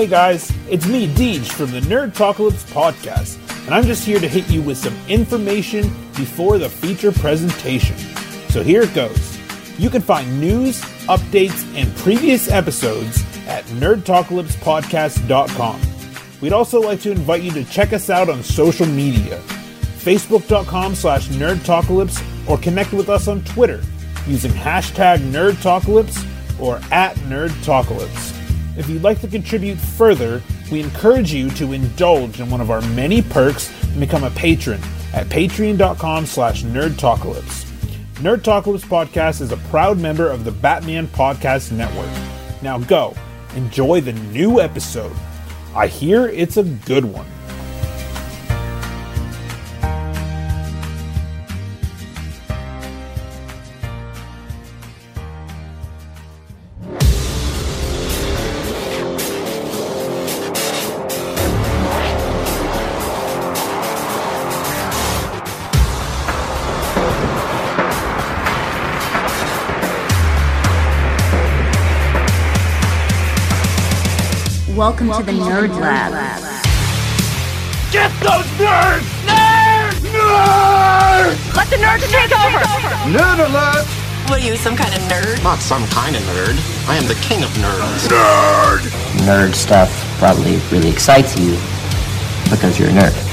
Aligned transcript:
Hey 0.00 0.06
guys, 0.06 0.50
it's 0.70 0.86
me, 0.86 1.08
Deej, 1.08 1.52
from 1.52 1.72
the 1.72 1.80
Nerdpocalypse 1.80 2.64
podcast, 2.72 3.36
and 3.66 3.74
I'm 3.74 3.84
just 3.84 4.02
here 4.02 4.18
to 4.18 4.26
hit 4.26 4.48
you 4.48 4.62
with 4.62 4.78
some 4.78 4.96
information 5.08 5.82
before 6.16 6.56
the 6.56 6.70
feature 6.70 7.12
presentation. 7.12 7.98
So 8.48 8.62
here 8.62 8.80
it 8.80 8.94
goes. 8.94 9.38
You 9.78 9.90
can 9.90 10.00
find 10.00 10.40
news, 10.40 10.80
updates, 11.04 11.70
and 11.76 11.94
previous 11.96 12.50
episodes 12.50 13.22
at 13.46 13.66
nerdpocalypsepodcast.com. 13.66 15.80
We'd 16.40 16.54
also 16.54 16.80
like 16.80 17.02
to 17.02 17.10
invite 17.10 17.42
you 17.42 17.50
to 17.50 17.64
check 17.64 17.92
us 17.92 18.08
out 18.08 18.30
on 18.30 18.42
social 18.42 18.86
media, 18.86 19.38
facebook.com 19.98 20.94
slash 20.94 21.28
nerdtalkalypse, 21.28 22.48
or 22.48 22.56
connect 22.56 22.94
with 22.94 23.10
us 23.10 23.28
on 23.28 23.44
Twitter 23.44 23.82
using 24.26 24.52
hashtag 24.52 25.18
nerdtalkalypse 25.30 26.26
or 26.58 26.76
at 26.90 27.16
nerdtalkalypse. 27.16 28.39
If 28.80 28.88
you'd 28.88 29.02
like 29.02 29.20
to 29.20 29.28
contribute 29.28 29.76
further, 29.76 30.42
we 30.72 30.80
encourage 30.80 31.34
you 31.34 31.50
to 31.50 31.74
indulge 31.74 32.40
in 32.40 32.48
one 32.48 32.62
of 32.62 32.70
our 32.70 32.80
many 32.80 33.20
perks 33.20 33.70
and 33.82 34.00
become 34.00 34.24
a 34.24 34.30
patron 34.30 34.80
at 35.12 35.26
patreon.com 35.26 36.24
slash 36.24 36.62
nerdtalkalypse. 36.62 37.66
Nerdtalkalypse 38.14 38.86
Podcast 38.86 39.42
is 39.42 39.52
a 39.52 39.58
proud 39.68 39.98
member 39.98 40.30
of 40.30 40.46
the 40.46 40.50
Batman 40.50 41.08
Podcast 41.08 41.72
Network. 41.72 42.08
Now 42.62 42.78
go, 42.78 43.14
enjoy 43.54 44.00
the 44.00 44.14
new 44.14 44.62
episode. 44.62 45.12
I 45.74 45.86
hear 45.86 46.28
it's 46.28 46.56
a 46.56 46.64
good 46.64 47.04
one. 47.04 47.26
Welcome, 74.90 75.12
to 75.12 75.22
the 75.22 75.38
Nerd 75.38 75.70
Lab. 75.78 76.10
Get 77.92 78.10
those 78.18 78.44
nerds! 78.58 79.06
Nerds! 79.22 80.02
Nerds! 80.10 81.54
Let 81.54 81.70
the 81.70 81.76
nerds 81.76 82.10
take 82.10 82.32
over! 82.34 82.58
Nerd 83.06 83.38
alert! 83.38 83.86
What 84.28 84.42
are 84.42 84.44
you, 84.44 84.56
some 84.56 84.74
kind 84.74 84.92
of 84.92 85.00
nerd? 85.02 85.44
Not 85.44 85.60
some 85.60 85.86
kind 85.86 86.16
of 86.16 86.22
nerd. 86.22 86.58
I 86.88 86.96
am 86.96 87.06
the 87.06 87.14
king 87.22 87.44
of 87.44 87.50
nerds. 87.50 88.08
Nerd! 88.08 88.80
Nerd 89.22 89.54
stuff 89.54 89.94
probably 90.18 90.56
really 90.72 90.90
excites 90.90 91.38
you 91.38 91.52
because 92.50 92.76
you're 92.76 92.88
a 92.88 92.92
nerd. 92.92 93.29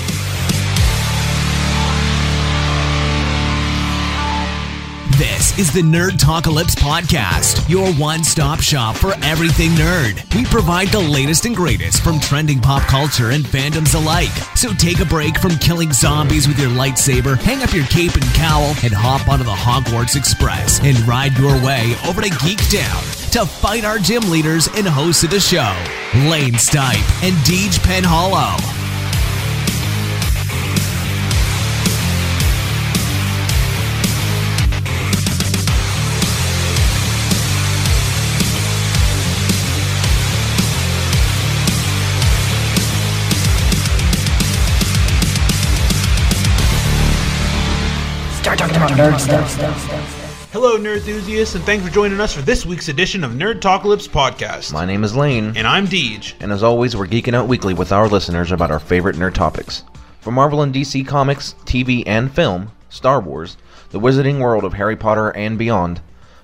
This 5.17 5.57
is 5.57 5.73
the 5.73 5.81
Nerd 5.81 6.19
Talkalypse 6.19 6.75
Podcast, 6.75 7.67
your 7.67 7.91
one 7.93 8.23
stop 8.23 8.59
shop 8.59 8.95
for 8.95 9.15
everything 9.23 9.71
nerd. 9.71 10.23
We 10.35 10.45
provide 10.45 10.89
the 10.89 10.99
latest 10.99 11.45
and 11.45 11.55
greatest 11.55 12.03
from 12.03 12.19
trending 12.19 12.59
pop 12.59 12.83
culture 12.83 13.31
and 13.31 13.43
fandoms 13.43 13.95
alike. 13.95 14.29
So 14.55 14.73
take 14.73 14.99
a 14.99 15.05
break 15.05 15.39
from 15.39 15.57
killing 15.57 15.91
zombies 15.91 16.47
with 16.47 16.59
your 16.59 16.69
lightsaber, 16.69 17.35
hang 17.35 17.63
up 17.63 17.73
your 17.73 17.87
cape 17.87 18.13
and 18.13 18.31
cowl, 18.35 18.75
and 18.83 18.93
hop 18.93 19.27
onto 19.27 19.43
the 19.43 19.49
Hogwarts 19.49 20.15
Express 20.15 20.79
and 20.83 20.99
ride 21.07 21.35
your 21.39 21.55
way 21.65 21.95
over 22.07 22.21
to 22.21 22.29
Geek 22.45 22.69
Down 22.69 23.01
to 23.31 23.43
fight 23.47 23.85
our 23.85 23.97
gym 23.97 24.29
leaders 24.29 24.67
and 24.75 24.87
hosts 24.87 25.23
of 25.23 25.31
the 25.31 25.39
show, 25.39 25.73
Lane 26.29 26.53
Stipe 26.53 27.23
and 27.23 27.33
Deej 27.37 27.79
Penhollow. 27.79 28.76
Start 48.87 48.99
nerd 49.15 49.47
stuff. 49.49 50.51
Hello, 50.53 50.77
nerd 50.77 50.95
enthusiasts, 50.95 51.55
and 51.55 51.63
thanks 51.65 51.85
for 51.85 51.91
joining 51.91 52.21
us 52.21 52.33
for 52.33 52.41
this 52.41 52.65
week's 52.65 52.87
edition 52.87 53.25
of 53.25 53.31
Nerd 53.31 53.59
Talkalypse 53.59 54.07
Podcast. 54.07 54.71
My 54.71 54.85
name 54.85 55.03
is 55.03 55.13
Lane, 55.13 55.51
and 55.57 55.67
I'm 55.67 55.87
Deej. 55.87 56.35
and 56.39 56.53
as 56.53 56.63
always, 56.63 56.95
we're 56.95 57.05
geeking 57.05 57.33
out 57.33 57.49
weekly 57.49 57.73
with 57.73 57.91
our 57.91 58.07
listeners 58.07 58.53
about 58.53 58.71
our 58.71 58.79
favorite 58.79 59.17
nerd 59.17 59.33
topics. 59.33 59.83
From 60.21 60.35
Marvel 60.35 60.61
and 60.61 60.73
DC 60.73 61.05
comics, 61.05 61.55
TV 61.65 62.03
and 62.05 62.31
film, 62.33 62.71
Star 62.87 63.19
Wars, 63.19 63.57
the 63.89 63.99
wizarding 63.99 64.39
world 64.39 64.63
of 64.63 64.73
Harry 64.75 64.95
Potter 64.95 65.31
and 65.31 65.57
beyond, 65.57 65.99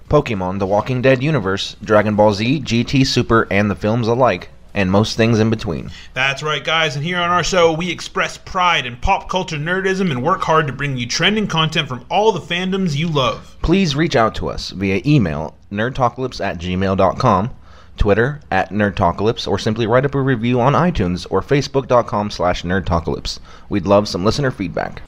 Pokemon, 0.09 0.59
The 0.59 0.67
Walking 0.67 1.01
Dead 1.01 1.23
universe, 1.23 1.77
Dragon 1.81 2.17
Ball 2.17 2.33
Z, 2.33 2.59
GT 2.59 3.07
Super, 3.07 3.47
and 3.51 3.71
the 3.71 3.75
films 3.75 4.09
alike, 4.09 4.49
and 4.73 4.91
most 4.91 5.17
things 5.17 5.39
in 5.39 5.49
between. 5.49 5.91
That's 6.13 6.43
right, 6.43 6.63
guys, 6.63 6.95
and 6.95 7.05
here 7.05 7.19
on 7.19 7.29
our 7.29 7.43
show, 7.43 7.73
we 7.73 7.91
express 7.91 8.37
pride 8.37 8.85
in 8.85 8.97
pop 8.97 9.29
culture 9.29 9.57
nerdism 9.57 10.11
and 10.11 10.23
work 10.23 10.41
hard 10.41 10.67
to 10.67 10.73
bring 10.73 10.97
you 10.97 11.07
trending 11.07 11.47
content 11.47 11.87
from 11.87 12.05
all 12.09 12.31
the 12.31 12.39
fandoms 12.39 12.95
you 12.95 13.07
love. 13.07 13.55
Please 13.61 13.95
reach 13.95 14.15
out 14.15 14.35
to 14.35 14.49
us 14.49 14.71
via 14.71 15.01
email, 15.05 15.55
nerdtalkalypse 15.71 16.43
at 16.43 16.57
gmail.com, 16.57 17.51
Twitter, 17.97 18.39
at 18.51 18.69
nerdtalkalypse, 18.71 19.47
or 19.47 19.59
simply 19.59 19.85
write 19.85 20.05
up 20.05 20.15
a 20.15 20.21
review 20.21 20.59
on 20.59 20.73
iTunes 20.73 21.27
or 21.29 21.41
facebook.com 21.41 22.31
slash 22.31 22.63
nerdtalkalypse. 22.63 23.39
We'd 23.69 23.85
love 23.85 24.07
some 24.07 24.25
listener 24.25 24.51
feedback. 24.51 25.03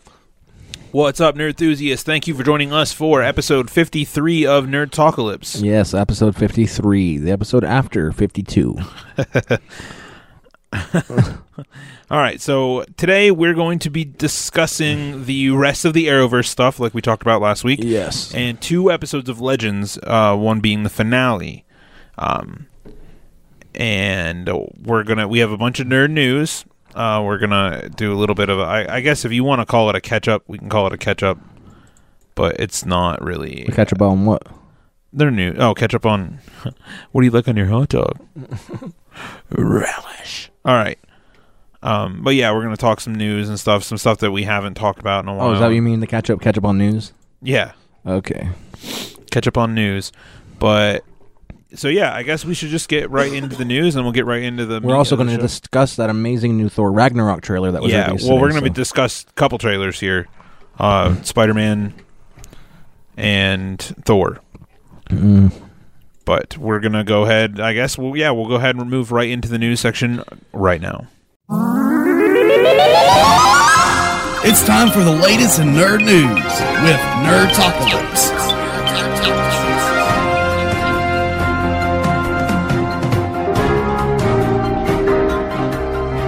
What's 0.95 1.19
up, 1.19 1.35
nerd 1.35 1.49
enthusiasts? 1.49 2.05
Thank 2.05 2.25
you 2.25 2.33
for 2.33 2.43
joining 2.43 2.71
us 2.71 2.93
for 2.93 3.21
episode 3.21 3.69
53 3.69 4.45
of 4.45 4.63
Nerd 4.63 4.91
Talkalypse. 4.91 5.61
Yes, 5.61 5.93
episode 5.93 6.37
53, 6.37 7.17
the 7.17 7.31
episode 7.31 7.65
after 7.65 8.13
52. 8.13 8.77
All 12.09 12.17
right, 12.17 12.39
so 12.39 12.85
today 12.95 13.29
we're 13.29 13.53
going 13.53 13.79
to 13.79 13.89
be 13.89 14.05
discussing 14.05 15.25
the 15.25 15.49
rest 15.49 15.83
of 15.83 15.91
the 15.93 16.07
Arrowverse 16.07 16.47
stuff, 16.47 16.79
like 16.79 16.93
we 16.93 17.01
talked 17.01 17.23
about 17.23 17.41
last 17.41 17.65
week. 17.65 17.81
Yes. 17.83 18.33
And 18.33 18.61
two 18.61 18.89
episodes 18.89 19.27
of 19.27 19.41
Legends, 19.41 19.99
uh, 20.03 20.37
one 20.37 20.61
being 20.61 20.83
the 20.83 20.89
finale. 20.89 21.65
Um, 22.17 22.67
and 23.73 24.49
we're 24.81 25.03
gonna 25.03 25.27
we 25.27 25.39
have 25.39 25.51
a 25.51 25.57
bunch 25.57 25.81
of 25.81 25.87
nerd 25.87 26.11
news. 26.11 26.63
Uh, 26.95 27.21
we're 27.23 27.37
gonna 27.37 27.89
do 27.89 28.13
a 28.13 28.15
little 28.17 28.35
bit 28.35 28.47
of 28.49 28.57
a, 28.57 28.61
I, 28.63 28.95
I 28.95 29.01
guess 29.01 29.25
if 29.25 29.33
you 29.33 29.43
want 29.43 29.59
to 29.59 29.65
call 29.65 29.89
it 29.89 29.95
a 29.95 30.01
catch 30.01 30.27
up, 30.29 30.43
we 30.47 30.57
can 30.57 30.69
call 30.69 30.87
it 30.87 30.93
a 30.93 30.97
catch 30.97 31.21
up, 31.23 31.37
but 32.35 32.55
it's 32.57 32.85
not 32.85 33.21
really. 33.21 33.65
Catch 33.73 33.91
up 33.91 34.01
on 34.01 34.25
what? 34.25 34.47
They're 35.11 35.29
new. 35.31 35.53
Oh, 35.57 35.73
catch 35.73 35.93
up 35.93 36.05
on. 36.05 36.39
what 37.11 37.21
do 37.21 37.25
you 37.25 37.31
like 37.31 37.47
on 37.49 37.57
your 37.57 37.65
hot 37.67 37.89
dog? 37.89 38.19
Relish. 39.49 40.51
All 40.63 40.73
right. 40.75 40.97
Um, 41.83 42.23
but 42.23 42.35
yeah, 42.35 42.51
we're 42.53 42.63
gonna 42.63 42.77
talk 42.77 42.99
some 42.99 43.13
news 43.13 43.47
and 43.49 43.59
stuff, 43.59 43.83
some 43.83 43.97
stuff 43.97 44.19
that 44.19 44.31
we 44.31 44.43
haven't 44.43 44.73
talked 44.75 44.99
about 44.99 45.23
in 45.25 45.29
a 45.29 45.35
while. 45.35 45.49
Oh, 45.49 45.53
is 45.53 45.59
that 45.59 45.67
what 45.67 45.75
you 45.75 45.81
mean 45.81 45.99
the 45.99 46.07
catch 46.07 46.29
up 46.29 46.41
catch 46.41 46.57
up 46.57 46.65
on 46.65 46.77
news? 46.77 47.13
Yeah, 47.41 47.73
Okay. 48.07 48.49
catch 49.31 49.47
up 49.47 49.57
on 49.57 49.75
news. 49.75 50.11
But 50.59 51.03
so 51.77 51.87
yeah, 51.87 52.13
I 52.13 52.23
guess 52.23 52.45
we 52.45 52.53
should 52.53 52.69
just 52.69 52.87
get 52.89 53.09
right 53.09 53.31
into 53.31 53.55
the 53.55 53.65
news, 53.65 53.95
and 53.95 54.05
we'll 54.05 54.13
get 54.13 54.25
right 54.25 54.43
into 54.43 54.65
the. 54.65 54.79
We're 54.79 54.95
also 54.95 55.15
going 55.15 55.29
to 55.29 55.37
discuss 55.37 55.95
that 55.95 56.09
amazing 56.09 56.57
new 56.57 56.69
Thor 56.69 56.91
Ragnarok 56.91 57.41
trailer 57.41 57.71
that 57.71 57.81
was 57.81 57.91
yeah. 57.91 58.07
released. 58.07 58.27
Well, 58.27 58.39
we're 58.39 58.49
gonna 58.49 58.61
be 58.61 58.69
so- 58.69 58.73
discuss 58.73 59.25
a 59.29 59.33
couple 59.33 59.57
trailers 59.57 59.99
here. 59.99 60.27
Uh, 60.79 61.21
Spider 61.23 61.53
Man 61.53 61.93
and 63.17 63.81
Thor. 63.81 64.41
Mm. 65.09 65.53
But 66.25 66.57
we're 66.57 66.79
gonna 66.79 67.03
go 67.03 67.23
ahead. 67.23 67.59
I 67.59 67.73
guess. 67.73 67.97
Well, 67.97 68.15
yeah, 68.15 68.31
we'll 68.31 68.47
go 68.47 68.55
ahead 68.55 68.75
and 68.75 68.89
move 68.89 69.11
right 69.11 69.29
into 69.29 69.47
the 69.47 69.59
news 69.59 69.79
section 69.79 70.23
right 70.53 70.81
now. 70.81 71.07
It's 74.47 74.63
time 74.63 74.91
for 74.91 75.03
the 75.03 75.11
latest 75.11 75.59
in 75.59 75.69
nerd 75.69 75.99
news 75.99 76.43
with 76.83 76.99
Nerd 77.25 77.49
Talkalypse. 77.49 78.54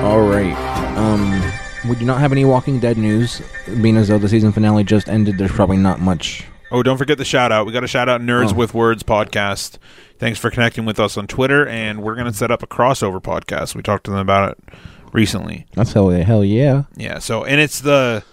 All 0.08 0.22
right. 0.22 0.56
Um, 0.98 1.52
we 1.90 1.98
do 1.98 2.06
not 2.06 2.20
have 2.22 2.32
any 2.32 2.46
Walking 2.46 2.80
Dead 2.80 2.98
news, 2.98 3.42
being 3.82 3.98
as 3.98 4.08
though 4.08 4.18
the 4.18 4.30
season 4.30 4.54
finale 4.54 4.86
just 4.86 5.10
ended. 5.10 5.38
There's 5.38 5.52
probably 5.52 5.76
not 5.76 6.00
much. 6.00 6.46
Oh, 6.72 6.82
don't 6.82 6.98
forget 6.98 7.18
the 7.18 7.26
shout 7.26 7.52
out. 7.52 7.66
We 7.66 7.74
got 7.74 7.82
to 7.82 7.88
shout 7.88 8.08
out 8.08 8.22
Nerds 8.22 8.54
Oh. 8.54 8.56
with 8.56 8.74
Words 8.74 9.04
podcast. 9.04 9.78
Thanks 10.18 10.40
for 10.40 10.50
connecting 10.50 10.86
with 10.86 10.98
us 10.98 11.18
on 11.18 11.28
Twitter, 11.28 11.68
and 11.68 12.02
we're 12.02 12.16
going 12.16 12.26
to 12.26 12.34
set 12.34 12.52
up 12.52 12.64
a 12.64 12.68
crossover 12.68 13.22
podcast. 13.22 13.76
We 13.76 13.82
talked 13.82 14.06
to 14.06 14.12
them 14.12 14.20
about 14.22 14.52
it 14.52 14.74
recently. 15.12 15.66
That's 15.74 15.92
hell, 15.92 16.10
hell 16.10 16.44
yeah. 16.44 16.84
Yeah. 16.96 17.20
So, 17.20 17.44
and 17.44 17.60
it's 17.60 17.82
the 17.82 18.24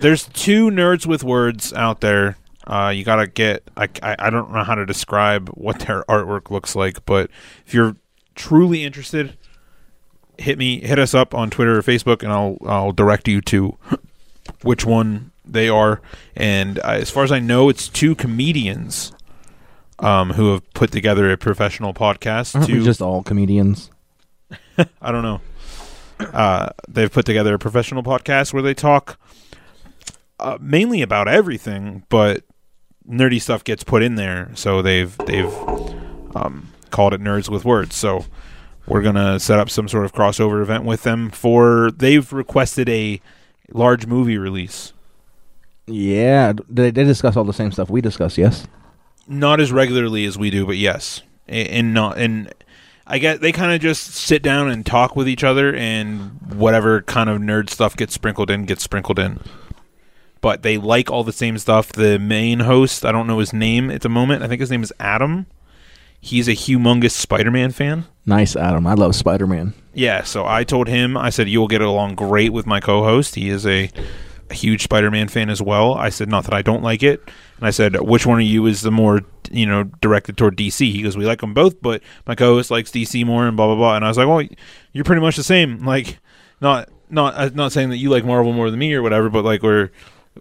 there's 0.00 0.26
two 0.28 0.68
Nerds 0.70 1.06
with 1.06 1.24
Words 1.24 1.72
out 1.72 2.02
there. 2.02 2.36
Uh, 2.66 2.92
you 2.94 3.04
got 3.04 3.16
to 3.16 3.26
get. 3.26 3.62
I, 3.74 3.88
I 4.02 4.16
I 4.18 4.30
don't 4.30 4.52
know 4.52 4.64
how 4.64 4.74
to 4.74 4.84
describe 4.84 5.48
what 5.54 5.80
their 5.80 6.04
artwork 6.10 6.50
looks 6.50 6.76
like, 6.76 7.04
but 7.06 7.30
if 7.66 7.72
you're 7.72 7.96
truly 8.34 8.84
interested, 8.84 9.36
hit 10.40 10.58
me, 10.58 10.80
hit 10.80 10.98
us 10.98 11.14
up 11.14 11.34
on 11.34 11.50
Twitter 11.50 11.78
or 11.78 11.82
Facebook, 11.82 12.22
and 12.22 12.32
I'll 12.32 12.58
I'll 12.66 12.92
direct 12.92 13.28
you 13.28 13.40
to 13.42 13.76
which 14.62 14.84
one 14.84 15.30
they 15.44 15.68
are. 15.68 16.00
And 16.34 16.78
uh, 16.80 16.92
as 16.92 17.10
far 17.10 17.24
as 17.24 17.32
I 17.32 17.38
know, 17.38 17.68
it's 17.68 17.88
two 17.88 18.14
comedians 18.14 19.12
um, 19.98 20.30
who 20.30 20.52
have 20.52 20.72
put 20.72 20.90
together 20.90 21.30
a 21.30 21.36
professional 21.36 21.92
podcast. 21.94 22.54
Aren't 22.54 22.66
to 22.68 22.82
just 22.82 23.02
all 23.02 23.22
comedians? 23.22 23.90
I 25.00 25.12
don't 25.12 25.22
know. 25.22 25.40
Uh, 26.18 26.70
they've 26.88 27.10
put 27.10 27.24
together 27.24 27.54
a 27.54 27.58
professional 27.58 28.02
podcast 28.02 28.52
where 28.52 28.62
they 28.62 28.74
talk 28.74 29.18
uh, 30.38 30.58
mainly 30.60 31.02
about 31.02 31.28
everything, 31.28 32.04
but 32.08 32.44
nerdy 33.08 33.40
stuff 33.40 33.64
gets 33.64 33.84
put 33.84 34.02
in 34.02 34.16
there. 34.16 34.50
So 34.54 34.82
they've 34.82 35.16
they've 35.26 35.52
um, 36.34 36.68
called 36.90 37.14
it 37.14 37.20
Nerds 37.20 37.48
with 37.48 37.64
Words. 37.64 37.94
So 37.96 38.24
we're 38.90 39.02
gonna 39.02 39.40
set 39.40 39.58
up 39.58 39.70
some 39.70 39.88
sort 39.88 40.04
of 40.04 40.12
crossover 40.12 40.60
event 40.60 40.84
with 40.84 41.04
them 41.04 41.30
for. 41.30 41.90
They've 41.90 42.30
requested 42.32 42.88
a 42.88 43.20
large 43.72 44.06
movie 44.06 44.36
release. 44.36 44.92
Yeah, 45.86 46.52
they, 46.68 46.90
they 46.90 47.04
discuss 47.04 47.36
all 47.36 47.44
the 47.44 47.52
same 47.52 47.72
stuff 47.72 47.88
we 47.88 48.00
discuss. 48.00 48.36
Yes. 48.36 48.66
not 49.26 49.60
as 49.60 49.72
regularly 49.72 50.24
as 50.24 50.36
we 50.36 50.50
do, 50.50 50.66
but 50.66 50.76
yes, 50.76 51.22
and, 51.48 51.68
and 51.68 51.94
not 51.94 52.18
and 52.18 52.52
I 53.06 53.18
get 53.18 53.40
they 53.40 53.52
kind 53.52 53.72
of 53.72 53.80
just 53.80 54.14
sit 54.14 54.42
down 54.42 54.68
and 54.68 54.84
talk 54.84 55.16
with 55.16 55.28
each 55.28 55.44
other, 55.44 55.74
and 55.74 56.38
whatever 56.54 57.02
kind 57.02 57.30
of 57.30 57.38
nerd 57.38 57.70
stuff 57.70 57.96
gets 57.96 58.14
sprinkled 58.14 58.50
in 58.50 58.66
gets 58.66 58.82
sprinkled 58.82 59.18
in. 59.18 59.40
But 60.40 60.62
they 60.62 60.78
like 60.78 61.10
all 61.10 61.22
the 61.22 61.32
same 61.32 61.58
stuff. 61.58 61.92
The 61.92 62.18
main 62.18 62.60
host, 62.60 63.04
I 63.04 63.12
don't 63.12 63.26
know 63.26 63.38
his 63.40 63.52
name 63.52 63.90
at 63.90 64.00
the 64.00 64.08
moment. 64.08 64.42
I 64.42 64.48
think 64.48 64.60
his 64.60 64.70
name 64.70 64.82
is 64.82 64.92
Adam. 64.98 65.46
He's 66.20 66.48
a 66.48 66.52
humongous 66.52 67.12
Spider-Man 67.12 67.72
fan. 67.72 68.04
Nice, 68.26 68.54
Adam. 68.54 68.86
I 68.86 68.94
love 68.94 69.14
Spider 69.14 69.46
Man. 69.46 69.72
Yeah, 69.94 70.22
so 70.22 70.46
I 70.46 70.64
told 70.64 70.86
him, 70.86 71.16
I 71.16 71.30
said, 71.30 71.48
you 71.48 71.58
will 71.60 71.68
get 71.68 71.80
along 71.80 72.14
great 72.14 72.52
with 72.52 72.66
my 72.66 72.78
co 72.78 73.02
host. 73.02 73.34
He 73.34 73.48
is 73.48 73.66
a, 73.66 73.90
a 74.50 74.54
huge 74.54 74.82
Spider 74.82 75.10
Man 75.10 75.28
fan 75.28 75.48
as 75.48 75.62
well. 75.62 75.94
I 75.94 76.10
said, 76.10 76.28
not 76.28 76.44
that 76.44 76.54
I 76.54 76.62
don't 76.62 76.82
like 76.82 77.02
it. 77.02 77.22
And 77.56 77.66
I 77.66 77.70
said, 77.70 77.98
which 78.00 78.26
one 78.26 78.40
of 78.40 78.46
you 78.46 78.66
is 78.66 78.82
the 78.82 78.90
more, 78.90 79.22
you 79.50 79.66
know, 79.66 79.84
directed 80.00 80.36
toward 80.36 80.56
DC? 80.56 80.92
He 80.92 81.02
goes, 81.02 81.16
we 81.16 81.24
like 81.24 81.40
them 81.40 81.54
both, 81.54 81.80
but 81.80 82.02
my 82.26 82.34
co 82.34 82.54
host 82.54 82.70
likes 82.70 82.90
DC 82.90 83.24
more 83.24 83.46
and 83.46 83.56
blah, 83.56 83.66
blah, 83.66 83.76
blah. 83.76 83.96
And 83.96 84.04
I 84.04 84.08
was 84.08 84.18
like, 84.18 84.28
well, 84.28 84.46
you're 84.92 85.04
pretty 85.04 85.22
much 85.22 85.36
the 85.36 85.42
same. 85.42 85.84
Like, 85.84 86.18
not, 86.60 86.90
not, 87.08 87.34
uh, 87.34 87.50
not 87.54 87.72
saying 87.72 87.90
that 87.90 87.96
you 87.96 88.10
like 88.10 88.24
Marvel 88.24 88.52
more 88.52 88.70
than 88.70 88.78
me 88.78 88.92
or 88.92 89.02
whatever, 89.02 89.30
but 89.30 89.44
like 89.44 89.62
we're, 89.62 89.90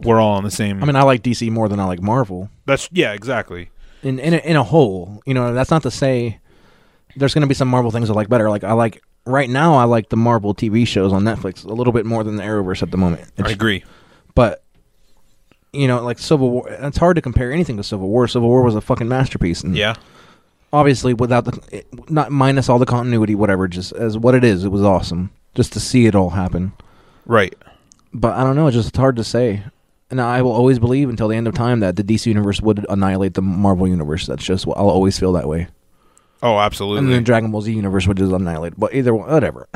we're 0.02 0.20
all 0.20 0.36
on 0.36 0.44
the 0.44 0.52
same. 0.52 0.84
I 0.84 0.86
mean, 0.86 0.96
I 0.98 1.04
like 1.04 1.24
DC 1.24 1.50
more 1.50 1.70
than 1.70 1.80
I 1.80 1.86
like 1.86 2.02
Marvel. 2.02 2.50
that's, 2.66 2.90
yeah, 2.92 3.14
exactly. 3.14 3.72
In 4.04 4.20
in 4.20 4.34
a, 4.34 4.38
in 4.38 4.56
a 4.56 4.64
whole, 4.64 5.22
you 5.26 5.34
know, 5.34 5.54
that's 5.54 5.72
not 5.72 5.84
to 5.84 5.92
say 5.92 6.40
there's 7.16 7.34
going 7.34 7.42
to 7.42 7.48
be 7.48 7.54
some 7.54 7.68
Marvel 7.68 7.92
things 7.92 8.10
I 8.10 8.14
like 8.14 8.30
better. 8.30 8.50
Like 8.50 8.64
I 8.64 8.74
like 8.74 9.02
right 9.26 9.50
now, 9.50 9.76
I 9.76 9.84
like 9.84 10.10
the 10.10 10.16
Marvel 10.18 10.54
TV 10.56 10.88
shows 10.88 11.12
on 11.12 11.24
Netflix 11.24 11.66
a 11.66 11.74
little 11.74 11.92
bit 11.94 12.06
more 12.06 12.24
than 12.24 12.36
the 12.38 12.44
Arrowverse 12.44 12.82
at 12.82 12.92
the 12.92 12.98
moment. 12.98 13.30
I 13.44 13.50
agree. 13.52 13.84
but 14.36 14.64
you 15.74 15.88
know, 15.88 16.02
like 16.04 16.18
Civil 16.18 16.50
War, 16.50 16.70
it's 16.70 16.98
hard 16.98 17.16
to 17.18 17.22
compare 17.22 17.52
anything 17.52 17.78
to 17.78 17.84
Civil 17.84 18.08
War. 18.08 18.28
Civil 18.28 18.48
War 18.50 18.64
was 18.64 18.74
a 18.76 18.82
fucking 18.82 19.08
masterpiece, 19.08 19.62
and 19.64 19.76
Yeah. 19.76 19.96
obviously 20.74 21.14
without 21.14 21.46
the 21.46 21.60
it- 21.72 22.10
not 22.10 22.32
minus 22.32 22.70
all 22.70 22.80
the 22.80 22.86
continuity, 22.88 23.36
whatever, 23.36 23.68
just 23.68 23.92
as 23.94 24.18
what 24.18 24.34
it 24.34 24.44
is, 24.44 24.64
it 24.64 24.72
was 24.72 24.82
awesome 24.84 25.30
just 25.56 25.74
to 25.74 25.80
see 25.80 26.06
it 26.08 26.16
all 26.16 26.32
happen. 26.32 26.72
Right. 27.26 27.54
But 28.14 28.36
I 28.36 28.44
don't 28.44 28.56
know, 28.56 28.66
it's 28.68 28.76
just 28.78 28.96
hard 28.98 29.16
to 29.18 29.24
say. 29.24 29.64
And 30.12 30.20
I 30.20 30.42
will 30.42 30.52
always 30.52 30.80
believe 30.80 31.10
until 31.10 31.28
the 31.28 31.36
end 31.36 31.48
of 31.48 31.54
time 31.54 31.82
that 31.82 31.96
the 31.96 32.04
DC 32.04 32.26
universe 32.26 32.62
would 32.62 32.86
annihilate 32.90 33.36
the 33.36 33.44
Marvel 33.44 33.88
universe. 33.88 34.26
That's 34.26 34.44
just 34.44 34.66
what 34.66 34.78
I'll 34.78 34.90
always 34.90 35.20
feel 35.20 35.34
that 35.34 35.48
way. 35.48 35.68
Oh, 36.42 36.58
absolutely. 36.58 37.00
And 37.00 37.12
then 37.12 37.24
Dragon 37.24 37.52
Ball 37.52 37.62
Z 37.62 37.72
universe 37.72 38.08
would 38.08 38.18
just 38.18 38.32
annihilate. 38.32 38.80
But 38.80 38.96
either 38.96 39.14
one, 39.14 39.30
whatever. 39.30 39.68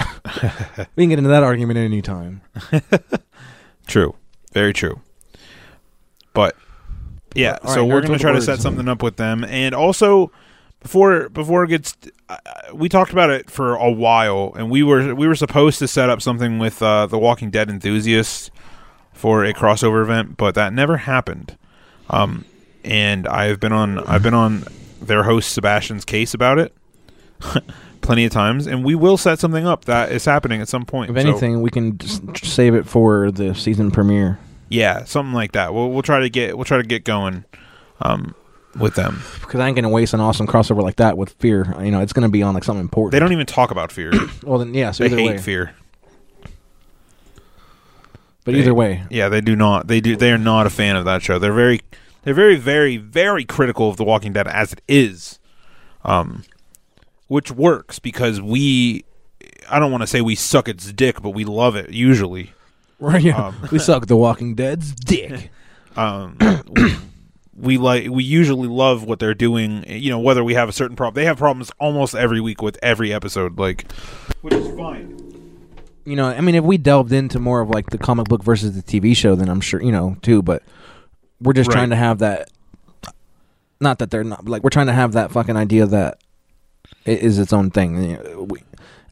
we 0.95 1.03
can 1.03 1.09
get 1.09 1.19
into 1.19 1.29
that 1.29 1.43
argument 1.43 1.77
at 1.77 1.83
any 1.83 2.01
time. 2.01 2.41
True. 3.87 4.15
Very 4.53 4.73
true. 4.73 5.01
But 6.33 6.55
yeah, 7.35 7.57
All 7.63 7.73
so 7.73 7.81
right, 7.81 7.89
we're 7.89 8.01
going 8.01 8.13
to 8.13 8.19
try 8.19 8.31
to 8.31 8.41
set 8.41 8.59
something 8.59 8.87
up 8.87 9.01
with 9.03 9.17
them, 9.17 9.43
and 9.43 9.73
also 9.73 10.31
before 10.79 11.29
before 11.29 11.63
it 11.63 11.69
gets, 11.69 11.95
uh, 12.29 12.37
we 12.73 12.89
talked 12.89 13.11
about 13.11 13.29
it 13.29 13.49
for 13.49 13.75
a 13.75 13.91
while, 13.91 14.53
and 14.55 14.69
we 14.69 14.83
were 14.83 15.15
we 15.15 15.27
were 15.27 15.35
supposed 15.35 15.79
to 15.79 15.87
set 15.87 16.09
up 16.09 16.21
something 16.21 16.59
with 16.59 16.81
uh, 16.81 17.07
the 17.07 17.17
Walking 17.17 17.49
Dead 17.49 17.69
enthusiasts 17.69 18.51
for 19.13 19.43
a 19.45 19.53
crossover 19.53 20.01
event, 20.03 20.37
but 20.37 20.55
that 20.55 20.73
never 20.73 20.97
happened. 20.97 21.57
Um, 22.09 22.45
and 22.83 23.27
I've 23.27 23.59
been 23.59 23.71
on 23.71 23.99
I've 23.99 24.23
been 24.23 24.33
on 24.33 24.65
their 25.01 25.23
host 25.23 25.53
Sebastian's 25.53 26.05
case 26.05 26.33
about 26.33 26.59
it 26.59 26.73
plenty 28.01 28.25
of 28.25 28.31
times, 28.31 28.67
and 28.67 28.83
we 28.83 28.95
will 28.95 29.17
set 29.17 29.39
something 29.39 29.65
up 29.65 29.85
that 29.85 30.11
is 30.11 30.25
happening 30.25 30.61
at 30.61 30.67
some 30.67 30.85
point. 30.85 31.09
If 31.11 31.21
So- 31.21 31.29
anything, 31.29 31.61
we 31.61 31.69
can 31.69 31.97
just 31.97 32.45
save 32.45 32.75
it 32.75 32.85
for 32.87 33.31
the 33.31 33.53
season 33.55 33.91
premiere. 33.91 34.39
Yeah, 34.69 35.03
something 35.03 35.33
like 35.33 35.51
that. 35.53 35.73
We'll 35.73 35.89
we'll 35.91 36.01
try 36.01 36.19
to 36.21 36.29
get 36.29 36.57
we'll 36.57 36.65
try 36.65 36.77
to 36.77 36.83
get 36.83 37.03
going 37.03 37.45
um, 38.01 38.33
with 38.79 38.95
them. 38.95 39.21
Because 39.41 39.59
I 39.59 39.67
ain't 39.67 39.75
going 39.75 39.83
to 39.83 39.89
waste 39.89 40.13
an 40.13 40.19
awesome 40.19 40.47
crossover 40.47 40.81
like 40.81 40.95
that 40.95 41.17
with 41.17 41.29
Fear. 41.33 41.75
You 41.83 41.91
know, 41.91 41.99
it's 42.01 42.13
going 42.13 42.23
to 42.23 42.31
be 42.31 42.41
on 42.41 42.53
like 42.55 42.63
something 42.63 42.81
important. 42.81 43.11
They 43.11 43.19
don't 43.19 43.31
even 43.33 43.45
talk 43.45 43.71
about 43.71 43.91
fear. 43.91 44.11
Well, 44.43 44.59
then, 44.59 44.73
yeah, 44.73 44.91
so 44.91 45.03
they 45.07 45.09
hate 45.09 45.27
way. 45.31 45.37
fear. 45.37 45.75
But 48.45 48.53
They- 48.53 48.59
either 48.59 48.73
way, 48.73 49.03
yeah, 49.09 49.29
they 49.29 49.41
do 49.41 49.55
not. 49.55 49.87
They 49.87 50.01
do. 50.01 50.15
They 50.15 50.31
are 50.31 50.37
not 50.37 50.65
a 50.67 50.69
fan 50.69 50.95
of 50.95 51.05
that 51.05 51.21
show. 51.21 51.39
They're 51.39 51.53
very, 51.53 51.81
they're 52.23 52.33
very, 52.33 52.55
very, 52.57 52.97
very 52.97 53.45
critical 53.45 53.89
of 53.89 53.97
The 53.97 54.03
Walking 54.03 54.33
Dead 54.33 54.47
as 54.47 54.73
it 54.73 54.81
is, 54.87 55.39
um, 56.03 56.43
which 57.27 57.51
works 57.51 57.99
because 57.99 58.41
we. 58.41 59.05
I 59.69 59.79
don't 59.79 59.91
want 59.91 60.01
to 60.01 60.07
say 60.07 60.19
we 60.21 60.35
suck 60.35 60.67
its 60.67 60.91
dick, 60.91 61.21
but 61.21 61.29
we 61.29 61.45
love 61.45 61.75
it 61.77 61.89
usually. 61.91 62.51
Right, 62.99 63.21
yeah. 63.21 63.47
Um, 63.47 63.55
we 63.71 63.79
suck 63.79 64.07
The 64.07 64.17
Walking 64.17 64.55
Dead's 64.55 64.93
dick. 64.93 65.49
Um, 65.95 66.37
we, 66.71 66.95
we 67.55 67.77
like 67.77 68.09
we 68.09 68.23
usually 68.23 68.67
love 68.67 69.03
what 69.03 69.19
they're 69.19 69.35
doing. 69.35 69.85
You 69.87 70.09
know, 70.09 70.17
whether 70.19 70.43
we 70.43 70.55
have 70.55 70.67
a 70.69 70.71
certain 70.71 70.95
problem, 70.95 71.21
they 71.21 71.25
have 71.25 71.37
problems 71.37 71.69
almost 71.79 72.15
every 72.15 72.41
week 72.41 72.63
with 72.63 72.79
every 72.81 73.13
episode. 73.13 73.59
Like, 73.59 73.91
which 74.41 74.55
is 74.55 74.75
fine. 74.75 75.22
You 76.05 76.15
know, 76.17 76.27
I 76.27 76.41
mean, 76.41 76.55
if 76.55 76.63
we 76.63 76.77
delved 76.77 77.13
into 77.13 77.39
more 77.39 77.61
of 77.61 77.69
like 77.69 77.89
the 77.89 77.97
comic 77.97 78.27
book 78.27 78.43
versus 78.43 78.75
the 78.75 78.81
TV 78.83 79.15
show, 79.15 79.35
then 79.35 79.47
I'm 79.49 79.61
sure 79.61 79.81
you 79.81 79.91
know 79.91 80.17
too. 80.21 80.41
But 80.41 80.63
we're 81.41 81.53
just 81.53 81.69
Right. 81.69 81.75
trying 81.75 81.89
to 81.91 81.95
have 81.95 82.19
that. 82.19 82.49
Not 83.79 83.99
that 83.99 84.11
they're 84.11 84.23
not 84.23 84.47
like 84.47 84.63
we're 84.63 84.69
trying 84.69 84.87
to 84.87 84.93
have 84.93 85.13
that 85.13 85.31
fucking 85.31 85.55
idea 85.57 85.85
that 85.85 86.17
it 87.05 87.19
is 87.19 87.39
its 87.39 87.53
own 87.53 87.69
thing. 87.69 88.01
You 88.11 88.17
know, 88.17 88.47
we, 88.49 88.59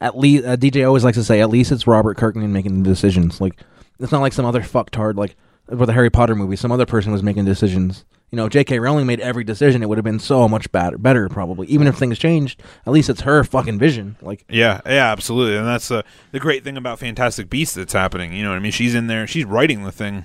at 0.00 0.18
least 0.18 0.44
uh, 0.44 0.56
Deej 0.56 0.86
always 0.86 1.04
likes 1.04 1.16
to 1.16 1.24
say, 1.24 1.40
at 1.40 1.50
least 1.50 1.72
it's 1.72 1.86
Robert 1.86 2.16
Kirkman 2.16 2.52
making 2.52 2.82
the 2.82 2.88
decisions. 2.88 3.40
Like 3.40 3.58
it's 3.98 4.12
not 4.12 4.20
like 4.20 4.32
some 4.32 4.46
other 4.46 4.60
fucktard 4.62 5.16
like 5.16 5.36
with 5.68 5.86
the 5.88 5.92
Harry 5.92 6.10
Potter 6.10 6.34
movie. 6.34 6.56
Some 6.56 6.72
other 6.72 6.86
person 6.86 7.12
was 7.12 7.22
making 7.22 7.44
decisions. 7.44 8.04
You 8.32 8.36
know, 8.36 8.48
J.K. 8.48 8.78
Rowling 8.78 9.06
made 9.06 9.20
every 9.20 9.44
decision. 9.44 9.82
It 9.82 9.90
would 9.90 9.98
have 9.98 10.06
been 10.06 10.18
so 10.18 10.48
much 10.48 10.72
better, 10.72 10.96
better 10.96 11.28
probably. 11.28 11.66
Even 11.66 11.86
if 11.86 11.96
things 11.98 12.18
changed, 12.18 12.62
at 12.86 12.92
least 12.92 13.10
it's 13.10 13.20
her 13.20 13.44
fucking 13.44 13.78
vision. 13.78 14.16
Like 14.22 14.46
Yeah, 14.48 14.80
yeah, 14.86 15.12
absolutely, 15.12 15.58
and 15.58 15.66
that's 15.66 15.90
uh, 15.90 16.00
the 16.30 16.40
great 16.40 16.64
thing 16.64 16.78
about 16.78 16.98
Fantastic 16.98 17.50
Beasts 17.50 17.74
that's 17.74 17.92
happening. 17.92 18.32
You 18.32 18.42
know, 18.42 18.48
what 18.48 18.56
I 18.56 18.60
mean, 18.60 18.72
she's 18.72 18.94
in 18.94 19.06
there, 19.06 19.26
she's 19.26 19.44
writing 19.44 19.84
the 19.84 19.92
thing. 19.92 20.24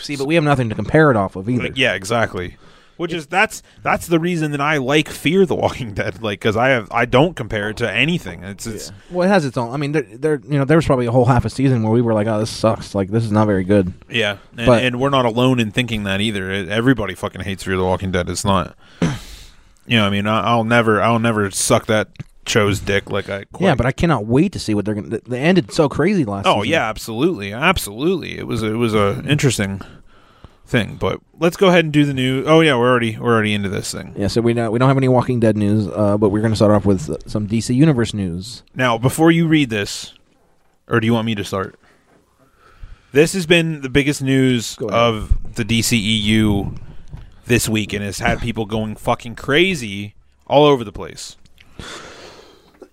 See, 0.00 0.16
but 0.16 0.26
we 0.26 0.34
have 0.34 0.42
nothing 0.42 0.68
to 0.70 0.74
compare 0.74 1.12
it 1.12 1.16
off 1.16 1.36
of 1.36 1.48
either. 1.48 1.62
Like, 1.62 1.76
yeah, 1.76 1.94
exactly. 1.94 2.56
Which 3.00 3.14
is 3.14 3.26
that's 3.28 3.62
that's 3.82 4.08
the 4.08 4.20
reason 4.20 4.50
that 4.50 4.60
I 4.60 4.76
like 4.76 5.08
Fear 5.08 5.46
the 5.46 5.54
Walking 5.54 5.94
Dead, 5.94 6.20
like 6.22 6.38
because 6.38 6.54
I 6.54 6.68
have 6.68 6.86
I 6.92 7.06
don't 7.06 7.34
compare 7.34 7.70
it 7.70 7.78
to 7.78 7.90
anything. 7.90 8.44
It's 8.44 8.66
it's 8.66 8.92
Well, 9.10 9.26
it 9.26 9.30
has 9.30 9.46
its 9.46 9.56
own. 9.56 9.72
I 9.72 9.78
mean, 9.78 9.92
there, 9.92 10.02
there, 10.02 10.40
you 10.46 10.58
know, 10.58 10.66
there 10.66 10.76
was 10.76 10.84
probably 10.84 11.06
a 11.06 11.10
whole 11.10 11.24
half 11.24 11.46
a 11.46 11.48
season 11.48 11.82
where 11.82 11.92
we 11.92 12.02
were 12.02 12.12
like, 12.12 12.26
"Oh, 12.26 12.38
this 12.40 12.50
sucks. 12.50 12.94
Like, 12.94 13.08
this 13.08 13.24
is 13.24 13.32
not 13.32 13.46
very 13.46 13.64
good." 13.64 13.94
yeah, 14.10 14.36
and, 14.58 14.66
But- 14.66 14.84
and 14.84 15.00
we're 15.00 15.08
not 15.08 15.24
alone 15.24 15.60
in 15.60 15.70
thinking 15.70 16.04
that 16.04 16.20
either. 16.20 16.50
It, 16.50 16.68
everybody 16.68 17.14
fucking 17.14 17.40
hates 17.40 17.64
Fear 17.64 17.78
the 17.78 17.84
Walking 17.84 18.12
Dead. 18.12 18.28
It's 18.28 18.44
not, 18.44 18.76
you 19.86 19.96
know, 19.96 20.06
I 20.06 20.10
mean, 20.10 20.26
I, 20.26 20.42
I'll 20.42 20.64
never 20.64 21.00
I'll 21.00 21.18
never 21.18 21.50
suck 21.50 21.86
that 21.86 22.08
show's 22.46 22.80
dick 22.80 23.08
like 23.10 23.30
I. 23.30 23.44
Yeah, 23.58 23.76
but 23.76 23.86
I 23.86 23.92
cannot 23.92 24.26
wait 24.26 24.52
to 24.52 24.58
see 24.58 24.74
what 24.74 24.84
they're 24.84 24.94
going. 24.94 25.08
to 25.08 25.22
They 25.26 25.40
ended 25.40 25.72
so 25.72 25.88
crazy 25.88 26.26
last. 26.26 26.46
Oh 26.46 26.56
season. 26.64 26.72
yeah, 26.72 26.88
absolutely, 26.90 27.54
absolutely. 27.54 28.36
It 28.36 28.46
was 28.46 28.62
it 28.62 28.72
was 28.74 28.92
a 28.94 29.22
interesting 29.26 29.80
thing, 30.70 30.96
but 30.96 31.20
let's 31.38 31.56
go 31.56 31.68
ahead 31.68 31.84
and 31.84 31.92
do 31.92 32.04
the 32.04 32.14
new. 32.14 32.44
Oh 32.46 32.60
yeah, 32.60 32.76
we're 32.76 32.88
already 32.90 33.18
we're 33.18 33.32
already 33.34 33.52
into 33.52 33.68
this 33.68 33.92
thing. 33.92 34.14
yeah. 34.16 34.28
So 34.28 34.40
we 34.40 34.54
don't 34.54 34.70
we 34.72 34.78
don't 34.78 34.88
have 34.88 34.96
any 34.96 35.08
Walking 35.08 35.40
Dead 35.40 35.56
news, 35.56 35.88
uh, 35.88 36.16
but 36.16 36.30
we're 36.30 36.40
going 36.40 36.52
to 36.52 36.56
start 36.56 36.72
off 36.72 36.86
with 36.86 37.28
some 37.28 37.46
DC 37.48 37.74
Universe 37.74 38.14
news. 38.14 38.62
Now, 38.74 38.96
before 38.96 39.30
you 39.30 39.46
read 39.48 39.68
this, 39.70 40.14
or 40.88 41.00
do 41.00 41.06
you 41.06 41.12
want 41.12 41.26
me 41.26 41.34
to 41.34 41.44
start? 41.44 41.78
This 43.12 43.32
has 43.32 43.44
been 43.44 43.80
the 43.80 43.88
biggest 43.90 44.22
news 44.22 44.78
of 44.88 45.54
the 45.56 45.64
DCEU 45.64 46.78
this 47.46 47.68
week, 47.68 47.92
and 47.92 48.04
has 48.04 48.20
had 48.20 48.38
people 48.40 48.64
going 48.66 48.94
fucking 48.94 49.34
crazy 49.34 50.14
all 50.46 50.64
over 50.64 50.84
the 50.84 50.92
place. 50.92 51.36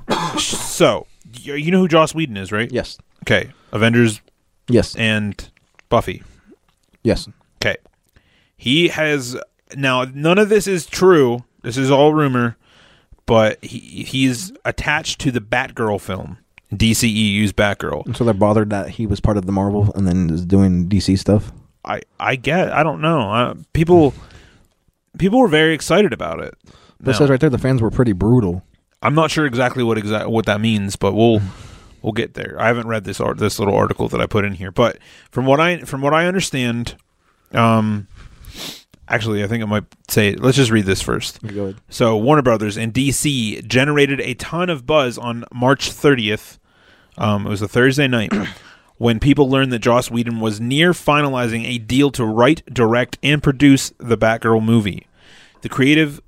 so, 0.40 1.06
you 1.32 1.70
know 1.72 1.80
who 1.80 1.88
Joss 1.88 2.16
Whedon 2.16 2.38
is, 2.38 2.52
right? 2.52 2.72
Yes, 2.72 2.98
Okay, 3.24 3.52
Avengers 3.72 4.22
yes, 4.68 4.96
and 4.96 5.50
Buffy. 5.90 6.24
yes. 7.04 7.28
Okay. 7.58 7.78
He 8.56 8.88
has 8.90 9.38
now 9.76 10.06
none 10.14 10.38
of 10.38 10.50
this 10.50 10.68
is 10.68 10.86
true. 10.86 11.44
This 11.64 11.78
is 11.78 11.92
all 11.92 12.14
rumor, 12.14 12.58
but 13.26 13.64
he 13.64 14.04
he's 14.04 14.52
attached 14.66 15.20
to 15.22 15.32
the 15.32 15.42
Batgirl 15.42 16.02
film 16.02 16.38
DCEU's 16.74 17.54
Batgirl. 17.54 18.16
So 18.16 18.24
they're 18.24 18.34
bothered 18.34 18.70
that 18.72 18.90
he 18.92 19.08
was 19.08 19.20
part 19.20 19.38
of 19.38 19.46
the 19.46 19.52
Marvel 19.52 19.92
and 19.96 20.08
then 20.08 20.30
is 20.30 20.46
doing 20.46 20.88
DC 20.88 21.18
stuff. 21.18 21.52
I 21.86 22.02
I 22.20 22.36
get 22.36 22.72
I 22.72 22.84
don't 22.84 23.02
know. 23.02 23.32
Uh, 23.32 23.56
people 23.74 24.14
people 25.18 25.40
were 25.40 25.48
very 25.48 25.74
excited 25.74 26.14
about 26.14 26.42
it. 26.42 26.56
Now, 27.00 27.14
says 27.14 27.30
right 27.30 27.40
there 27.40 27.50
the 27.50 27.58
fans 27.58 27.82
were 27.82 27.92
pretty 27.92 28.14
brutal. 28.14 28.64
I'm 29.02 29.16
not 29.16 29.32
sure 29.32 29.46
exactly 29.46 29.84
what 29.84 29.98
exact 29.98 30.30
what 30.30 30.46
that 30.46 30.60
means, 30.60 30.96
but 30.96 31.14
we'll 31.14 31.42
we'll 32.02 32.14
get 32.14 32.34
there. 32.34 32.58
I 32.60 32.68
haven't 32.68 32.88
read 32.88 33.04
this 33.04 33.22
art 33.22 33.38
this 33.38 33.60
little 33.60 33.76
article 33.76 34.10
that 34.10 34.20
I 34.20 34.26
put 34.26 34.44
in 34.44 34.54
here, 34.54 34.72
but 34.72 34.98
from 35.32 35.46
what 35.46 35.60
I 35.60 35.80
from 35.80 36.02
what 36.02 36.14
I 36.14 36.26
understand, 36.26 36.96
um, 37.54 38.08
actually 39.08 39.44
I 39.44 39.48
think 39.48 39.64
I 39.64 39.68
might 39.68 39.86
say 40.10 40.36
let's 40.36 40.58
just 40.58 40.72
read 40.72 40.86
this 40.86 41.02
first. 41.02 41.42
Go 41.42 41.64
ahead. 41.64 41.76
So 41.90 42.18
Warner 42.18 42.42
Brothers 42.42 42.78
and 42.78 42.94
DC 42.94 43.66
generated 43.68 44.20
a 44.22 44.34
ton 44.36 44.70
of 44.70 44.86
buzz 44.86 45.18
on 45.18 45.46
March 45.54 45.90
30th. 45.90 46.58
Um, 47.18 47.48
it 47.48 47.50
was 47.50 47.62
a 47.62 47.68
Thursday 47.68 48.08
night 48.08 48.32
when 48.98 49.20
people 49.20 49.50
learned 49.50 49.72
that 49.74 49.80
Joss 49.80 50.12
Whedon 50.12 50.40
was 50.40 50.60
near 50.60 50.92
finalizing 50.92 51.66
a 51.66 51.78
deal 51.80 52.12
to 52.12 52.26
write, 52.26 52.64
direct, 52.72 53.18
and 53.24 53.42
produce 53.42 53.92
the 53.98 54.18
Batgirl 54.18 54.64
movie. 54.64 55.08
The 55.62 55.70
creative 55.70 56.22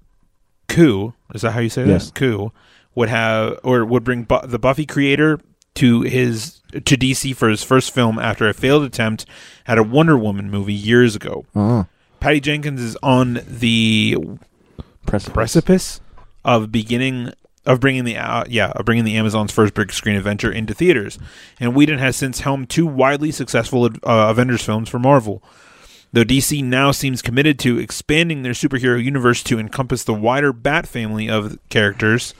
coup 0.67 1.13
is 1.33 1.41
that 1.41 1.51
how 1.51 1.59
you 1.59 1.69
say 1.69 1.83
that? 1.83 1.89
Yes. 1.89 2.11
Coup 2.11 2.51
would 2.95 3.09
have 3.09 3.59
or 3.63 3.85
would 3.85 4.03
bring 4.03 4.23
Bu- 4.23 4.45
the 4.47 4.59
Buffy 4.59 4.85
creator 4.85 5.39
to 5.75 6.01
his 6.01 6.58
to 6.71 6.97
DC 6.97 7.35
for 7.35 7.49
his 7.49 7.63
first 7.63 7.93
film 7.93 8.19
after 8.19 8.47
a 8.47 8.53
failed 8.53 8.83
attempt 8.83 9.25
at 9.67 9.77
a 9.77 9.83
Wonder 9.83 10.17
Woman 10.17 10.49
movie 10.49 10.73
years 10.73 11.15
ago. 11.15 11.45
Oh, 11.55 11.87
Patty 12.19 12.39
Jenkins 12.39 12.81
is 12.81 12.97
on 13.01 13.41
the 13.47 14.17
precipice. 15.05 15.33
precipice 15.33 16.01
of 16.45 16.71
beginning 16.71 17.33
of 17.65 17.79
bringing 17.79 18.03
the 18.03 18.17
uh, 18.17 18.43
yeah 18.47 18.71
of 18.71 18.85
bringing 18.85 19.05
the 19.05 19.17
Amazon's 19.17 19.51
first 19.51 19.73
big 19.73 19.91
screen 19.91 20.15
adventure 20.15 20.51
into 20.51 20.73
theaters, 20.73 21.19
and 21.59 21.75
Whedon 21.75 21.99
has 21.99 22.15
since 22.15 22.41
helmed 22.41 22.69
two 22.69 22.85
widely 22.87 23.31
successful 23.31 23.85
uh, 23.85 23.89
Avengers 24.03 24.63
films 24.63 24.89
for 24.89 24.99
Marvel. 24.99 25.43
Though 26.11 26.23
DC 26.23 26.63
now 26.63 26.91
seems 26.91 27.21
committed 27.21 27.59
to 27.59 27.77
expanding 27.77 28.41
their 28.41 28.53
superhero 28.53 29.01
universe 29.03 29.43
to 29.43 29.59
encompass 29.59 30.03
the 30.03 30.13
wider 30.13 30.51
Bat 30.51 30.87
family 30.87 31.29
of 31.29 31.59
characters, 31.69 32.33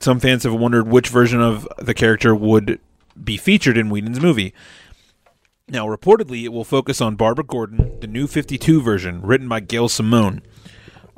some 0.00 0.20
fans 0.20 0.44
have 0.44 0.54
wondered 0.54 0.88
which 0.88 1.08
version 1.08 1.40
of 1.42 1.68
the 1.76 1.92
character 1.92 2.34
would 2.34 2.80
be 3.24 3.36
featured 3.36 3.76
in 3.76 3.90
Whedon's 3.90 4.20
movie. 4.20 4.54
Now, 5.68 5.86
reportedly, 5.86 6.44
it 6.44 6.52
will 6.52 6.64
focus 6.64 7.00
on 7.00 7.16
Barbara 7.16 7.44
Gordon, 7.44 8.00
the 8.00 8.06
new 8.06 8.26
52 8.26 8.80
version, 8.80 9.20
written 9.22 9.48
by 9.48 9.60
Gail 9.60 9.88
Simone 9.88 10.42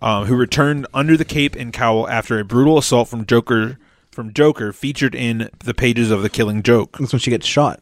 um, 0.01 0.27
who 0.27 0.37
returned 0.37 0.87
under 0.93 1.17
the 1.17 1.25
cape 1.25 1.55
and 1.55 1.73
cowl 1.73 2.09
after 2.09 2.39
a 2.39 2.45
brutal 2.45 2.79
assault 2.79 3.09
from 3.09 3.27
Joker 3.27 3.79
from 4.11 4.33
Joker 4.33 4.73
featured 4.73 5.15
in 5.15 5.51
the 5.65 5.75
pages 5.75 6.11
of 6.11 6.23
the 6.23 6.29
Killing 6.29 6.65
Joke. 6.65 6.99
That's 6.99 7.13
when 7.13 7.21
she 7.21 7.31
gets 7.31 7.47
shot. 7.47 7.81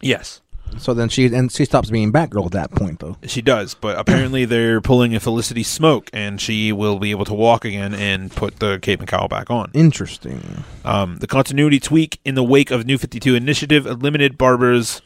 Yes, 0.00 0.40
So 0.76 0.94
then 0.94 1.08
she 1.08 1.26
and 1.26 1.50
she 1.50 1.64
stops 1.64 1.90
being 1.90 2.12
Batgirl 2.12 2.46
at 2.46 2.52
that 2.52 2.70
point 2.70 3.00
though. 3.00 3.16
she 3.24 3.42
does, 3.42 3.74
but 3.74 3.98
apparently 4.00 4.44
they're 4.44 4.80
pulling 4.80 5.14
a 5.14 5.20
Felicity 5.20 5.62
Smoak, 5.62 6.08
and 6.12 6.40
she 6.40 6.72
will 6.72 6.98
be 6.98 7.10
able 7.10 7.24
to 7.24 7.34
walk 7.34 7.64
again 7.64 7.94
and 7.94 8.30
put 8.30 8.58
the 8.58 8.78
cape 8.80 9.00
and 9.00 9.08
cowl 9.08 9.28
back 9.28 9.50
on. 9.50 9.70
Interesting. 9.74 10.64
Um, 10.84 11.16
the 11.18 11.26
continuity 11.26 11.80
tweak 11.80 12.20
in 12.24 12.34
the 12.34 12.44
wake 12.44 12.70
of 12.70 12.86
New 12.86 12.98
52 12.98 13.34
Initiative 13.34 13.86
eliminated 13.86 14.38
Barbara's 14.38 15.02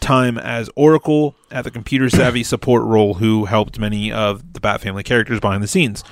time 0.00 0.38
as 0.38 0.70
Oracle 0.76 1.34
at 1.50 1.64
the 1.64 1.70
computer 1.70 2.08
savvy 2.10 2.42
support 2.42 2.82
role 2.84 3.14
who 3.14 3.46
helped 3.46 3.78
many 3.78 4.12
of 4.12 4.52
the 4.52 4.60
Bat 4.60 4.80
family 4.82 5.02
characters 5.02 5.40
behind 5.40 5.62
the 5.62 5.68
scenes, 5.68 6.04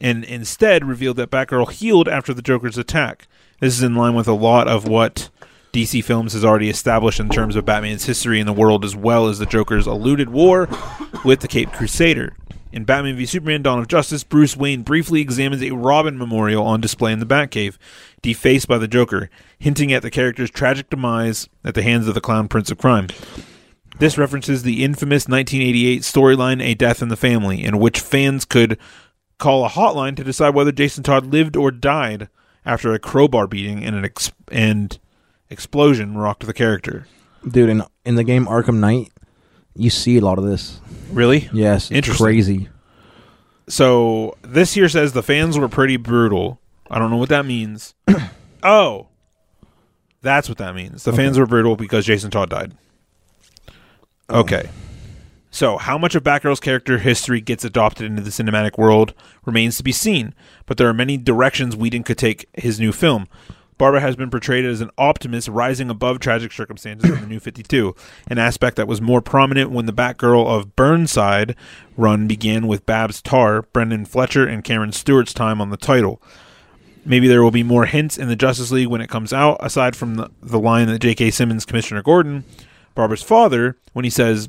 and 0.00 0.24
instead 0.24 0.84
revealed 0.84 1.16
that 1.16 1.30
Batgirl 1.30 1.72
healed 1.72 2.08
after 2.08 2.34
the 2.34 2.42
Joker's 2.42 2.78
attack. 2.78 3.26
This 3.60 3.74
is 3.74 3.82
in 3.82 3.94
line 3.94 4.14
with 4.14 4.28
a 4.28 4.34
lot 4.34 4.68
of 4.68 4.86
what 4.86 5.30
DC 5.76 6.02
Films 6.02 6.32
has 6.32 6.42
already 6.42 6.70
established 6.70 7.20
in 7.20 7.28
terms 7.28 7.54
of 7.54 7.66
Batman's 7.66 8.06
history 8.06 8.40
in 8.40 8.46
the 8.46 8.52
world, 8.54 8.82
as 8.82 8.96
well 8.96 9.28
as 9.28 9.38
the 9.38 9.44
Joker's 9.44 9.86
eluded 9.86 10.30
war 10.30 10.70
with 11.22 11.40
the 11.40 11.48
Cape 11.48 11.70
Crusader. 11.70 12.34
In 12.72 12.84
Batman 12.84 13.14
v 13.14 13.26
Superman 13.26 13.60
Dawn 13.60 13.78
of 13.78 13.86
Justice, 13.86 14.24
Bruce 14.24 14.56
Wayne 14.56 14.80
briefly 14.80 15.20
examines 15.20 15.62
a 15.62 15.72
Robin 15.72 16.16
memorial 16.16 16.64
on 16.64 16.80
display 16.80 17.12
in 17.12 17.18
the 17.18 17.26
Batcave, 17.26 17.76
defaced 18.22 18.66
by 18.66 18.78
the 18.78 18.88
Joker, 18.88 19.28
hinting 19.58 19.92
at 19.92 20.00
the 20.00 20.10
character's 20.10 20.50
tragic 20.50 20.88
demise 20.88 21.46
at 21.62 21.74
the 21.74 21.82
hands 21.82 22.08
of 22.08 22.14
the 22.14 22.22
Clown 22.22 22.48
Prince 22.48 22.70
of 22.70 22.78
Crime. 22.78 23.08
This 23.98 24.16
references 24.16 24.62
the 24.62 24.82
infamous 24.82 25.28
1988 25.28 26.00
storyline 26.00 26.62
A 26.62 26.72
Death 26.72 27.02
in 27.02 27.08
the 27.08 27.18
Family, 27.18 27.62
in 27.62 27.78
which 27.78 28.00
fans 28.00 28.46
could 28.46 28.78
call 29.36 29.66
a 29.66 29.68
hotline 29.68 30.16
to 30.16 30.24
decide 30.24 30.54
whether 30.54 30.72
Jason 30.72 31.02
Todd 31.02 31.26
lived 31.26 31.54
or 31.54 31.70
died 31.70 32.30
after 32.64 32.94
a 32.94 32.98
crowbar 32.98 33.46
beating 33.46 33.84
and 33.84 33.94
an 33.94 34.10
and 34.50 34.98
explosion 35.50 36.16
rocked 36.16 36.46
the 36.46 36.52
character. 36.52 37.06
Dude, 37.46 37.68
in 37.68 37.82
in 38.04 38.16
the 38.16 38.24
game 38.24 38.46
Arkham 38.46 38.78
Knight, 38.78 39.12
you 39.74 39.90
see 39.90 40.16
a 40.16 40.20
lot 40.20 40.38
of 40.38 40.44
this. 40.44 40.80
Really? 41.10 41.48
Yes, 41.52 41.84
it's 41.84 41.92
Interesting. 41.92 42.24
crazy. 42.24 42.68
So 43.68 44.36
this 44.42 44.74
here 44.74 44.88
says 44.88 45.12
the 45.12 45.22
fans 45.22 45.58
were 45.58 45.68
pretty 45.68 45.96
brutal. 45.96 46.60
I 46.90 46.98
don't 46.98 47.10
know 47.10 47.16
what 47.16 47.28
that 47.30 47.46
means. 47.46 47.94
oh, 48.62 49.08
that's 50.22 50.48
what 50.48 50.58
that 50.58 50.74
means. 50.74 51.04
The 51.04 51.12
fans 51.12 51.38
were 51.38 51.46
brutal 51.46 51.76
because 51.76 52.06
Jason 52.06 52.30
Todd 52.30 52.50
died. 52.50 52.72
Oh. 54.28 54.40
Okay. 54.40 54.68
So, 55.50 55.78
how 55.78 55.96
much 55.96 56.14
of 56.14 56.22
Batgirl's 56.22 56.60
character 56.60 56.98
history 56.98 57.40
gets 57.40 57.64
adopted 57.64 58.04
into 58.04 58.20
the 58.20 58.28
cinematic 58.28 58.76
world 58.76 59.14
remains 59.46 59.78
to 59.78 59.82
be 59.82 59.92
seen, 59.92 60.34
but 60.66 60.76
there 60.76 60.86
are 60.86 60.92
many 60.92 61.16
directions 61.16 61.74
Whedon 61.74 62.02
could 62.02 62.18
take 62.18 62.46
his 62.52 62.78
new 62.78 62.92
film. 62.92 63.26
Barbara 63.78 64.00
has 64.00 64.16
been 64.16 64.30
portrayed 64.30 64.64
as 64.64 64.80
an 64.80 64.90
optimist 64.96 65.48
rising 65.48 65.90
above 65.90 66.18
tragic 66.18 66.50
circumstances 66.52 67.10
in 67.10 67.20
the 67.20 67.26
New 67.26 67.40
52, 67.40 67.94
an 68.28 68.38
aspect 68.38 68.76
that 68.76 68.88
was 68.88 69.00
more 69.02 69.20
prominent 69.20 69.70
when 69.70 69.84
the 69.86 69.92
Batgirl 69.92 70.46
of 70.46 70.74
Burnside 70.76 71.54
run 71.96 72.26
began 72.26 72.66
with 72.66 72.86
Babs 72.86 73.20
Tarr, 73.20 73.62
Brenden 73.74 74.06
Fletcher, 74.08 74.46
and 74.46 74.64
Cameron 74.64 74.92
Stewart's 74.92 75.34
time 75.34 75.60
on 75.60 75.68
the 75.70 75.76
title. 75.76 76.22
Maybe 77.04 77.28
there 77.28 77.42
will 77.42 77.50
be 77.50 77.62
more 77.62 77.84
hints 77.86 78.16
in 78.18 78.28
the 78.28 78.34
Justice 78.36 78.72
League 78.72 78.88
when 78.88 79.00
it 79.00 79.08
comes 79.10 79.32
out, 79.32 79.58
aside 79.60 79.94
from 79.94 80.14
the, 80.16 80.30
the 80.42 80.58
line 80.58 80.88
that 80.88 80.98
J.K. 81.00 81.30
Simmons, 81.30 81.64
Commissioner 81.64 82.02
Gordon, 82.02 82.44
Barbara's 82.94 83.22
father, 83.22 83.76
when 83.92 84.04
he 84.04 84.10
says, 84.10 84.48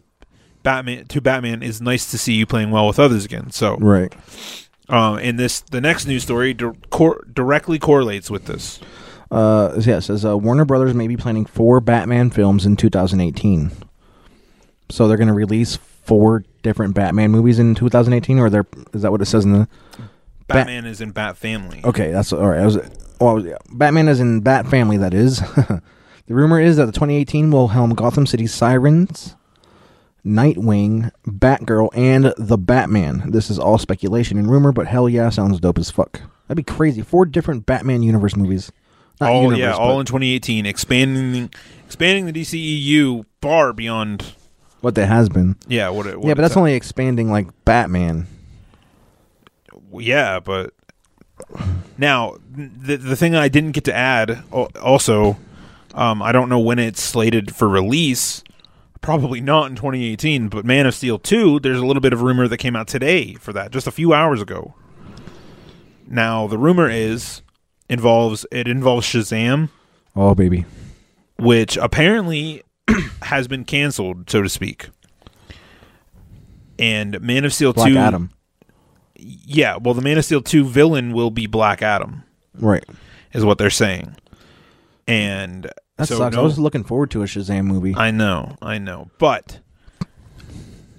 Batman 0.63 1.05
to 1.07 1.21
Batman 1.21 1.61
is 1.63 1.81
nice 1.81 2.09
to 2.11 2.17
see 2.17 2.33
you 2.33 2.45
playing 2.45 2.71
well 2.71 2.87
with 2.87 2.97
others 2.99 3.23
again. 3.25 3.51
So, 3.51 3.75
Right. 3.77 4.13
uh, 4.89 5.15
and 5.15 5.37
this 5.39 5.59
the 5.61 5.79
next 5.81 6.07
news 6.07 6.23
story 6.23 6.53
di- 6.53 6.71
cor- 6.89 7.23
directly 7.31 7.77
correlates 7.77 8.29
with 8.31 8.45
this. 8.45 8.79
Uh, 9.29 9.79
yeah, 9.81 9.97
it 9.97 10.01
says 10.01 10.25
uh, 10.25 10.37
Warner 10.37 10.65
Brothers 10.65 10.93
may 10.93 11.07
be 11.07 11.17
planning 11.17 11.45
four 11.45 11.79
Batman 11.81 12.29
films 12.29 12.65
in 12.65 12.75
2018. 12.77 13.71
So 14.89 15.07
they're 15.07 15.17
going 15.17 15.27
to 15.27 15.33
release 15.33 15.75
four 15.75 16.45
different 16.63 16.95
Batman 16.95 17.31
movies 17.31 17.59
in 17.59 17.75
2018, 17.75 18.39
or 18.39 18.49
they're 18.49 18.65
is 18.93 19.01
that 19.01 19.11
what 19.11 19.21
it 19.21 19.25
says 19.25 19.43
in 19.43 19.53
the? 19.53 19.67
Batman 20.47 20.85
is 20.85 21.01
in 21.01 21.11
Bat 21.11 21.35
Family. 21.37 21.81
Okay, 21.83 22.11
that's 22.11 22.31
all 22.31 22.47
right. 22.47 22.61
I 22.61 22.65
was, 22.65 22.77
well, 23.19 23.29
I 23.29 23.33
was- 23.33 23.45
yeah. 23.45 23.57
Batman 23.69 24.07
is 24.07 24.21
in 24.21 24.39
Bat 24.39 24.67
Family. 24.67 24.95
That 24.95 25.13
is. 25.13 25.39
the 25.57 25.81
rumor 26.29 26.61
is 26.61 26.77
that 26.77 26.85
the 26.85 26.93
2018 26.93 27.51
will 27.51 27.67
helm 27.69 27.93
Gotham 27.93 28.25
City 28.25 28.47
Sirens, 28.47 29.35
Nightwing, 30.25 31.11
Batgirl, 31.25 31.89
and 31.93 32.33
the 32.37 32.57
Batman. 32.57 33.31
This 33.31 33.49
is 33.49 33.59
all 33.59 33.77
speculation 33.77 34.37
and 34.37 34.49
rumor, 34.49 34.71
but 34.71 34.87
hell 34.87 35.09
yeah, 35.09 35.29
sounds 35.29 35.59
dope 35.59 35.79
as 35.79 35.91
fuck. 35.91 36.21
That'd 36.47 36.65
be 36.65 36.71
crazy. 36.73 37.01
Four 37.01 37.25
different 37.25 37.65
Batman 37.65 38.01
universe 38.03 38.37
movies. 38.37 38.71
All 39.19 39.43
universe, 39.43 39.59
yeah, 39.59 39.73
all 39.73 39.99
in 39.99 40.05
2018, 40.05 40.65
expanding 40.65 41.49
expanding 41.85 42.25
the 42.25 42.33
DCEU 42.33 43.25
far 43.41 43.73
beyond 43.73 44.33
what 44.81 44.95
that 44.95 45.07
has 45.07 45.27
been. 45.29 45.55
yeah 45.67 45.89
what, 45.89 46.05
it, 46.05 46.19
what 46.19 46.27
yeah, 46.27 46.33
but 46.33 46.41
that's 46.43 46.55
at. 46.55 46.59
only 46.59 46.73
expanding 46.73 47.31
like 47.31 47.47
Batman. 47.65 48.27
yeah, 49.93 50.39
but 50.39 50.73
now 51.97 52.35
the 52.55 52.97
the 52.97 53.15
thing 53.15 53.35
I 53.35 53.47
didn't 53.47 53.71
get 53.71 53.85
to 53.85 53.93
add 53.93 54.43
also, 54.51 55.37
um, 55.95 56.21
I 56.21 56.31
don't 56.31 56.49
know 56.49 56.59
when 56.59 56.79
it's 56.79 57.01
slated 57.01 57.55
for 57.55 57.67
release. 57.67 58.43
Probably 58.99 59.39
not 59.39 59.69
in 59.69 59.75
2018, 59.75 60.49
but 60.49 60.65
Man 60.65 60.85
of 60.85 60.93
Steel 60.93 61.17
2, 61.17 61.59
there's 61.61 61.79
a 61.79 61.85
little 61.85 62.01
bit 62.01 62.13
of 62.13 62.23
rumor 62.23 62.47
that 62.47 62.57
came 62.57 62.75
out 62.75 62.87
today 62.87 63.35
for 63.35 63.53
that, 63.53 63.71
just 63.71 63.87
a 63.87 63.91
few 63.91 64.11
hours 64.13 64.41
ago. 64.41 64.73
Now, 66.07 66.47
the 66.47 66.57
rumor 66.57 66.89
is 66.89 67.41
involves 67.89 68.45
it 68.51 68.67
involves 68.67 69.07
Shazam, 69.07 69.69
Oh 70.15 70.35
baby, 70.35 70.65
which 71.39 71.77
apparently 71.77 72.63
has 73.23 73.47
been 73.47 73.63
canceled, 73.65 74.29
so 74.29 74.41
to 74.41 74.49
speak. 74.49 74.89
And 76.79 77.19
Man 77.21 77.43
of 77.45 77.53
Steel 77.53 77.73
Black 77.73 77.91
2 77.91 77.97
Adam. 77.97 78.29
Yeah, 79.19 79.77
well 79.77 79.93
the 79.93 80.01
Man 80.01 80.17
of 80.17 80.25
Steel 80.25 80.41
2 80.41 80.63
villain 80.65 81.11
will 81.11 81.31
be 81.31 81.47
Black 81.47 81.81
Adam. 81.81 82.23
Right. 82.59 82.83
is 83.33 83.43
what 83.45 83.57
they're 83.57 83.69
saying. 83.69 84.15
And 85.07 85.71
That 85.97 86.07
so 86.07 86.17
sucks. 86.17 86.35
no- 86.35 86.41
I 86.41 86.43
was 86.45 86.59
looking 86.59 86.83
forward 86.83 87.11
to 87.11 87.21
a 87.23 87.25
Shazam 87.25 87.65
movie. 87.65 87.95
I 87.95 88.11
know, 88.11 88.55
I 88.61 88.77
know. 88.77 89.09
But 89.17 89.59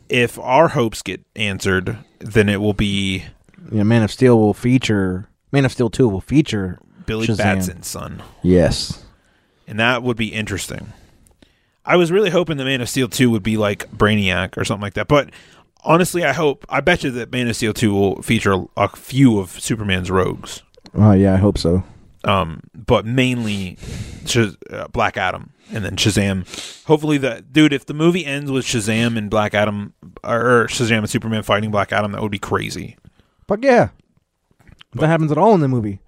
if 0.08 0.38
our 0.38 0.68
hopes 0.68 1.02
get 1.02 1.20
answered, 1.36 1.98
then 2.18 2.48
it 2.48 2.60
will 2.60 2.74
be 2.74 3.24
yeah, 3.70 3.82
Man 3.82 4.02
of 4.02 4.10
Steel 4.10 4.38
will 4.38 4.54
feature. 4.54 5.28
Man 5.52 5.64
of 5.64 5.72
Steel 5.72 5.90
Two 5.90 6.08
will 6.08 6.20
feature 6.20 6.78
Billy 7.06 7.26
Shazam. 7.26 7.36
Batson's 7.38 7.86
son. 7.86 8.22
Yes. 8.42 9.04
and 9.66 9.78
that 9.80 10.02
would 10.02 10.16
be 10.16 10.28
interesting. 10.28 10.92
I 11.84 11.96
was 11.96 12.12
really 12.12 12.28
hoping 12.30 12.58
that 12.58 12.64
Man 12.64 12.82
of 12.82 12.88
Steel 12.90 13.08
2 13.08 13.30
would 13.30 13.42
be 13.42 13.56
like 13.56 13.90
Brainiac 13.90 14.58
or 14.58 14.64
something 14.66 14.82
like 14.82 14.92
that. 14.94 15.08
But 15.08 15.30
honestly, 15.84 16.22
I 16.22 16.34
hope, 16.34 16.66
I 16.68 16.82
bet 16.82 17.02
you 17.02 17.10
that 17.12 17.32
Man 17.32 17.48
of 17.48 17.56
Steel 17.56 17.72
2 17.72 17.94
will 17.94 18.20
feature 18.22 18.52
a, 18.52 18.66
a 18.76 18.88
few 18.90 19.38
of 19.38 19.58
Superman's 19.58 20.10
rogues. 20.10 20.62
Oh 20.94 21.12
yeah, 21.12 21.32
I 21.32 21.36
hope 21.38 21.56
so. 21.56 21.82
Um, 22.24 22.60
but 22.74 23.06
mainly 23.06 23.76
Shaz- 24.24 24.56
uh, 24.70 24.88
Black 24.88 25.16
Adam 25.16 25.50
and 25.72 25.82
then 25.82 25.96
Shazam. 25.96 26.44
Hopefully, 26.86 27.16
the 27.16 27.42
dude, 27.50 27.72
if 27.72 27.86
the 27.86 27.94
movie 27.94 28.26
ends 28.26 28.50
with 28.50 28.66
Shazam 28.66 29.16
and 29.16 29.30
Black 29.30 29.54
Adam, 29.54 29.94
or 30.22 30.66
Shazam 30.68 30.98
and 30.98 31.08
Superman 31.10 31.42
fighting 31.42 31.70
Black 31.70 31.90
Adam, 31.92 32.12
that 32.12 32.20
would 32.20 32.32
be 32.32 32.38
crazy. 32.38 32.96
Fuck 33.46 33.64
yeah. 33.64 33.88
If 34.94 35.00
that 35.00 35.08
happens 35.08 35.30
at 35.30 35.38
all 35.38 35.54
in 35.54 35.60
the 35.60 35.68
movie. 35.68 36.00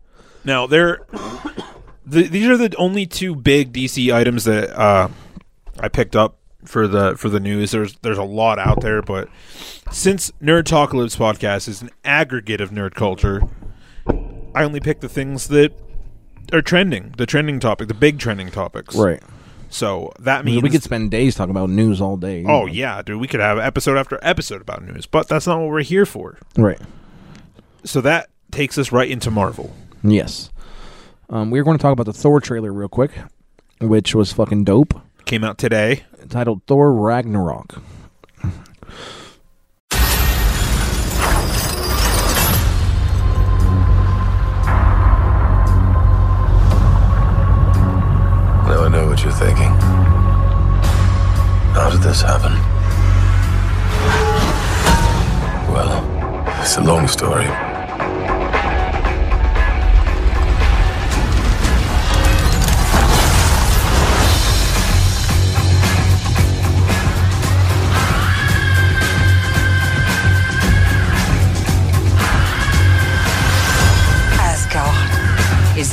Now 0.44 0.66
there, 0.66 1.00
the, 2.06 2.22
these 2.24 2.46
are 2.46 2.56
the 2.56 2.74
only 2.76 3.06
two 3.06 3.34
big 3.34 3.72
DC 3.72 4.12
items 4.12 4.44
that 4.44 4.70
uh, 4.70 5.08
I 5.78 5.88
picked 5.88 6.16
up 6.16 6.36
for 6.64 6.88
the 6.88 7.16
for 7.16 7.28
the 7.28 7.40
news. 7.40 7.70
There's 7.70 7.96
there's 7.98 8.18
a 8.18 8.24
lot 8.24 8.58
out 8.58 8.80
there, 8.80 9.02
but 9.02 9.28
since 9.90 10.30
Nerd 10.42 10.64
Talkalypse 10.64 11.16
podcast 11.16 11.68
is 11.68 11.82
an 11.82 11.90
aggregate 12.04 12.60
of 12.60 12.70
nerd 12.70 12.94
culture, 12.94 13.42
I 14.54 14.64
only 14.64 14.80
pick 14.80 15.00
the 15.00 15.08
things 15.08 15.48
that 15.48 15.72
are 16.52 16.62
trending, 16.62 17.14
the 17.16 17.26
trending 17.26 17.60
topic, 17.60 17.88
the 17.88 17.94
big 17.94 18.18
trending 18.18 18.50
topics. 18.50 18.94
Right. 18.94 19.22
So 19.68 20.12
that 20.18 20.44
means 20.44 20.62
we 20.62 20.70
could 20.70 20.82
spend 20.82 21.12
days 21.12 21.36
talking 21.36 21.52
about 21.52 21.70
news 21.70 22.00
all 22.00 22.16
day. 22.16 22.44
Oh 22.46 22.66
yeah, 22.66 23.02
dude, 23.02 23.20
we 23.20 23.28
could 23.28 23.40
have 23.40 23.58
episode 23.58 23.96
after 23.96 24.18
episode 24.20 24.60
about 24.60 24.82
news, 24.82 25.06
but 25.06 25.28
that's 25.28 25.46
not 25.46 25.60
what 25.60 25.68
we're 25.68 25.82
here 25.82 26.06
for. 26.06 26.38
Right. 26.56 26.80
So 27.84 28.00
that 28.00 28.30
takes 28.52 28.78
us 28.78 28.92
right 28.92 29.10
into 29.10 29.30
Marvel. 29.30 29.74
Yes. 30.02 30.50
Um, 31.28 31.50
we 31.50 31.60
are 31.60 31.64
going 31.64 31.78
to 31.78 31.82
talk 31.82 31.92
about 31.92 32.06
the 32.06 32.12
Thor 32.12 32.40
trailer 32.40 32.72
real 32.72 32.88
quick, 32.88 33.12
which 33.80 34.14
was 34.14 34.32
fucking 34.32 34.64
dope. 34.64 35.00
Came 35.24 35.44
out 35.44 35.58
today. 35.58 36.04
Titled 36.28 36.62
Thor 36.66 36.92
Ragnarok. 36.92 37.80
Now 48.66 48.84
I 48.84 48.88
know 48.88 49.06
what 49.08 49.22
you're 49.22 49.32
thinking. 49.32 49.70
How 51.74 51.90
did 51.90 52.02
this 52.02 52.22
happen? 52.22 52.52
Well, 55.72 56.60
it's 56.60 56.76
a 56.76 56.80
long 56.82 57.08
story. 57.08 57.46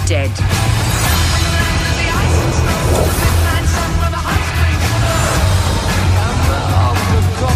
Dead. 0.07 0.31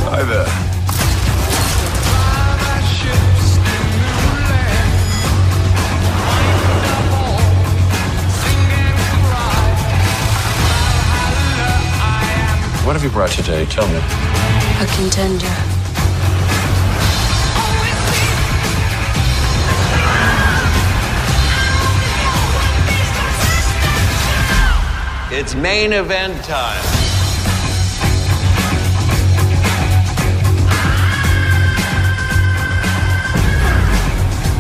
Hi 0.03 0.23
there. 0.23 0.45
What 12.85 12.93
have 12.97 13.03
you 13.05 13.09
brought 13.11 13.29
today? 13.29 13.65
Tell 13.67 13.87
me. 13.87 13.95
A 14.81 14.85
contender. 14.97 15.70
It's 25.43 25.55
main 25.55 25.91
event 25.91 26.43
time. 26.43 26.85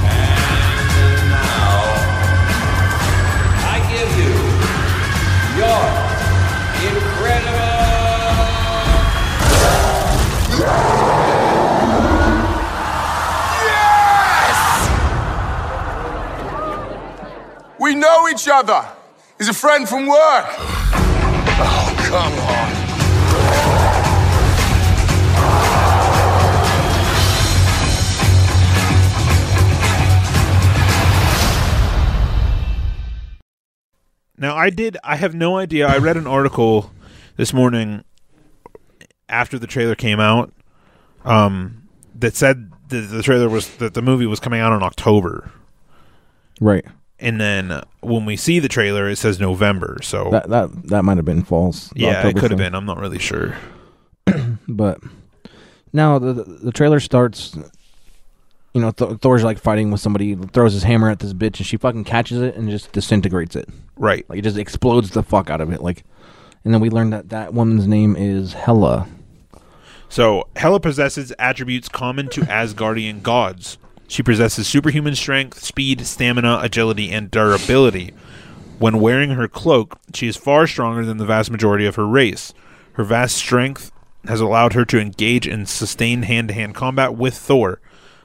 And 0.09 1.29
now, 1.29 1.83
I 3.69 3.77
give 3.91 4.09
you 4.17 4.33
your 5.61 5.83
incredible. 6.89 7.61
We 17.79 17.93
know 17.93 18.27
each 18.29 18.47
other. 18.47 19.00
He's 19.41 19.49
a 19.49 19.53
friend 19.55 19.89
from 19.89 20.05
work. 20.05 20.45
Oh, 21.57 21.95
come 21.97 22.31
on. 22.31 22.91
Now 34.37 34.55
I 34.55 34.69
did. 34.69 34.97
I 35.03 35.15
have 35.15 35.33
no 35.33 35.57
idea. 35.57 35.87
I 35.87 35.97
read 35.97 36.17
an 36.17 36.27
article 36.27 36.91
this 37.35 37.51
morning 37.51 38.03
after 39.27 39.57
the 39.57 39.65
trailer 39.65 39.95
came 39.95 40.19
out, 40.19 40.53
um, 41.25 41.87
that 42.13 42.35
said 42.35 42.71
that 42.89 43.01
the 43.09 43.23
trailer 43.23 43.49
was 43.49 43.75
that 43.77 43.95
the 43.95 44.03
movie 44.03 44.27
was 44.27 44.39
coming 44.39 44.61
out 44.61 44.71
in 44.71 44.83
October, 44.83 45.49
Right. 46.59 46.85
And 47.21 47.39
then 47.39 47.81
when 48.01 48.25
we 48.25 48.35
see 48.35 48.59
the 48.59 48.67
trailer, 48.67 49.07
it 49.09 49.15
says 49.17 49.39
November. 49.39 49.97
So 50.01 50.29
That 50.31 50.49
that 50.49 50.87
that 50.89 51.03
might 51.05 51.17
have 51.17 51.25
been 51.25 51.43
false. 51.43 51.91
yeah, 51.95 52.27
it 52.27 52.35
could 52.37 52.51
have 52.51 52.57
been. 52.57 52.75
I'm 52.75 52.85
not 52.85 52.97
really 52.99 53.19
sure. 53.19 53.55
But 54.67 54.99
now 55.93 56.19
the 56.19 56.33
the, 56.33 56.43
the 56.43 56.71
trailer 56.71 56.99
starts. 56.99 57.55
You 58.73 58.79
know, 58.79 58.91
Th- 58.91 59.19
Thor's 59.19 59.43
like 59.43 59.59
fighting 59.59 59.91
with 59.91 59.99
somebody, 59.99 60.33
throws 60.35 60.71
his 60.71 60.83
hammer 60.83 61.09
at 61.09 61.19
this 61.19 61.33
bitch, 61.33 61.57
and 61.57 61.65
she 61.65 61.75
fucking 61.75 62.05
catches 62.05 62.41
it 62.41 62.55
and 62.55 62.69
just 62.69 62.93
disintegrates 62.93 63.53
it. 63.57 63.67
Right. 63.97 64.23
Like 64.29 64.39
it 64.39 64.43
just 64.43 64.57
explodes 64.57 65.09
the 65.09 65.23
fuck 65.23 65.49
out 65.49 65.59
of 65.59 65.73
it. 65.73 65.81
Like, 65.81 66.05
and 66.63 66.73
then 66.73 66.79
we 66.79 66.89
learn 66.89 67.09
that 67.09 67.29
that 67.29 67.53
woman's 67.53 67.85
name 67.85 68.15
is 68.15 68.53
Hela. 68.53 69.07
So 70.07 70.47
Hela 70.55 70.79
possesses 70.79 71.33
attributes 71.37 71.89
common 71.89 72.29
to 72.29 72.41
Asgardian 72.41 73.21
gods. 73.21 73.77
She 74.11 74.23
possesses 74.23 74.67
superhuman 74.67 75.15
strength, 75.15 75.63
speed, 75.63 76.05
stamina, 76.05 76.59
agility, 76.61 77.11
and 77.11 77.31
durability. 77.31 78.13
When 78.77 78.99
wearing 78.99 79.29
her 79.29 79.47
cloak, 79.47 79.97
she 80.13 80.27
is 80.27 80.35
far 80.35 80.67
stronger 80.67 81.05
than 81.05 81.15
the 81.15 81.25
vast 81.25 81.49
majority 81.49 81.85
of 81.85 81.95
her 81.95 82.05
race. 82.05 82.53
Her 82.93 83.05
vast 83.05 83.37
strength 83.37 83.89
has 84.25 84.41
allowed 84.41 84.73
her 84.73 84.83
to 84.83 84.99
engage 84.99 85.47
in 85.47 85.65
sustained 85.65 86.25
hand-to-hand 86.25 86.75
combat 86.75 87.15
with 87.15 87.35
Thor. 87.35 87.79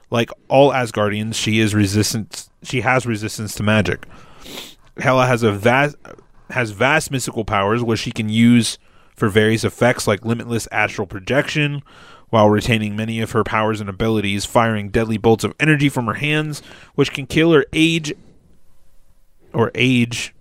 Like 0.09 0.29
all 0.49 0.73
Asgardians, 0.73 1.35
she 1.35 1.59
is 1.59 1.73
resistant. 1.73 2.49
She 2.63 2.81
has 2.81 3.05
resistance 3.05 3.55
to 3.55 3.63
magic. 3.63 4.05
Hela 4.97 5.25
has 5.25 5.41
a 5.41 5.53
vast 5.53 5.95
has 6.49 6.71
vast 6.71 7.11
mystical 7.11 7.45
powers 7.45 7.81
which 7.81 8.01
she 8.01 8.11
can 8.11 8.27
use 8.27 8.77
for 9.15 9.29
various 9.29 9.63
effects 9.63 10.05
like 10.05 10.25
limitless 10.25 10.67
astral 10.69 11.07
projection, 11.07 11.81
while 12.29 12.49
retaining 12.49 12.95
many 12.95 13.21
of 13.21 13.31
her 13.31 13.43
powers 13.43 13.79
and 13.79 13.89
abilities, 13.89 14.45
firing 14.45 14.89
deadly 14.89 15.17
bolts 15.17 15.43
of 15.43 15.55
energy 15.59 15.89
from 15.89 16.05
her 16.07 16.15
hands, 16.15 16.61
which 16.95 17.11
can 17.13 17.25
kill 17.25 17.53
or 17.53 17.65
age 17.73 18.13
or 19.53 19.71
age 19.75 20.33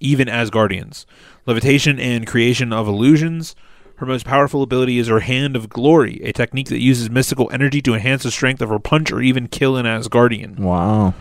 even 0.00 0.28
Asgardians. 0.28 1.06
Levitation 1.46 1.98
and 1.98 2.26
creation 2.26 2.72
of 2.72 2.88
illusions. 2.88 3.54
Her 3.96 4.06
most 4.06 4.24
powerful 4.24 4.62
ability 4.62 4.98
is 4.98 5.08
her 5.08 5.20
Hand 5.20 5.56
of 5.56 5.68
Glory, 5.68 6.20
a 6.24 6.32
technique 6.32 6.68
that 6.68 6.80
uses 6.80 7.10
mystical 7.10 7.50
energy 7.52 7.82
to 7.82 7.92
enhance 7.92 8.22
the 8.22 8.30
strength 8.30 8.62
of 8.62 8.70
her 8.70 8.78
punch 8.78 9.12
or 9.12 9.20
even 9.20 9.46
kill 9.46 9.76
an 9.76 9.84
Asgardian. 9.84 10.58
Wow. 10.58 11.12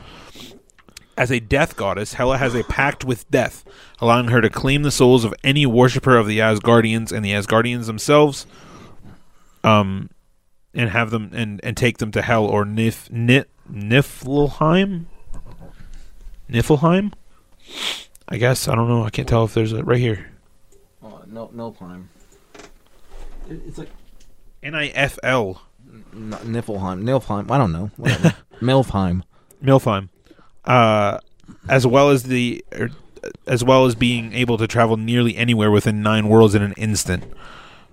As 1.17 1.29
a 1.29 1.41
death 1.41 1.75
goddess, 1.75 2.13
Hela 2.13 2.37
has 2.37 2.55
a 2.55 2.63
pact 2.63 3.03
with 3.03 3.29
death, 3.29 3.65
allowing 3.99 4.29
her 4.29 4.39
to 4.39 4.49
claim 4.49 4.83
the 4.83 4.91
souls 4.91 5.25
of 5.25 5.33
any 5.43 5.65
worshipper 5.65 6.15
of 6.15 6.27
the 6.27 6.39
Asgardians 6.39 7.11
and 7.11 7.25
the 7.25 7.33
Asgardians 7.33 7.87
themselves, 7.87 8.47
um, 9.69 10.09
and 10.73 10.89
have 10.89 11.11
them 11.11 11.31
and, 11.33 11.59
and 11.63 11.75
take 11.75 11.97
them 11.97 12.11
to 12.11 12.21
Hell 12.21 12.45
or 12.45 12.65
Nif 12.65 13.09
Nif 13.09 13.45
Niflheim. 13.71 15.05
Niflheim. 16.49 17.13
I 18.27 18.37
guess 18.37 18.67
I 18.67 18.75
don't 18.75 18.87
know. 18.87 19.03
I 19.03 19.09
can't 19.09 19.27
tell 19.27 19.43
if 19.45 19.53
there's 19.53 19.73
a 19.73 19.83
right 19.83 19.99
here. 19.99 20.31
Oh, 21.03 21.21
no, 21.27 21.49
no 21.53 21.71
climb. 21.71 22.09
It's 23.49 23.77
like 23.77 23.89
N 24.61 24.75
I 24.75 24.87
F 24.87 25.17
L. 25.23 25.61
Niflheim. 26.13 27.03
Niflheim. 27.03 27.51
I 27.51 27.57
don't 27.57 27.71
know. 27.71 27.91
Whatever. 27.97 28.35
Milfheim. 28.61 29.23
Milfheim, 29.63 30.09
uh, 30.65 31.19
as 31.67 31.85
well 31.85 32.09
as 32.09 32.23
the 32.23 32.63
er, 32.73 32.91
as 33.45 33.63
well 33.63 33.85
as 33.85 33.95
being 33.95 34.33
able 34.33 34.57
to 34.57 34.67
travel 34.67 34.95
nearly 34.97 35.35
anywhere 35.35 35.71
within 35.71 36.01
nine 36.01 36.29
worlds 36.29 36.55
in 36.55 36.61
an 36.61 36.73
instant. 36.73 37.23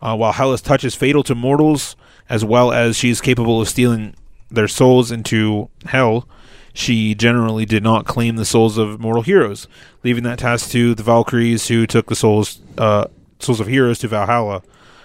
Uh, 0.00 0.16
while 0.16 0.32
Hela's 0.32 0.60
touch 0.60 0.84
is 0.84 0.94
fatal 0.94 1.22
to 1.24 1.34
mortals, 1.34 1.96
as 2.28 2.44
well 2.44 2.72
as 2.72 2.96
she 2.96 3.10
is 3.10 3.20
capable 3.20 3.60
of 3.60 3.68
stealing 3.68 4.14
their 4.50 4.68
souls 4.68 5.10
into 5.10 5.68
hell, 5.86 6.28
she 6.72 7.14
generally 7.14 7.64
did 7.64 7.82
not 7.82 8.04
claim 8.04 8.36
the 8.36 8.44
souls 8.44 8.76
of 8.76 9.00
mortal 9.00 9.22
heroes, 9.22 9.66
leaving 10.04 10.24
that 10.24 10.38
task 10.38 10.70
to 10.70 10.94
the 10.94 11.02
Valkyries, 11.02 11.68
who 11.68 11.86
took 11.86 12.06
the 12.08 12.14
souls 12.14 12.60
uh, 12.76 13.06
souls 13.38 13.60
of 13.60 13.66
heroes 13.66 13.98
to 14.00 14.08
Valhalla. 14.08 14.62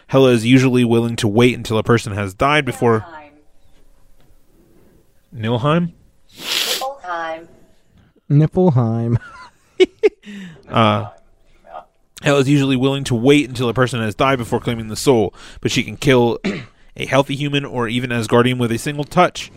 Hela 0.08 0.32
is 0.32 0.46
usually 0.46 0.84
willing 0.84 1.16
to 1.16 1.28
wait 1.28 1.56
until 1.56 1.78
a 1.78 1.84
person 1.84 2.12
has 2.14 2.34
died 2.34 2.66
before. 2.66 3.06
Nilheim. 5.34 5.94
Niflheim. 8.30 9.18
Uh, 10.70 11.10
Hell 12.22 12.38
is 12.38 12.50
usually 12.50 12.76
willing 12.76 13.04
to 13.06 13.16
wait 13.16 13.50
until 13.50 13.70
a 13.70 13.74
person 13.74 14.00
has 14.00 14.14
died 14.14 14.38
before 14.38 14.60
claiming 14.60 14.90
the 14.90 14.96
soul, 14.96 15.34
but 15.60 15.72
she 15.72 15.84
can 15.84 15.98
kill 15.98 16.40
a 16.96 17.06
healthy 17.06 17.36
human 17.36 17.66
or 17.66 17.88
even 17.88 18.12
Asgardian 18.12 18.60
with 18.60 18.72
a 18.72 18.78
single 18.78 19.04
touch. 19.04 19.52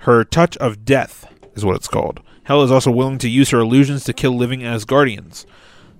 Her 0.00 0.22
touch 0.24 0.56
of 0.58 0.84
death 0.84 1.26
is 1.56 1.64
what 1.64 1.74
it's 1.74 1.88
called. 1.88 2.20
Hela 2.44 2.64
is 2.64 2.70
also 2.70 2.92
willing 2.92 3.18
to 3.18 3.28
use 3.28 3.50
her 3.50 3.58
illusions 3.58 4.04
to 4.04 4.12
kill 4.12 4.36
living 4.36 4.60
Asgardians. 4.60 5.44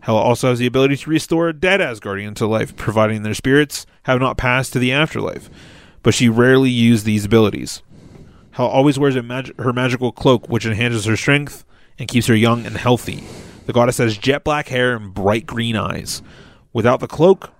Hela 0.02 0.20
also 0.20 0.50
has 0.50 0.60
the 0.60 0.66
ability 0.66 0.96
to 0.98 1.10
restore 1.10 1.48
a 1.48 1.52
dead 1.52 1.80
Asgardian 1.80 2.36
to 2.36 2.46
life, 2.46 2.76
providing 2.76 3.24
their 3.24 3.34
spirits 3.34 3.84
have 4.04 4.20
not 4.20 4.38
passed 4.38 4.72
to 4.72 4.78
the 4.78 4.92
afterlife. 4.92 5.50
But 6.04 6.14
she 6.14 6.28
rarely 6.28 6.70
used 6.70 7.04
these 7.04 7.24
abilities. 7.24 7.82
Hela 8.52 8.68
always 8.68 9.00
wears 9.00 9.16
her 9.16 9.72
magical 9.72 10.12
cloak, 10.12 10.48
which 10.48 10.64
enhances 10.64 11.06
her 11.06 11.16
strength 11.16 11.64
and 11.98 12.08
keeps 12.08 12.28
her 12.28 12.36
young 12.36 12.64
and 12.64 12.76
healthy. 12.76 13.24
The 13.66 13.72
goddess 13.72 13.98
has 13.98 14.16
jet 14.16 14.44
black 14.44 14.68
hair 14.68 14.94
and 14.94 15.12
bright 15.12 15.44
green 15.44 15.76
eyes. 15.76 16.22
Without 16.72 17.00
the 17.00 17.08
cloak, 17.08 17.52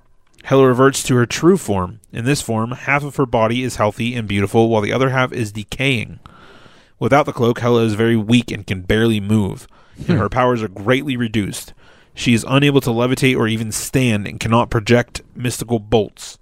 Hela 0.45 0.67
reverts 0.67 1.03
to 1.03 1.17
her 1.17 1.27
true 1.27 1.57
form. 1.57 1.99
In 2.13 2.25
this 2.25 2.41
form, 2.41 2.71
half 2.71 3.03
of 3.03 3.17
her 3.17 3.27
body 3.27 3.65
is 3.65 3.77
healthy 3.77 4.15
and 4.15 4.29
beautiful, 4.29 4.69
while 4.69 4.81
the 4.81 4.93
other 4.93 5.11
half 5.11 5.33
is 5.33 5.51
decaying. 5.51 6.21
Without 7.01 7.27
the 7.27 7.33
cloak, 7.33 7.59
Hela 7.59 7.83
is 7.83 7.95
very 7.95 8.17
weak 8.17 8.53
and 8.53 8.65
can 8.65 8.83
barely 8.83 9.21
move, 9.21 9.67
and 9.99 10.07
hmm. 10.07 10.17
her 10.17 10.29
powers 10.29 10.63
are 10.63 10.69
greatly 10.69 11.17
reduced. 11.17 11.75
She 12.15 12.33
is 12.33 12.47
unable 12.49 12.81
to 12.83 12.91
levitate 12.91 13.37
or 13.37 13.49
even 13.49 13.73
stand 13.73 14.29
and 14.29 14.39
cannot 14.39 14.71
project 14.71 15.23
mystical 15.35 15.81
bolts. 15.81 16.39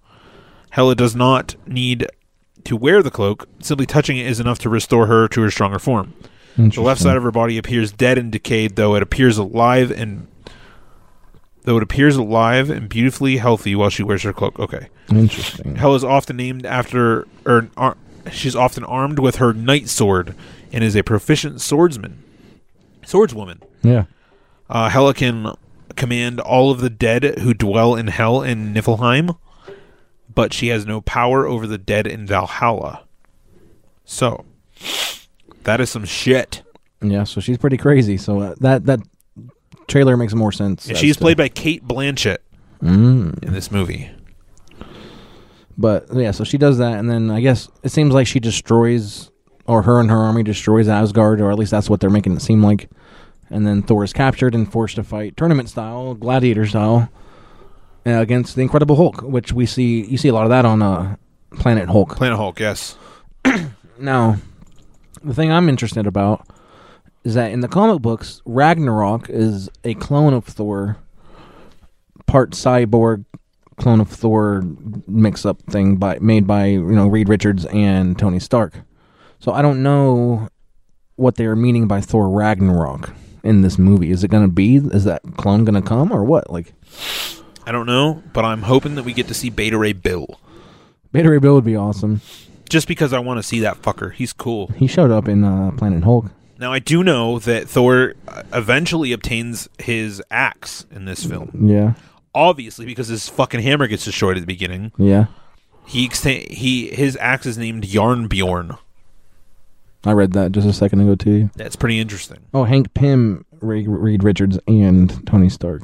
Hela 0.72 0.94
does 0.94 1.16
not 1.16 1.57
need 1.66 2.07
to 2.64 2.77
wear 2.77 3.03
the 3.03 3.11
cloak, 3.11 3.48
simply 3.61 3.87
touching 3.87 4.18
it 4.18 4.27
is 4.27 4.40
enough 4.40 4.59
to 4.61 4.68
restore 4.68 5.07
her 5.07 5.27
to 5.29 5.40
her 5.40 5.50
stronger 5.50 5.79
form. 5.79 6.12
The 6.56 6.80
left 6.80 7.00
side 7.00 7.16
of 7.16 7.22
her 7.22 7.30
body 7.32 7.58
appears 7.58 7.90
dead 7.92 8.16
and 8.18 8.30
decayed, 8.30 8.76
though 8.76 8.94
it 8.94 9.02
appears 9.02 9.38
alive 9.38 9.90
and 9.90 10.28
though 11.62 11.76
it 11.78 11.82
appears 11.82 12.14
alive 12.16 12.70
and 12.70 12.88
beautifully 12.88 13.38
healthy 13.38 13.74
while 13.74 13.90
she 13.90 14.02
wears 14.02 14.22
her 14.22 14.32
cloak. 14.32 14.58
Okay. 14.60 14.88
Interesting. 15.10 15.76
Hela 15.76 15.96
is 15.96 16.04
often 16.04 16.36
named 16.36 16.64
after, 16.66 17.26
or 17.44 17.68
ar- 17.76 17.96
she's 18.30 18.54
often 18.54 18.84
armed 18.84 19.18
with 19.18 19.36
her 19.36 19.52
knight 19.52 19.88
sword 19.88 20.34
and 20.72 20.84
is 20.84 20.94
a 20.94 21.02
proficient 21.02 21.60
swordsman, 21.60 22.22
swordswoman. 23.02 23.60
Yeah. 23.82 24.04
Uh, 24.68 24.88
Hela 24.90 25.14
can 25.14 25.54
command 25.96 26.38
all 26.40 26.70
of 26.70 26.80
the 26.80 26.90
dead 26.90 27.38
who 27.40 27.54
dwell 27.54 27.94
in 27.94 28.08
hell 28.08 28.42
in 28.42 28.72
Niflheim, 28.74 29.36
but 30.32 30.52
she 30.52 30.68
has 30.68 30.86
no 30.86 31.00
power 31.00 31.46
over 31.46 31.66
the 31.66 31.78
dead 31.78 32.06
in 32.06 32.26
Valhalla. 32.26 33.04
So, 34.04 34.44
that 35.64 35.81
is 35.81 35.90
some 35.90 36.05
shit. 36.05 36.62
Yeah, 37.03 37.24
so 37.24 37.40
she's 37.40 37.59
pretty 37.59 37.77
crazy. 37.77 38.16
So 38.16 38.40
uh, 38.40 38.55
that 38.61 38.87
that 38.87 39.00
trailer 39.88 40.16
makes 40.16 40.35
more 40.35 40.53
sense. 40.53 40.88
As 40.90 40.98
she's 40.98 41.16
to- 41.16 41.20
played 41.22 41.37
by 41.37 41.48
Cate 41.48 41.87
Blanchett 41.87 42.38
Mm. 42.83 43.42
in 43.42 43.53
this 43.53 43.70
movie. 43.70 44.11
But 45.77 46.07
yeah, 46.14 46.31
so 46.31 46.44
she 46.44 46.57
does 46.59 46.79
that, 46.79 46.98
and 46.98 47.11
then 47.11 47.31
I 47.31 47.40
guess 47.40 47.68
it 47.83 47.90
seems 47.90 48.14
like 48.14 48.27
she 48.27 48.38
destroys, 48.40 49.31
or 49.66 49.83
her 49.83 49.98
and 50.00 50.09
her 50.11 50.16
army 50.18 50.42
destroys 50.44 50.88
Asgard, 50.88 51.40
or 51.40 51.50
at 51.50 51.59
least 51.59 51.70
that's 51.72 51.90
what 51.90 52.00
they're 52.00 52.11
making 52.11 52.37
it 52.37 52.42
seem 52.42 52.62
like. 52.62 52.88
And 53.50 53.66
then 53.66 53.83
Thor 53.83 54.05
is 54.05 54.12
captured 54.12 54.55
and 54.55 54.70
forced 54.70 54.96
to 54.96 55.05
fight 55.05 55.37
tournament 55.37 55.68
style, 55.68 56.14
gladiator 56.14 56.66
style, 56.66 57.09
uh, 58.07 58.11
against 58.11 58.55
the 58.55 58.62
Incredible 58.62 58.96
Hulk, 58.96 59.22
which 59.22 59.53
we 59.53 59.66
see. 59.66 60.05
You 60.05 60.16
see 60.16 60.29
a 60.29 60.33
lot 60.35 60.44
of 60.44 60.50
that 60.50 60.64
on 60.64 60.81
uh, 60.81 61.16
Planet 61.59 61.88
Hulk. 61.88 62.16
Planet 62.16 62.38
Hulk, 62.38 62.61
yes. 62.61 62.96
Now, 63.98 64.37
the 65.24 65.34
thing 65.34 65.50
I'm 65.50 65.68
interested 65.68 66.06
about 66.06 66.46
is 67.24 67.34
that 67.34 67.52
in 67.52 67.60
the 67.60 67.68
comic 67.68 68.02
books, 68.02 68.42
Ragnarok 68.44 69.30
is 69.30 69.70
a 69.82 69.94
clone 69.94 70.34
of 70.34 70.44
Thor, 70.44 70.98
part 72.26 72.50
cyborg, 72.50 73.24
clone 73.76 74.00
of 74.00 74.08
Thor 74.08 74.62
mix 75.06 75.44
up 75.44 75.60
thing 75.62 75.96
by 75.96 76.18
made 76.20 76.46
by 76.46 76.66
you 76.66 76.82
know 76.82 77.08
Reed 77.08 77.28
Richards 77.28 77.64
and 77.66 78.18
Tony 78.18 78.38
Stark. 78.38 78.74
So 79.40 79.52
I 79.52 79.62
don't 79.62 79.82
know 79.82 80.48
what 81.16 81.37
they 81.37 81.46
are 81.46 81.56
meaning 81.56 81.87
by 81.88 82.00
Thor 82.00 82.28
Ragnarok 82.28 83.12
in 83.42 83.62
this 83.62 83.78
movie. 83.78 84.10
Is 84.10 84.24
it 84.24 84.28
going 84.28 84.44
to 84.44 84.52
be? 84.52 84.76
Is 84.76 85.04
that 85.04 85.22
clone 85.37 85.64
going 85.64 85.80
to 85.80 85.87
come 85.87 86.12
or 86.12 86.24
what? 86.24 86.50
Like 86.50 86.74
I 87.66 87.72
don't 87.72 87.87
know, 87.87 88.22
but 88.32 88.44
I'm 88.44 88.62
hoping 88.62 88.94
that 88.96 89.04
we 89.04 89.14
get 89.14 89.28
to 89.28 89.34
see 89.34 89.50
Beta 89.50 89.78
Ray 89.78 89.94
Bill. 89.94 90.38
Beta 91.12 91.30
Ray 91.30 91.38
Bill 91.38 91.54
would 91.54 91.64
be 91.64 91.76
awesome. 91.76 92.20
Just 92.68 92.88
because 92.88 93.12
I 93.12 93.18
want 93.18 93.38
to 93.38 93.42
see 93.42 93.61
that 93.61 93.81
fucker. 93.83 94.12
He's 94.12 94.33
cool. 94.33 94.68
He 94.77 94.87
showed 94.87 95.11
up 95.11 95.29
in 95.29 95.44
uh, 95.44 95.70
Planet 95.77 96.03
Hulk. 96.05 96.27
Now, 96.59 96.72
I 96.72 96.79
do 96.79 97.03
know 97.05 97.38
that 97.40 97.68
Thor 97.68 98.14
uh, 98.29 98.42
eventually 98.53 99.12
obtains 99.12 99.68
his 99.79 100.22
axe 100.31 100.87
in 100.90 101.05
this 101.05 101.24
film. 101.24 101.66
Yeah, 101.68 101.94
Obviously, 102.35 102.85
because 102.87 103.09
his 103.09 103.29
fucking 103.29 103.61
hammer 103.61 103.87
gets 103.87 104.05
destroyed 104.05 104.37
at 104.37 104.40
the 104.40 104.46
beginning. 104.46 104.92
yeah. 104.98 105.27
He 105.87 106.09
he 106.50 106.88
his 106.88 107.14
axe 107.20 107.44
is 107.44 107.59
named 107.59 107.85
Jarnbjorn. 107.85 108.79
I 110.07 110.12
read 110.12 110.33
that 110.33 110.53
just 110.53 110.66
a 110.66 110.72
second 110.72 111.00
ago 111.00 111.14
too. 111.14 111.50
That's 111.57 111.77
pretty 111.77 111.98
interesting. 112.00 112.38
Oh, 112.55 112.64
Hank 112.64 112.94
Pym, 112.94 113.44
Reed, 113.61 113.87
Reed 113.88 114.24
Richards, 114.24 114.59
and 114.66 115.27
Tony 115.27 115.50
Stark. 115.50 115.83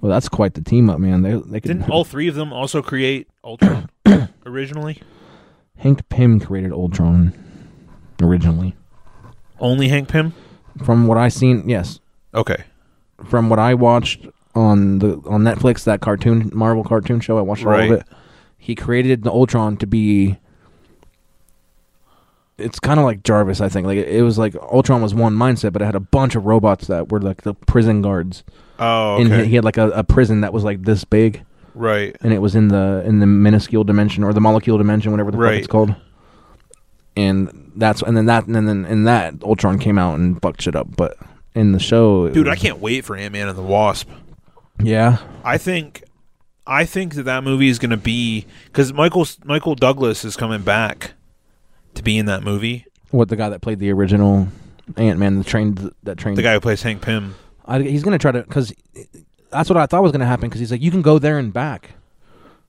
Well, 0.00 0.10
that's 0.12 0.28
quite 0.28 0.52
the 0.52 0.60
team 0.60 0.90
up, 0.90 0.98
man. 0.98 1.22
They 1.22 1.32
they 1.32 1.60
could, 1.60 1.68
Didn't 1.68 1.88
all 1.90 2.04
three 2.04 2.28
of 2.28 2.34
them 2.34 2.52
also 2.52 2.82
create 2.82 3.26
Ultron 3.42 3.88
originally? 4.46 5.00
Hank 5.78 6.08
Pym 6.08 6.40
created 6.40 6.72
Ultron 6.72 7.32
originally. 8.22 8.74
Only 9.60 9.88
Hank 9.88 10.08
Pym? 10.08 10.32
From 10.84 11.06
what 11.06 11.18
I 11.18 11.28
seen, 11.28 11.68
yes. 11.68 12.00
Okay. 12.34 12.64
From 13.24 13.48
what 13.48 13.58
I 13.58 13.74
watched 13.74 14.26
on 14.54 14.98
the 14.98 15.20
on 15.26 15.42
Netflix, 15.42 15.84
that 15.84 16.00
cartoon 16.00 16.50
Marvel 16.52 16.84
cartoon 16.84 17.20
show, 17.20 17.38
I 17.38 17.42
watched 17.42 17.64
all 17.64 17.72
Right. 17.72 17.90
of 17.90 18.00
it. 18.00 18.06
He 18.58 18.74
created 18.74 19.22
the 19.24 19.30
Ultron 19.30 19.76
to 19.78 19.86
be. 19.86 20.38
It's 22.56 22.78
kind 22.78 23.00
of 23.00 23.04
like 23.04 23.24
Jarvis, 23.24 23.60
I 23.60 23.68
think. 23.68 23.86
Like 23.86 23.98
it, 23.98 24.08
it 24.08 24.22
was 24.22 24.38
like 24.38 24.54
Ultron 24.56 25.02
was 25.02 25.14
one 25.14 25.34
mindset, 25.34 25.72
but 25.72 25.82
it 25.82 25.86
had 25.86 25.96
a 25.96 26.00
bunch 26.00 26.34
of 26.36 26.46
robots 26.46 26.86
that 26.86 27.10
were 27.10 27.20
like 27.20 27.42
the 27.42 27.54
prison 27.54 28.00
guards. 28.00 28.44
Oh, 28.78 29.16
and 29.16 29.26
okay. 29.32 29.42
he, 29.44 29.50
he 29.50 29.54
had 29.56 29.64
like 29.64 29.76
a, 29.76 29.90
a 29.90 30.04
prison 30.04 30.40
that 30.42 30.52
was 30.52 30.64
like 30.64 30.82
this 30.82 31.04
big. 31.04 31.44
Right. 31.74 32.16
and 32.20 32.32
it 32.32 32.38
was 32.38 32.54
in 32.54 32.68
the 32.68 33.02
in 33.04 33.18
the 33.20 33.26
minuscule 33.26 33.84
dimension 33.84 34.22
or 34.24 34.32
the 34.32 34.40
molecule 34.40 34.78
dimension, 34.78 35.10
whatever 35.10 35.30
the 35.30 35.36
fuck 35.36 35.42
Right. 35.44 35.58
it's 35.58 35.66
called. 35.66 35.94
And 37.16 37.72
that's 37.76 38.02
and 38.02 38.16
then 38.16 38.26
that 38.26 38.46
and 38.46 38.68
then 38.68 38.84
in 38.86 39.04
that 39.04 39.34
Ultron 39.42 39.78
came 39.78 39.98
out 39.98 40.18
and 40.18 40.40
fucked 40.42 40.62
shit 40.62 40.74
up. 40.74 40.96
But 40.96 41.16
in 41.54 41.72
the 41.72 41.78
show, 41.78 42.28
Dude, 42.30 42.48
I 42.48 42.56
can't 42.56 42.78
wait 42.80 43.04
for 43.04 43.16
Ant 43.16 43.32
Man 43.32 43.48
and 43.48 43.56
the 43.56 43.62
Wasp. 43.62 44.08
Yeah, 44.82 45.18
I 45.44 45.56
think, 45.56 46.02
I 46.66 46.84
think 46.84 47.14
that 47.14 47.22
that 47.22 47.44
movie 47.44 47.68
is 47.68 47.78
going 47.78 47.90
to 47.92 47.96
be 47.96 48.44
because 48.66 48.92
Michael 48.92 49.24
Michael 49.44 49.76
Douglas 49.76 50.24
is 50.24 50.36
coming 50.36 50.62
back 50.62 51.12
to 51.94 52.02
be 52.02 52.18
in 52.18 52.26
that 52.26 52.42
movie. 52.42 52.84
what 53.12 53.28
the 53.28 53.36
guy 53.36 53.48
that 53.48 53.60
played 53.60 53.78
the 53.78 53.92
original 53.92 54.48
Ant 54.96 55.20
Man, 55.20 55.38
the 55.38 55.44
trained 55.44 55.92
that 56.02 56.18
trained 56.18 56.36
The 56.36 56.42
guy 56.42 56.54
who 56.54 56.60
plays 56.60 56.82
Hank 56.82 57.02
Pym. 57.02 57.36
I, 57.66 57.80
he's 57.82 58.02
gonna 58.02 58.18
try 58.18 58.32
to 58.32 58.42
because 58.42 58.72
that's 59.54 59.70
what 59.70 59.76
I 59.78 59.86
thought 59.86 60.02
was 60.02 60.12
gonna 60.12 60.26
happen 60.26 60.48
because 60.48 60.60
he's 60.60 60.70
like 60.70 60.82
you 60.82 60.90
can 60.90 61.02
go 61.02 61.18
there 61.18 61.38
and 61.38 61.52
back, 61.52 61.92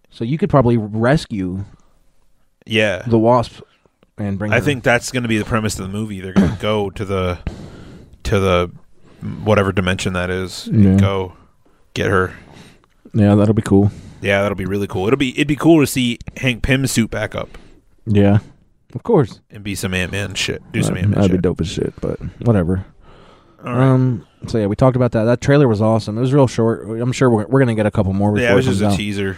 so 0.09 0.23
you 0.23 0.37
could 0.37 0.49
probably 0.49 0.77
rescue 0.77 1.65
Yeah, 2.65 3.03
the 3.05 3.19
Wasp 3.19 3.61
and 4.17 4.39
bring. 4.39 4.51
I 4.51 4.55
her- 4.55 4.61
think 4.61 4.83
that's 4.83 5.11
going 5.11 5.23
to 5.23 5.29
be 5.29 5.37
the 5.37 5.45
premise 5.45 5.77
of 5.77 5.85
the 5.85 5.91
movie. 5.91 6.21
They're 6.21 6.33
going 6.33 6.51
to 6.55 6.61
go 6.61 6.89
to 6.91 7.05
the 7.05 7.39
to 8.23 8.39
the 8.39 8.71
whatever 9.43 9.71
dimension 9.71 10.13
that 10.13 10.29
is 10.29 10.67
and 10.67 10.83
Yeah. 10.83 10.97
go 10.97 11.33
get 11.93 12.07
her. 12.09 12.33
yeah, 13.13 13.35
that'll 13.35 13.53
be 13.53 13.61
cool. 13.61 13.91
Yeah, 14.21 14.41
that'll 14.41 14.55
be 14.57 14.65
really 14.65 14.87
cool. 14.87 15.07
It'll 15.07 15.17
be 15.17 15.31
it'd 15.31 15.47
be 15.47 15.55
cool 15.55 15.79
to 15.81 15.87
see 15.87 16.17
Hank 16.37 16.63
Pym's 16.63 16.91
suit 16.91 17.11
back 17.11 17.35
up 17.35 17.57
Yeah, 18.07 18.39
of 18.95 19.03
course. 19.03 19.41
and 19.51 19.63
be 19.63 19.75
some 19.75 19.93
Ant 19.93 20.11
Man 20.11 20.33
shit. 20.33 20.61
Do 20.71 20.79
uh, 20.79 20.83
some 20.83 20.93
That'd- 20.95 21.03
Ant 21.05 21.09
Man 21.11 21.15
That'd 21.21 21.31
shit. 21.33 21.41
be 21.41 21.47
dope 21.47 21.61
as 21.61 21.67
shit, 21.67 21.93
but 22.01 22.19
whatever. 22.41 22.85
Right. 23.65 23.75
Um. 23.87 24.25
So 24.47 24.57
yeah, 24.59 24.67
we 24.67 24.75
talked 24.75 24.95
about 24.95 25.11
that. 25.13 25.23
That 25.23 25.41
trailer 25.41 25.67
was 25.67 25.81
awesome. 25.81 26.17
It 26.17 26.21
was 26.21 26.31
real 26.33 26.47
short. 26.47 26.87
I'm 27.01 27.11
sure 27.11 27.29
we're, 27.29 27.47
we're 27.47 27.59
gonna 27.59 27.75
get 27.75 27.85
a 27.87 27.91
couple 27.91 28.13
more. 28.13 28.37
Yeah, 28.37 28.51
it 28.51 28.55
was 28.55 28.65
just 28.65 28.81
a 28.81 28.87
out. 28.89 28.95
teaser. 28.97 29.37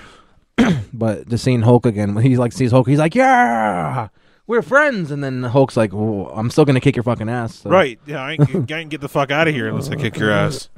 But 0.93 1.27
just 1.29 1.43
seeing 1.43 1.61
Hulk 1.61 1.85
again, 1.85 2.15
when 2.15 2.23
he 2.23 2.37
like 2.37 2.51
sees 2.53 2.71
Hulk, 2.71 2.87
he's 2.87 2.97
like, 2.97 3.13
"Yeah, 3.13 4.07
we're 4.47 4.61
friends, 4.63 5.11
and 5.11 5.23
then 5.23 5.43
Hulk's 5.43 5.77
like, 5.77 5.93
well, 5.93 6.31
I'm 6.33 6.49
still 6.49 6.65
gonna 6.65 6.79
kick 6.79 6.95
your 6.95 7.03
fucking 7.03 7.29
ass. 7.29 7.55
so- 7.55 7.69
Right? 7.69 7.99
Yeah, 8.07 8.21
I 8.23 8.31
ain't, 8.33 8.71
I 8.71 8.79
ain't 8.79 8.89
get 8.89 9.01
the 9.01 9.09
fuck 9.09 9.29
out 9.29 9.47
of 9.47 9.53
here 9.53 9.67
unless 9.67 9.89
I 9.89 9.95
kick 9.95 10.17
your 10.17 10.31
ass. 10.31 10.69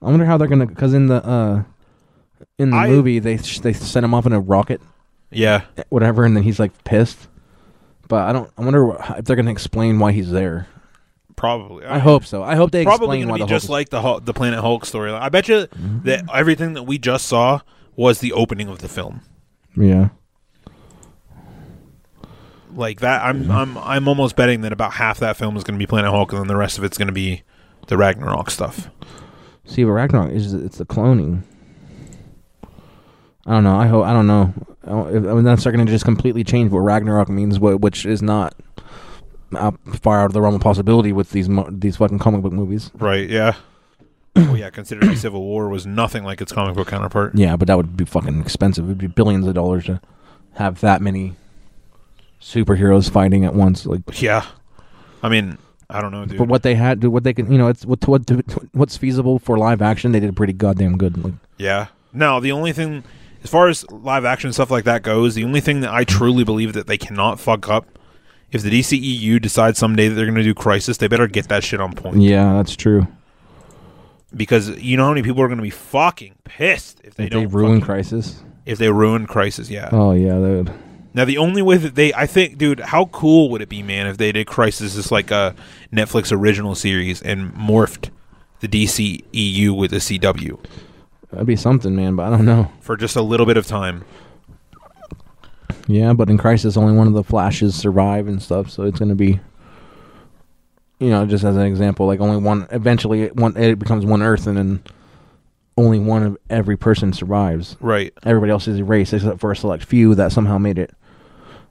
I 0.00 0.06
wonder 0.10 0.24
how 0.24 0.36
they're 0.38 0.48
gonna 0.48 0.66
because 0.66 0.94
in 0.94 1.06
the 1.08 1.24
uh 1.26 1.62
in 2.58 2.70
the 2.70 2.76
I- 2.76 2.88
movie 2.88 3.18
they 3.18 3.36
they 3.36 3.72
sent 3.72 4.04
him 4.04 4.14
off 4.14 4.24
in 4.26 4.32
a 4.32 4.40
rocket, 4.40 4.80
Yeah. 5.30 5.62
whatever, 5.90 6.24
and 6.24 6.34
then 6.36 6.42
he's 6.44 6.58
like 6.58 6.84
pissed. 6.84 7.28
But 8.08 8.28
I 8.28 8.32
don't. 8.32 8.50
I 8.56 8.62
wonder 8.62 8.86
wh- 8.92 9.18
if 9.18 9.24
they're 9.26 9.36
gonna 9.36 9.50
explain 9.50 9.98
why 9.98 10.12
he's 10.12 10.30
there. 10.30 10.68
Probably. 11.36 11.84
I 11.84 11.98
hope 11.98 12.24
so. 12.24 12.42
I 12.42 12.54
hope 12.56 12.70
they 12.70 12.82
probably 12.82 13.18
explain 13.18 13.20
gonna 13.22 13.32
why 13.32 13.36
be 13.38 13.42
the 13.42 13.46
just 13.48 13.66
Hulk 13.66 13.68
is- 13.68 13.70
like 13.70 13.88
the 13.90 14.00
Hulk, 14.00 14.24
the 14.24 14.32
Planet 14.32 14.60
Hulk 14.60 14.84
storyline. 14.84 15.20
I 15.20 15.28
bet 15.28 15.48
you 15.48 15.54
mm-hmm. 15.66 16.02
that 16.04 16.24
everything 16.32 16.72
that 16.72 16.84
we 16.84 16.96
just 16.98 17.26
saw 17.26 17.60
was 17.94 18.20
the 18.20 18.32
opening 18.32 18.68
of 18.68 18.78
the 18.78 18.88
film. 18.88 19.20
Yeah. 19.76 20.08
Like 22.74 23.00
that, 23.00 23.22
I'm 23.22 23.42
mm-hmm. 23.44 23.50
I'm 23.52 23.78
I'm 23.78 24.08
almost 24.08 24.36
betting 24.36 24.62
that 24.62 24.72
about 24.72 24.94
half 24.94 25.20
that 25.20 25.36
film 25.36 25.56
is 25.56 25.64
going 25.64 25.74
to 25.74 25.78
be 25.78 25.86
Planet 25.86 26.10
Hulk, 26.10 26.32
and 26.32 26.40
then 26.40 26.48
the 26.48 26.56
rest 26.56 26.78
of 26.78 26.84
it's 26.84 26.98
going 26.98 27.06
to 27.08 27.12
be 27.12 27.42
the 27.86 27.96
Ragnarok 27.96 28.50
stuff. 28.50 28.90
See, 29.64 29.84
but 29.84 29.92
Ragnarok 29.92 30.32
is 30.32 30.52
it's 30.52 30.78
the 30.78 30.84
cloning. 30.86 31.42
I 33.46 33.52
don't 33.52 33.64
know. 33.64 33.76
I 33.76 33.86
hope. 33.86 34.04
I 34.04 34.12
don't 34.12 34.26
know. 34.26 34.52
I 34.84 34.88
don't- 34.90 35.16
if- 35.16 35.24
I 35.30 35.34
mean, 35.34 35.44
that's 35.44 35.64
going 35.64 35.84
to 35.84 35.90
just 35.90 36.04
completely 36.04 36.44
change 36.44 36.70
what 36.72 36.80
Ragnarok 36.80 37.28
means, 37.28 37.56
wh- 37.58 37.80
which 37.80 38.04
is 38.04 38.20
not 38.22 38.54
out, 39.54 39.78
far 40.00 40.20
out 40.20 40.26
of 40.26 40.32
the 40.32 40.40
realm 40.40 40.54
of 40.54 40.60
possibility 40.60 41.12
with 41.12 41.30
these 41.30 41.48
mo- 41.48 41.68
these 41.70 41.96
fucking 41.96 42.18
comic 42.18 42.42
book 42.42 42.52
movies. 42.52 42.90
Right? 42.94 43.28
Yeah. 43.28 43.54
well, 44.36 44.56
yeah. 44.56 44.70
Considering 44.70 45.16
Civil 45.16 45.42
War 45.42 45.68
was 45.68 45.86
nothing 45.86 46.24
like 46.24 46.40
its 46.40 46.52
comic 46.52 46.74
book 46.74 46.88
counterpart. 46.88 47.34
Yeah, 47.34 47.56
but 47.56 47.68
that 47.68 47.76
would 47.76 47.96
be 47.96 48.04
fucking 48.04 48.40
expensive. 48.40 48.84
It'd 48.86 48.98
be 48.98 49.06
billions 49.06 49.46
of 49.46 49.54
dollars 49.54 49.84
to 49.86 50.00
have 50.54 50.80
that 50.80 51.00
many 51.02 51.34
superheroes 52.40 53.10
fighting 53.10 53.44
at 53.44 53.54
once. 53.54 53.86
Like, 53.86 54.00
Yeah. 54.20 54.44
I 55.22 55.28
mean, 55.28 55.58
I 55.88 56.00
don't 56.00 56.10
know, 56.12 56.24
dude. 56.26 56.36
for 56.38 56.44
what 56.44 56.62
they 56.62 56.74
had, 56.74 57.02
what 57.04 57.24
they 57.24 57.32
can, 57.32 57.50
you 57.50 57.58
know, 57.58 57.68
it's 57.68 57.84
what 57.86 58.06
what 58.06 58.28
what's 58.72 58.96
feasible 58.96 59.38
for 59.38 59.56
live 59.58 59.80
action. 59.82 60.12
They 60.12 60.20
did 60.20 60.30
a 60.30 60.32
pretty 60.32 60.52
goddamn 60.52 60.96
good. 60.98 61.22
Like, 61.22 61.34
Yeah. 61.58 61.86
Now 62.12 62.40
the 62.40 62.52
only 62.52 62.72
thing, 62.72 63.04
as 63.44 63.50
far 63.50 63.68
as 63.68 63.88
live 63.90 64.24
action 64.24 64.52
stuff 64.52 64.70
like 64.70 64.84
that 64.84 65.02
goes, 65.02 65.34
the 65.34 65.44
only 65.44 65.60
thing 65.60 65.80
that 65.80 65.92
I 65.92 66.04
truly 66.04 66.44
believe 66.44 66.72
that 66.74 66.86
they 66.86 66.98
cannot 66.98 67.38
fuck 67.40 67.68
up, 67.68 67.95
if 68.56 68.62
the 68.62 68.80
DCEU 68.80 69.40
decides 69.40 69.78
someday 69.78 70.08
that 70.08 70.14
they're 70.14 70.26
going 70.26 70.34
to 70.36 70.42
do 70.42 70.54
Crisis, 70.54 70.96
they 70.96 71.06
better 71.08 71.26
get 71.28 71.48
that 71.48 71.62
shit 71.62 71.80
on 71.80 71.92
point. 71.92 72.20
yeah, 72.20 72.54
that's 72.54 72.74
true. 72.74 73.06
Because 74.34 74.70
you 74.82 74.96
know 74.96 75.04
how 75.04 75.10
many 75.10 75.22
people 75.22 75.40
are 75.42 75.46
going 75.48 75.58
to 75.58 75.62
be 75.62 75.70
fucking 75.70 76.34
pissed 76.44 77.00
if 77.04 77.14
they 77.14 77.24
If 77.24 77.30
don't 77.30 77.48
ruin 77.48 77.74
fucking- 77.74 77.84
Crisis. 77.84 78.42
If 78.66 78.78
they 78.78 78.90
ruin 78.90 79.26
Crisis, 79.26 79.70
yeah. 79.70 79.88
Oh 79.92 80.10
yeah, 80.12 80.38
they 80.40 80.50
would. 80.56 80.72
Now 81.14 81.24
the 81.24 81.38
only 81.38 81.62
way 81.62 81.76
that 81.76 81.94
they, 81.94 82.12
I 82.12 82.26
think, 82.26 82.58
dude, 82.58 82.80
how 82.80 83.06
cool 83.06 83.48
would 83.50 83.62
it 83.62 83.68
be, 83.68 83.82
man, 83.82 84.06
if 84.08 84.18
they 84.18 84.32
did 84.32 84.46
Crisis 84.48 84.96
as 84.96 85.12
like 85.12 85.30
a 85.30 85.54
Netflix 85.92 86.36
original 86.36 86.74
series 86.74 87.22
and 87.22 87.52
morphed 87.54 88.10
the 88.60 88.68
DCEU 88.68 89.70
with 89.76 89.92
the 89.92 89.98
CW 89.98 90.58
That'd 91.30 91.46
be 91.46 91.56
something, 91.56 91.94
man. 91.94 92.16
But 92.16 92.24
I 92.24 92.30
don't 92.36 92.44
know. 92.44 92.70
for 92.80 92.96
just 92.96 93.14
a 93.16 93.22
little 93.22 93.46
bit 93.46 93.56
of 93.56 93.66
time. 93.66 94.04
Yeah, 95.86 96.12
but 96.14 96.28
in 96.30 96.38
Crisis, 96.38 96.76
only 96.76 96.92
one 96.94 97.06
of 97.06 97.12
the 97.12 97.22
Flashes 97.22 97.74
survive 97.74 98.26
and 98.28 98.42
stuff, 98.42 98.70
so 98.70 98.82
it's 98.82 98.98
going 98.98 99.08
to 99.10 99.14
be, 99.14 99.38
you 100.98 101.10
know, 101.10 101.24
just 101.26 101.44
as 101.44 101.54
an 101.56 101.62
example, 101.62 102.06
like 102.06 102.20
only 102.20 102.38
one. 102.38 102.66
Eventually, 102.70 103.22
it, 103.22 103.36
one 103.36 103.56
it 103.56 103.78
becomes 103.78 104.04
one 104.04 104.22
Earth, 104.22 104.46
and 104.46 104.56
then 104.56 104.82
only 105.76 105.98
one 105.98 106.22
of 106.24 106.36
every 106.50 106.76
person 106.76 107.12
survives. 107.12 107.76
Right. 107.80 108.12
Everybody 108.24 108.50
else 108.50 108.66
is 108.66 108.78
erased 108.78 109.12
except 109.12 109.38
for 109.40 109.52
a 109.52 109.56
select 109.56 109.84
few 109.84 110.14
that 110.16 110.32
somehow 110.32 110.58
made 110.58 110.78
it. 110.78 110.92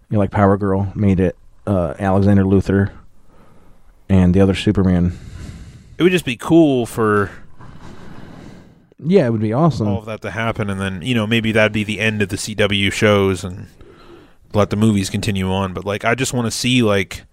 You 0.09 0.15
know, 0.15 0.19
like 0.19 0.31
Power 0.31 0.55
Girl 0.57 0.91
made 0.95 1.19
it. 1.19 1.35
Uh, 1.67 1.95
Alexander 1.97 2.45
Luther 2.45 2.93
and 4.07 4.33
the 4.35 4.39
other 4.39 4.53
Superman. 4.53 5.17
It 5.97 6.03
would 6.03 6.11
just 6.11 6.23
be 6.25 6.37
cool 6.37 6.85
for 6.85 7.31
Yeah, 8.99 9.25
it 9.25 9.31
would 9.31 9.41
be 9.41 9.51
awesome. 9.51 9.87
all 9.87 9.97
of 9.97 10.05
that 10.05 10.21
to 10.21 10.29
happen, 10.31 10.69
and 10.69 10.79
then 10.79 11.01
you 11.01 11.15
know 11.15 11.25
maybe 11.25 11.51
that'd 11.51 11.71
be 11.73 11.83
the 11.83 11.99
end 11.99 12.21
of 12.21 12.29
the 12.29 12.35
CW 12.37 12.93
shows, 12.93 13.43
and 13.43 13.65
let 14.55 14.69
the 14.69 14.75
movies 14.75 15.09
continue 15.09 15.51
on. 15.51 15.73
But 15.73 15.85
like, 15.85 16.05
I 16.05 16.15
just 16.15 16.33
want 16.33 16.45
to 16.45 16.51
see 16.51 16.81
like, 16.81 17.23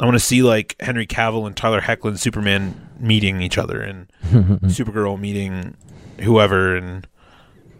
I 0.00 0.04
want 0.04 0.14
to 0.14 0.20
see 0.24 0.42
like 0.42 0.76
Henry 0.80 1.06
Cavill 1.06 1.46
and 1.46 1.56
Tyler 1.56 1.80
Hoechlin 1.80 2.18
Superman 2.18 2.88
meeting 2.98 3.40
each 3.42 3.58
other, 3.58 3.80
and 3.80 4.10
Supergirl 4.24 5.18
meeting 5.18 5.76
whoever, 6.20 6.76
and 6.76 7.06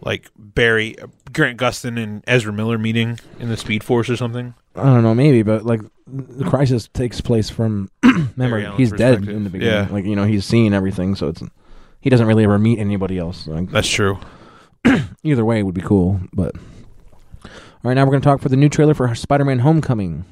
like 0.01 0.29
Barry 0.37 0.95
Grant 1.33 1.59
Gustin 1.59 2.01
and 2.01 2.23
Ezra 2.27 2.53
Miller 2.53 2.77
meeting 2.77 3.19
in 3.39 3.49
the 3.49 3.57
Speed 3.57 3.83
Force 3.83 4.09
or 4.09 4.15
something. 4.15 4.53
I 4.75 4.83
don't 4.83 5.03
know, 5.03 5.13
maybe, 5.15 5.43
but 5.43 5.65
like 5.65 5.81
the 6.07 6.45
crisis 6.45 6.87
takes 6.87 7.21
place 7.21 7.49
from. 7.49 7.89
Allen's 8.39 8.77
he's 8.77 8.91
dead 8.91 9.27
in 9.27 9.43
the 9.43 9.49
beginning. 9.49 9.73
Yeah. 9.73 9.87
Like 9.91 10.05
you 10.05 10.15
know, 10.15 10.23
he's 10.23 10.45
seen 10.45 10.73
everything, 10.73 11.15
so 11.15 11.27
it's 11.27 11.43
he 12.01 12.09
doesn't 12.09 12.27
really 12.27 12.43
ever 12.43 12.57
meet 12.57 12.79
anybody 12.79 13.17
else. 13.17 13.47
Like, 13.47 13.69
That's 13.71 13.89
true. 13.89 14.19
either 15.23 15.43
way, 15.43 15.61
would 15.63 15.75
be 15.75 15.81
cool. 15.81 16.21
But 16.33 16.55
all 17.81 17.87
right, 17.87 17.93
now 17.93 18.03
we're 18.03 18.11
gonna 18.11 18.21
talk 18.21 18.41
for 18.41 18.49
the 18.49 18.57
new 18.57 18.67
trailer 18.67 18.93
for 18.93 19.15
Spider-Man: 19.15 19.59
Homecoming. 19.59 20.25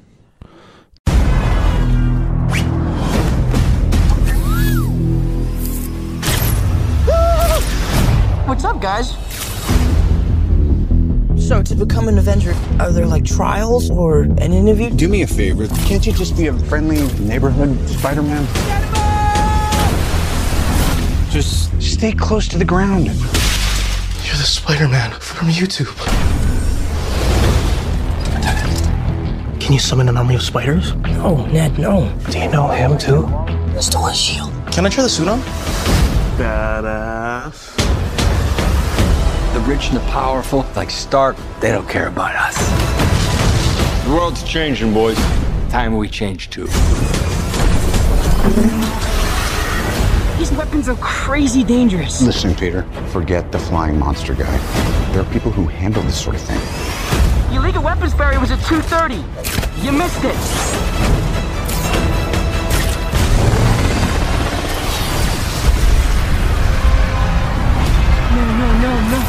What's 8.44 8.64
up, 8.64 8.82
guys? 8.82 9.12
So, 11.42 11.62
to 11.62 11.74
become 11.74 12.08
an 12.08 12.18
Avenger, 12.18 12.54
are 12.80 12.92
there 12.92 13.06
like 13.06 13.24
trials 13.24 13.90
or 13.90 14.24
an 14.24 14.52
interview? 14.52 14.90
Do 14.90 15.08
me 15.08 15.22
a 15.22 15.26
favor. 15.26 15.68
Can't 15.86 16.04
you 16.04 16.12
just 16.12 16.36
be 16.36 16.48
a 16.48 16.52
friendly 16.52 17.00
neighborhood 17.24 17.78
Spider 17.88 18.22
Man? 18.22 18.44
Just 21.30 21.80
stay 21.80 22.12
close 22.12 22.46
to 22.48 22.58
the 22.58 22.66
ground. 22.66 23.06
You're 23.06 24.36
the 24.36 24.44
Spider 24.44 24.88
Man 24.88 25.12
from 25.12 25.48
YouTube. 25.48 26.57
Can 29.68 29.74
you 29.74 29.80
summon 29.80 30.08
an 30.08 30.16
army 30.16 30.34
of 30.34 30.40
spiders? 30.40 30.94
No, 30.94 31.44
Ned, 31.44 31.78
no. 31.78 32.10
Do 32.30 32.38
you 32.38 32.50
know 32.50 32.68
him 32.68 32.96
too? 32.96 33.26
I 33.26 33.80
stole 33.80 34.06
his 34.06 34.16
shield. 34.16 34.50
Can 34.72 34.86
I 34.86 34.88
try 34.88 35.02
the 35.02 35.10
suit 35.10 35.28
on? 35.28 35.40
Badass. 36.38 37.76
The 39.52 39.60
rich 39.70 39.88
and 39.88 39.98
the 39.98 40.06
powerful, 40.08 40.64
like 40.74 40.88
Stark, 40.90 41.36
they 41.60 41.70
don't 41.70 41.86
care 41.86 42.08
about 42.08 42.34
us. 42.34 42.56
The 44.06 44.14
world's 44.14 44.42
changing, 44.42 44.94
boys. 44.94 45.18
Time 45.68 45.98
we 45.98 46.08
change 46.08 46.48
too. 46.48 46.64
These 50.38 50.52
weapons 50.52 50.88
are 50.88 50.96
crazy 50.96 51.62
dangerous. 51.62 52.22
Listen, 52.22 52.54
Peter, 52.54 52.84
forget 53.08 53.52
the 53.52 53.58
flying 53.58 53.98
monster 53.98 54.32
guy. 54.32 54.56
There 55.12 55.20
are 55.20 55.30
people 55.30 55.50
who 55.50 55.66
handle 55.66 56.02
this 56.04 56.18
sort 56.18 56.36
of 56.36 56.40
thing. 56.40 57.27
Your 57.52 57.62
League 57.62 57.76
of 57.76 57.82
Weapons 57.82 58.12
Barrier 58.12 58.40
was 58.40 58.50
at 58.50 58.58
2.30. 58.60 59.16
You 59.82 59.92
missed 59.92 60.22
it. 60.22 60.34
No, 68.34 68.44
no, 68.58 68.68
no, 68.82 68.92
no. 69.08 69.20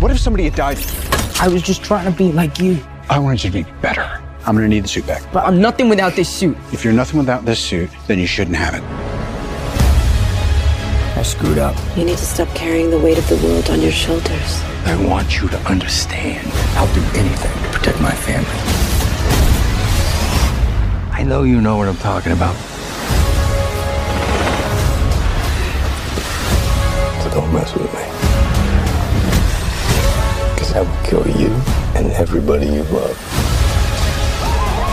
What 0.00 0.10
if 0.10 0.18
somebody 0.18 0.44
had 0.44 0.56
died? 0.56 0.78
I 1.40 1.46
was 1.46 1.62
just 1.62 1.84
trying 1.84 2.10
to 2.10 2.18
be 2.18 2.32
like 2.32 2.58
you. 2.58 2.78
I 3.08 3.20
wanted 3.20 3.44
you 3.44 3.50
to 3.50 3.64
be 3.64 3.70
better. 3.80 4.27
I'm 4.48 4.54
gonna 4.54 4.66
need 4.66 4.84
the 4.84 4.88
suit 4.88 5.06
back. 5.06 5.22
But 5.30 5.44
I'm 5.44 5.60
nothing 5.60 5.90
without 5.90 6.14
this 6.14 6.26
suit. 6.26 6.56
If 6.72 6.82
you're 6.82 6.94
nothing 6.94 7.18
without 7.18 7.44
this 7.44 7.60
suit, 7.60 7.90
then 8.06 8.18
you 8.18 8.26
shouldn't 8.26 8.56
have 8.56 8.76
it. 8.76 8.82
I 11.18 11.22
screwed 11.22 11.58
up. 11.58 11.76
You 11.98 12.06
need 12.06 12.16
to 12.16 12.24
stop 12.24 12.48
carrying 12.54 12.88
the 12.88 12.98
weight 12.98 13.18
of 13.18 13.28
the 13.28 13.36
world 13.46 13.68
on 13.68 13.82
your 13.82 13.92
shoulders. 13.92 14.62
I 14.86 14.96
want 15.06 15.38
you 15.38 15.48
to 15.48 15.58
understand 15.70 16.50
I'll 16.78 16.90
do 16.94 17.02
anything 17.18 17.62
to 17.62 17.68
protect 17.78 18.00
my 18.00 18.10
family. 18.10 18.48
I 21.12 21.24
know 21.24 21.42
you 21.42 21.60
know 21.60 21.76
what 21.76 21.86
I'm 21.86 21.98
talking 21.98 22.32
about. 22.32 22.56
So 27.22 27.30
don't 27.38 27.52
mess 27.52 27.74
with 27.74 27.92
me. 27.92 28.04
Because 30.54 30.72
I 30.72 30.80
will 30.80 31.04
kill 31.04 31.38
you 31.38 31.50
and 31.94 32.10
everybody 32.12 32.64
you 32.64 32.82
love. 32.84 33.47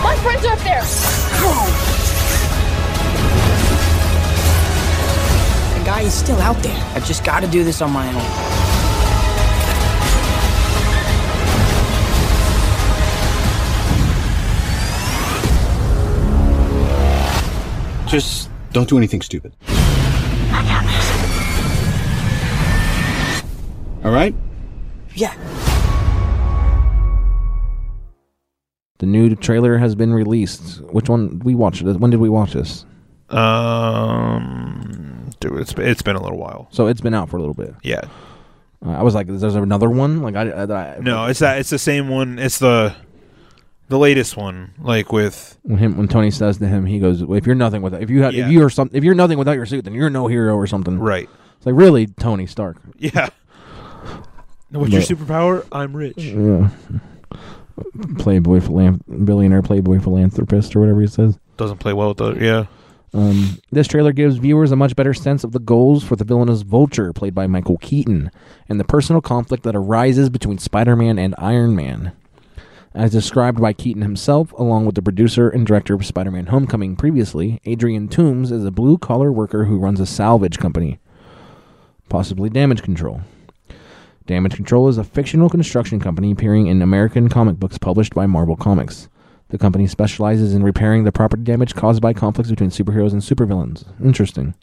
My 0.05 0.15
friends 0.17 0.45
are 0.45 0.53
up 0.53 0.59
there. 0.59 0.83
The 5.73 5.83
guy 5.83 6.01
is 6.01 6.13
still 6.13 6.37
out 6.41 6.61
there. 6.61 6.77
I've 6.93 7.07
just 7.07 7.23
got 7.25 7.39
to 7.39 7.47
do 7.47 7.63
this 7.63 7.81
on 7.81 7.89
my 7.91 8.07
own. 8.13 8.21
Just 18.07 18.51
Don't 18.73 18.87
do 18.87 18.97
anything 18.97 19.21
stupid. 19.23 19.55
I 19.67 20.61
got 20.67 20.83
this. 20.83 21.09
All 24.05 24.11
right? 24.11 24.35
Yeah. 25.15 25.33
The 29.05 29.11
new 29.11 29.35
trailer 29.35 29.77
has 29.77 29.93
been 29.93 30.11
released. 30.11 30.81
Which 30.81 31.09
one 31.09 31.37
we 31.43 31.53
watched? 31.53 31.83
it? 31.83 31.99
When 31.99 32.09
did 32.09 32.19
we 32.19 32.27
watch 32.27 32.53
this? 32.53 32.87
Um, 33.29 35.29
dude, 35.39 35.59
it's 35.59 35.75
it's 35.77 36.01
been 36.01 36.15
a 36.15 36.23
little 36.23 36.39
while. 36.39 36.67
So 36.71 36.87
it's 36.87 37.01
been 37.01 37.13
out 37.13 37.29
for 37.29 37.37
a 37.37 37.39
little 37.39 37.53
bit. 37.53 37.75
Yeah. 37.83 38.01
Uh, 38.83 38.89
I 38.93 39.03
was 39.03 39.13
like, 39.13 39.29
"Is 39.29 39.41
there 39.41 39.61
another 39.61 39.91
one?" 39.91 40.23
Like 40.23 40.35
I, 40.35 40.49
I, 40.49 40.63
I 40.63 40.97
No, 41.01 41.27
it's 41.27 41.37
that. 41.39 41.59
It's 41.59 41.69
the 41.69 41.77
same 41.77 42.09
one. 42.09 42.39
It's 42.39 42.57
the 42.57 42.95
the 43.89 43.99
latest 43.99 44.37
one. 44.37 44.73
Like 44.79 45.13
with 45.13 45.55
when 45.61 45.77
him 45.77 45.97
when 45.97 46.07
Tony 46.07 46.31
says 46.31 46.57
to 46.57 46.67
him, 46.67 46.87
he 46.87 46.97
goes, 46.97 47.21
"If 47.21 47.45
you're 47.45 47.53
nothing 47.53 47.83
without 47.83 48.01
if 48.01 48.09
you 48.09 48.23
have 48.23 48.33
Yeah. 48.33 48.47
if 48.47 48.51
you 48.51 48.63
are 48.65 48.71
some 48.71 48.89
if 48.91 49.03
you're 49.03 49.13
nothing 49.13 49.37
without 49.37 49.55
your 49.55 49.67
suit, 49.67 49.85
then 49.85 49.93
you're 49.93 50.09
no 50.09 50.25
hero 50.25 50.55
or 50.55 50.65
something." 50.65 50.97
Right. 50.97 51.29
It's 51.57 51.65
like 51.67 51.75
really 51.75 52.07
Tony 52.07 52.47
Stark. 52.47 52.77
yeah. 52.97 53.29
What's 54.71 54.91
your 54.91 55.03
superpower? 55.03 55.63
I'm 55.71 55.95
rich. 55.95 56.17
Yeah. 56.17 56.69
Playboy 58.17 58.59
philan- 58.59 59.25
billionaire 59.25 59.61
playboy 59.61 59.99
philanthropist 59.99 60.75
or 60.75 60.79
whatever 60.79 61.01
he 61.01 61.07
says. 61.07 61.37
Doesn't 61.57 61.77
play 61.79 61.93
well 61.93 62.09
with 62.09 62.17
the 62.17 62.33
yeah. 62.33 62.65
Um, 63.13 63.59
this 63.71 63.87
trailer 63.87 64.11
gives 64.11 64.37
viewers 64.37 64.71
a 64.71 64.75
much 64.75 64.95
better 64.95 65.13
sense 65.13 65.45
of 65.45 65.53
the 65.53 65.59
goals 65.59 66.03
for 66.03 66.17
the 66.17 66.25
villainous 66.25 66.63
Vulture, 66.63 67.13
played 67.13 67.33
by 67.33 67.47
Michael 67.47 67.77
Keaton, 67.77 68.29
and 68.67 68.77
the 68.77 68.83
personal 68.83 69.21
conflict 69.21 69.63
that 69.63 69.75
arises 69.75 70.29
between 70.29 70.57
Spider 70.57 70.97
Man 70.97 71.17
and 71.17 71.33
Iron 71.37 71.75
Man. 71.75 72.11
As 72.93 73.11
described 73.11 73.61
by 73.61 73.71
Keaton 73.73 74.01
himself, 74.01 74.51
along 74.53 74.85
with 74.85 74.95
the 74.95 75.01
producer 75.01 75.49
and 75.49 75.65
director 75.65 75.93
of 75.93 76.05
Spider 76.05 76.31
Man 76.31 76.47
Homecoming 76.47 76.97
previously, 76.97 77.61
Adrian 77.65 78.09
Toombs 78.09 78.51
is 78.51 78.65
a 78.65 78.71
blue 78.71 78.97
collar 78.97 79.31
worker 79.31 79.65
who 79.65 79.79
runs 79.79 79.99
a 79.99 80.05
salvage 80.05 80.57
company, 80.57 80.99
possibly 82.09 82.49
Damage 82.49 82.83
Control. 82.83 83.21
Damage 84.27 84.55
Control 84.55 84.87
is 84.87 84.97
a 84.97 85.03
fictional 85.03 85.49
construction 85.49 85.99
company 85.99 86.31
appearing 86.31 86.65
in 86.65 86.81
American 86.81 87.29
comic 87.29 87.57
books 87.57 87.77
published 87.77 88.15
by 88.15 88.25
Marvel 88.25 88.55
Comics. 88.55 89.07
The 89.49 89.59
company 89.59 89.85
specializes 89.85 90.55
in 90.55 90.63
repairing 90.63 91.03
the 91.03 91.11
property 91.11 91.43
damage 91.43 91.75
caused 91.75 92.01
by 92.01 92.13
conflicts 92.13 92.49
between 92.49 92.71
superheroes 92.71 93.11
and 93.11 93.21
supervillains. 93.21 93.85
Interesting. 94.03 94.55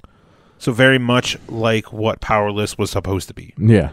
So 0.59 0.73
very 0.73 0.99
much 0.99 1.39
like 1.49 1.93
what 1.93 2.21
Powerless 2.21 2.77
was 2.77 2.91
supposed 2.91 3.29
to 3.29 3.35
be. 3.35 3.55
Yeah. 3.57 3.91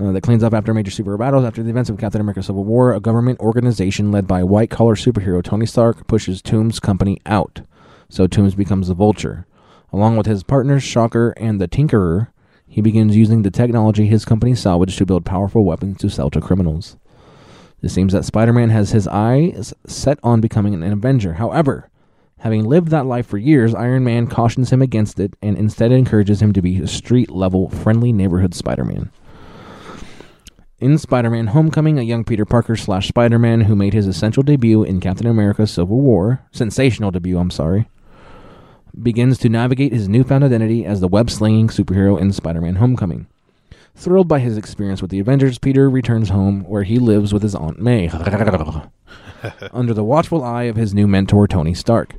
Uh, 0.00 0.12
that 0.12 0.22
cleans 0.22 0.42
up 0.42 0.54
after 0.54 0.72
major 0.72 0.90
superhero 0.90 1.18
battles. 1.18 1.44
After 1.44 1.62
the 1.62 1.70
events 1.70 1.90
of 1.90 1.98
Captain 1.98 2.20
America 2.20 2.42
Civil 2.42 2.64
War, 2.64 2.94
a 2.94 3.00
government 3.00 3.40
organization 3.40 4.10
led 4.10 4.26
by 4.26 4.42
white 4.42 4.70
collar 4.70 4.94
superhero 4.94 5.42
Tony 5.42 5.66
Stark 5.66 6.06
pushes 6.06 6.40
Toombs' 6.40 6.80
company 6.80 7.20
out. 7.26 7.60
So 8.08 8.26
Toombs 8.26 8.54
becomes 8.54 8.88
the 8.88 8.94
Vulture. 8.94 9.46
Along 9.92 10.16
with 10.16 10.26
his 10.26 10.42
partners 10.42 10.82
Shocker 10.82 11.34
and 11.36 11.60
the 11.60 11.68
Tinkerer, 11.68 12.28
he 12.68 12.80
begins 12.80 13.16
using 13.16 13.42
the 13.42 13.50
technology 13.50 14.06
his 14.06 14.24
company 14.24 14.54
salvaged 14.54 14.98
to 14.98 15.06
build 15.06 15.24
powerful 15.24 15.64
weapons 15.64 15.98
to 15.98 16.08
sell 16.08 16.30
to 16.30 16.40
criminals. 16.40 16.96
It 17.82 17.90
seems 17.90 18.12
that 18.12 18.24
Spider 18.24 18.52
Man 18.52 18.70
has 18.70 18.90
his 18.90 19.08
eyes 19.08 19.72
set 19.86 20.18
on 20.22 20.40
becoming 20.40 20.74
an 20.74 20.82
Avenger. 20.82 21.34
However, 21.34 21.90
having 22.40 22.64
lived 22.64 22.88
that 22.88 23.06
life 23.06 23.26
for 23.26 23.38
years, 23.38 23.74
Iron 23.74 24.04
Man 24.04 24.26
cautions 24.26 24.70
him 24.70 24.82
against 24.82 25.18
it 25.18 25.34
and 25.40 25.56
instead 25.56 25.92
encourages 25.92 26.42
him 26.42 26.52
to 26.52 26.62
be 26.62 26.80
a 26.80 26.86
street 26.86 27.30
level, 27.30 27.68
friendly 27.70 28.12
neighborhood 28.12 28.54
Spider 28.54 28.84
Man. 28.84 29.10
In 30.80 30.98
Spider 30.98 31.30
Man 31.30 31.48
Homecoming, 31.48 31.98
a 31.98 32.02
young 32.02 32.24
Peter 32.24 32.44
Parker 32.44 32.76
slash 32.76 33.08
Spider 33.08 33.38
Man 33.38 33.62
who 33.62 33.74
made 33.74 33.94
his 33.94 34.06
essential 34.06 34.42
debut 34.42 34.84
in 34.84 35.00
Captain 35.00 35.26
America 35.26 35.66
Civil 35.66 36.00
War, 36.00 36.44
sensational 36.52 37.10
debut, 37.10 37.38
I'm 37.38 37.50
sorry, 37.50 37.88
begins 39.00 39.38
to 39.38 39.48
navigate 39.48 39.92
his 39.92 40.08
newfound 40.08 40.44
identity 40.44 40.84
as 40.84 41.00
the 41.00 41.08
web 41.08 41.30
slinging 41.30 41.68
superhero 41.68 42.20
in 42.20 42.32
Spider 42.32 42.60
Man 42.60 42.76
Homecoming. 42.76 43.26
Thrilled 43.94 44.28
by 44.28 44.38
his 44.38 44.56
experience 44.56 45.02
with 45.02 45.10
the 45.10 45.18
Avengers, 45.18 45.58
Peter 45.58 45.90
returns 45.90 46.28
home 46.28 46.62
where 46.64 46.84
he 46.84 46.98
lives 46.98 47.32
with 47.32 47.42
his 47.42 47.54
Aunt 47.54 47.80
May, 47.80 48.08
under 49.72 49.92
the 49.94 50.04
watchful 50.04 50.44
eye 50.44 50.64
of 50.64 50.76
his 50.76 50.94
new 50.94 51.08
mentor, 51.08 51.48
Tony 51.48 51.74
Stark. 51.74 52.14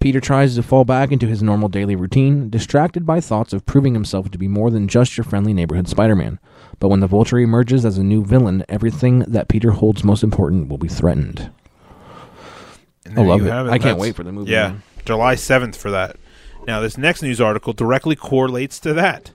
Peter 0.00 0.20
tries 0.20 0.54
to 0.56 0.62
fall 0.62 0.84
back 0.84 1.12
into 1.12 1.26
his 1.28 1.42
normal 1.42 1.68
daily 1.68 1.94
routine, 1.94 2.50
distracted 2.50 3.06
by 3.06 3.20
thoughts 3.20 3.52
of 3.52 3.64
proving 3.66 3.94
himself 3.94 4.30
to 4.30 4.38
be 4.38 4.48
more 4.48 4.70
than 4.70 4.88
just 4.88 5.16
your 5.16 5.24
friendly 5.24 5.52
neighborhood 5.52 5.86
Spider 5.86 6.16
Man. 6.16 6.40
But 6.80 6.88
when 6.88 7.00
the 7.00 7.06
Vulture 7.06 7.38
emerges 7.38 7.84
as 7.84 7.96
a 7.96 8.02
new 8.02 8.24
villain, 8.24 8.64
everything 8.68 9.20
that 9.20 9.48
Peter 9.48 9.70
holds 9.72 10.02
most 10.02 10.24
important 10.24 10.68
will 10.68 10.78
be 10.78 10.88
threatened. 10.88 11.50
I 13.16 13.22
love 13.22 13.46
it. 13.46 13.50
have 13.50 13.66
I 13.66 13.72
can't 13.72 13.82
That's- 13.82 14.00
wait 14.00 14.16
for 14.16 14.24
the 14.24 14.32
movie. 14.32 14.50
Yeah, 14.50 14.74
July 15.06 15.34
seventh 15.36 15.76
for 15.76 15.90
that. 15.90 16.16
Now, 16.66 16.80
this 16.80 16.98
next 16.98 17.22
news 17.22 17.40
article 17.40 17.72
directly 17.72 18.16
correlates 18.16 18.80
to 18.80 18.92
that. 18.94 19.30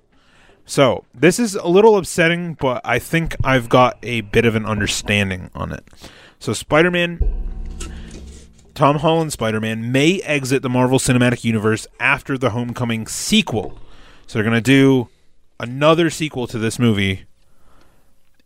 So, 0.66 1.06
this 1.14 1.40
is 1.40 1.56
a 1.56 1.68
little 1.68 1.98
upsetting, 1.98 2.54
but 2.56 2.82
I 2.84 3.00
think 3.00 3.36
I've 3.44 3.70
got 3.70 3.98
a 4.04 4.22
bit 4.22 4.46
of 4.46 4.56
an 4.56 4.66
understanding 4.66 5.50
on 5.56 5.72
it. 5.72 5.84
So, 6.40 6.54
Spider 6.54 6.92
Man, 6.92 7.20
Tom 8.76 8.98
Holland 8.98 9.32
Spider 9.34 9.60
Man, 9.60 9.92
may 9.92 10.20
exit 10.22 10.62
the 10.62 10.70
Marvel 10.70 11.00
Cinematic 11.00 11.44
Universe 11.44 11.88
after 12.00 12.38
the 12.38 12.52
Homecoming 12.52 13.08
sequel. 13.08 13.80
So, 14.28 14.38
they're 14.38 14.44
going 14.44 14.54
to 14.56 14.62
do 14.62 15.08
another 15.60 16.10
sequel 16.10 16.48
to 16.48 16.58
this 16.60 16.78
movie, 16.80 17.26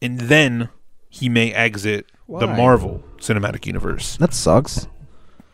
and 0.01 0.19
then 0.21 0.69
he 1.09 1.27
may 1.29 1.51
exit 1.53 2.05
the 2.27 2.47
Marvel 2.47 3.03
Cinematic 3.17 3.65
Universe 3.65 4.17
That 4.17 4.33
sucks. 4.33 4.87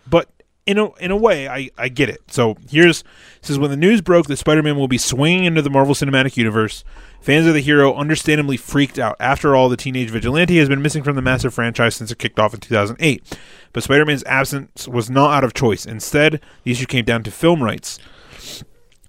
but 0.09 0.29
in 0.65 0.77
a 0.77 0.93
in 0.95 1.11
a 1.11 1.17
way, 1.17 1.47
I 1.47 1.69
I 1.77 1.89
get 1.89 2.09
it. 2.09 2.21
So 2.27 2.55
here's 2.69 3.03
is 3.43 3.59
when 3.59 3.71
the 3.71 3.77
news 3.77 4.01
broke 4.01 4.27
that 4.27 4.37
Spider-Man 4.37 4.77
will 4.77 4.87
be 4.87 4.97
swinging 4.97 5.43
into 5.45 5.61
the 5.61 5.69
Marvel 5.69 5.95
Cinematic 5.95 6.37
Universe. 6.37 6.83
Fans 7.19 7.45
of 7.45 7.53
the 7.53 7.59
hero 7.59 7.93
understandably 7.93 8.57
freaked 8.57 8.97
out. 8.97 9.15
After 9.19 9.55
all, 9.55 9.69
the 9.69 9.77
teenage 9.77 10.09
vigilante 10.09 10.57
has 10.57 10.69
been 10.69 10.81
missing 10.81 11.03
from 11.03 11.15
the 11.15 11.21
massive 11.21 11.53
franchise 11.53 11.95
since 11.95 12.11
it 12.11 12.17
kicked 12.17 12.39
off 12.39 12.53
in 12.53 12.59
2008. 12.59 13.37
But 13.73 13.83
Spider-Man's 13.83 14.23
absence 14.23 14.87
was 14.87 15.09
not 15.09 15.31
out 15.31 15.43
of 15.43 15.53
choice. 15.53 15.85
Instead, 15.85 16.41
the 16.63 16.71
issue 16.71 16.87
came 16.87 17.05
down 17.05 17.21
to 17.23 17.31
film 17.31 17.61
rights. 17.61 17.99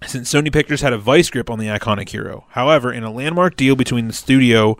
Since 0.05 0.31
Sony 0.31 0.53
Pictures 0.53 0.81
had 0.81 0.93
a 0.93 0.97
vice 0.97 1.29
grip 1.31 1.49
on 1.49 1.57
the 1.57 1.67
iconic 1.67 2.09
hero. 2.09 2.45
However, 2.49 2.93
in 2.93 3.03
a 3.03 3.11
landmark 3.11 3.55
deal 3.55 3.75
between 3.75 4.07
the 4.07 4.13
studio, 4.13 4.77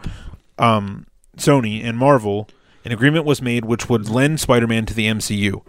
um, 0.59 1.07
Sony, 1.37 1.83
and 1.83 1.97
Marvel, 1.97 2.47
an 2.85 2.91
agreement 2.91 3.25
was 3.25 3.41
made 3.41 3.65
which 3.65 3.89
would 3.89 4.09
lend 4.09 4.39
Spider 4.41 4.67
Man 4.67 4.85
to 4.85 4.93
the 4.93 5.07
MCU. 5.07 5.63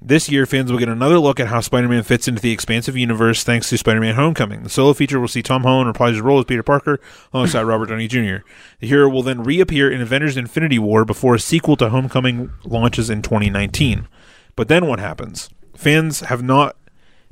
This 0.00 0.28
year, 0.28 0.46
fans 0.46 0.70
will 0.70 0.78
get 0.78 0.88
another 0.88 1.18
look 1.18 1.40
at 1.40 1.48
how 1.48 1.60
Spider 1.60 1.88
Man 1.88 2.02
fits 2.02 2.28
into 2.28 2.40
the 2.40 2.52
expansive 2.52 2.96
universe 2.96 3.42
thanks 3.42 3.68
to 3.70 3.78
Spider 3.78 4.00
Man 4.00 4.14
Homecoming. 4.14 4.62
The 4.62 4.68
solo 4.68 4.92
feature 4.92 5.18
will 5.18 5.28
see 5.28 5.42
Tom 5.42 5.62
Holland 5.62 5.88
reprise 5.88 6.14
his 6.14 6.20
role 6.20 6.38
as 6.38 6.44
Peter 6.44 6.62
Parker 6.62 7.00
alongside 7.32 7.62
Robert 7.64 7.86
Downey 7.86 8.06
Jr. 8.06 8.44
The 8.80 8.86
hero 8.86 9.08
will 9.08 9.22
then 9.22 9.42
reappear 9.42 9.90
in 9.90 10.00
Avengers 10.00 10.36
Infinity 10.36 10.78
War 10.78 11.04
before 11.04 11.34
a 11.34 11.40
sequel 11.40 11.76
to 11.78 11.88
Homecoming 11.88 12.52
launches 12.64 13.10
in 13.10 13.22
2019. 13.22 14.06
But 14.54 14.68
then 14.68 14.86
what 14.86 15.00
happens? 15.00 15.50
Fans 15.74 16.20
have 16.20 16.42
not 16.42 16.76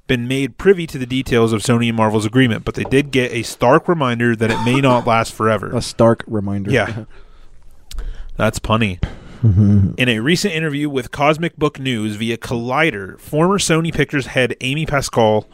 been 0.06 0.28
made 0.28 0.58
privy 0.58 0.86
to 0.86 0.98
the 0.98 1.06
details 1.06 1.52
of 1.52 1.62
Sony 1.62 1.88
and 1.88 1.96
Marvel's 1.96 2.26
agreement, 2.26 2.64
but 2.64 2.74
they 2.74 2.84
did 2.84 3.10
get 3.10 3.32
a 3.32 3.42
stark 3.42 3.88
reminder 3.88 4.36
that 4.36 4.50
it 4.50 4.62
may 4.64 4.80
not 4.80 5.06
last 5.06 5.32
forever. 5.32 5.70
A 5.74 5.80
stark 5.80 6.22
reminder. 6.26 6.70
Yeah. 6.70 7.04
That's 8.36 8.58
punny. 8.58 9.02
Mm-hmm. 9.44 9.90
In 9.98 10.08
a 10.08 10.20
recent 10.20 10.54
interview 10.54 10.88
with 10.88 11.10
Cosmic 11.10 11.56
Book 11.56 11.78
News 11.78 12.16
via 12.16 12.38
Collider, 12.38 13.20
former 13.20 13.58
Sony 13.58 13.92
Pictures 13.92 14.26
head 14.26 14.56
Amy 14.62 14.86
Pascal 14.86 15.46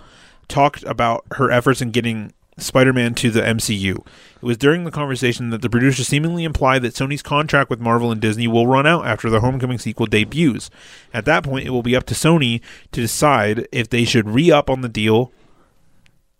talked 0.47 0.85
about 0.85 1.25
her 1.33 1.51
efforts 1.51 1.83
in 1.83 1.91
getting 1.91 2.33
Spider 2.57 2.93
Man 2.93 3.15
to 3.15 3.31
the 3.33 3.41
MCU. 3.41 3.97
It 3.97 4.43
was 4.43 4.57
during 4.57 4.85
the 4.85 4.93
conversation 4.93 5.51
that 5.51 5.61
the 5.61 5.71
producer 5.71 6.05
seemingly 6.05 6.45
implied 6.45 6.83
that 6.83 6.95
Sony's 6.95 7.23
contract 7.23 7.69
with 7.69 7.81
Marvel 7.81 8.13
and 8.13 8.21
Disney 8.21 8.47
will 8.47 8.69
run 8.69 8.87
out 8.87 9.07
after 9.07 9.29
the 9.29 9.41
Homecoming 9.41 9.79
sequel 9.79 10.07
debuts. 10.07 10.71
At 11.13 11.25
that 11.25 11.43
point, 11.43 11.67
it 11.67 11.71
will 11.71 11.83
be 11.83 11.97
up 11.97 12.07
to 12.07 12.15
Sony 12.15 12.61
to 12.93 13.01
decide 13.01 13.67
if 13.73 13.91
they 13.91 14.05
should 14.05 14.29
re 14.29 14.53
up 14.53 14.71
on 14.71 14.83
the 14.83 14.89
deal, 14.89 15.33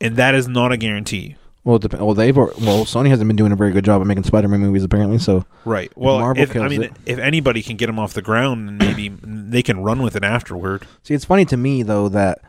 and 0.01 0.15
that 0.17 0.37
is 0.37 0.47
not 0.47 0.71
a 0.71 0.77
guarantee. 0.77 1.35
Well, 1.65 1.77
it 1.77 1.83
dep- 1.83 2.01
well, 2.01 2.15
they've 2.15 2.37
al- 2.37 2.53
well, 2.61 2.85
Sony 2.85 3.09
hasn't 3.11 3.29
been 3.29 3.37
doing 3.37 3.53
a 3.53 3.57
very 3.57 3.71
good 3.73 3.85
job 3.85 4.01
of 4.01 4.07
making 4.07 4.25
Spider-Man 4.25 4.61
movies 4.61 4.83
apparently. 4.83 5.19
So 5.19 5.45
Right. 5.65 5.93
Well, 5.97 6.19
Marvel 6.19 6.43
if, 6.43 6.51
I 6.51 6.53
kills 6.55 6.71
mean, 6.71 6.83
it. 6.85 6.93
if 7.05 7.19
anybody 7.19 7.63
can 7.63 7.77
get 7.77 7.87
them 7.87 7.99
off 7.99 8.15
the 8.15 8.23
ground, 8.23 8.69
and 8.69 8.79
maybe 8.79 9.09
they 9.23 9.63
can 9.63 9.83
run 9.83 10.03
with 10.03 10.17
it 10.17 10.25
afterward. 10.25 10.87
See, 11.03 11.15
it's 11.15 11.25
funny 11.27 11.45
to 11.47 11.57
me 11.57 11.83
though 11.83 12.09
that 12.09 12.41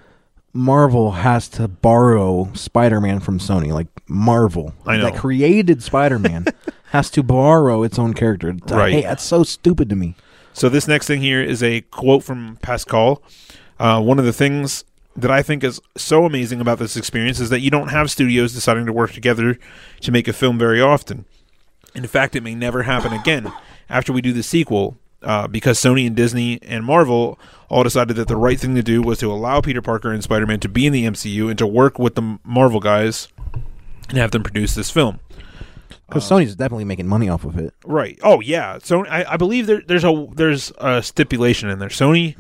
Marvel 0.53 1.11
has 1.11 1.47
to 1.49 1.67
borrow 1.67 2.49
Spider-Man 2.53 3.19
from 3.19 3.39
Sony. 3.39 3.71
Like 3.73 3.87
Marvel, 4.07 4.73
I 4.85 4.97
know. 4.97 5.03
that 5.03 5.15
created 5.15 5.81
Spider-Man, 5.83 6.45
has 6.91 7.09
to 7.11 7.23
borrow 7.23 7.83
its 7.83 7.97
own 7.99 8.13
character. 8.13 8.53
Right. 8.67 8.93
Hey, 8.93 9.01
that's 9.01 9.23
so 9.23 9.43
stupid 9.43 9.89
to 9.89 9.95
me. 9.95 10.15
So 10.53 10.67
this 10.67 10.87
next 10.87 11.07
thing 11.07 11.21
here 11.21 11.41
is 11.41 11.63
a 11.63 11.81
quote 11.81 12.23
from 12.23 12.57
Pascal. 12.61 13.21
Uh, 13.79 14.01
one 14.01 14.19
of 14.19 14.25
the 14.25 14.33
things 14.33 14.83
that 15.15 15.31
I 15.31 15.41
think 15.41 15.63
is 15.63 15.81
so 15.97 16.25
amazing 16.25 16.61
about 16.61 16.79
this 16.79 16.95
experience 16.95 17.39
is 17.39 17.49
that 17.49 17.59
you 17.59 17.69
don't 17.69 17.89
have 17.89 18.09
studios 18.09 18.53
deciding 18.53 18.85
to 18.85 18.93
work 18.93 19.11
together 19.11 19.57
to 20.01 20.11
make 20.11 20.27
a 20.27 20.33
film 20.33 20.57
very 20.57 20.81
often. 20.81 21.25
In 21.93 22.07
fact, 22.07 22.35
it 22.35 22.43
may 22.43 22.55
never 22.55 22.83
happen 22.83 23.11
again. 23.11 23.51
After 23.89 24.13
we 24.13 24.21
do 24.21 24.31
the 24.31 24.43
sequel, 24.43 24.97
uh, 25.21 25.47
because 25.47 25.77
Sony 25.77 26.07
and 26.07 26.15
Disney 26.15 26.59
and 26.63 26.85
Marvel 26.85 27.37
all 27.69 27.83
decided 27.83 28.15
that 28.15 28.27
the 28.27 28.37
right 28.37 28.59
thing 28.59 28.75
to 28.75 28.81
do 28.81 29.01
was 29.01 29.19
to 29.19 29.31
allow 29.31 29.61
Peter 29.61 29.81
Parker 29.81 30.11
and 30.11 30.23
Spider 30.23 30.47
Man 30.47 30.59
to 30.61 30.69
be 30.69 30.85
in 30.85 30.93
the 30.93 31.05
MCU 31.05 31.49
and 31.49 31.57
to 31.59 31.67
work 31.67 31.99
with 31.99 32.15
the 32.15 32.39
Marvel 32.43 32.79
guys 32.79 33.27
and 34.09 34.17
have 34.17 34.31
them 34.31 34.43
produce 34.43 34.75
this 34.75 34.89
film. 34.89 35.19
Because 36.07 36.29
Sony's 36.29 36.55
definitely 36.55 36.85
making 36.85 37.07
money 37.07 37.29
off 37.29 37.45
of 37.45 37.57
it. 37.57 37.73
Right. 37.85 38.19
Oh 38.23 38.41
yeah. 38.41 38.79
So 38.83 39.05
I, 39.05 39.33
I 39.33 39.37
believe 39.37 39.67
there, 39.67 39.81
there's 39.85 40.03
a 40.03 40.27
there's 40.33 40.71
a 40.77 41.01
stipulation 41.01 41.69
in 41.69 41.79
there. 41.79 41.89
Sony, 41.89 42.35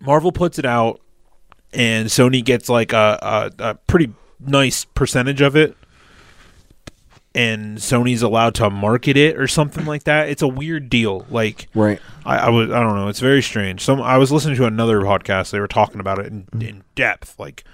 Marvel 0.00 0.32
puts 0.32 0.58
it 0.58 0.66
out, 0.66 1.00
and 1.72 2.08
Sony 2.08 2.44
gets 2.44 2.68
like 2.68 2.92
a, 2.92 3.50
a, 3.58 3.70
a 3.70 3.74
pretty 3.74 4.12
nice 4.40 4.84
percentage 4.84 5.40
of 5.40 5.56
it, 5.56 5.76
and 7.34 7.78
Sony's 7.78 8.22
allowed 8.22 8.54
to 8.56 8.70
market 8.70 9.16
it 9.16 9.36
or 9.36 9.46
something 9.46 9.84
like 9.84 10.04
that. 10.04 10.28
It's 10.28 10.42
a 10.42 10.48
weird 10.48 10.88
deal. 10.88 11.26
Like 11.30 11.68
Right. 11.74 12.00
I, 12.24 12.38
I 12.38 12.48
was 12.50 12.70
I 12.70 12.80
don't 12.80 12.96
know. 12.96 13.08
It's 13.08 13.20
very 13.20 13.42
strange. 13.42 13.82
Some 13.82 14.00
I 14.00 14.16
was 14.18 14.32
listening 14.32 14.56
to 14.56 14.64
another 14.66 15.00
podcast. 15.00 15.50
They 15.50 15.60
were 15.60 15.68
talking 15.68 16.00
about 16.00 16.18
it 16.18 16.26
in, 16.26 16.46
in 16.60 16.82
depth. 16.94 17.38
Like, 17.38 17.64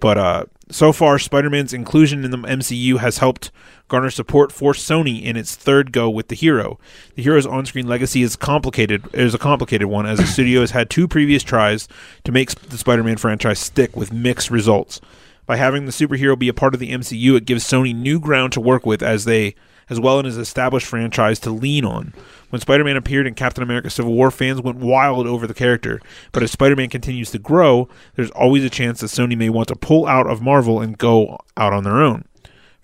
but 0.00 0.16
uh, 0.18 0.44
so 0.70 0.92
far, 0.92 1.18
Spider-Man's 1.18 1.72
inclusion 1.72 2.24
in 2.24 2.30
the 2.30 2.38
MCU 2.38 2.98
has 2.98 3.18
helped 3.18 3.50
garner 3.88 4.10
support 4.10 4.52
for 4.52 4.72
Sony 4.72 5.22
in 5.22 5.36
its 5.36 5.54
third 5.54 5.92
go 5.92 6.10
with 6.10 6.28
the 6.28 6.34
hero. 6.34 6.78
The 7.14 7.22
hero's 7.22 7.46
on-screen 7.46 7.86
legacy 7.86 8.22
is 8.22 8.36
complicated. 8.36 9.08
Is 9.12 9.34
a 9.34 9.38
complicated 9.38 9.88
one 9.88 10.06
as 10.06 10.18
the 10.18 10.26
studio 10.26 10.60
has 10.60 10.72
had 10.72 10.90
two 10.90 11.06
previous 11.06 11.42
tries 11.42 11.88
to 12.24 12.32
make 12.32 12.50
the 12.50 12.78
Spider-Man 12.78 13.16
franchise 13.16 13.58
stick 13.58 13.96
with 13.96 14.12
mixed 14.12 14.50
results. 14.50 15.00
By 15.46 15.56
having 15.56 15.86
the 15.86 15.92
superhero 15.92 16.36
be 16.36 16.48
a 16.48 16.54
part 16.54 16.74
of 16.74 16.80
the 16.80 16.90
MCU, 16.90 17.36
it 17.36 17.44
gives 17.44 17.64
Sony 17.64 17.94
new 17.94 18.18
ground 18.18 18.52
to 18.54 18.60
work 18.60 18.84
with 18.84 19.02
as 19.02 19.24
they 19.24 19.54
as 19.88 20.00
well 20.00 20.24
as 20.24 20.36
an 20.36 20.42
established 20.42 20.86
franchise 20.86 21.38
to 21.40 21.50
lean 21.50 21.84
on. 21.84 22.12
When 22.50 22.60
Spider-Man 22.60 22.96
appeared 22.96 23.26
in 23.26 23.34
Captain 23.34 23.62
America 23.62 23.90
Civil 23.90 24.14
War, 24.14 24.30
fans 24.30 24.60
went 24.60 24.78
wild 24.78 25.26
over 25.26 25.46
the 25.46 25.54
character. 25.54 26.00
But 26.32 26.42
as 26.42 26.50
Spider-Man 26.50 26.88
continues 26.88 27.30
to 27.30 27.38
grow, 27.38 27.88
there's 28.14 28.30
always 28.32 28.64
a 28.64 28.70
chance 28.70 29.00
that 29.00 29.06
Sony 29.06 29.36
may 29.36 29.48
want 29.48 29.68
to 29.68 29.76
pull 29.76 30.06
out 30.06 30.26
of 30.26 30.42
Marvel 30.42 30.80
and 30.80 30.98
go 30.98 31.38
out 31.56 31.72
on 31.72 31.84
their 31.84 32.00
own. 32.02 32.24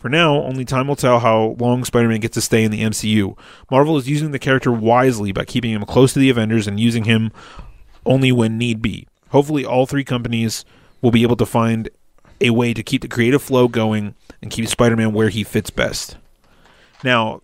For 0.02 0.08
now, 0.08 0.42
only 0.42 0.64
time 0.64 0.88
will 0.88 0.96
tell 0.96 1.20
how 1.20 1.54
long 1.60 1.84
Spider-Man 1.84 2.18
gets 2.18 2.34
to 2.34 2.40
stay 2.40 2.64
in 2.64 2.72
the 2.72 2.82
MCU. 2.82 3.38
Marvel 3.70 3.96
is 3.96 4.08
using 4.08 4.32
the 4.32 4.40
character 4.40 4.72
wisely 4.72 5.30
by 5.30 5.44
keeping 5.44 5.70
him 5.70 5.84
close 5.84 6.12
to 6.12 6.18
the 6.18 6.28
Avengers 6.28 6.66
and 6.66 6.80
using 6.80 7.04
him 7.04 7.30
only 8.04 8.32
when 8.32 8.58
need 8.58 8.82
be. 8.82 9.06
Hopefully, 9.28 9.64
all 9.64 9.86
three 9.86 10.02
companies 10.02 10.64
will 11.02 11.12
be 11.12 11.22
able 11.22 11.36
to 11.36 11.46
find 11.46 11.88
a 12.40 12.50
way 12.50 12.74
to 12.74 12.82
keep 12.82 13.02
the 13.02 13.06
creative 13.06 13.40
flow 13.40 13.68
going 13.68 14.16
and 14.42 14.50
keep 14.50 14.66
Spider-Man 14.66 15.12
where 15.12 15.28
he 15.28 15.44
fits 15.44 15.70
best. 15.70 16.16
Now, 17.04 17.42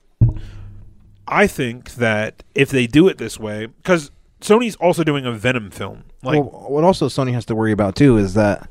I 1.28 1.46
think 1.46 1.94
that 1.94 2.42
if 2.56 2.70
they 2.70 2.88
do 2.88 3.06
it 3.06 3.18
this 3.18 3.38
way, 3.38 3.66
because 3.66 4.10
Sony's 4.40 4.74
also 4.76 5.04
doing 5.04 5.24
a 5.24 5.30
Venom 5.30 5.70
film, 5.70 6.02
like 6.24 6.40
well, 6.40 6.66
what 6.68 6.82
also 6.82 7.06
Sony 7.06 7.34
has 7.34 7.44
to 7.44 7.54
worry 7.54 7.70
about 7.70 7.94
too 7.94 8.16
is 8.16 8.34
that 8.34 8.68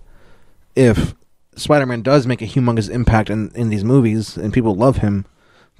if 0.76 1.16
Spider-Man 1.58 2.02
does 2.02 2.28
make 2.28 2.42
a 2.42 2.46
humongous 2.46 2.90
impact 2.90 3.30
in, 3.30 3.52
in 3.56 3.70
these 3.70 3.84
movies 3.84 4.38
and 4.38 4.54
people 4.54 4.76
love 4.76 4.98
him, 4.98 5.26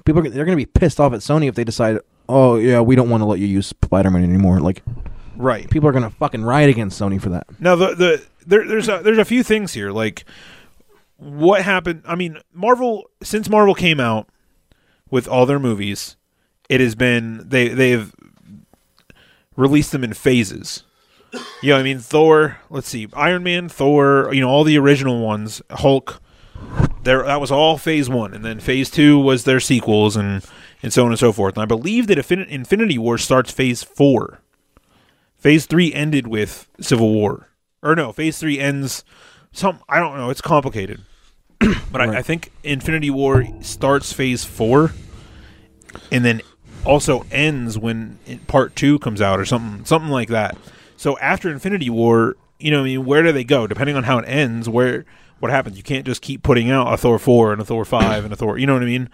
people 0.04 0.20
are, 0.20 0.28
they're 0.28 0.44
going 0.44 0.56
to 0.58 0.64
be 0.64 0.66
pissed 0.66 1.00
off 1.00 1.12
at 1.12 1.20
Sony 1.20 1.48
if 1.48 1.54
they 1.54 1.64
decide, 1.64 1.98
oh 2.28 2.56
yeah, 2.56 2.80
we 2.80 2.96
don't 2.96 3.10
want 3.10 3.20
to 3.20 3.24
let 3.26 3.38
you 3.38 3.46
use 3.46 3.66
Spider-Man 3.68 4.22
anymore. 4.22 4.60
Like, 4.60 4.82
right? 5.36 5.68
People 5.70 5.88
are 5.88 5.92
going 5.92 6.04
to 6.04 6.10
fucking 6.10 6.44
riot 6.44 6.70
against 6.70 7.00
Sony 7.00 7.20
for 7.20 7.30
that. 7.30 7.46
Now 7.60 7.76
the 7.76 7.94
the 7.94 8.26
there, 8.46 8.66
there's 8.66 8.88
a, 8.88 9.00
there's 9.02 9.18
a 9.18 9.24
few 9.24 9.42
things 9.42 9.74
here 9.74 9.90
like 9.90 10.24
what 11.16 11.62
happened. 11.62 12.02
I 12.06 12.14
mean, 12.14 12.38
Marvel 12.52 13.10
since 13.22 13.48
Marvel 13.48 13.74
came 13.74 14.00
out 14.00 14.28
with 15.10 15.28
all 15.28 15.46
their 15.46 15.58
movies, 15.58 16.16
it 16.68 16.80
has 16.80 16.94
been 16.94 17.48
they 17.48 17.68
they've 17.68 18.14
released 19.56 19.92
them 19.92 20.04
in 20.04 20.12
phases. 20.12 20.84
You 21.62 21.72
know, 21.72 21.78
I 21.78 21.82
mean 21.82 21.98
Thor. 21.98 22.58
Let's 22.70 22.88
see, 22.88 23.08
Iron 23.14 23.42
Man, 23.42 23.68
Thor. 23.68 24.30
You 24.32 24.40
know, 24.40 24.48
all 24.48 24.64
the 24.64 24.78
original 24.78 25.20
ones. 25.20 25.60
Hulk. 25.70 26.20
There, 27.04 27.22
that 27.22 27.40
was 27.40 27.50
all 27.50 27.78
Phase 27.78 28.08
One, 28.08 28.34
and 28.34 28.44
then 28.44 28.60
Phase 28.60 28.90
Two 28.90 29.18
was 29.18 29.44
their 29.44 29.60
sequels, 29.60 30.16
and 30.16 30.44
and 30.82 30.92
so 30.92 31.04
on 31.04 31.10
and 31.10 31.18
so 31.18 31.32
forth. 31.32 31.56
And 31.56 31.62
I 31.62 31.66
believe 31.66 32.06
that 32.08 32.18
Infin- 32.18 32.48
Infinity 32.48 32.98
War 32.98 33.18
starts 33.18 33.50
Phase 33.50 33.82
Four. 33.82 34.40
Phase 35.36 35.66
Three 35.66 35.92
ended 35.92 36.26
with 36.26 36.68
Civil 36.80 37.12
War, 37.12 37.48
or 37.82 37.94
no? 37.94 38.12
Phase 38.12 38.38
Three 38.38 38.58
ends. 38.58 39.04
Some 39.52 39.80
I 39.88 39.98
don't 39.98 40.16
know. 40.16 40.30
It's 40.30 40.40
complicated, 40.40 41.00
but 41.90 42.00
I, 42.00 42.18
I 42.18 42.22
think 42.22 42.52
Infinity 42.62 43.10
War 43.10 43.46
starts 43.62 44.12
Phase 44.12 44.44
Four, 44.44 44.92
and 46.12 46.24
then 46.24 46.42
also 46.84 47.24
ends 47.30 47.78
when 47.78 48.18
Part 48.46 48.76
Two 48.76 48.98
comes 48.98 49.20
out, 49.20 49.40
or 49.40 49.44
something, 49.44 49.84
something 49.84 50.10
like 50.10 50.28
that. 50.28 50.56
So 50.98 51.16
after 51.20 51.48
Infinity 51.48 51.88
War, 51.90 52.36
you 52.58 52.72
know, 52.72 52.80
I 52.80 52.84
mean, 52.84 53.04
where 53.04 53.22
do 53.22 53.30
they 53.30 53.44
go? 53.44 53.68
Depending 53.68 53.94
on 53.94 54.02
how 54.02 54.18
it 54.18 54.24
ends, 54.26 54.68
where 54.68 55.04
what 55.38 55.52
happens? 55.52 55.76
You 55.76 55.84
can't 55.84 56.04
just 56.04 56.20
keep 56.20 56.42
putting 56.42 56.70
out 56.70 56.92
a 56.92 56.96
Thor 56.96 57.20
four 57.20 57.52
and 57.52 57.62
a 57.62 57.64
Thor 57.64 57.84
five 57.84 58.24
and 58.24 58.32
a 58.32 58.36
Thor. 58.36 58.58
You 58.58 58.66
know 58.66 58.74
what 58.74 58.82
I 58.82 58.86
mean? 58.86 59.08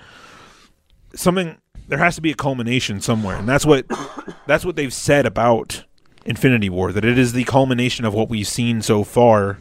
Something 1.14 1.59
there 1.87 1.99
has 1.99 2.14
to 2.14 2.22
be 2.22 2.30
a 2.30 2.35
culmination 2.35 3.03
somewhere, 3.03 3.37
and 3.37 3.47
that's 3.47 3.66
what 3.66 3.85
that's 4.47 4.64
what 4.64 4.76
they've 4.76 4.95
said 4.95 5.26
about 5.26 5.85
Infinity 6.24 6.70
War. 6.70 6.91
That 6.91 7.05
it 7.05 7.18
is 7.18 7.35
the 7.35 7.45
culmination 7.45 8.07
of 8.07 8.14
what 8.14 8.30
we've 8.30 8.49
seen 8.49 8.80
so 8.80 9.05
far. 9.05 9.59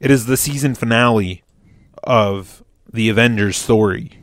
It 0.00 0.10
is 0.10 0.26
the 0.26 0.36
season 0.36 0.74
finale 0.74 1.44
of 2.02 2.64
the 2.92 3.08
Avengers 3.08 3.56
story. 3.56 4.18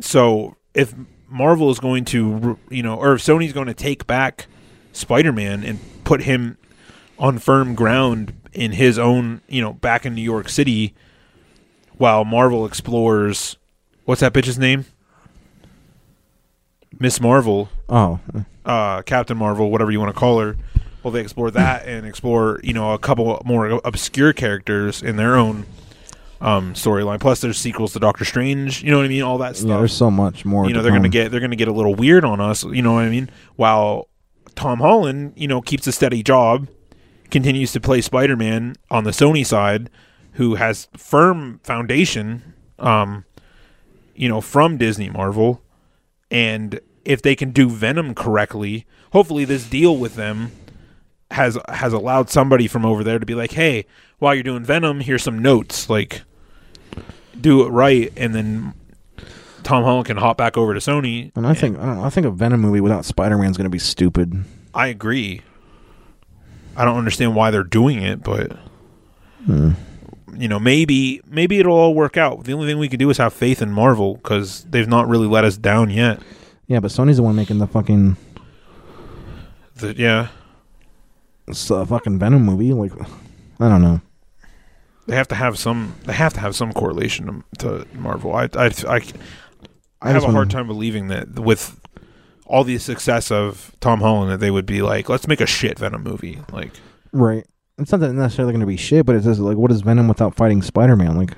So 0.00 0.56
if 0.74 0.92
Marvel 1.28 1.70
is 1.70 1.78
going 1.78 2.06
to, 2.06 2.58
you 2.70 2.82
know, 2.82 2.96
or 2.96 3.12
if 3.12 3.22
Sony's 3.22 3.52
going 3.52 3.68
to 3.68 3.74
take 3.74 4.08
back 4.08 4.48
Spider-Man 4.92 5.64
and 5.64 5.78
put 6.04 6.22
him 6.22 6.56
on 7.18 7.38
firm 7.38 7.74
ground 7.74 8.32
in 8.52 8.72
his 8.72 8.98
own, 8.98 9.40
you 9.48 9.60
know, 9.62 9.72
back 9.72 10.04
in 10.04 10.14
New 10.14 10.22
York 10.22 10.48
City, 10.48 10.94
while 11.96 12.24
Marvel 12.24 12.66
explores, 12.66 13.56
what's 14.04 14.20
that 14.20 14.32
bitch's 14.32 14.58
name? 14.58 14.84
Miss 16.98 17.20
Marvel. 17.20 17.68
Oh. 17.88 18.20
Uh, 18.64 19.02
Captain 19.02 19.36
Marvel, 19.36 19.70
whatever 19.70 19.90
you 19.90 19.98
want 20.00 20.12
to 20.14 20.18
call 20.18 20.38
her. 20.40 20.56
Well, 21.02 21.10
they 21.12 21.20
explore 21.20 21.50
that 21.52 21.86
and 21.86 22.06
explore, 22.06 22.60
you 22.62 22.72
know, 22.72 22.92
a 22.92 22.98
couple 22.98 23.40
more 23.44 23.80
obscure 23.84 24.32
characters 24.32 25.02
in 25.02 25.16
their 25.16 25.36
own 25.36 25.66
um, 26.40 26.74
storyline. 26.74 27.20
Plus, 27.20 27.40
there's 27.40 27.58
sequels 27.58 27.92
to 27.94 27.98
Doctor 27.98 28.24
Strange. 28.24 28.82
You 28.82 28.90
know 28.90 28.98
what 28.98 29.06
I 29.06 29.08
mean? 29.08 29.22
All 29.22 29.38
that 29.38 29.56
stuff 29.56 29.68
Yeah, 29.68 29.78
there's 29.78 29.92
so 29.92 30.10
much 30.10 30.44
more. 30.44 30.66
you 30.66 30.74
know 30.74 30.82
they're 30.82 30.92
gonna 30.92 31.08
get 31.08 31.30
they're 31.30 31.40
gonna 31.40 31.56
get 31.56 31.68
a 31.68 31.72
little 31.72 31.94
weird 31.94 32.24
on 32.24 32.40
us 32.40 32.64
you 32.64 32.82
know 32.82 32.94
what 32.94 33.04
i 33.04 33.08
mean 33.08 33.30
while 33.56 34.08
tom 34.52 34.78
holland 34.78 35.32
you 35.36 35.48
know 35.48 35.60
keeps 35.60 35.86
a 35.86 35.92
steady 35.92 36.22
job 36.22 36.68
continues 37.30 37.72
to 37.72 37.80
play 37.80 38.00
spider-man 38.00 38.74
on 38.90 39.04
the 39.04 39.10
sony 39.10 39.44
side 39.44 39.88
who 40.32 40.54
has 40.56 40.88
firm 40.96 41.60
foundation 41.62 42.54
um 42.78 43.24
you 44.14 44.28
know 44.28 44.40
from 44.40 44.76
disney 44.76 45.10
marvel. 45.10 45.62
And 46.30 46.80
if 47.04 47.20
they 47.20 47.34
can 47.36 47.50
do 47.50 47.68
venom 47.68 48.14
correctly 48.14 48.86
hopefully 49.12 49.44
this 49.44 49.68
deal 49.68 49.96
with 49.96 50.14
them 50.14 50.50
has 51.30 51.58
has 51.68 51.92
allowed 51.92 52.30
somebody 52.30 52.66
from 52.66 52.86
over 52.86 53.02
there 53.04 53.18
to 53.18 53.26
be 53.26 53.34
like 53.34 53.52
hey 53.52 53.84
while 54.18 54.34
you're 54.34 54.42
doing 54.42 54.64
venom 54.64 55.00
here's 55.00 55.22
some 55.22 55.38
notes. 55.38 55.90
Like 55.90 56.22
do 57.38 57.66
it 57.66 57.70
right 57.70 58.12
and 58.16 58.34
then 58.34 58.74
Tom 59.62 59.84
Holland 59.84 60.06
can 60.06 60.16
hop 60.16 60.36
back 60.36 60.56
over 60.56 60.74
to 60.74 60.80
Sony. 60.80 61.30
And 61.36 61.46
I 61.46 61.54
think 61.54 61.78
I 61.78 61.86
don't 61.86 61.96
know, 61.98 62.04
I 62.04 62.10
think 62.10 62.26
a 62.26 62.30
Venom 62.30 62.60
movie 62.60 62.80
without 62.80 63.04
Spider-Man's 63.04 63.56
going 63.56 63.64
to 63.66 63.70
be 63.70 63.78
stupid. 63.78 64.44
I 64.74 64.88
agree. 64.88 65.42
I 66.76 66.84
don't 66.84 66.96
understand 66.96 67.34
why 67.36 67.50
they're 67.50 67.62
doing 67.64 68.02
it, 68.02 68.22
but 68.22 68.56
you 69.46 70.48
know, 70.48 70.58
maybe 70.58 71.20
maybe 71.26 71.58
it'll 71.58 71.76
all 71.76 71.94
work 71.94 72.16
out. 72.16 72.44
The 72.44 72.52
only 72.54 72.66
thing 72.66 72.78
we 72.78 72.88
can 72.88 72.98
do 72.98 73.10
is 73.10 73.18
have 73.18 73.32
faith 73.34 73.60
in 73.60 73.70
Marvel 73.70 74.14
because 74.14 74.64
they've 74.64 74.88
not 74.88 75.08
really 75.08 75.26
let 75.26 75.44
us 75.44 75.56
down 75.56 75.90
yet. 75.90 76.20
Yeah, 76.66 76.80
but 76.80 76.90
Sony's 76.90 77.16
the 77.18 77.22
one 77.22 77.36
making 77.36 77.58
the 77.58 77.66
fucking 77.66 78.16
The, 79.76 79.94
yeah, 79.96 80.28
s- 81.48 81.70
uh, 81.70 81.84
fucking 81.84 82.18
Venom 82.18 82.42
movie. 82.44 82.72
Like, 82.72 82.92
I 83.60 83.68
don't 83.68 83.82
know. 83.82 84.00
they 85.06 85.16
have 85.16 85.28
to 85.28 85.34
have 85.34 85.58
some. 85.58 85.94
They 86.04 86.14
have 86.14 86.32
to 86.34 86.40
have 86.40 86.56
some 86.56 86.72
correlation 86.72 87.44
to, 87.58 87.84
to 87.84 87.98
Marvel. 87.98 88.34
I 88.34 88.48
I 88.54 88.70
I, 88.88 89.00
I, 90.02 90.10
have 90.10 90.24
a 90.24 90.30
hard 90.30 90.50
time 90.50 90.66
believing 90.66 91.08
that 91.08 91.38
with 91.38 91.78
all 92.46 92.64
the 92.64 92.78
success 92.78 93.30
of 93.30 93.72
Tom 93.80 94.00
Holland 94.00 94.30
that 94.30 94.40
they 94.40 94.50
would 94.50 94.66
be 94.66 94.82
like, 94.82 95.08
let's 95.08 95.26
make 95.28 95.40
a 95.40 95.46
shit 95.46 95.78
Venom 95.78 96.02
movie. 96.02 96.40
Like, 96.52 96.72
Right. 97.12 97.46
It's 97.78 97.90
not 97.90 98.00
that 98.00 98.12
necessarily 98.12 98.52
going 98.52 98.60
to 98.60 98.66
be 98.66 98.76
shit, 98.76 99.06
but 99.06 99.16
it's 99.16 99.24
just 99.24 99.40
like, 99.40 99.56
what 99.56 99.70
is 99.72 99.80
Venom 99.80 100.06
without 100.08 100.34
fighting 100.34 100.60
Spider-Man? 100.62 101.16
Like, 101.16 101.32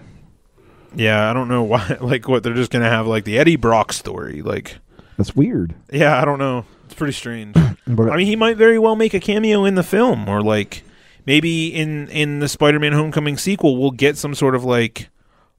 yeah, 0.94 1.30
I 1.30 1.34
don't 1.34 1.48
know 1.48 1.62
why. 1.64 1.96
Like, 2.00 2.28
what 2.28 2.42
they're 2.42 2.54
just 2.54 2.70
gonna 2.70 2.88
have 2.90 3.06
like 3.06 3.24
the 3.24 3.38
Eddie 3.38 3.56
Brock 3.56 3.92
story. 3.92 4.42
Like, 4.42 4.76
that's 5.16 5.34
weird. 5.36 5.74
Yeah, 5.92 6.20
I 6.20 6.24
don't 6.24 6.38
know. 6.38 6.64
It's 6.86 6.94
pretty 6.94 7.12
strange. 7.12 7.56
But- 7.86 8.10
I 8.10 8.16
mean, 8.16 8.26
he 8.26 8.34
might 8.36 8.56
very 8.56 8.78
well 8.78 8.96
make 8.96 9.12
a 9.12 9.20
cameo 9.20 9.66
in 9.66 9.74
the 9.74 9.82
film, 9.82 10.26
or 10.26 10.40
like 10.40 10.84
maybe 11.26 11.66
in 11.68 12.08
in 12.08 12.38
the 12.40 12.48
Spider-Man 12.48 12.92
Homecoming 12.94 13.36
sequel, 13.36 13.76
we'll 13.76 13.90
get 13.90 14.16
some 14.16 14.34
sort 14.34 14.54
of 14.54 14.64
like 14.64 15.10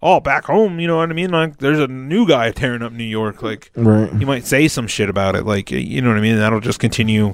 oh, 0.01 0.19
back 0.19 0.45
home, 0.45 0.79
you 0.79 0.87
know 0.87 0.97
what 0.97 1.09
I 1.09 1.13
mean? 1.13 1.31
Like, 1.31 1.57
there's 1.57 1.79
a 1.79 1.87
new 1.87 2.27
guy 2.27 2.51
tearing 2.51 2.81
up 2.81 2.91
New 2.91 3.03
York. 3.03 3.41
Like, 3.41 3.71
Right. 3.75 4.11
he 4.13 4.25
might 4.25 4.45
say 4.45 4.67
some 4.67 4.87
shit 4.87 5.09
about 5.09 5.35
it. 5.35 5.45
Like, 5.45 5.71
you 5.71 6.01
know 6.01 6.09
what 6.09 6.17
I 6.17 6.21
mean? 6.21 6.37
That'll 6.37 6.59
just 6.59 6.79
continue 6.79 7.33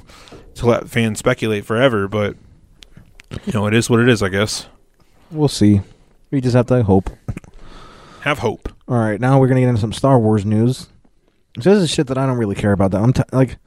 to 0.54 0.66
let 0.66 0.88
fans 0.88 1.18
speculate 1.18 1.64
forever. 1.64 2.08
But 2.08 2.36
you 3.46 3.52
know, 3.52 3.66
it 3.66 3.74
is 3.74 3.88
what 3.90 4.00
it 4.00 4.08
is. 4.08 4.22
I 4.22 4.28
guess. 4.28 4.66
We'll 5.30 5.48
see. 5.48 5.80
We 6.30 6.40
just 6.40 6.54
have 6.56 6.66
to 6.66 6.82
hope. 6.82 7.10
Have 8.22 8.38
hope. 8.38 8.68
All 8.88 8.98
right, 8.98 9.20
now 9.20 9.40
we're 9.40 9.48
gonna 9.48 9.60
get 9.60 9.68
into 9.68 9.80
some 9.80 9.92
Star 9.92 10.18
Wars 10.18 10.44
news. 10.44 10.88
So 11.60 11.74
this 11.74 11.82
is 11.82 11.90
shit 11.90 12.06
that 12.06 12.18
I 12.18 12.26
don't 12.26 12.38
really 12.38 12.54
care 12.54 12.72
about. 12.72 12.90
That 12.92 13.02
I'm 13.02 13.12
t- 13.12 13.22
like, 13.32 13.58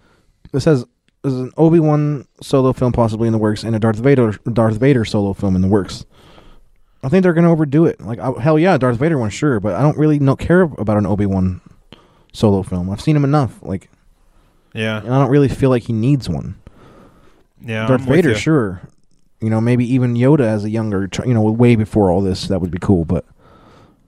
this 0.52 0.64
says 0.64 0.86
there's 1.24 1.36
an 1.36 1.52
Obi 1.58 1.80
Wan 1.80 2.28
solo 2.42 2.72
film 2.74 2.92
possibly 2.92 3.28
in 3.28 3.32
the 3.34 3.38
works 3.40 3.64
and 3.64 3.76
a 3.76 3.80
Darth 3.80 3.98
Vader 3.98 4.32
Darth 4.52 4.78
Vader 4.78 5.04
solo 5.06 5.34
film 5.34 5.56
in 5.56 5.62
the 5.62 5.68
works. 5.68 6.06
I 7.06 7.10
think 7.10 7.24
they're 7.24 7.34
gonna 7.34 7.52
overdo 7.52 7.86
it. 7.86 8.02
Like, 8.02 8.20
I, 8.20 8.32
hell 8.42 8.58
yeah, 8.58 8.78
Darth 8.78 8.98
Vader 8.98 9.18
one, 9.18 9.30
sure, 9.30 9.60
but 9.60 9.76
I 9.76 9.82
don't 9.82 9.98
really 9.98 10.20
no 10.20 10.36
care 10.36 10.62
about 10.62 10.98
an 10.98 11.06
Obi 11.06 11.26
Wan 11.26 11.62
solo 12.34 12.64
film. 12.64 12.90
I've 12.90 13.02
seen 13.02 13.16
him 13.16 13.24
enough. 13.24 13.60
Like, 13.62 13.90
Yeah. 14.74 15.00
and 15.02 15.14
I 15.14 15.20
don't 15.20 15.30
really 15.30 15.48
feel 15.48 15.70
like 15.70 15.84
he 15.84 15.94
needs 15.94 16.28
one. 16.28 16.56
Yeah. 17.62 17.88
Darth 17.88 18.02
I'm 18.02 18.08
Vader, 18.08 18.32
ya. 18.32 18.36
sure. 18.38 18.82
You 19.42 19.50
know, 19.50 19.62
maybe 19.62 19.86
even 19.94 20.16
Yoda 20.16 20.42
as 20.42 20.64
a 20.64 20.70
younger, 20.70 21.08
you 21.26 21.34
know, 21.34 21.42
way 21.44 21.76
before 21.76 22.10
all 22.10 22.22
this, 22.22 22.48
that 22.48 22.60
would 22.62 22.72
be 22.72 22.80
cool. 22.80 23.06
But 23.06 23.26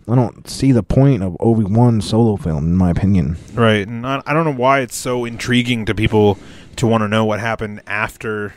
I 0.10 0.16
don't 0.16 0.50
see 0.50 0.72
the 0.72 0.84
point 0.84 1.22
of 1.22 1.38
Obi 1.40 1.64
Wan 1.66 2.02
solo 2.02 2.36
film, 2.38 2.66
in 2.66 2.76
my 2.76 2.90
opinion. 2.90 3.38
Right, 3.54 3.88
and 3.88 4.06
I, 4.08 4.22
I 4.26 4.34
don't 4.34 4.46
know 4.46 4.54
why 4.54 4.80
it's 4.80 4.96
so 4.96 5.26
intriguing 5.26 5.86
to 5.86 5.94
people 5.96 6.38
to 6.78 6.88
want 6.88 7.02
to 7.02 7.08
know 7.08 7.26
what 7.26 7.40
happened 7.40 7.82
after 7.88 8.54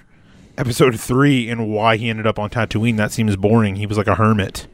episode 0.59 0.98
three 1.01 1.48
and 1.48 1.68
why 1.68 1.96
he 1.96 2.09
ended 2.11 2.26
up 2.26 2.38
on 2.38 2.51
Tatooine. 2.51 2.96
That 2.96 3.12
seems 3.12 3.36
boring. 3.36 3.76
He 3.76 3.86
was 3.86 3.96
like 3.98 4.07
a 4.07 4.14
hermit. 4.16 4.66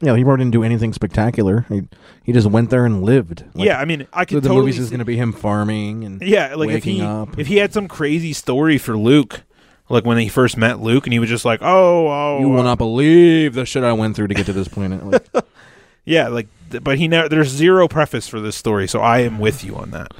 You 0.00 0.06
know, 0.08 0.14
he 0.16 0.24
probably 0.24 0.44
didn't 0.44 0.52
do 0.54 0.64
anything 0.64 0.92
spectacular. 0.92 1.64
He, 1.68 1.82
he 2.24 2.32
just 2.32 2.48
went 2.48 2.70
there 2.70 2.84
and 2.84 3.04
lived. 3.04 3.44
Like, 3.54 3.66
yeah, 3.66 3.78
I 3.78 3.84
mean, 3.84 4.08
I 4.12 4.22
so 4.22 4.26
could 4.26 4.42
the 4.42 4.48
totally 4.48 4.66
movie's 4.66 4.84
see- 4.84 4.90
going 4.90 4.98
to 4.98 5.04
be 5.04 5.16
him 5.16 5.32
farming 5.32 6.02
and 6.04 6.20
Yeah, 6.20 6.54
like 6.56 6.70
if 6.70 6.74
waking 6.74 6.96
he 6.96 7.02
up. 7.02 7.38
if 7.38 7.46
he 7.46 7.58
had 7.58 7.72
some 7.72 7.86
crazy 7.86 8.32
story 8.32 8.78
for 8.78 8.96
Luke, 8.96 9.42
like 9.88 10.04
when 10.04 10.18
he 10.18 10.28
first 10.28 10.56
met 10.56 10.80
Luke, 10.80 11.06
and 11.06 11.12
he 11.12 11.20
was 11.20 11.28
just 11.28 11.44
like, 11.44 11.60
"Oh, 11.62 12.08
oh, 12.08 12.38
you 12.40 12.48
will 12.48 12.60
uh, 12.60 12.64
not 12.64 12.78
believe 12.78 13.54
the 13.54 13.64
shit 13.64 13.84
I 13.84 13.92
went 13.92 14.16
through 14.16 14.28
to 14.28 14.34
get 14.34 14.46
to 14.46 14.52
this 14.52 14.66
planet. 14.66 15.04
Like, 15.06 15.26
yeah," 16.04 16.26
like, 16.28 16.48
but 16.82 16.98
he 16.98 17.06
never. 17.06 17.28
There's 17.28 17.48
zero 17.48 17.86
preface 17.86 18.26
for 18.26 18.40
this 18.40 18.56
story, 18.56 18.88
so 18.88 19.00
I 19.00 19.20
am 19.20 19.38
with 19.38 19.62
you 19.62 19.76
on 19.76 19.90
that. 19.92 20.12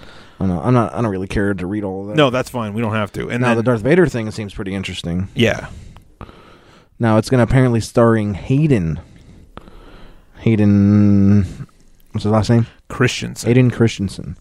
I 0.43 0.47
know, 0.47 0.61
I'm 0.61 0.75
not. 0.75 0.93
I 0.93 1.01
don't 1.01 1.11
really 1.11 1.29
care 1.29 1.55
to 1.55 1.67
read 1.67 1.85
all 1.85 2.03
of 2.03 2.09
that. 2.09 2.17
No, 2.17 2.31
that's 2.31 2.51
fine. 2.51 2.75
We 2.75 2.83
don't 2.83 2.93
have 2.95 3.13
to. 3.13 3.31
And 3.31 3.41
now 3.43 3.49
then, 3.49 3.59
the 3.59 3.63
Darth 3.63 3.83
Vader 3.83 4.07
thing 4.07 4.31
seems 4.31 4.53
pretty 4.53 4.75
interesting. 4.75 5.29
yeah, 5.35 5.69
Now 6.99 7.17
it's 7.19 7.31
going 7.31 7.39
to 7.39 7.51
apparently 7.51 7.81
starring 7.81 8.35
Hayden. 8.35 9.01
Hayden, 10.41 11.43
what's 12.11 12.25
his 12.25 12.33
last 12.33 12.51
name? 12.51 12.67
Christensen. 12.89 13.47
Hayden 13.49 13.71
Christensen. 13.71 14.37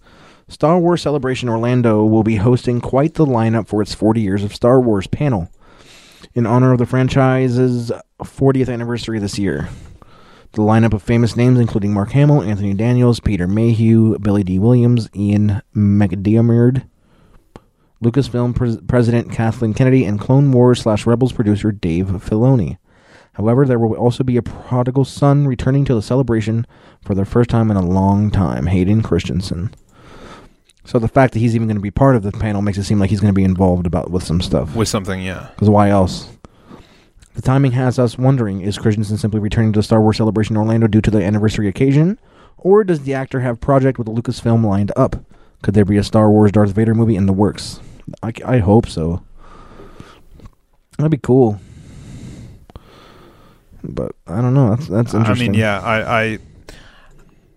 Star 0.48 0.80
Wars 0.80 1.02
Celebration 1.02 1.48
Orlando 1.48 2.04
will 2.04 2.24
be 2.24 2.38
hosting 2.38 2.82
quite 2.82 3.14
the 3.14 3.26
lineup 3.26 3.68
for 3.68 3.82
its 3.82 3.94
40 3.94 4.20
years 4.22 4.44
of 4.44 4.54
Star 4.54 4.82
Wars 4.82 5.08
panel 5.08 5.50
in 6.34 6.46
honor 6.46 6.74
of 6.74 6.80
the 6.80 6.86
franchise's 6.86 7.92
40th 8.20 8.72
anniversary 8.72 9.20
this 9.20 9.38
year. 9.40 9.70
The 10.54 10.62
lineup 10.62 10.94
of 10.94 11.02
famous 11.02 11.38
names, 11.38 11.60
including 11.60 11.94
Mark 11.94 12.12
Hamill, 12.12 12.42
Anthony 12.42 12.74
Daniels, 12.74 13.22
Peter 13.22 13.48
Mayhew, 13.48 14.18
Billy 14.20 14.44
Dee 14.44 14.60
Williams, 14.60 15.10
Ian 15.16 15.62
McDiarmid, 15.74 16.86
Lucasfilm 18.04 18.54
pres- 18.56 18.82
President 18.88 19.32
Kathleen 19.32 19.74
Kennedy, 19.74 20.04
and 20.04 20.20
Clone 20.20 20.52
Wars 20.52 20.82
slash 20.82 21.06
Rebels 21.06 21.32
producer 21.32 21.72
Dave 21.72 22.08
Filoni. 22.08 22.78
However, 23.34 23.66
there 23.66 23.80
will 23.80 23.94
also 23.96 24.26
be 24.26 24.36
a 24.36 24.42
prodigal 24.42 25.06
son 25.06 25.48
returning 25.48 25.86
to 25.86 25.96
the 25.96 26.02
celebration 26.02 26.68
for 27.02 27.16
the 27.16 27.24
first 27.24 27.50
time 27.50 27.72
in 27.72 27.78
a 27.78 27.86
long 27.86 28.30
time, 28.30 28.66
Hayden 28.66 29.02
Christensen. 29.02 29.74
So 30.84 31.00
the 31.00 31.08
fact 31.08 31.34
that 31.34 31.40
he's 31.40 31.56
even 31.56 31.68
going 31.68 31.78
to 31.78 31.82
be 31.82 31.92
part 31.92 32.16
of 32.16 32.24
the 32.24 32.32
panel 32.32 32.62
makes 32.62 32.78
it 32.78 32.84
seem 32.84 33.00
like 33.00 33.10
he's 33.10 33.22
going 33.22 33.34
to 33.34 33.38
be 33.38 33.44
involved 33.46 33.86
about 33.86 34.12
with 34.12 34.24
some 34.24 34.42
stuff. 34.42 34.76
with 34.76 34.90
something, 34.90 35.22
yeah. 35.22 35.50
Because 35.56 35.70
why 35.70 35.90
else? 35.90 36.28
The 37.34 37.42
timing 37.42 37.72
has 37.72 37.98
us 37.98 38.18
wondering: 38.18 38.62
Is 38.62 38.78
Christensen 38.78 39.18
simply 39.18 39.40
returning 39.40 39.74
to 39.74 39.80
the 39.80 39.84
Star 39.84 40.02
Wars 40.02 40.18
Celebration 40.18 40.56
in 40.56 40.62
Orlando 40.62 40.88
due 40.88 41.02
to 41.02 41.12
the 41.12 41.24
anniversary 41.24 41.68
occasion, 41.68 42.20
or 42.58 42.84
does 42.84 43.02
the 43.02 43.14
actor 43.14 43.40
have 43.40 43.62
project 43.62 43.98
with 43.98 44.08
the 44.08 44.14
Lucasfilm 44.14 44.66
lined 44.66 44.92
up? 44.96 45.16
Could 45.62 45.74
there 45.74 45.86
be 45.86 45.98
a 45.98 46.04
Star 46.04 46.30
Wars 46.30 46.52
Darth 46.52 46.72
Vader 46.72 46.94
movie 46.94 47.16
in 47.16 47.26
the 47.28 47.34
works? 47.34 47.80
I, 48.22 48.34
I 48.46 48.58
hope 48.58 48.88
so. 48.88 49.24
That'd 50.98 51.12
be 51.12 51.18
cool. 51.18 51.60
But 53.84 54.14
I 54.28 54.42
don't 54.42 54.54
know. 54.54 54.76
That's 54.76 54.88
that's 54.88 55.14
interesting. 55.14 55.50
I 55.50 55.52
mean, 55.52 55.60
yeah, 55.60 55.80
I, 55.80 56.22
I 56.24 56.40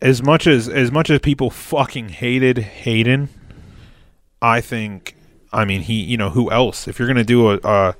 as 0.01 0.23
much 0.23 0.47
as 0.47 0.69
as 0.69 0.91
much 0.93 1.11
as 1.11 1.19
people 1.21 1.51
fucking 1.51 2.11
hated 2.11 2.59
Hayden, 2.59 3.29
I 4.41 4.61
think, 4.61 5.17
I 5.53 5.65
mean, 5.65 5.83
he, 5.83 5.95
you 6.03 6.17
know, 6.17 6.31
who 6.31 6.51
else? 6.51 6.89
If 6.89 6.99
you're 6.99 7.09
gonna 7.09 7.25
do 7.25 7.51
a 7.51 7.59
a, 7.65 7.95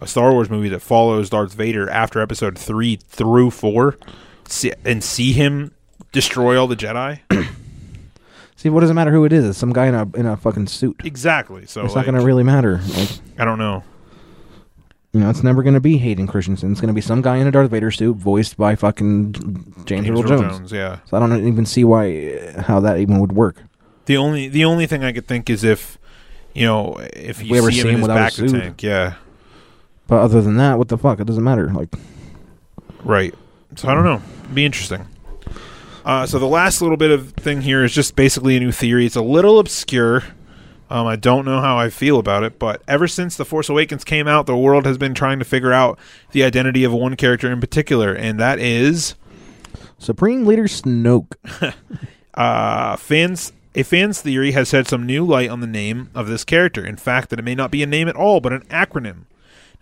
a 0.00 0.06
Star 0.06 0.32
Wars 0.32 0.50
movie 0.50 0.68
that 0.70 0.80
follows 0.80 1.30
Darth 1.30 1.54
Vader 1.54 1.88
after 1.90 2.20
Episode 2.20 2.58
three 2.58 2.96
through 2.96 3.50
four, 3.50 3.98
see, 4.48 4.72
and 4.84 5.02
see 5.04 5.32
him 5.32 5.72
destroy 6.12 6.58
all 6.60 6.66
the 6.66 6.76
Jedi, 6.76 7.20
See, 8.56 8.68
what 8.68 8.80
does 8.80 8.90
it 8.90 8.94
matter 8.94 9.10
who 9.10 9.24
it 9.24 9.32
is? 9.32 9.42
It's 9.46 9.58
some 9.58 9.72
guy 9.72 9.86
in 9.86 9.94
a 9.94 10.02
in 10.14 10.26
a 10.26 10.36
fucking 10.36 10.66
suit. 10.66 11.00
exactly. 11.02 11.64
So 11.64 11.82
it's 11.82 11.94
like, 11.94 12.04
not 12.04 12.12
going 12.12 12.20
to 12.20 12.26
really 12.26 12.42
matter. 12.42 12.78
Like, 12.94 13.08
I 13.38 13.46
don't 13.46 13.58
know. 13.58 13.82
you 15.12 15.20
know, 15.20 15.30
it's 15.30 15.42
never 15.42 15.62
going 15.62 15.72
to 15.72 15.80
be 15.80 15.96
Hayden 15.96 16.26
Christensen. 16.26 16.70
It's 16.70 16.78
going 16.78 16.88
to 16.88 16.94
be 16.94 17.00
some 17.00 17.22
guy 17.22 17.38
in 17.38 17.46
a 17.46 17.50
Darth 17.50 17.70
Vader 17.70 17.90
suit, 17.90 18.18
voiced 18.18 18.58
by 18.58 18.76
fucking 18.76 19.32
James, 19.86 20.06
James 20.06 20.08
Earl 20.10 20.22
Jones. 20.24 20.58
Jones, 20.58 20.72
yeah. 20.72 20.98
So 21.06 21.16
I 21.16 21.20
don't 21.20 21.46
even 21.46 21.64
see 21.64 21.84
why 21.84 22.34
uh, 22.36 22.62
how 22.64 22.80
that 22.80 22.98
even 22.98 23.18
would 23.20 23.32
work. 23.32 23.62
The 24.04 24.18
only 24.18 24.48
the 24.48 24.66
only 24.66 24.86
thing 24.86 25.04
I 25.04 25.12
could 25.12 25.26
think 25.26 25.48
is 25.48 25.64
if, 25.64 25.98
you 26.52 26.66
know, 26.66 26.98
if 27.14 27.42
you 27.42 27.52
we 27.52 27.58
ever 27.58 27.70
see 27.70 27.78
him 27.78 27.82
see 27.84 27.92
in 27.92 27.98
his 28.00 28.08
bacta 28.08 28.50
tank, 28.50 28.82
yeah. 28.82 29.14
But 30.10 30.22
other 30.22 30.42
than 30.42 30.56
that, 30.56 30.76
what 30.76 30.88
the 30.88 30.98
fuck? 30.98 31.20
It 31.20 31.26
doesn't 31.28 31.44
matter. 31.44 31.68
Like, 31.68 31.94
Right. 33.04 33.32
So 33.76 33.88
I 33.88 33.94
don't 33.94 34.04
know. 34.04 34.20
Be 34.52 34.64
interesting. 34.64 35.06
Uh, 36.04 36.26
so 36.26 36.40
the 36.40 36.46
last 36.46 36.82
little 36.82 36.96
bit 36.96 37.12
of 37.12 37.30
thing 37.34 37.60
here 37.60 37.84
is 37.84 37.94
just 37.94 38.16
basically 38.16 38.56
a 38.56 38.60
new 38.60 38.72
theory. 38.72 39.06
It's 39.06 39.14
a 39.14 39.22
little 39.22 39.60
obscure. 39.60 40.24
Um, 40.90 41.06
I 41.06 41.14
don't 41.14 41.44
know 41.44 41.60
how 41.60 41.78
I 41.78 41.90
feel 41.90 42.18
about 42.18 42.42
it, 42.42 42.58
but 42.58 42.82
ever 42.88 43.06
since 43.06 43.36
The 43.36 43.44
Force 43.44 43.68
Awakens 43.68 44.02
came 44.02 44.26
out, 44.26 44.46
the 44.46 44.56
world 44.56 44.84
has 44.84 44.98
been 44.98 45.14
trying 45.14 45.38
to 45.38 45.44
figure 45.44 45.72
out 45.72 45.96
the 46.32 46.42
identity 46.42 46.82
of 46.82 46.92
one 46.92 47.14
character 47.14 47.52
in 47.52 47.60
particular, 47.60 48.12
and 48.12 48.40
that 48.40 48.58
is 48.58 49.14
Supreme 49.98 50.44
Leader 50.44 50.64
Snoke. 50.64 51.34
uh, 52.34 52.96
fans. 52.96 53.52
A 53.76 53.84
fan's 53.84 54.20
theory 54.20 54.50
has 54.50 54.70
shed 54.70 54.88
some 54.88 55.06
new 55.06 55.24
light 55.24 55.48
on 55.48 55.60
the 55.60 55.66
name 55.68 56.10
of 56.12 56.26
this 56.26 56.42
character. 56.42 56.84
In 56.84 56.96
fact, 56.96 57.30
that 57.30 57.38
it 57.38 57.44
may 57.44 57.54
not 57.54 57.70
be 57.70 57.84
a 57.84 57.86
name 57.86 58.08
at 58.08 58.16
all, 58.16 58.40
but 58.40 58.52
an 58.52 58.62
acronym. 58.62 59.26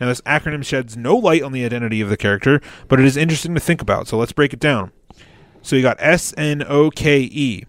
Now, 0.00 0.06
this 0.06 0.20
acronym 0.22 0.64
sheds 0.64 0.96
no 0.96 1.16
light 1.16 1.42
on 1.42 1.52
the 1.52 1.64
identity 1.64 2.00
of 2.00 2.08
the 2.08 2.16
character, 2.16 2.60
but 2.86 3.00
it 3.00 3.06
is 3.06 3.16
interesting 3.16 3.54
to 3.54 3.60
think 3.60 3.82
about. 3.82 4.06
So 4.06 4.16
let's 4.16 4.32
break 4.32 4.52
it 4.52 4.60
down. 4.60 4.92
So 5.62 5.76
you 5.76 5.82
got 5.82 5.96
S 6.00 6.32
N 6.36 6.64
O 6.66 6.90
K 6.90 7.20
E. 7.20 7.64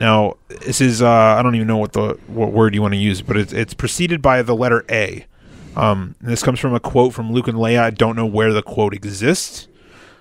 Now 0.00 0.34
this 0.48 0.80
is 0.80 1.00
uh, 1.00 1.08
I 1.08 1.42
don't 1.42 1.54
even 1.54 1.68
know 1.68 1.76
what 1.76 1.92
the 1.92 2.18
what 2.26 2.52
word 2.52 2.74
you 2.74 2.82
want 2.82 2.94
to 2.94 2.98
use, 2.98 3.22
but 3.22 3.36
it's 3.36 3.52
it's 3.52 3.72
preceded 3.72 4.20
by 4.20 4.42
the 4.42 4.54
letter 4.54 4.84
A. 4.90 5.26
Um, 5.76 6.16
this 6.20 6.42
comes 6.42 6.60
from 6.60 6.74
a 6.74 6.80
quote 6.80 7.14
from 7.14 7.32
Luke 7.32 7.48
and 7.48 7.56
Leia. 7.56 7.80
I 7.80 7.90
don't 7.90 8.16
know 8.16 8.26
where 8.26 8.52
the 8.52 8.62
quote 8.62 8.94
exists, 8.94 9.68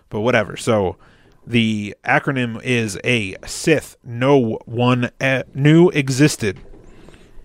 but 0.10 0.22
whatever. 0.22 0.56
So 0.56 0.98
the 1.46 1.96
acronym 2.06 2.62
is 2.64 3.00
a 3.04 3.36
Sith. 3.46 3.98
No 4.04 4.60
one 4.66 5.10
e- 5.22 5.42
knew 5.54 5.90
existed. 5.90 6.60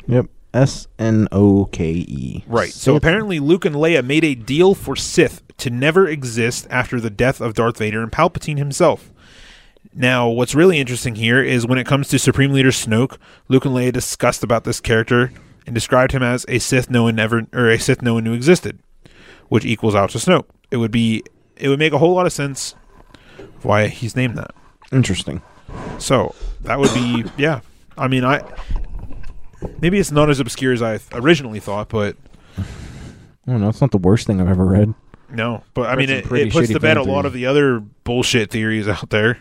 Yep. 0.06 0.26
S 0.56 0.88
N 0.98 1.28
O 1.30 1.66
K 1.66 1.84
E. 1.90 2.44
Right. 2.46 2.70
So 2.70 2.94
Sith. 2.94 2.96
apparently 2.96 3.38
Luke 3.38 3.64
and 3.66 3.76
Leia 3.76 4.04
made 4.04 4.24
a 4.24 4.34
deal 4.34 4.74
for 4.74 4.96
Sith 4.96 5.42
to 5.58 5.70
never 5.70 6.08
exist 6.08 6.66
after 6.70 6.98
the 6.98 7.10
death 7.10 7.40
of 7.40 7.54
Darth 7.54 7.78
Vader 7.78 8.02
and 8.02 8.10
Palpatine 8.10 8.56
himself. 8.58 9.12
Now, 9.94 10.28
what's 10.28 10.54
really 10.54 10.78
interesting 10.78 11.14
here 11.14 11.42
is 11.42 11.66
when 11.66 11.78
it 11.78 11.86
comes 11.86 12.08
to 12.08 12.18
Supreme 12.18 12.52
Leader 12.52 12.70
Snoke, 12.70 13.18
Luke 13.48 13.64
and 13.64 13.74
Leia 13.74 13.92
discussed 13.92 14.42
about 14.42 14.64
this 14.64 14.80
character 14.80 15.30
and 15.66 15.74
described 15.74 16.12
him 16.12 16.22
as 16.22 16.46
a 16.48 16.58
Sith 16.58 16.90
no 16.90 17.04
one 17.04 17.18
ever 17.18 17.46
or 17.52 17.70
a 17.70 17.78
Sith 17.78 18.02
no 18.02 18.14
one 18.14 18.24
knew 18.24 18.32
existed, 18.32 18.78
which 19.48 19.64
equals 19.64 19.94
out 19.94 20.10
to 20.10 20.18
Snoke. 20.18 20.46
It 20.70 20.78
would 20.78 20.90
be 20.90 21.22
it 21.56 21.68
would 21.68 21.78
make 21.78 21.92
a 21.92 21.98
whole 21.98 22.14
lot 22.14 22.26
of 22.26 22.32
sense 22.32 22.74
why 23.62 23.88
he's 23.88 24.16
named 24.16 24.36
that. 24.38 24.54
Interesting. 24.90 25.42
So 25.98 26.34
that 26.62 26.78
would 26.78 26.94
be 26.94 27.24
yeah. 27.36 27.60
I 27.98 28.08
mean, 28.08 28.24
I 28.24 28.42
maybe 29.80 29.98
it's 29.98 30.10
not 30.10 30.30
as 30.30 30.40
obscure 30.40 30.72
as 30.72 30.82
I 30.82 30.98
originally 31.12 31.60
thought, 31.60 31.88
but 31.88 32.16
I 32.58 32.62
don't 33.52 33.60
know. 33.60 33.68
It's 33.68 33.80
not 33.80 33.90
the 33.90 33.98
worst 33.98 34.26
thing 34.26 34.40
I've 34.40 34.48
ever 34.48 34.64
read. 34.64 34.94
No, 35.30 35.62
but 35.74 35.88
I 35.90 35.96
mean, 35.96 36.08
some 36.08 36.16
it, 36.18 36.24
pretty 36.24 36.48
it 36.48 36.52
puts 36.52 36.68
shitty 36.68 36.74
to 36.74 36.80
bed 36.80 36.96
a 36.96 37.02
lot 37.02 37.26
of 37.26 37.32
the 37.32 37.46
other 37.46 37.80
bullshit 37.80 38.50
theories 38.50 38.86
out 38.88 39.10
there. 39.10 39.38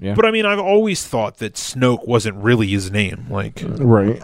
Yeah. 0.00 0.14
But 0.14 0.26
I 0.26 0.30
mean, 0.30 0.44
I've 0.46 0.58
always 0.58 1.06
thought 1.06 1.38
that 1.38 1.54
Snoke 1.54 2.06
wasn't 2.06 2.36
really 2.36 2.66
his 2.68 2.90
name. 2.90 3.26
Like, 3.30 3.62
Right. 3.64 4.20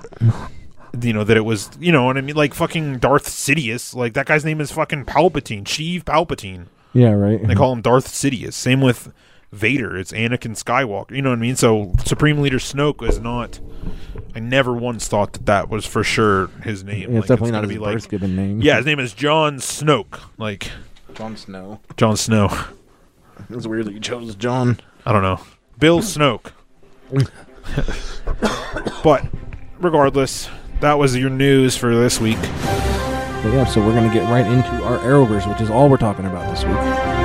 you 1.01 1.13
know, 1.13 1.25
that 1.25 1.37
it 1.37 1.45
was, 1.45 1.71
you 1.81 1.93
know 1.93 2.05
what 2.05 2.17
I 2.19 2.21
mean? 2.21 2.37
Like 2.37 2.55
fucking 2.55 2.99
Darth 2.99 3.27
Sidious. 3.27 3.95
Like, 3.95 4.15
that 4.15 4.27
guy's 4.27 4.45
name 4.45 4.61
is 4.61 4.73
fucking 4.73 5.05
Palpatine, 5.07 5.65
Sheev 5.65 6.05
Palpatine. 6.05 6.67
Yeah, 6.93 7.13
right. 7.13 7.45
They 7.47 7.55
call 7.55 7.73
him 7.73 7.83
Darth 7.83 8.09
Sidious. 8.09 8.55
Same 8.55 8.81
with 8.81 9.13
Vader. 9.53 9.97
It's 9.97 10.13
Anakin 10.13 10.57
Skywalker. 10.57 11.13
You 11.13 11.23
know 11.23 11.31
what 11.31 11.39
I 11.39 11.43
mean? 11.43 11.57
So 11.57 11.93
Supreme 12.05 12.41
Leader 12.41 12.59
Snoke 12.59 13.07
is 13.09 13.19
not. 13.19 13.61
I 14.35 14.39
never 14.39 14.73
once 14.73 15.09
thought 15.09 15.33
that 15.33 15.47
that 15.47 15.69
was 15.69 15.85
for 15.85 16.05
sure 16.05 16.49
his 16.63 16.85
name. 16.85 17.13
Yeah, 17.13 17.19
it's 17.19 17.27
definitely 17.27 17.53
not 17.53 17.63
gonna 17.63 17.75
his 17.75 17.83
birth 17.83 18.09
given 18.09 18.37
name. 18.37 18.61
Yeah, 18.61 18.77
his 18.77 18.87
name 18.87 19.01
is 19.01 19.13
John 19.13 19.57
Snoke. 19.57 20.21
Like 20.39 20.71
Jon 21.15 21.37
Snow. 21.37 21.81
Jon 21.97 22.17
Snow. 22.17 22.49
It's 23.49 23.67
weird 23.67 23.87
that 23.87 23.95
you 23.95 24.01
chose 24.01 24.35
John. 24.35 24.79
I 25.07 25.13
don't 25.13 25.23
know. 25.23 25.41
Bill 25.79 26.01
Snoke. 26.01 26.53
but 29.03 29.25
regardless, 29.79 30.51
that 30.81 30.99
was 30.99 31.17
your 31.17 31.31
news 31.31 31.75
for 31.75 31.95
this 31.97 32.21
week. 32.21 32.41
But 32.41 33.53
yeah, 33.55 33.65
so 33.65 33.85
we're 33.85 33.95
gonna 33.95 34.13
get 34.13 34.31
right 34.31 34.47
into 34.47 34.71
our 34.85 34.99
Arrowverse, 34.99 35.49
which 35.49 35.63
is 35.63 35.71
all 35.71 35.89
we're 35.89 35.97
talking 35.97 36.27
about 36.27 36.55
this 36.55 36.65
week. 36.65 37.20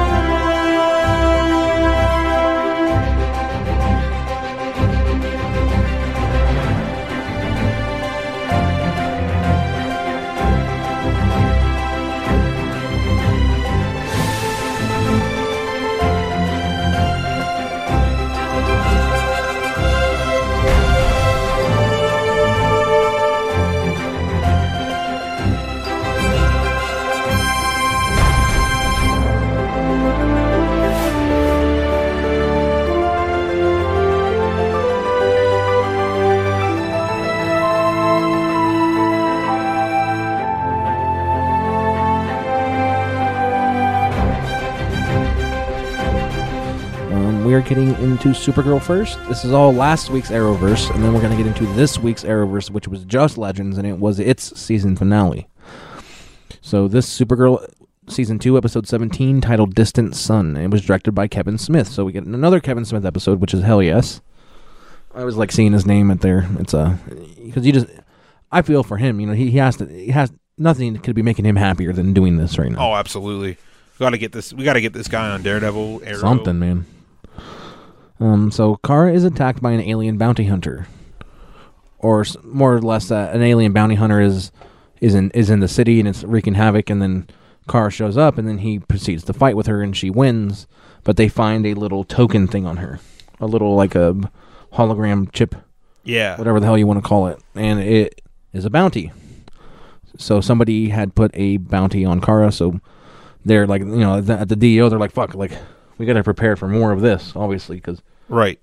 We 47.55 47.61
are 47.61 47.63
getting 47.63 47.95
into 48.03 48.29
Supergirl 48.29 48.81
first. 48.81 49.17
This 49.29 49.45
is 49.45 49.53
all 49.53 49.71
last 49.71 50.09
week's 50.09 50.29
Arrowverse, 50.29 50.93
and 50.93 51.01
then 51.01 51.13
we're 51.13 51.21
going 51.21 51.31
to 51.31 51.41
get 51.41 51.47
into 51.47 51.65
this 51.73 51.97
week's 51.97 52.25
Arrowverse, 52.25 52.69
which 52.69 52.85
was 52.85 53.05
just 53.05 53.37
Legends, 53.37 53.77
and 53.77 53.87
it 53.87 53.97
was 53.97 54.19
its 54.19 54.59
season 54.59 54.97
finale. 54.97 55.47
So 56.59 56.89
this 56.89 57.07
Supergirl 57.07 57.65
season 58.09 58.39
two, 58.39 58.57
episode 58.57 58.89
seventeen, 58.89 59.39
titled 59.39 59.73
"Distant 59.73 60.17
Sun," 60.17 60.57
and 60.57 60.65
it 60.65 60.69
was 60.69 60.85
directed 60.85 61.13
by 61.13 61.29
Kevin 61.29 61.57
Smith. 61.57 61.87
So 61.87 62.03
we 62.03 62.11
get 62.11 62.25
another 62.25 62.59
Kevin 62.59 62.83
Smith 62.83 63.05
episode, 63.05 63.39
which 63.39 63.53
is 63.53 63.63
hell 63.63 63.81
yes. 63.81 64.19
I 65.13 65.23
was 65.23 65.37
like 65.37 65.53
seeing 65.53 65.71
his 65.71 65.85
name 65.85 66.11
at 66.11 66.19
there. 66.19 66.49
It's 66.59 66.73
uh, 66.73 66.97
a 67.09 67.15
because 67.41 67.65
you 67.65 67.71
just 67.71 67.87
I 68.51 68.63
feel 68.63 68.83
for 68.83 68.97
him. 68.97 69.21
You 69.21 69.27
know, 69.27 69.33
he, 69.33 69.49
he 69.49 69.59
has 69.59 69.77
to. 69.77 69.85
He 69.85 70.11
has 70.11 70.29
nothing 70.57 70.97
could 70.97 71.15
be 71.15 71.23
making 71.23 71.45
him 71.45 71.55
happier 71.55 71.93
than 71.93 72.11
doing 72.11 72.35
this 72.35 72.57
right 72.57 72.69
now. 72.69 72.89
Oh, 72.91 72.95
absolutely. 72.95 73.57
We 73.97 74.03
got 74.03 74.09
to 74.09 74.17
get 74.17 74.33
this. 74.33 74.51
We 74.51 74.65
got 74.65 74.73
to 74.73 74.81
get 74.81 74.91
this 74.91 75.07
guy 75.07 75.29
on 75.29 75.41
Daredevil. 75.41 76.01
Arrow. 76.03 76.19
Something, 76.19 76.59
man. 76.59 76.85
Um, 78.19 78.49
so 78.51 78.77
Kara 78.77 79.11
is 79.13 79.23
attacked 79.23 79.61
by 79.61 79.71
an 79.71 79.81
alien 79.81 80.17
bounty 80.17 80.45
hunter, 80.45 80.87
or 81.99 82.21
s- 82.21 82.37
more 82.43 82.73
or 82.75 82.81
less, 82.81 83.11
uh, 83.11 83.29
an 83.33 83.41
alien 83.41 83.73
bounty 83.73 83.95
hunter 83.95 84.21
is 84.21 84.51
is 85.01 85.13
in 85.13 85.29
is 85.31 85.49
in 85.49 85.59
the 85.59 85.67
city 85.67 85.99
and 85.99 86.07
it's 86.07 86.23
wreaking 86.23 86.53
havoc. 86.53 86.89
And 86.89 87.01
then 87.01 87.27
Kara 87.69 87.91
shows 87.91 88.17
up, 88.17 88.37
and 88.37 88.47
then 88.47 88.59
he 88.59 88.79
proceeds 88.79 89.23
to 89.25 89.33
fight 89.33 89.55
with 89.57 89.67
her, 89.67 89.81
and 89.81 89.95
she 89.95 90.09
wins. 90.09 90.65
But 91.03 91.17
they 91.17 91.27
find 91.27 91.65
a 91.65 91.73
little 91.73 92.03
token 92.03 92.47
thing 92.47 92.65
on 92.65 92.77
her, 92.77 92.99
a 93.39 93.45
little 93.47 93.75
like 93.75 93.95
a 93.95 94.15
hologram 94.73 95.31
chip, 95.31 95.55
Yeah. 96.03 96.37
whatever 96.37 96.59
the 96.59 96.65
hell 96.65 96.77
you 96.77 96.87
want 96.87 97.03
to 97.03 97.07
call 97.07 97.27
it, 97.27 97.39
and 97.53 97.79
it 97.79 98.21
is 98.53 98.65
a 98.65 98.69
bounty. 98.69 99.11
So 100.17 100.39
somebody 100.41 100.89
had 100.89 101.13
put 101.15 101.31
a 101.33 101.57
bounty 101.57 102.05
on 102.05 102.21
Kara, 102.21 102.51
so 102.51 102.79
they're 103.43 103.67
like, 103.67 103.81
you 103.81 103.87
know, 103.97 104.19
th- 104.21 104.39
at 104.39 104.49
the 104.49 104.55
DEO, 104.55 104.87
they're 104.89 104.97
like, 104.99 105.11
fuck, 105.11 105.35
like 105.35 105.51
we 105.97 106.05
got 106.05 106.13
to 106.13 106.23
prepare 106.23 106.55
for 106.55 106.67
more 106.67 106.91
of 106.91 107.01
this, 107.01 107.33
obviously, 107.35 107.77
because 107.77 108.01
Right. 108.29 108.59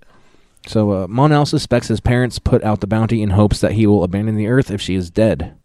so 0.67 0.91
uh, 0.91 1.07
Mon-El 1.07 1.45
suspects 1.45 1.87
his 1.87 1.99
parents 1.99 2.39
put 2.39 2.63
out 2.63 2.79
the 2.81 2.87
bounty 2.87 3.21
in 3.21 3.31
hopes 3.31 3.59
that 3.61 3.73
he 3.73 3.87
will 3.87 4.03
abandon 4.03 4.35
the 4.35 4.47
Earth 4.47 4.69
if 4.71 4.81
she 4.81 4.95
is 4.95 5.09
dead. 5.09 5.55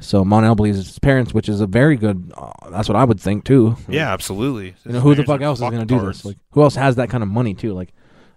So 0.00 0.24
Mon-El 0.24 0.56
believes 0.56 0.78
it's 0.80 0.88
his 0.88 0.98
parents, 0.98 1.32
which 1.32 1.48
is 1.48 1.60
a 1.60 1.66
very 1.66 1.96
good. 1.96 2.32
Uh, 2.36 2.50
that's 2.70 2.88
what 2.88 2.96
I 2.96 3.04
would 3.04 3.20
think 3.20 3.44
too. 3.44 3.76
Yeah, 3.88 4.12
absolutely. 4.12 4.74
You 4.84 4.92
know, 4.94 5.00
who 5.00 5.14
the 5.14 5.22
fuck 5.24 5.40
else 5.42 5.58
is 5.60 5.70
going 5.70 5.78
to 5.78 5.84
do 5.86 6.04
this? 6.04 6.24
Like, 6.24 6.38
who 6.50 6.62
else 6.62 6.74
has 6.74 6.96
that 6.96 7.08
kind 7.08 7.22
of 7.22 7.28
money 7.28 7.54
too? 7.54 7.72
Like, 7.72 7.92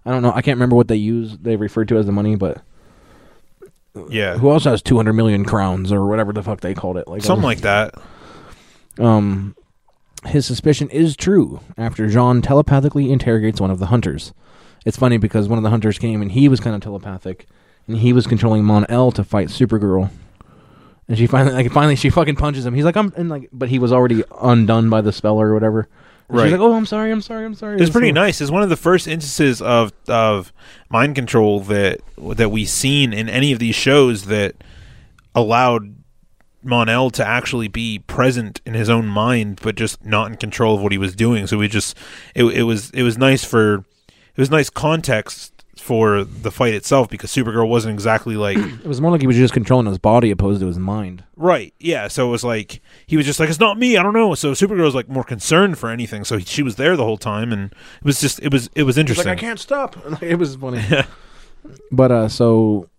I 0.05 0.11
don't 0.11 0.21
know. 0.21 0.29
I 0.31 0.43
can't 0.43 0.57
remember 0.57 0.75
what 0.75 0.87
they 0.87 0.95
use. 0.97 1.35
They 1.39 1.55
refer 1.55 1.83
to 1.85 1.97
as 1.97 2.05
the 2.05 2.11
money, 2.11 2.35
but 2.35 2.61
Yeah. 4.09 4.37
who 4.37 4.51
else 4.51 4.65
has 4.65 4.83
two 4.83 4.97
hundred 4.97 5.13
million 5.13 5.43
crowns 5.45 5.91
or 5.91 6.05
whatever 6.05 6.33
the 6.33 6.43
fuck 6.43 6.61
they 6.61 6.75
called 6.75 6.97
it? 6.97 7.07
Like 7.07 7.23
Something 7.23 7.43
um, 7.43 7.45
like 7.45 7.61
that. 7.61 7.95
Um, 8.99 9.55
his 10.27 10.45
suspicion 10.45 10.89
is 10.89 11.15
true 11.15 11.59
after 11.77 12.07
J'onn 12.07 12.41
telepathically 12.43 13.11
interrogates 13.11 13.61
one 13.61 13.71
of 13.71 13.79
the 13.79 13.87
hunters. 13.87 14.33
It's 14.85 14.97
funny 14.97 15.17
because 15.17 15.47
one 15.47 15.57
of 15.57 15.63
the 15.63 15.69
hunters 15.69 15.97
came 15.97 16.21
and 16.21 16.31
he 16.31 16.47
was 16.47 16.59
kind 16.59 16.75
of 16.75 16.81
telepathic, 16.81 17.47
and 17.87 17.97
he 17.97 18.13
was 18.13 18.27
controlling 18.27 18.63
Mon 18.63 18.85
El 18.89 19.11
to 19.13 19.23
fight 19.23 19.49
Supergirl. 19.49 20.09
And 21.07 21.17
she 21.17 21.27
finally, 21.27 21.53
like, 21.53 21.71
finally, 21.71 21.95
she 21.95 22.09
fucking 22.09 22.35
punches 22.35 22.65
him. 22.65 22.73
He's 22.73 22.85
like, 22.85 22.97
"I'm," 22.97 23.13
and 23.15 23.29
like, 23.29 23.49
but 23.53 23.69
he 23.69 23.77
was 23.77 23.91
already 23.91 24.23
undone 24.41 24.89
by 24.89 25.01
the 25.01 25.11
spell 25.11 25.39
or 25.39 25.53
whatever. 25.53 25.87
And 26.27 26.37
Right. 26.37 26.45
She's 26.45 26.51
like, 26.53 26.61
"Oh, 26.61 26.73
I'm 26.73 26.87
sorry, 26.87 27.11
I'm 27.11 27.21
sorry, 27.21 27.45
I'm 27.45 27.53
sorry." 27.53 27.79
It's 27.79 27.91
pretty 27.91 28.11
nice. 28.11 28.41
It's 28.41 28.49
one 28.49 28.63
of 28.63 28.69
the 28.69 28.75
first 28.75 29.07
instances 29.07 29.61
of 29.61 29.93
of 30.07 30.51
mind 30.89 31.15
control 31.15 31.59
that 31.61 32.01
that 32.17 32.49
we've 32.49 32.69
seen 32.69 33.13
in 33.13 33.29
any 33.29 33.51
of 33.51 33.59
these 33.59 33.75
shows 33.75 34.25
that 34.25 34.55
allowed 35.35 35.94
Mon-El 36.65 37.11
to 37.11 37.25
actually 37.25 37.67
be 37.67 37.99
present 37.99 38.61
in 38.65 38.73
his 38.73 38.89
own 38.89 39.07
mind, 39.07 39.59
but 39.61 39.75
just 39.75 40.03
not 40.05 40.29
in 40.29 40.37
control 40.37 40.75
of 40.75 40.81
what 40.81 40.91
he 40.91 40.97
was 40.97 41.15
doing. 41.15 41.47
So 41.47 41.57
we 41.57 41.67
just 41.67 41.97
it, 42.33 42.43
it 42.45 42.63
was 42.63 42.89
it 42.91 43.03
was 43.03 43.17
nice 43.17 43.43
for 43.43 43.75
it 44.07 44.37
was 44.37 44.51
nice 44.51 44.69
context 44.69 45.51
for 45.77 46.23
the 46.23 46.49
fight 46.49 46.73
itself 46.73 47.09
because 47.09 47.31
Supergirl 47.31 47.67
wasn't 47.67 47.93
exactly 47.93 48.35
like 48.35 48.57
It 48.83 48.87
was 48.87 48.99
more 48.99 49.11
like 49.11 49.21
he 49.21 49.27
was 49.27 49.35
just 49.35 49.53
controlling 49.53 49.85
his 49.85 49.99
body 49.99 50.31
opposed 50.31 50.61
to 50.61 50.67
his 50.67 50.79
mind. 50.79 51.23
Right. 51.35 51.73
Yeah. 51.79 52.07
So 52.07 52.27
it 52.27 52.31
was 52.31 52.43
like 52.43 52.81
he 53.05 53.17
was 53.17 53.25
just 53.25 53.39
like, 53.39 53.49
"It's 53.49 53.59
not 53.59 53.77
me. 53.77 53.95
I 53.97 54.03
don't 54.03 54.13
know." 54.13 54.33
So 54.33 54.53
Supergirl 54.53 54.85
was 54.85 54.95
like 54.95 55.09
more 55.09 55.23
concerned 55.23 55.77
for 55.77 55.89
anything. 55.89 56.23
So 56.23 56.39
she 56.39 56.63
was 56.63 56.77
there 56.77 56.97
the 56.97 57.03
whole 57.03 57.17
time, 57.17 57.53
and 57.53 57.71
it 57.71 58.03
was 58.03 58.19
just 58.19 58.39
it 58.39 58.51
was 58.51 58.69
it 58.75 58.83
was 58.83 58.97
interesting. 58.97 59.27
like, 59.27 59.37
I 59.37 59.41
can't 59.41 59.59
stop. 59.59 59.95
it 60.21 60.39
was 60.39 60.55
funny. 60.55 60.83
but 61.91 62.11
uh, 62.11 62.29
so, 62.29 62.89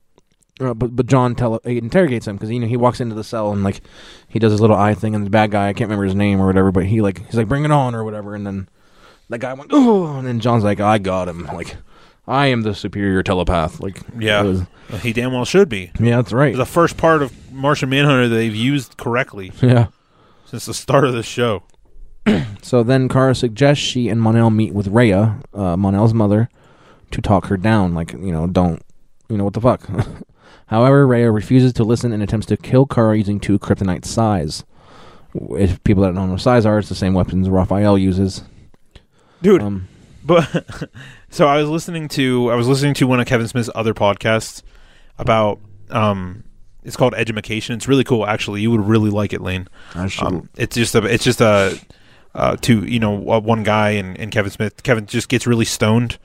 uh, 0.60 0.74
but 0.74 0.94
but 0.96 1.06
John 1.06 1.34
tele- 1.34 1.60
he 1.64 1.78
interrogates 1.78 2.26
him 2.26 2.36
because 2.36 2.50
you 2.50 2.60
know 2.60 2.66
he 2.66 2.76
walks 2.76 3.00
into 3.00 3.14
the 3.14 3.24
cell 3.24 3.52
and 3.52 3.62
like 3.62 3.80
he 4.28 4.38
does 4.38 4.52
his 4.52 4.60
little 4.60 4.76
eye 4.76 4.94
thing 4.94 5.14
and 5.14 5.24
the 5.26 5.30
bad 5.30 5.50
guy 5.50 5.68
I 5.68 5.72
can't 5.72 5.88
remember 5.88 6.04
his 6.04 6.14
name 6.14 6.40
or 6.40 6.46
whatever, 6.46 6.72
but 6.72 6.86
he 6.86 7.00
like 7.00 7.24
he's 7.26 7.34
like 7.36 7.48
bring 7.48 7.64
it 7.64 7.70
on 7.70 7.94
or 7.94 8.04
whatever, 8.04 8.34
and 8.34 8.46
then 8.46 8.68
that 9.28 9.38
guy 9.38 9.52
went 9.54 9.70
oh, 9.72 10.16
and 10.18 10.26
then 10.26 10.40
John's 10.40 10.64
like 10.64 10.80
I 10.80 10.98
got 10.98 11.28
him, 11.28 11.44
like 11.46 11.76
I 12.28 12.46
am 12.46 12.62
the 12.62 12.74
superior 12.74 13.22
telepath, 13.22 13.80
like 13.80 14.00
Yeah, 14.18 14.42
was- 14.42 14.62
he 15.02 15.12
damn 15.12 15.32
well 15.32 15.44
should 15.44 15.68
be. 15.68 15.90
yeah, 16.00 16.16
that's 16.16 16.32
right. 16.32 16.54
The 16.56 16.64
first 16.66 16.96
part 16.96 17.22
of 17.22 17.52
Martian 17.52 17.88
Manhunter 17.90 18.28
they've 18.28 18.54
used 18.54 18.96
correctly. 18.96 19.52
Yeah. 19.60 19.88
since 20.44 20.66
the 20.66 20.74
start 20.74 21.04
of 21.04 21.12
the 21.14 21.22
show. 21.22 21.62
So 22.62 22.82
then 22.82 23.08
Kara 23.08 23.32
suggests 23.36 23.84
she 23.84 24.08
and 24.08 24.20
Mon-El 24.20 24.50
meet 24.50 24.74
with 24.74 24.88
Rhea, 24.88 25.38
uh, 25.54 25.76
Mon-El's 25.76 26.12
mother, 26.12 26.48
to 27.12 27.22
talk 27.22 27.46
her 27.46 27.56
down. 27.56 27.94
Like, 27.94 28.10
you 28.12 28.32
know, 28.32 28.48
don't, 28.48 28.82
you 29.28 29.36
know, 29.36 29.44
what 29.44 29.52
the 29.54 29.60
fuck. 29.60 29.88
However, 30.66 31.06
Rhea 31.06 31.30
refuses 31.30 31.72
to 31.74 31.84
listen 31.84 32.12
and 32.12 32.22
attempts 32.22 32.46
to 32.46 32.56
kill 32.56 32.86
Kara 32.86 33.16
using 33.16 33.38
two 33.38 33.58
kryptonite 33.58 34.04
sais. 34.04 34.64
If 35.34 35.82
people 35.84 36.02
that 36.02 36.14
don't 36.14 36.26
know 36.26 36.32
what 36.32 36.40
sais 36.40 36.66
are, 36.66 36.78
it's 36.78 36.88
the 36.88 36.94
same 36.94 37.14
weapons 37.14 37.48
Raphael 37.48 37.96
uses. 37.98 38.42
dude. 39.42 39.62
Um, 39.62 39.88
but 40.24 40.90
so 41.30 41.46
I 41.46 41.58
was 41.58 41.68
listening 41.68 42.08
to 42.08 42.50
I 42.50 42.56
was 42.56 42.66
listening 42.66 42.94
to 42.94 43.06
one 43.06 43.20
of 43.20 43.26
Kevin 43.26 43.46
Smith's 43.46 43.70
other 43.74 43.94
podcasts 43.94 44.62
about 45.18 45.60
um 45.90 46.42
it's 46.82 46.96
called 46.96 47.14
Edumacation. 47.14 47.74
It's 47.76 47.88
really 47.88 48.04
cool 48.04 48.26
actually. 48.26 48.60
You 48.60 48.70
would 48.72 48.86
really 48.86 49.10
like 49.10 49.32
it, 49.32 49.40
Lane. 49.40 49.68
I 49.94 50.08
should. 50.08 50.26
Um, 50.26 50.48
it's 50.56 50.74
just 50.74 50.94
a 50.94 51.04
it's 51.04 51.24
just 51.24 51.40
a 51.40 51.78
uh 52.34 52.56
two 52.56 52.84
you 52.84 52.98
know 52.98 53.30
uh, 53.30 53.40
one 53.40 53.62
guy 53.62 53.90
and, 53.90 54.18
and 54.18 54.32
Kevin 54.32 54.50
Smith. 54.50 54.82
Kevin 54.82 55.06
just 55.06 55.28
gets 55.28 55.46
really 55.46 55.64
stoned, 55.64 56.18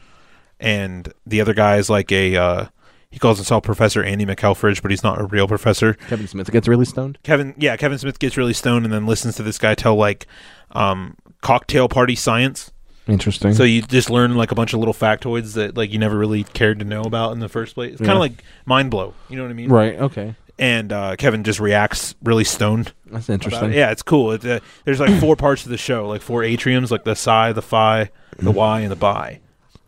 and 0.59 1.13
the 1.27 1.41
other 1.41 1.53
guy 1.53 1.77
is 1.77 1.89
like 1.89 2.11
a 2.11 2.35
uh 2.35 2.65
he 3.11 3.19
calls 3.19 3.37
himself 3.37 3.63
Professor 3.63 4.03
Andy 4.03 4.25
McElfresh, 4.25 4.81
but 4.81 4.89
he's 4.89 5.03
not 5.03 5.19
a 5.21 5.25
real 5.25 5.47
professor. 5.47 5.93
Kevin 5.93 6.27
Smith 6.27 6.49
gets 6.51 6.67
really 6.67 6.85
stoned. 6.85 7.19
Kevin, 7.23 7.53
yeah, 7.57 7.75
Kevin 7.77 7.97
Smith 7.97 8.17
gets 8.19 8.37
really 8.37 8.53
stoned 8.53 8.85
and 8.85 8.93
then 8.93 9.05
listens 9.05 9.35
to 9.35 9.43
this 9.43 9.57
guy 9.57 9.75
tell 9.75 9.95
like 9.95 10.25
um, 10.71 11.15
cocktail 11.41 11.87
party 11.89 12.15
science. 12.15 12.71
Interesting. 13.07 13.53
So 13.53 13.63
you 13.63 13.81
just 13.81 14.09
learn 14.09 14.35
like 14.35 14.51
a 14.51 14.55
bunch 14.55 14.73
of 14.73 14.79
little 14.79 14.93
factoids 14.93 15.53
that 15.55 15.75
like 15.75 15.91
you 15.91 15.99
never 15.99 16.17
really 16.17 16.43
cared 16.43 16.79
to 16.79 16.85
know 16.85 17.01
about 17.01 17.33
in 17.33 17.39
the 17.39 17.49
first 17.49 17.73
place. 17.75 17.91
It's 17.93 17.99
kind 17.99 18.09
Yeah. 18.09 18.13
of 18.15 18.19
like 18.19 18.43
mind 18.65 18.91
blow. 18.91 19.13
You 19.27 19.37
know 19.37 19.43
what 19.43 19.49
I 19.49 19.53
mean? 19.55 19.69
Right, 19.69 19.95
okay. 19.99 20.35
and 20.59 20.93
uh, 20.93 21.15
Kevin 21.17 21.43
just 21.43 21.59
reacts 21.59 22.13
really 22.23 22.43
stoned. 22.43 22.93
That's 23.07 23.27
interesting. 23.29 23.71
it. 23.71 23.75
Yeah, 23.75 23.91
it's 23.91 24.03
cool. 24.03 24.31
It, 24.33 24.45
uh, 24.45 24.59
there's 24.85 24.99
like 24.99 25.19
four 25.19 25.35
parts 25.35 25.63
to 25.63 25.69
the 25.69 25.77
show, 25.77 26.07
like 26.07 26.21
four 26.21 26.41
atriums, 26.43 26.91
like 26.91 27.03
the 27.03 27.15
psi, 27.15 27.51
the 27.53 27.61
phi, 27.63 28.09
the 28.37 28.51
y, 28.51 28.81
and 28.81 28.91
the 28.91 28.95
bi. 28.95 29.39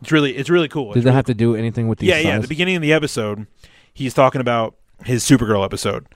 It's 0.04 0.12
really 0.12 0.36
it's 0.36 0.50
really 0.50 0.68
cool. 0.68 0.92
Did 0.92 0.98
It's 0.98 1.04
that 1.04 1.10
really 1.10 1.16
have 1.16 1.24
to 1.26 1.34
do 1.34 1.56
anything 1.56 1.88
with 1.88 1.98
these? 1.98 2.08
yeah, 2.10 2.18
yeah. 2.18 2.36
At 2.36 2.42
the 2.42 2.48
beginning 2.48 2.76
of 2.76 2.82
the 2.82 2.92
episode, 2.92 3.46
he's 3.92 4.14
talking 4.14 4.40
about 4.40 4.74
his 5.04 5.24
Supergirl 5.24 5.64
episode, 5.64 6.06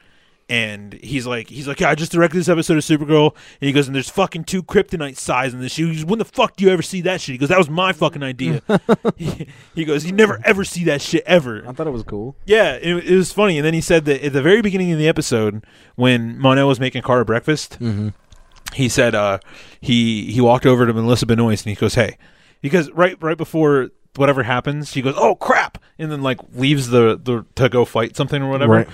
and 0.51 0.95
he's 0.95 1.27
like, 1.27 1.49
he's 1.51 1.67
like, 1.69 1.81
yeah, 1.81 1.91
I 1.91 1.95
just 1.95 2.13
directed 2.13 2.39
this 2.39 2.49
episode 2.49 2.79
of 2.79 2.85
Supergirl, 2.85 3.35
and 3.61 3.67
he 3.67 3.73
goes, 3.73 3.87
and 3.87 3.95
there's 3.95 4.09
fucking 4.09 4.45
two 4.45 4.63
kryptonite 4.63 5.17
sais 5.17 5.53
in 5.53 5.61
this. 5.61 5.77
He 5.77 5.87
goes, 5.87 6.05
when 6.05 6.19
the 6.19 6.25
fuck 6.25 6.57
do 6.57 6.65
you 6.65 6.71
ever 6.71 6.81
see 6.83 7.01
that 7.03 7.21
shit? 7.21 7.35
He 7.35 7.39
goes, 7.39 7.49
that 7.51 7.59
was 7.59 7.69
my 7.69 7.93
fucking 7.93 8.23
idea. 8.23 8.63
he, 9.17 9.49
he 9.75 9.85
goes, 9.85 10.07
you 10.07 10.13
never 10.13 10.41
ever 10.45 10.65
see 10.65 10.85
that 10.85 11.03
shit 11.03 11.23
ever. 11.27 11.65
I 11.69 11.73
thought 11.73 11.87
it 11.87 11.91
was 11.91 12.03
cool. 12.05 12.35
Yeah, 12.47 12.75
it, 12.81 12.95
it 13.11 13.15
was 13.17 13.33
funny. 13.33 13.59
And 13.59 13.67
then 13.67 13.75
he 13.75 13.81
said 13.81 14.05
that 14.07 14.25
at 14.25 14.33
the 14.33 14.43
very 14.43 14.63
beginning 14.63 14.93
of 14.93 14.99
the 14.99 15.09
episode, 15.09 15.65
when 15.97 16.39
Mon-El 16.39 16.67
was 16.69 16.81
making 16.81 17.03
Kara 17.03 17.25
breakfast, 17.25 17.79
Mhm. 17.81 18.15
he 18.75 18.89
said 18.89 19.15
uh, 19.15 19.39
he 19.81 20.31
he 20.33 20.41
walked 20.41 20.65
over 20.67 20.87
to 20.87 20.93
Melissa 20.95 21.27
Benoist 21.27 21.67
and 21.67 21.77
he 21.77 21.81
goes, 21.81 21.95
"Hey," 21.95 22.17
because 22.61 22.91
right 22.93 23.17
right 23.23 23.37
before 23.37 23.91
whatever 24.17 24.43
happens, 24.43 24.91
she 24.91 25.03
goes, 25.03 25.15
"Oh 25.17 25.35
crap," 25.37 25.79
and 25.99 26.11
then 26.11 26.23
like 26.23 26.39
leaves 26.55 26.89
the 26.89 27.19
the 27.23 27.45
to 27.55 27.69
go 27.69 27.85
fight 27.85 28.17
something 28.17 28.43
or 28.43 28.51
whatever. 28.51 28.73
Right. 28.73 28.89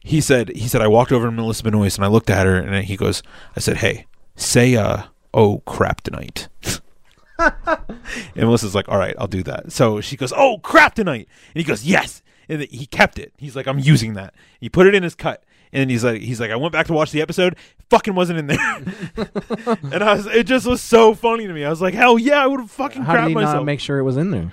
He 0.00 0.20
said 0.20 0.48
he 0.50 0.66
said 0.68 0.80
I 0.80 0.88
walked 0.88 1.12
over 1.12 1.26
to 1.26 1.32
Melissa 1.32 1.62
Benoist 1.62 1.98
and 1.98 2.04
I 2.04 2.08
looked 2.08 2.30
at 2.30 2.46
her 2.46 2.56
and 2.56 2.84
he 2.84 2.96
goes, 2.96 3.22
I 3.56 3.60
said, 3.60 3.78
"Hey, 3.78 4.06
say 4.34 4.74
uh 4.76 5.04
oh 5.32 5.58
crap 5.66 6.00
tonight." 6.00 6.48
and 7.38 8.36
Melissa's 8.36 8.74
like, 8.74 8.88
"All 8.88 8.98
right, 8.98 9.14
I'll 9.18 9.28
do 9.28 9.42
that." 9.44 9.72
So 9.72 10.00
she 10.00 10.16
goes, 10.16 10.32
"Oh 10.36 10.58
crap 10.58 10.94
tonight," 10.94 11.28
and 11.54 11.60
he 11.60 11.64
goes, 11.64 11.84
"Yes," 11.84 12.22
and 12.48 12.62
he 12.62 12.86
kept 12.86 13.18
it. 13.18 13.32
He's 13.36 13.54
like, 13.54 13.66
"I'm 13.66 13.78
using 13.78 14.14
that." 14.14 14.34
He 14.60 14.68
put 14.68 14.86
it 14.86 14.94
in 14.94 15.02
his 15.02 15.14
cut, 15.14 15.44
and 15.72 15.90
he's 15.90 16.04
like, 16.04 16.20
"He's 16.20 16.40
like, 16.40 16.50
I 16.50 16.56
went 16.56 16.72
back 16.72 16.86
to 16.86 16.92
watch 16.92 17.10
the 17.10 17.22
episode, 17.22 17.56
fucking 17.90 18.14
wasn't 18.14 18.38
in 18.40 18.46
there," 18.48 18.82
and 19.92 20.02
I 20.02 20.14
was, 20.14 20.26
it 20.26 20.44
just 20.44 20.66
was 20.66 20.80
so 20.80 21.14
funny 21.14 21.46
to 21.46 21.52
me. 21.52 21.64
I 21.64 21.70
was 21.70 21.80
like, 21.80 21.94
"Hell 21.94 22.18
yeah, 22.18 22.42
I 22.42 22.46
would 22.46 22.60
have 22.60 22.70
fucking 22.70 23.02
How 23.02 23.16
did 23.16 23.28
he 23.28 23.34
myself." 23.34 23.56
not 23.56 23.64
make 23.64 23.80
sure 23.80 23.98
it 23.98 24.04
was 24.04 24.16
in 24.16 24.30
there? 24.30 24.52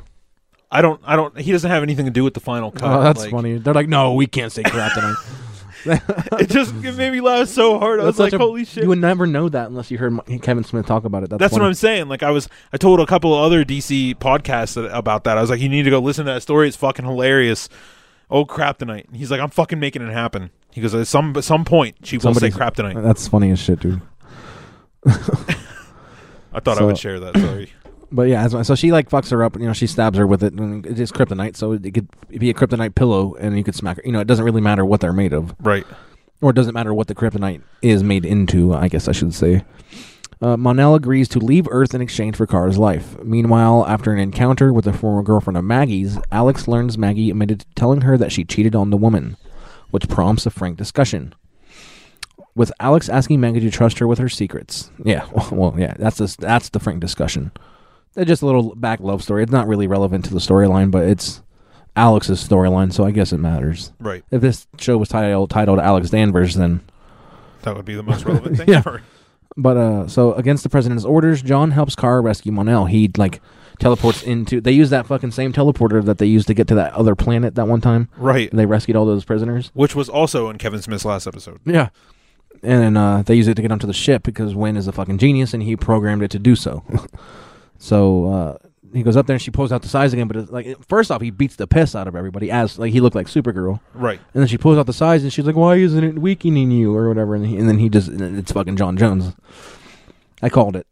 I 0.72 0.82
don't, 0.82 1.02
I 1.04 1.16
don't. 1.16 1.38
He 1.40 1.52
doesn't 1.52 1.70
have 1.70 1.82
anything 1.84 2.06
to 2.06 2.12
do 2.12 2.24
with 2.24 2.36
the 2.36 2.40
final 2.40 2.72
cut. 2.72 2.84
Oh, 2.84 3.02
that's 3.02 3.22
Like, 3.22 3.32
funny. 3.32 3.58
They're 3.58 3.74
like, 3.74 3.88
no, 3.90 4.14
we 4.14 4.28
can't 4.28 4.52
say 4.52 4.62
crap 4.64 4.94
tonight. 4.94 5.16
it 5.86 6.50
just 6.50 6.76
it 6.84 6.96
made 6.96 7.12
me 7.12 7.22
laugh 7.22 7.48
so 7.48 7.80
hard. 7.80 8.02
I 8.02 8.04
was 8.04 8.20
like, 8.20 8.34
a- 8.34 8.38
"Holy 8.38 8.66
shit!" 8.66 8.84
You 8.84 8.90
would 8.90 9.00
never 9.00 9.26
know 9.26 9.48
that 9.48 9.68
unless 9.70 9.90
you 9.90 9.98
heard 9.98 10.20
Kevin 10.42 10.64
Smith 10.66 10.86
talk 10.86 11.06
about 11.06 11.24
it. 11.24 11.30
That's, 11.30 11.40
That's 11.40 11.54
what. 11.54 11.62
I'm 11.62 11.74
saying. 11.74 12.10
Like 12.10 12.22
I 12.22 12.32
was, 12.32 12.50
I 12.74 12.78
told 12.78 13.00
a 13.00 13.06
couple 13.06 13.34
of 13.34 13.40
other 13.46 13.64
DC 13.64 14.16
podcasts 14.16 14.78
about 14.94 15.24
that. 15.24 15.38
I 15.38 15.42
was 15.42 15.50
like, 15.50 15.62
you 15.62 15.70
need 15.70 15.84
to 15.84 15.90
go 15.90 16.00
listen 16.00 16.26
to 16.26 16.34
that 16.34 16.42
story. 16.42 16.68
It's 16.68 16.76
fucking 16.76 17.06
hilarious. 17.06 17.70
Oh 18.30 18.46
crap 18.46 18.78
tonight. 18.78 19.06
And 19.08 19.16
he's 19.18 19.32
like, 19.32 19.40
I'm 19.42 19.50
fucking 19.50 19.80
making 19.80 20.02
it 20.02 20.12
happen. 20.12 20.52
He 20.72 20.82
goes, 20.82 20.94
at 20.94 21.08
some 21.08 21.42
some 21.42 21.66
point 21.66 21.98
she 22.06 22.18
will 22.18 22.22
say 22.22 22.26
Somebody's- 22.28 22.56
crap 22.56 22.76
tonight. 22.76 23.02
That's 23.02 23.28
funny 23.28 23.52
as 23.52 23.60
shit, 23.60 23.80
dude. 23.80 24.02
I 25.06 26.60
thought 26.60 26.78
I 26.78 26.80
So- 26.80 26.86
would 26.88 26.98
share 26.98 27.20
that 27.20 27.38
story. 27.38 27.74
But 28.12 28.24
yeah, 28.24 28.44
as- 28.44 28.66
so 28.66 28.74
she 28.74 28.92
like 28.92 29.08
fucks 29.08 29.30
her 29.30 29.44
up. 29.44 29.56
You 29.56 29.68
know, 29.68 29.74
she 29.74 29.86
stabs 29.86 30.18
her 30.18 30.26
with 30.26 30.44
it, 30.44 30.54
and 30.54 30.84
it 30.84 31.00
is 31.00 31.12
kryptonite. 31.12 31.56
So 31.56 31.74
it 31.74 31.94
could 31.94 32.08
be 32.40 32.50
a 32.50 32.56
kryptonite 32.56 32.96
pillow, 32.96 33.36
and 33.36 33.56
you 33.56 33.64
could 33.64 33.76
smack 33.76 33.98
her. 33.98 34.04
You 34.04 34.12
know, 34.12 34.20
it 34.20 34.26
doesn't 34.26 34.44
really 34.44 34.62
matter 34.62 34.84
what 34.84 35.00
they're 35.00 35.14
made 35.14 35.32
of, 35.32 35.54
Right. 35.60 35.86
Or 36.42 36.50
it 36.50 36.54
doesn't 36.56 36.74
matter 36.74 36.92
what 36.92 37.06
the 37.08 37.14
kryptonite 37.14 37.62
is 37.84 38.02
made 38.02 38.26
into. 38.26 38.74
I 38.74 38.88
guess 38.88 39.08
I 39.08 39.12
should 39.12 39.36
say. 39.36 39.64
Uh, 40.42 40.56
Mon-El 40.56 40.96
agrees 40.96 41.28
to 41.30 41.40
leave 41.40 41.68
Earth 41.70 41.94
in 41.94 42.00
exchange 42.02 42.36
for 42.38 42.48
Kara's 42.48 42.78
life. 42.78 43.18
Meanwhile, 43.22 43.86
after 43.88 44.14
an 44.14 44.20
encounter 44.20 44.72
with 44.72 44.88
a 44.88 44.94
former 44.94 45.22
girlfriend 45.22 45.58
of 45.58 45.66
Maggie's, 45.66 46.18
Alex 46.32 46.66
learns 46.68 46.98
Maggie 46.98 47.30
admitted 47.30 47.60
to 47.62 47.66
telling 47.76 48.02
her 48.02 48.18
that 48.18 48.32
she 48.32 48.46
cheated 48.46 48.74
on 48.74 48.90
the 48.90 48.96
woman, 48.98 49.36
which 49.92 50.08
prompts 50.08 50.46
a 50.46 50.50
frank 50.50 50.78
discussion. 50.78 51.34
With 52.56 52.72
Alex 52.80 53.10
asking 53.10 53.42
Maggie 53.42 53.60
to 53.60 53.70
trust 53.72 54.00
her 54.00 54.08
with 54.08 54.18
her 54.20 54.30
secrets. 54.30 54.92
Yeah, 55.04 55.26
well, 55.52 55.76
yeah, 55.78 55.94
that's 56.00 56.18
the, 56.18 56.34
that's 56.40 56.70
the 56.70 56.80
frank 56.80 57.02
discussion. 57.02 57.52
Just 58.24 58.42
a 58.42 58.46
little 58.46 58.76
back 58.76 59.02
love 59.02 59.22
story. 59.22 59.44
It's 59.44 59.52
not 59.52 59.68
really 59.68 59.88
relevant 59.88 60.26
to 60.26 60.34
the 60.34 60.40
storyline, 60.40 60.90
but 60.90 61.04
it's 61.04 61.42
Alex's 61.96 62.46
storyline, 62.46 62.92
so 62.94 63.04
I 63.06 63.12
guess 63.12 63.32
it 63.34 63.38
matters. 63.40 63.92
Right. 64.00 64.24
If 64.32 64.42
this 64.42 64.68
show 64.78 64.98
was 64.98 65.10
titled 65.10 65.50
titled 65.50 65.80
Alex 65.80 66.10
Danvers, 66.10 66.56
then 66.56 66.80
That 67.64 67.76
would 67.76 67.86
be 67.86 67.96
the 67.96 68.04
most 68.04 68.26
relevant 68.26 68.58
thing 68.58 68.70
Yeah. 68.70 68.78
ever. 68.78 69.02
But 69.58 69.78
uh, 69.78 70.08
so 70.08 70.34
against 70.34 70.64
the 70.64 70.70
president's 70.70 71.06
orders, 71.06 71.42
John 71.42 71.72
helps 71.72 71.96
Kara 71.96 72.22
rescue 72.22 72.52
Mon-El. 72.52 72.86
He 72.86 73.12
like 73.18 73.42
teleports 73.80 74.24
into. 74.24 74.62
They 74.62 74.72
use 74.72 74.90
that 74.92 75.08
fucking 75.08 75.32
same 75.32 75.54
teleporter 75.54 76.04
that 76.06 76.18
they 76.18 76.26
used 76.26 76.48
to 76.48 76.54
get 76.54 76.68
to 76.68 76.76
that 76.76 76.94
other 76.94 77.16
planet 77.16 77.56
that 77.56 77.68
one 77.68 77.82
time. 77.82 78.10
Right. 78.18 78.50
They 78.52 78.66
rescued 78.66 78.96
all 78.96 79.06
those 79.06 79.26
prisoners. 79.26 79.72
Which 79.74 79.96
was 79.96 80.10
also 80.10 80.50
in 80.50 80.58
Kevin 80.58 80.82
Smith's 80.82 81.06
last 81.06 81.28
episode. 81.28 81.60
Yeah. 81.66 81.90
And 82.62 82.82
then 82.82 82.98
uh, 82.98 83.24
they 83.24 83.36
use 83.36 83.48
it 83.48 83.56
to 83.56 83.62
get 83.62 83.72
onto 83.72 83.88
the 83.88 83.94
ship 83.94 84.24
because 84.24 84.54
Winn 84.54 84.76
is 84.76 84.88
a 84.88 84.92
fucking 84.92 85.18
genius 85.18 85.54
and 85.54 85.64
he 85.64 85.76
programmed 85.76 86.24
it 86.24 86.32
to 86.32 86.40
do 86.40 86.56
so. 86.56 86.84
so 87.78 88.26
uh, 88.26 88.58
he 88.94 89.04
goes 89.04 89.16
up 89.18 89.28
there 89.28 89.36
and 89.36 89.42
she 89.42 89.52
pulls 89.52 89.72
out 89.72 89.82
the 89.82 89.88
sais 89.88 90.14
again. 90.14 90.28
But 90.28 90.38
it's 90.38 90.52
like 90.52 90.78
first 90.88 91.12
off, 91.12 91.22
he 91.22 91.30
beats 91.32 91.56
the 91.56 91.68
piss 91.68 91.96
out 91.96 92.08
of 92.08 92.16
everybody 92.16 92.50
as 92.52 92.78
like 92.80 92.92
he 92.92 93.00
looked 93.02 93.16
like 93.16 93.28
Supergirl. 93.28 93.80
Right. 93.94 94.20
And 94.34 94.42
then 94.42 94.48
she 94.48 94.58
pulls 94.58 94.78
out 94.78 94.86
the 94.86 94.94
sais 94.94 95.24
and 95.24 95.32
she's 95.34 95.46
like, 95.46 95.56
"Why 95.56 95.76
isn't 95.76 96.04
it 96.04 96.20
weakening 96.20 96.72
you 96.72 96.96
or 96.96 97.08
whatever?" 97.08 97.36
And, 97.36 97.46
he, 97.46 97.58
and 97.58 97.68
then 97.68 97.78
he 97.80 97.90
just 97.90 98.10
it's 98.10 98.52
fucking 98.52 98.76
John 98.78 98.98
Jones. 98.98 99.34
I 100.42 100.50
called 100.50 100.76
it. 100.76 100.88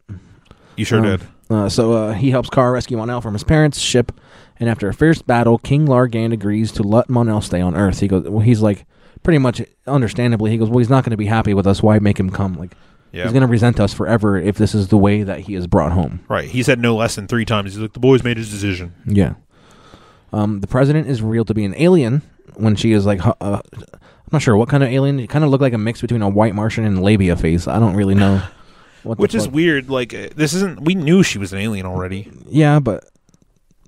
You 0.76 0.84
sure 0.84 0.98
Um, 0.98 1.04
did. 1.04 1.22
Uh, 1.50 1.68
so 1.68 1.92
uh, 1.92 2.12
he 2.12 2.30
helps 2.30 2.50
Kara 2.50 2.70
rescue 2.72 2.98
Mon-El 2.98 3.22
from 3.22 3.32
his 3.32 3.42
parents' 3.42 3.78
ship, 3.78 4.12
and 4.60 4.68
after 4.68 4.86
a 4.88 4.92
fierce 4.92 5.22
battle, 5.22 5.56
King 5.56 5.86
Lar 5.86 6.06
Gand 6.06 6.34
agrees 6.34 6.70
to 6.72 6.82
let 6.82 7.08
Mon-El 7.08 7.40
stay 7.40 7.60
on 7.62 7.74
Earth. 7.74 8.00
He 8.00 8.06
goes, 8.08 8.28
well, 8.28 8.40
he's 8.40 8.60
like, 8.60 8.84
pretty 9.22 9.38
much 9.38 9.62
understandably, 9.86 10.50
he 10.50 10.58
goes, 10.58 10.68
well, 10.68 10.78
he's 10.80 10.90
not 10.90 11.04
going 11.04 11.12
to 11.12 11.16
be 11.16 11.24
happy 11.24 11.54
with 11.54 11.66
us. 11.66 11.82
Why 11.82 11.98
make 12.00 12.20
him 12.20 12.28
come? 12.28 12.52
Like, 12.54 12.76
Yeah. 13.12 13.24
he's 13.24 13.32
going 13.32 13.42
to 13.42 13.46
resent 13.48 13.80
us 13.80 13.92
forever 13.94 14.36
if 14.36 14.56
this 14.58 14.74
is 14.74 14.88
the 14.88 14.98
way 14.98 15.22
that 15.22 15.40
he 15.40 15.54
is 15.54 15.66
brought 15.66 15.92
home. 15.92 16.20
Right. 16.28 16.48
He 16.48 16.62
said 16.62 16.78
no 16.78 16.94
less 16.96 17.14
than 17.16 17.26
three 17.26 17.44
times. 17.44 17.72
He's 17.72 17.80
like, 17.80 17.92
the 17.94 18.00
boys 18.00 18.22
made 18.22 18.36
his 18.36 18.50
decision. 18.50 18.94
Yeah. 19.06 19.34
Um, 20.32 20.60
the 20.60 20.66
president 20.66 21.08
is 21.08 21.22
revealed 21.22 21.48
to 21.48 21.54
be 21.54 21.64
an 21.64 21.74
alien 21.78 22.22
when 22.54 22.76
she 22.76 22.92
is 22.92 23.06
like, 23.06 23.24
uh, 23.24 23.32
I'm 23.40 23.62
not 24.30 24.42
sure 24.42 24.56
what 24.56 24.68
kind 24.68 24.82
of 24.82 24.90
alien. 24.90 25.18
It 25.20 25.28
kind 25.30 25.44
of 25.44 25.50
looked 25.50 25.62
like 25.62 25.72
a 25.72 25.78
mix 25.78 26.00
between 26.02 26.20
a 26.22 26.28
white 26.28 26.54
Martian 26.54 26.84
and 26.84 27.02
labia 27.02 27.34
face. 27.36 27.66
I 27.66 27.78
don't 27.78 27.94
really 27.94 28.14
know. 28.14 28.42
What 29.04 29.18
Which 29.20 29.34
is 29.34 29.44
fuck. 29.46 29.54
weird. 29.54 29.88
Like 29.88 30.12
uh, 30.12 30.28
this 30.34 30.52
isn't. 30.54 30.80
We 30.82 30.96
knew 30.96 31.22
she 31.22 31.38
was 31.38 31.52
an 31.52 31.60
alien 31.60 31.86
already. 31.86 32.30
Yeah, 32.48 32.80
but 32.80 33.04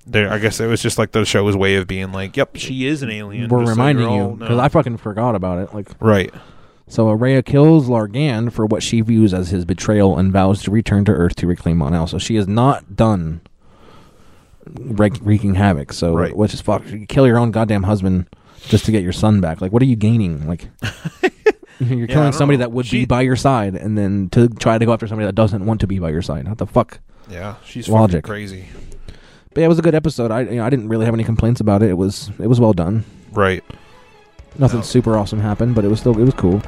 There, 0.06 0.32
I 0.32 0.38
guess 0.38 0.60
it 0.60 0.66
was 0.66 0.80
just 0.80 0.98
like 0.98 1.10
the 1.10 1.24
show's 1.24 1.56
way 1.56 1.74
of 1.74 1.88
being 1.88 2.12
like, 2.12 2.36
"Yep, 2.36 2.56
she 2.56 2.86
is 2.86 3.02
an 3.02 3.10
alien." 3.10 3.48
we're 3.48 3.64
so 3.66 3.70
reminding 3.70 4.08
you're 4.08 4.30
you 4.30 4.36
because 4.36 4.56
know. 4.56 4.60
I 4.62 4.68
fucking 4.68 4.98
forgot 4.98 5.34
about 5.34 5.58
it. 5.58 5.74
Like, 5.74 5.88
right. 5.98 6.32
So 6.91 7.11
Rhea 7.12 7.43
kills 7.43 7.88
Lar 7.88 8.07
Gand 8.09 8.53
for 8.53 8.66
what 8.66 8.82
she 8.82 9.01
views 9.01 9.32
as 9.32 9.51
his 9.51 9.64
betrayal 9.64 10.18
and 10.18 10.32
vows 10.32 10.62
to 10.64 10.70
return 10.70 11.05
to 11.07 11.12
Earth 11.12 11.36
to 11.36 11.47
reclaim 11.47 11.78
Mon-El. 11.78 12.07
So 12.09 12.18
she 12.18 12.34
is 12.36 12.47
not 12.49 12.97
done 12.97 13.41
wreak- 14.68 15.20
wreaking 15.22 15.55
havoc. 15.55 15.93
So 15.93 16.14
Right. 16.14 16.36
which 16.36 16.53
is 16.53 16.61
fuck. 16.61 16.82
You 16.91 17.07
kill 17.07 17.26
your 17.26 17.38
own 17.38 17.53
goddamn 17.53 17.84
husband 17.84 18.26
just 18.68 18.84
to 18.86 18.93
get 18.93 19.03
your 19.03 19.12
son 19.12 19.41
back. 19.41 19.61
Like, 19.61 19.72
what 19.72 19.82
are 19.82 19.86
you 19.86 19.97
gaining? 19.97 20.47
Like, 20.49 20.68
you're 21.80 22.07
killing 22.09 22.32
somebody 22.32 22.57
know. 22.59 22.64
that 22.64 22.72
would 22.72 22.86
She- 22.86 23.01
be 23.01 23.05
by 23.07 23.22
your 23.22 23.36
side, 23.36 23.74
and 23.76 23.97
then 23.97 24.28
to 24.30 24.49
try 24.49 24.76
to 24.76 24.84
go 24.84 24.93
after 24.93 25.07
somebody 25.07 25.26
that 25.26 25.34
doesn't 25.34 25.64
want 25.64 25.80
to 25.80 25.86
be 25.86 25.99
by 25.99 26.11
your 26.11 26.22
side. 26.22 26.49
What 26.49 26.59
the 26.59 26.66
fuck? 26.66 26.99
Yeah, 27.30 27.55
she's 27.64 27.88
logic. 27.88 28.26
fucking 28.26 28.30
crazy. 28.32 28.64
But 29.55 29.61
yeah, 29.61 29.66
it 29.66 29.68
was 29.68 29.78
a 29.78 29.82
good 29.82 29.95
episode. 29.95 30.30
I 30.32 30.41
you 30.43 30.57
know, 30.57 30.64
I 30.64 30.70
didn't 30.70 30.88
really 30.88 31.05
have 31.05 31.14
any 31.14 31.24
complaints 31.24 31.61
about 31.61 31.82
it. 31.82 31.91
It 31.91 31.97
was 31.97 32.30
it 32.41 32.49
was 32.49 32.59
well 32.61 32.72
done. 32.72 33.05
Right. 33.32 33.62
Nothing 34.59 34.82
super 34.82 35.16
awesome 35.16 35.40
happened, 35.40 35.74
but 35.74 35.84
it 35.84 35.88
was 35.88 36.01
still 36.01 36.18
it 36.18 36.24
was 36.24 36.34
cool. 36.34 36.61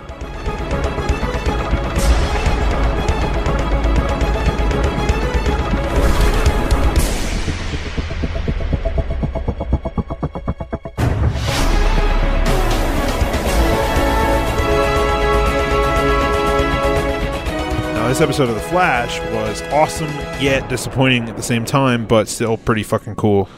Now, 17.95 18.09
this 18.09 18.21
episode 18.21 18.49
of 18.49 18.55
The 18.55 18.61
Flash 18.63 19.21
was 19.33 19.61
awesome 19.73 20.09
yet 20.41 20.69
disappointing 20.69 21.29
at 21.29 21.37
the 21.37 21.43
same 21.43 21.65
time, 21.65 22.07
but 22.07 22.27
still 22.29 22.57
pretty 22.57 22.83
fucking 22.85 23.17
cool. 23.17 23.49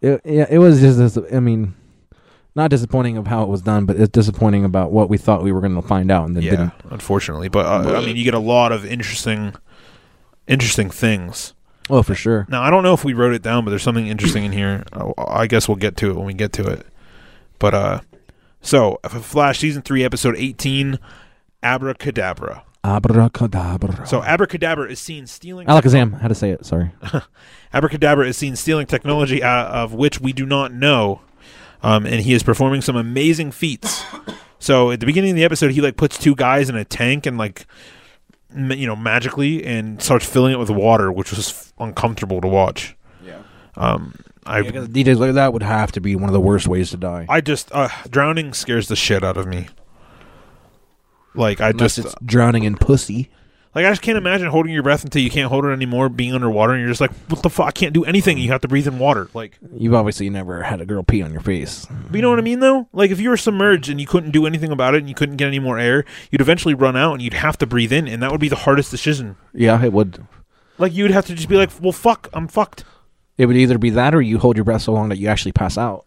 It, 0.00 0.20
yeah, 0.24 0.46
it 0.50 0.58
was 0.58 0.80
just. 0.80 1.18
I 1.32 1.40
mean, 1.40 1.74
not 2.54 2.70
disappointing 2.70 3.16
of 3.16 3.26
how 3.26 3.42
it 3.42 3.48
was 3.48 3.62
done, 3.62 3.86
but 3.86 3.96
it's 3.96 4.10
disappointing 4.10 4.64
about 4.64 4.92
what 4.92 5.08
we 5.08 5.16
thought 5.18 5.42
we 5.42 5.52
were 5.52 5.60
going 5.60 5.74
to 5.74 5.82
find 5.82 6.10
out 6.10 6.26
and 6.26 6.36
then 6.36 6.42
Yeah, 6.42 6.50
didn't. 6.50 6.72
unfortunately, 6.90 7.48
but 7.48 7.64
uh, 7.66 7.96
I 7.96 8.04
mean, 8.04 8.16
you 8.16 8.24
get 8.24 8.34
a 8.34 8.38
lot 8.38 8.72
of 8.72 8.84
interesting, 8.84 9.54
interesting 10.46 10.90
things. 10.90 11.54
Oh, 11.90 12.02
for 12.02 12.14
sure. 12.14 12.46
Now, 12.48 12.62
I 12.62 12.70
don't 12.70 12.82
know 12.82 12.94
if 12.94 13.04
we 13.04 13.12
wrote 13.12 13.34
it 13.34 13.42
down, 13.42 13.64
but 13.64 13.70
there's 13.70 13.82
something 13.82 14.06
interesting 14.06 14.44
in 14.44 14.52
here. 14.52 14.84
I 15.18 15.46
guess 15.46 15.66
we'll 15.68 15.76
get 15.76 15.96
to 15.98 16.10
it 16.10 16.16
when 16.16 16.26
we 16.26 16.34
get 16.34 16.52
to 16.54 16.66
it. 16.66 16.86
But 17.58 17.74
uh, 17.74 18.00
so 18.60 18.98
Flash 19.04 19.58
season 19.58 19.82
three, 19.82 20.04
episode 20.04 20.36
eighteen, 20.36 20.98
Abracadabra. 21.62 22.64
Abracadabra. 22.84 24.06
So 24.06 24.22
Abracadabra 24.22 24.90
is 24.90 25.00
seen 25.00 25.26
stealing. 25.26 25.66
Alakazam, 25.68 26.20
how 26.20 26.28
to 26.28 26.34
say 26.34 26.50
it? 26.50 26.66
Sorry. 26.66 26.90
Abracadabra 27.74 28.26
is 28.26 28.36
seen 28.36 28.56
stealing 28.56 28.86
technology 28.86 29.42
uh, 29.42 29.66
of 29.66 29.94
which 29.94 30.20
we 30.20 30.32
do 30.32 30.44
not 30.44 30.72
know, 30.72 31.20
um, 31.82 32.06
and 32.06 32.16
he 32.20 32.32
is 32.34 32.42
performing 32.42 32.80
some 32.80 32.96
amazing 32.96 33.52
feats. 33.52 34.04
So 34.58 34.90
at 34.92 35.00
the 35.00 35.06
beginning 35.06 35.30
of 35.30 35.36
the 35.36 35.44
episode, 35.44 35.72
he 35.72 35.80
like 35.80 35.96
puts 35.96 36.16
two 36.18 36.34
guys 36.36 36.68
in 36.68 36.76
a 36.76 36.84
tank 36.84 37.26
and 37.26 37.36
like 37.36 37.66
ma- 38.54 38.74
you 38.74 38.86
know 38.86 38.94
magically 38.96 39.64
and 39.64 40.00
starts 40.00 40.24
filling 40.24 40.52
it 40.52 40.58
with 40.58 40.70
water, 40.70 41.10
which 41.10 41.30
was 41.30 41.48
f- 41.50 41.72
uncomfortable 41.78 42.40
to 42.40 42.48
watch. 42.48 42.96
Yeah. 43.26 43.42
Um, 43.76 44.14
I 44.46 44.60
Yeah, 44.60 44.70
'cause 44.72 44.88
DJs 44.88 45.18
like 45.18 45.34
that 45.34 45.52
would 45.52 45.62
have 45.62 45.92
to 45.92 46.00
be 46.00 46.14
one 46.16 46.28
of 46.28 46.32
the 46.32 46.40
worst 46.40 46.66
ways 46.68 46.90
to 46.90 46.96
die. 46.96 47.26
I 47.28 47.40
just 47.40 47.70
uh, 47.72 47.88
drowning 48.10 48.52
scares 48.54 48.88
the 48.88 48.96
shit 48.96 49.22
out 49.24 49.36
of 49.36 49.46
me. 49.46 49.66
Like 51.34 51.60
I 51.60 51.70
Unless 51.70 51.96
just 51.96 52.06
it's 52.08 52.14
drowning 52.24 52.64
in 52.64 52.76
pussy. 52.76 53.30
Like 53.74 53.84
I 53.86 53.90
just 53.90 54.02
can't 54.02 54.18
imagine 54.18 54.48
holding 54.48 54.72
your 54.72 54.82
breath 54.82 55.02
until 55.04 55.22
you 55.22 55.30
can't 55.30 55.48
hold 55.48 55.64
it 55.64 55.68
anymore, 55.68 56.08
being 56.08 56.34
underwater, 56.34 56.72
and 56.74 56.80
you're 56.80 56.90
just 56.90 57.00
like, 57.00 57.12
what 57.28 57.42
the 57.42 57.50
fuck? 57.50 57.66
I 57.66 57.70
can't 57.70 57.92
do 57.94 58.04
anything. 58.04 58.36
You 58.38 58.50
have 58.52 58.60
to 58.62 58.68
breathe 58.68 58.86
in 58.86 58.98
water. 58.98 59.28
Like, 59.34 59.58
You've 59.74 59.94
obviously 59.94 60.28
never 60.30 60.62
had 60.62 60.80
a 60.80 60.84
girl 60.86 61.02
pee 61.02 61.22
on 61.22 61.32
your 61.32 61.40
face. 61.40 61.86
but 62.06 62.14
you 62.16 62.22
know 62.22 62.30
what 62.30 62.38
I 62.38 62.42
mean, 62.42 62.60
though. 62.60 62.88
Like, 62.92 63.10
if 63.10 63.18
you 63.20 63.30
were 63.30 63.36
submerged 63.36 63.88
and 63.88 64.00
you 64.00 64.06
couldn't 64.06 64.30
do 64.32 64.46
anything 64.46 64.72
about 64.72 64.94
it, 64.94 64.98
and 64.98 65.08
you 65.08 65.14
couldn't 65.14 65.36
get 65.36 65.48
any 65.48 65.58
more 65.58 65.78
air, 65.78 66.04
you'd 66.30 66.40
eventually 66.42 66.74
run 66.74 66.96
out, 66.96 67.12
and 67.14 67.22
you'd 67.22 67.32
have 67.34 67.56
to 67.58 67.66
breathe 67.66 67.92
in, 67.92 68.06
and 68.08 68.22
that 68.22 68.30
would 68.30 68.40
be 68.40 68.48
the 68.48 68.56
hardest 68.56 68.90
decision. 68.90 69.36
Yeah, 69.54 69.82
it 69.82 69.92
would. 69.92 70.26
Like, 70.78 70.92
you 70.94 71.04
would 71.04 71.10
have 71.12 71.26
to 71.26 71.34
just 71.34 71.48
be 71.48 71.56
like, 71.56 71.70
well, 71.80 71.92
fuck, 71.92 72.28
I'm 72.32 72.48
fucked, 72.48 72.84
It 73.38 73.46
would 73.46 73.56
either 73.56 73.78
be 73.78 73.90
that 73.90 74.14
or 74.14 74.20
you 74.20 74.38
hold 74.38 74.56
your 74.56 74.64
breath 74.64 74.82
so 74.82 74.92
long 74.92 75.08
that 75.08 75.18
you 75.18 75.28
actually 75.28 75.52
pass 75.52 75.78
out. 75.78 76.04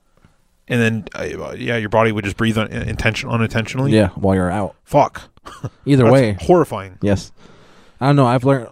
and 0.68 0.82
then 0.82 1.06
uh, 1.16 1.54
yeah, 1.58 1.78
your 1.78 1.90
body 1.90 2.12
would 2.12 2.24
just 2.26 2.38
breathe 2.38 2.58
un- 2.58 2.72
intention 2.72 3.30
unintentionally. 3.30 3.92
Yeah, 3.92 4.10
while 4.10 4.36
you're 4.36 4.52
out. 4.52 4.76
fuck. 4.84 5.30
Either 5.86 6.04
That's 6.06 6.14
way, 6.14 6.38
horrifying. 6.42 6.98
Yes. 7.02 7.32
I 8.00 8.08
don't 8.08 8.16
know. 8.16 8.26
I've 8.26 8.44
learned. 8.44 8.70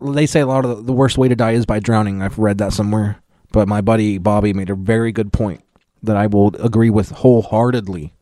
They 0.00 0.26
say 0.26 0.40
a 0.40 0.46
lot 0.46 0.64
of 0.64 0.76
the, 0.78 0.82
the 0.82 0.92
worst 0.92 1.16
way 1.16 1.28
to 1.28 1.36
die 1.36 1.52
is 1.52 1.66
by 1.66 1.78
drowning. 1.78 2.22
I've 2.22 2.38
read 2.38 2.58
that 2.58 2.72
somewhere. 2.72 3.18
But 3.52 3.68
my 3.68 3.80
buddy 3.80 4.18
Bobby 4.18 4.52
made 4.52 4.70
a 4.70 4.74
very 4.74 5.12
good 5.12 5.32
point 5.32 5.62
that 6.02 6.16
I 6.16 6.26
will 6.26 6.56
agree 6.56 6.90
with 6.90 7.10
wholeheartedly. 7.10 8.12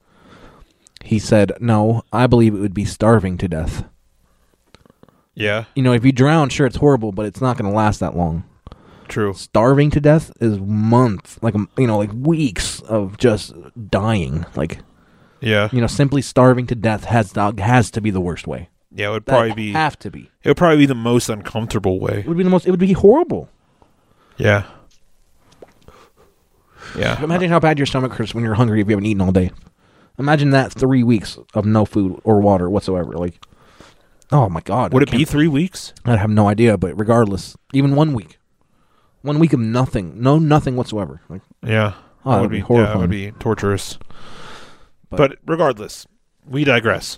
He 1.02 1.18
said, 1.18 1.52
"No, 1.60 2.02
I 2.12 2.26
believe 2.26 2.54
it 2.54 2.58
would 2.60 2.74
be 2.74 2.84
starving 2.84 3.38
to 3.38 3.48
death. 3.48 3.84
Yeah, 5.34 5.64
You 5.74 5.82
know, 5.82 5.92
if 5.94 6.04
you 6.04 6.12
drown, 6.12 6.50
sure, 6.50 6.66
it's 6.66 6.76
horrible, 6.76 7.12
but 7.12 7.24
it's 7.24 7.40
not 7.40 7.56
going 7.56 7.70
to 7.70 7.74
last 7.74 8.00
that 8.00 8.16
long. 8.16 8.44
true. 9.08 9.32
Starving 9.32 9.90
to 9.92 10.00
death 10.00 10.30
is 10.40 10.58
months, 10.60 11.38
like 11.40 11.54
you 11.78 11.86
know, 11.86 11.96
like 11.96 12.10
weeks 12.12 12.80
of 12.82 13.16
just 13.16 13.54
dying. 13.90 14.44
Like 14.54 14.80
Yeah, 15.40 15.68
you 15.72 15.80
know, 15.80 15.86
simply 15.86 16.20
starving 16.20 16.66
to 16.66 16.74
death 16.74 17.04
has 17.04 17.32
to, 17.32 17.54
has 17.58 17.90
to 17.92 18.00
be 18.02 18.10
the 18.10 18.20
worst 18.20 18.46
way. 18.46 18.68
Yeah, 18.92 19.08
it 19.08 19.10
would 19.12 19.24
That 19.26 19.32
probably 19.32 19.52
be. 19.52 19.72
have 19.72 19.98
to 20.00 20.10
be. 20.10 20.30
It 20.42 20.48
would 20.48 20.56
probably 20.56 20.78
be 20.78 20.86
the 20.86 20.94
most 20.94 21.28
uncomfortable 21.28 22.00
way. 22.00 22.20
It 22.20 22.26
would 22.26 22.36
be 22.36 22.42
the 22.44 22.50
most. 22.50 22.66
It 22.66 22.70
would 22.70 22.80
be 22.80 22.92
horrible. 22.92 23.48
Yeah. 24.36 24.64
Yeah. 26.96 27.22
Imagine 27.22 27.50
how 27.50 27.60
bad 27.60 27.78
your 27.78 27.86
stomach 27.86 28.12
hurts 28.12 28.34
when 28.34 28.42
you're 28.44 28.54
hungry 28.54 28.80
if 28.80 28.86
you 28.88 28.92
haven't 28.92 29.06
eaten 29.06 29.20
all 29.20 29.32
day. 29.32 29.50
Imagine 30.18 30.50
that 30.50 30.72
three 30.72 31.02
weeks 31.02 31.38
of 31.54 31.64
no 31.64 31.84
food 31.84 32.20
or 32.24 32.40
water 32.40 32.68
whatsoever. 32.68 33.12
Like, 33.12 33.40
oh 34.32 34.48
my 34.48 34.60
god, 34.60 34.92
Would 34.92 35.08
I 35.08 35.12
it 35.14 35.18
be 35.18 35.24
three 35.24 35.48
weeks? 35.48 35.92
I 36.04 36.16
have 36.16 36.30
no 36.30 36.48
idea, 36.48 36.76
but 36.76 36.98
regardless, 36.98 37.56
even 37.72 37.94
one 37.94 38.12
week, 38.12 38.38
one 39.22 39.38
week 39.38 39.52
of 39.52 39.60
nothing, 39.60 40.20
no 40.20 40.38
nothing 40.38 40.76
whatsoever. 40.76 41.20
Like, 41.28 41.42
Yeah. 41.62 41.94
Oh, 42.24 42.32
that 42.32 42.40
would 42.42 42.50
be 42.50 42.60
horrible. 42.60 42.86
Yeah, 42.86 42.92
that 42.94 42.98
would 42.98 43.10
be 43.10 43.30
torturous. 43.38 43.98
But- 45.08 45.16
But, 45.16 45.38
regardless, 45.46 46.06
we 46.46 46.64
digress. 46.64 47.16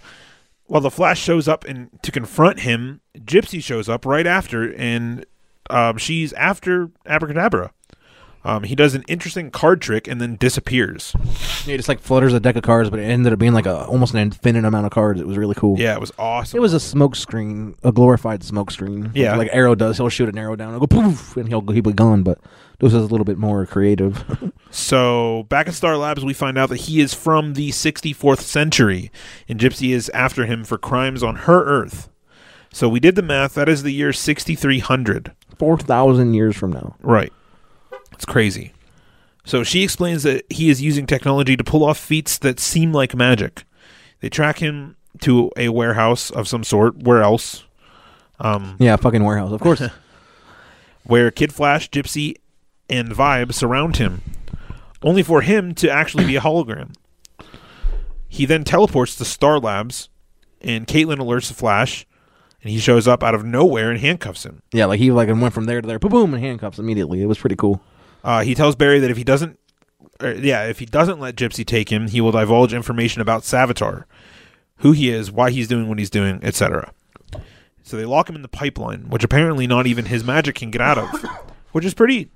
While 0.72 0.80
the 0.80 0.90
Flash 0.90 1.20
shows 1.20 1.48
up 1.48 1.66
and 1.66 1.90
to 2.00 2.10
confront 2.10 2.60
him, 2.60 3.02
Gypsy 3.18 3.62
shows 3.62 3.90
up 3.90 4.06
right 4.06 4.26
after, 4.26 4.72
and 4.72 5.26
um, 5.68 5.98
she's 5.98 6.32
after 6.32 6.90
Abracadabra. 7.04 7.72
Um, 8.44 8.64
he 8.64 8.74
does 8.74 8.94
an 8.94 9.04
interesting 9.06 9.50
card 9.50 9.80
trick 9.80 10.08
and 10.08 10.20
then 10.20 10.34
disappears. 10.36 11.14
it 11.66 11.76
just 11.76 11.88
like 11.88 12.00
flutters 12.00 12.32
a 12.34 12.40
deck 12.40 12.56
of 12.56 12.62
cards, 12.62 12.90
but 12.90 12.98
it 12.98 13.04
ended 13.04 13.32
up 13.32 13.38
being 13.38 13.52
like 13.52 13.66
a 13.66 13.84
almost 13.84 14.14
an 14.14 14.20
infinite 14.20 14.64
amount 14.64 14.84
of 14.86 14.90
cards. 14.92 15.20
It 15.20 15.26
was 15.26 15.38
really 15.38 15.54
cool. 15.54 15.78
Yeah, 15.78 15.94
it 15.94 16.00
was 16.00 16.12
awesome. 16.18 16.56
It 16.58 16.60
was 16.60 16.74
a 16.74 16.80
smoke 16.80 17.14
screen, 17.14 17.76
a 17.84 17.92
glorified 17.92 18.42
smoke 18.42 18.70
screen. 18.72 19.12
Yeah. 19.14 19.36
like 19.36 19.50
Arrow 19.52 19.74
does. 19.76 19.96
He'll 19.96 20.08
shoot 20.08 20.28
an 20.28 20.38
arrow 20.38 20.56
down, 20.56 20.72
and 20.74 20.80
go 20.80 20.86
poof, 20.86 21.36
and 21.36 21.48
he'll 21.48 21.60
he'll 21.60 21.82
be 21.82 21.92
gone. 21.92 22.22
But 22.24 22.38
this 22.80 22.92
is 22.92 23.02
a 23.02 23.06
little 23.06 23.24
bit 23.24 23.38
more 23.38 23.64
creative. 23.66 24.24
So 24.74 25.42
back 25.50 25.68
at 25.68 25.74
Star 25.74 25.98
Labs, 25.98 26.24
we 26.24 26.32
find 26.32 26.56
out 26.56 26.70
that 26.70 26.78
he 26.80 27.02
is 27.02 27.12
from 27.12 27.52
the 27.52 27.68
64th 27.72 28.40
century, 28.40 29.12
and 29.46 29.60
Gypsy 29.60 29.90
is 29.90 30.08
after 30.14 30.46
him 30.46 30.64
for 30.64 30.78
crimes 30.78 31.22
on 31.22 31.36
her 31.36 31.62
Earth. 31.62 32.08
So 32.72 32.88
we 32.88 32.98
did 32.98 33.14
the 33.14 33.20
math. 33.22 33.52
That 33.52 33.68
is 33.68 33.82
the 33.82 33.92
year 33.92 34.14
6300. 34.14 35.32
Four 35.58 35.76
thousand 35.76 36.32
years 36.32 36.56
from 36.56 36.72
now. 36.72 36.96
Right. 37.02 37.30
It's 38.22 38.30
crazy. 38.30 38.72
So 39.44 39.64
she 39.64 39.82
explains 39.82 40.22
that 40.22 40.44
he 40.48 40.70
is 40.70 40.80
using 40.80 41.06
technology 41.08 41.56
to 41.56 41.64
pull 41.64 41.82
off 41.82 41.98
feats 41.98 42.38
that 42.38 42.60
seem 42.60 42.92
like 42.92 43.16
magic. 43.16 43.64
They 44.20 44.28
track 44.28 44.58
him 44.58 44.94
to 45.22 45.50
a 45.56 45.70
warehouse 45.70 46.30
of 46.30 46.46
some 46.46 46.62
sort. 46.62 46.98
Where 46.98 47.20
else? 47.20 47.64
Um, 48.38 48.76
Yeah, 48.78 48.94
fucking 48.94 49.24
warehouse, 49.24 49.50
of 49.50 49.60
course. 49.60 49.82
where 51.02 51.32
Kid 51.32 51.52
Flash, 51.52 51.90
Gypsy, 51.90 52.36
and 52.88 53.08
Vibe 53.10 53.52
surround 53.52 53.96
him, 53.96 54.22
only 55.02 55.24
for 55.24 55.40
him 55.40 55.74
to 55.74 55.90
actually 55.90 56.24
be 56.24 56.36
a 56.36 56.40
hologram. 56.40 56.94
He 58.28 58.46
then 58.46 58.62
teleports 58.62 59.16
to 59.16 59.24
Star 59.24 59.58
Labs, 59.58 60.10
and 60.60 60.86
Caitlin 60.86 61.16
alerts 61.16 61.48
the 61.48 61.54
Flash, 61.54 62.06
and 62.62 62.70
he 62.70 62.78
shows 62.78 63.08
up 63.08 63.24
out 63.24 63.34
of 63.34 63.44
nowhere 63.44 63.90
and 63.90 63.98
handcuffs 63.98 64.46
him. 64.46 64.62
yeah, 64.72 64.84
like 64.84 65.00
he 65.00 65.10
like 65.10 65.26
went 65.28 65.52
from 65.52 65.64
there 65.64 65.80
to 65.80 65.88
there, 65.88 65.98
boom, 65.98 66.12
boom, 66.12 66.34
and 66.34 66.44
handcuffs 66.44 66.78
immediately. 66.78 67.20
It 67.20 67.26
was 67.26 67.38
pretty 67.38 67.56
cool. 67.56 67.82
Uh, 68.24 68.42
he 68.42 68.54
tells 68.54 68.76
Barry 68.76 68.98
that 69.00 69.10
if 69.10 69.16
he 69.16 69.24
doesn't, 69.24 69.58
er, 70.22 70.32
yeah, 70.34 70.64
if 70.64 70.78
he 70.78 70.86
doesn't 70.86 71.18
let 71.20 71.34
Gypsy 71.36 71.64
take 71.66 71.90
him, 71.90 72.08
he 72.08 72.20
will 72.20 72.32
divulge 72.32 72.72
information 72.72 73.20
about 73.20 73.42
Savitar, 73.42 74.04
who 74.76 74.92
he 74.92 75.10
is, 75.10 75.30
why 75.30 75.50
he's 75.50 75.68
doing 75.68 75.88
what 75.88 75.98
he's 75.98 76.10
doing, 76.10 76.38
etc. 76.42 76.92
So 77.82 77.96
they 77.96 78.04
lock 78.04 78.28
him 78.30 78.36
in 78.36 78.42
the 78.42 78.48
pipeline, 78.48 79.08
which 79.10 79.24
apparently 79.24 79.66
not 79.66 79.86
even 79.86 80.04
his 80.04 80.22
magic 80.24 80.54
can 80.54 80.70
get 80.70 80.80
out 80.80 80.98
of, 80.98 81.08
which 81.72 81.84
is 81.84 81.94
pretty. 81.94 82.30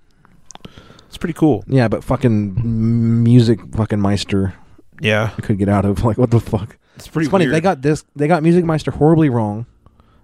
It's 1.09 1.17
pretty 1.19 1.35
cool. 1.35 1.63
Yeah, 1.69 1.87
but 1.89 2.03
fucking 2.03 3.23
music 3.23 3.61
fucking 3.75 4.01
Meister 4.01 4.55
Yeah, 5.01 5.29
could 5.43 5.57
get 5.57 5.69
out 5.69 5.85
of 5.85 6.03
like 6.05 6.19
what 6.19 6.33
the 6.33 6.41
fuck. 6.41 6.77
it's 6.97 7.07
pretty 7.07 7.27
It's 7.27 7.31
funny 7.31 7.45
weird. 7.47 7.55
they 7.55 7.61
got 7.61 7.81
this 7.83 8.05
they 8.17 8.27
got 8.27 8.43
Music 8.43 8.65
Meister 8.65 8.91
horribly 8.91 9.29
wrong, 9.29 9.67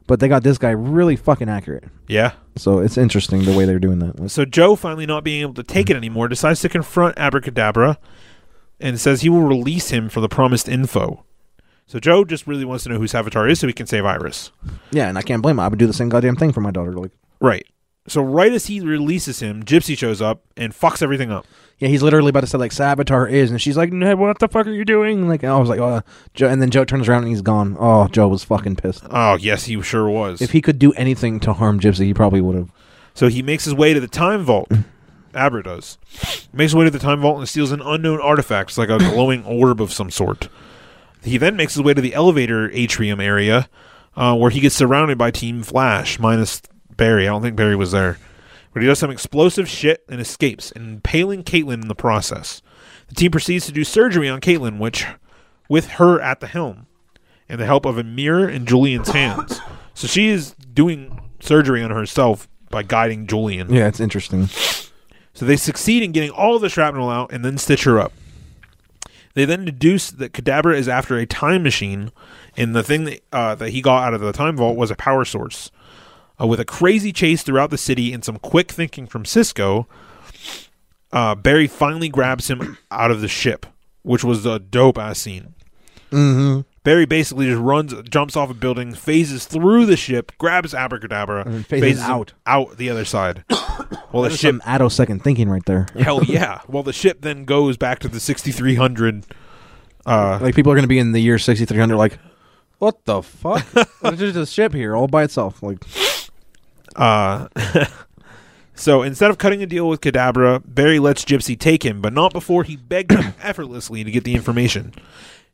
but 0.08 0.18
they 0.18 0.26
got 0.26 0.42
this 0.42 0.58
guy 0.58 0.70
really 0.70 1.14
fucking 1.14 1.48
accurate. 1.48 1.84
yeah. 2.08 2.32
So 2.56 2.78
it's 2.80 2.98
interesting 2.98 3.44
the 3.44 3.56
way 3.56 3.64
they're 3.64 3.78
doing 3.78 3.98
that. 4.00 4.30
So 4.30 4.44
Joe, 4.44 4.76
finally 4.76 5.06
not 5.06 5.24
being 5.24 5.40
able 5.40 5.54
to 5.54 5.62
take 5.62 5.88
it 5.88 5.96
anymore, 5.96 6.28
decides 6.28 6.60
to 6.60 6.68
confront 6.68 7.18
Abracadabra, 7.18 7.98
and 8.78 9.00
says 9.00 9.22
he 9.22 9.28
will 9.28 9.42
release 9.42 9.90
him 9.90 10.08
for 10.08 10.20
the 10.20 10.28
promised 10.28 10.68
info. 10.68 11.24
So 11.86 11.98
Joe 11.98 12.24
just 12.24 12.46
really 12.46 12.64
wants 12.64 12.84
to 12.84 12.90
know 12.90 12.98
who 12.98 13.06
Savitar 13.06 13.50
is, 13.50 13.60
so 13.60 13.66
he 13.66 13.72
can 13.72 13.86
save 13.86 14.04
Iris. 14.04 14.50
Yeah, 14.90 15.08
and 15.08 15.18
I 15.18 15.22
can't 15.22 15.42
blame 15.42 15.56
him. 15.56 15.60
I 15.60 15.68
would 15.68 15.78
do 15.78 15.86
the 15.86 15.92
same 15.92 16.08
goddamn 16.08 16.36
thing 16.36 16.52
for 16.52 16.60
my 16.60 16.70
daughter. 16.70 16.92
Like, 16.92 17.12
Right. 17.40 17.66
So 18.08 18.20
right 18.22 18.52
as 18.52 18.66
he 18.66 18.80
releases 18.80 19.40
him, 19.40 19.62
Gypsy 19.62 19.96
shows 19.96 20.20
up 20.20 20.42
and 20.56 20.72
fucks 20.72 21.02
everything 21.02 21.30
up. 21.30 21.46
yeah, 21.78 21.88
he's 21.88 22.02
literally 22.02 22.30
about 22.30 22.40
to 22.40 22.46
say 22.48 22.58
like 22.58 22.72
Savitar 22.72 23.30
is, 23.30 23.50
and 23.50 23.60
she's 23.62 23.76
like, 23.76 23.92
"Ned, 23.92 24.18
what 24.18 24.38
the 24.40 24.48
fuck 24.48 24.66
are 24.66 24.72
you 24.72 24.84
doing?" 24.84 25.28
Like, 25.28 25.42
and 25.44 25.52
I 25.52 25.58
was 25.58 25.68
like, 25.68 25.78
"Oh," 25.80 26.02
Joe, 26.34 26.48
and 26.48 26.60
then 26.60 26.70
Joe 26.70 26.84
turns 26.84 27.08
around 27.08 27.22
and 27.22 27.28
he's 27.30 27.42
gone. 27.42 27.76
Oh, 27.78 28.08
Joe 28.08 28.26
was 28.28 28.42
fucking 28.44 28.76
pissed. 28.76 29.04
Oh 29.10 29.36
yes, 29.36 29.64
he 29.66 29.80
sure 29.82 30.08
was. 30.10 30.40
If 30.42 30.50
he 30.50 30.60
could 30.60 30.78
do 30.80 30.92
anything 30.94 31.38
to 31.40 31.52
harm 31.52 31.78
Gypsy, 31.78 32.06
he 32.06 32.14
probably 32.14 32.40
would 32.40 32.56
have. 32.56 32.70
so 33.14 33.28
he 33.28 33.40
makes 33.42 33.64
his 33.64 33.74
way 33.74 33.94
to 33.94 34.00
the 34.00 34.08
time 34.08 34.42
vault. 34.42 34.70
Abra 35.34 35.62
does. 35.62 35.96
Makes 36.52 36.72
his 36.72 36.74
way 36.76 36.84
to 36.84 36.90
the 36.90 36.98
time 36.98 37.20
vault 37.20 37.38
and 37.38 37.48
steals 37.48 37.72
an 37.72 37.80
unknown 37.82 38.20
artifact, 38.20 38.70
it's 38.70 38.78
like 38.78 38.90
a 38.90 38.98
glowing 38.98 39.44
orb 39.44 39.80
of 39.80 39.92
some 39.92 40.10
sort. 40.10 40.48
He 41.22 41.38
then 41.38 41.56
makes 41.56 41.74
his 41.74 41.82
way 41.82 41.94
to 41.94 42.00
the 42.02 42.14
elevator 42.14 42.68
atrium 42.72 43.20
area, 43.20 43.68
uh, 44.16 44.36
where 44.36 44.50
he 44.50 44.58
gets 44.60 44.74
surrounded 44.74 45.16
by 45.18 45.30
Team 45.30 45.62
Flash, 45.62 46.18
minus 46.18 46.60
Barry. 46.96 47.26
I 47.26 47.30
don't 47.30 47.42
think 47.42 47.56
Barry 47.56 47.76
was 47.76 47.92
there. 47.92 48.18
But 48.72 48.82
he 48.82 48.88
does 48.88 48.98
some 48.98 49.10
explosive 49.10 49.68
shit 49.68 50.04
and 50.08 50.20
escapes, 50.20 50.70
impaling 50.72 51.44
Caitlin 51.44 51.82
in 51.82 51.88
the 51.88 51.94
process. 51.94 52.62
The 53.08 53.14
team 53.14 53.30
proceeds 53.30 53.66
to 53.66 53.72
do 53.72 53.84
surgery 53.84 54.28
on 54.28 54.40
Caitlin, 54.40 54.78
which, 54.78 55.06
with 55.68 55.90
her 55.90 56.20
at 56.20 56.40
the 56.40 56.46
helm, 56.46 56.86
and 57.48 57.60
the 57.60 57.66
help 57.66 57.84
of 57.84 57.98
a 57.98 58.04
mirror 58.04 58.48
in 58.48 58.66
Julian's 58.66 59.10
hands. 59.10 59.60
So 59.94 60.06
she 60.06 60.28
is 60.28 60.54
doing 60.54 61.20
surgery 61.38 61.82
on 61.82 61.90
herself 61.90 62.48
by 62.70 62.82
guiding 62.82 63.26
Julian. 63.26 63.70
Yeah, 63.72 63.88
it's 63.88 64.00
interesting. 64.00 64.46
So 65.34 65.44
they 65.44 65.56
succeed 65.56 66.02
in 66.02 66.12
getting 66.12 66.30
all 66.30 66.58
the 66.58 66.70
shrapnel 66.70 67.10
out 67.10 67.30
and 67.30 67.44
then 67.44 67.58
stitch 67.58 67.84
her 67.84 68.00
up. 68.00 68.10
They 69.34 69.44
then 69.44 69.64
deduce 69.64 70.10
that 70.10 70.32
Kadabra 70.32 70.76
is 70.76 70.88
after 70.88 71.16
a 71.16 71.26
time 71.26 71.62
machine, 71.62 72.12
and 72.56 72.74
the 72.74 72.82
thing 72.82 73.04
that, 73.04 73.20
uh, 73.32 73.54
that 73.54 73.70
he 73.70 73.80
got 73.80 74.04
out 74.04 74.14
of 74.14 74.20
the 74.20 74.32
time 74.32 74.56
vault 74.56 74.76
was 74.76 74.90
a 74.90 74.96
power 74.96 75.24
source. 75.24 75.70
Uh, 76.42 76.46
with 76.46 76.58
a 76.60 76.64
crazy 76.64 77.12
chase 77.12 77.42
throughout 77.42 77.70
the 77.70 77.78
city 77.78 78.12
and 78.12 78.24
some 78.24 78.38
quick 78.38 78.72
thinking 78.72 79.06
from 79.06 79.24
Cisco, 79.24 79.86
uh, 81.12 81.34
Barry 81.34 81.66
finally 81.66 82.08
grabs 82.08 82.48
him 82.48 82.78
out 82.90 83.10
of 83.10 83.20
the 83.20 83.28
ship, 83.28 83.66
which 84.02 84.24
was 84.24 84.44
a 84.46 84.58
dope 84.58 84.98
ass 84.98 85.18
scene. 85.20 85.54
Mm-hmm. 86.10 86.60
Barry 86.84 87.06
basically 87.06 87.46
just 87.46 87.60
runs, 87.60 87.94
jumps 88.08 88.36
off 88.36 88.50
a 88.50 88.54
building, 88.54 88.92
phases 88.92 89.44
through 89.46 89.86
the 89.86 89.96
ship, 89.96 90.32
grabs 90.38 90.74
Abracadabra, 90.74 91.44
And 91.44 91.54
then 91.54 91.62
phases 91.62 92.02
out. 92.02 92.32
out 92.44 92.76
the 92.76 92.90
other 92.90 93.04
side. 93.04 93.44
well, 94.12 94.22
the 94.22 94.30
That's 94.30 94.36
ship 94.40 94.54
some 94.54 94.62
atto 94.66 94.88
second 94.88 95.22
thinking 95.22 95.48
right 95.48 95.64
there. 95.66 95.86
Hell 95.98 96.24
yeah. 96.26 96.60
Well, 96.66 96.82
the 96.82 96.92
ship 96.92 97.18
then 97.20 97.44
goes 97.44 97.76
back 97.76 98.00
to 98.00 98.08
the 98.08 98.18
6300 98.18 99.24
Uh, 100.04 100.38
like 100.42 100.56
people 100.56 100.72
are 100.72 100.74
going 100.74 100.82
to 100.82 100.88
be 100.88 100.98
in 100.98 101.12
the 101.12 101.20
year 101.20 101.38
6300 101.38 101.96
like 101.96 102.18
what 102.78 103.04
the 103.04 103.22
fuck 103.22 103.64
there's 104.02 104.18
just 104.18 104.36
a 104.36 104.44
ship 104.46 104.74
here 104.74 104.96
all 104.96 105.06
by 105.06 105.22
itself 105.22 105.62
like 105.62 105.78
Uh, 106.96 107.48
so 108.74 109.02
instead 109.02 109.30
of 109.30 109.38
cutting 109.38 109.62
a 109.62 109.66
deal 109.66 109.88
with 109.88 110.00
Kadabra, 110.00 110.62
Barry 110.64 110.98
lets 110.98 111.24
Gypsy 111.24 111.58
take 111.58 111.84
him, 111.84 112.00
but 112.00 112.12
not 112.12 112.32
before 112.32 112.64
he 112.64 112.76
begged 112.76 113.12
him 113.12 113.34
effortlessly 113.42 114.04
to 114.04 114.10
get 114.10 114.24
the 114.24 114.34
information. 114.34 114.92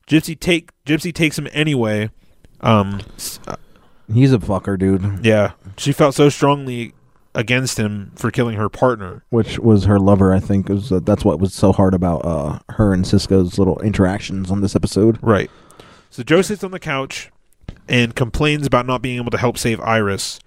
Gypsy 0.06 0.38
take 0.38 0.70
Gypsy 0.84 1.12
takes 1.14 1.38
him 1.38 1.48
anyway. 1.52 2.10
Um, 2.60 3.00
uh, 3.46 3.56
he's 4.12 4.32
a 4.32 4.38
fucker 4.38 4.76
dude 4.78 5.24
yeah, 5.24 5.52
she 5.76 5.92
felt 5.92 6.14
so 6.14 6.28
strongly 6.28 6.92
against 7.34 7.78
him 7.78 8.10
for 8.16 8.30
killing 8.32 8.56
her 8.56 8.68
partner. 8.68 9.22
which 9.28 9.60
was 9.60 9.84
her 9.84 10.00
lover 10.00 10.32
i 10.32 10.40
think 10.40 10.68
was 10.68 10.90
uh, 10.90 10.98
that's 11.04 11.24
what 11.24 11.38
was 11.38 11.54
so 11.54 11.72
hard 11.72 11.94
about 11.94 12.24
uh 12.24 12.58
her 12.70 12.92
and 12.92 13.06
cisco's 13.06 13.58
little 13.58 13.78
interactions 13.80 14.50
on 14.50 14.60
this 14.60 14.74
episode 14.74 15.18
Right. 15.22 15.50
So 16.10 16.22
Joe 16.24 16.42
sits 16.42 16.64
on 16.64 16.70
the 16.72 16.80
couch 16.80 17.30
and 17.86 18.16
complains 18.16 18.66
about 18.66 18.86
not 18.86 19.02
being 19.02 19.18
able 19.18 19.30
to 19.30 19.38
help 19.38 19.58
save 19.58 19.78
Iris. 19.82 20.40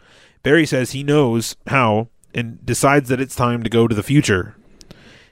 Barry 0.43 0.65
says 0.65 0.91
he 0.91 1.03
knows 1.03 1.55
how 1.67 2.07
and 2.33 2.65
decides 2.65 3.09
that 3.09 3.19
it's 3.21 3.35
time 3.35 3.63
to 3.63 3.69
go 3.69 3.87
to 3.87 3.95
the 3.95 4.03
future. 4.03 4.55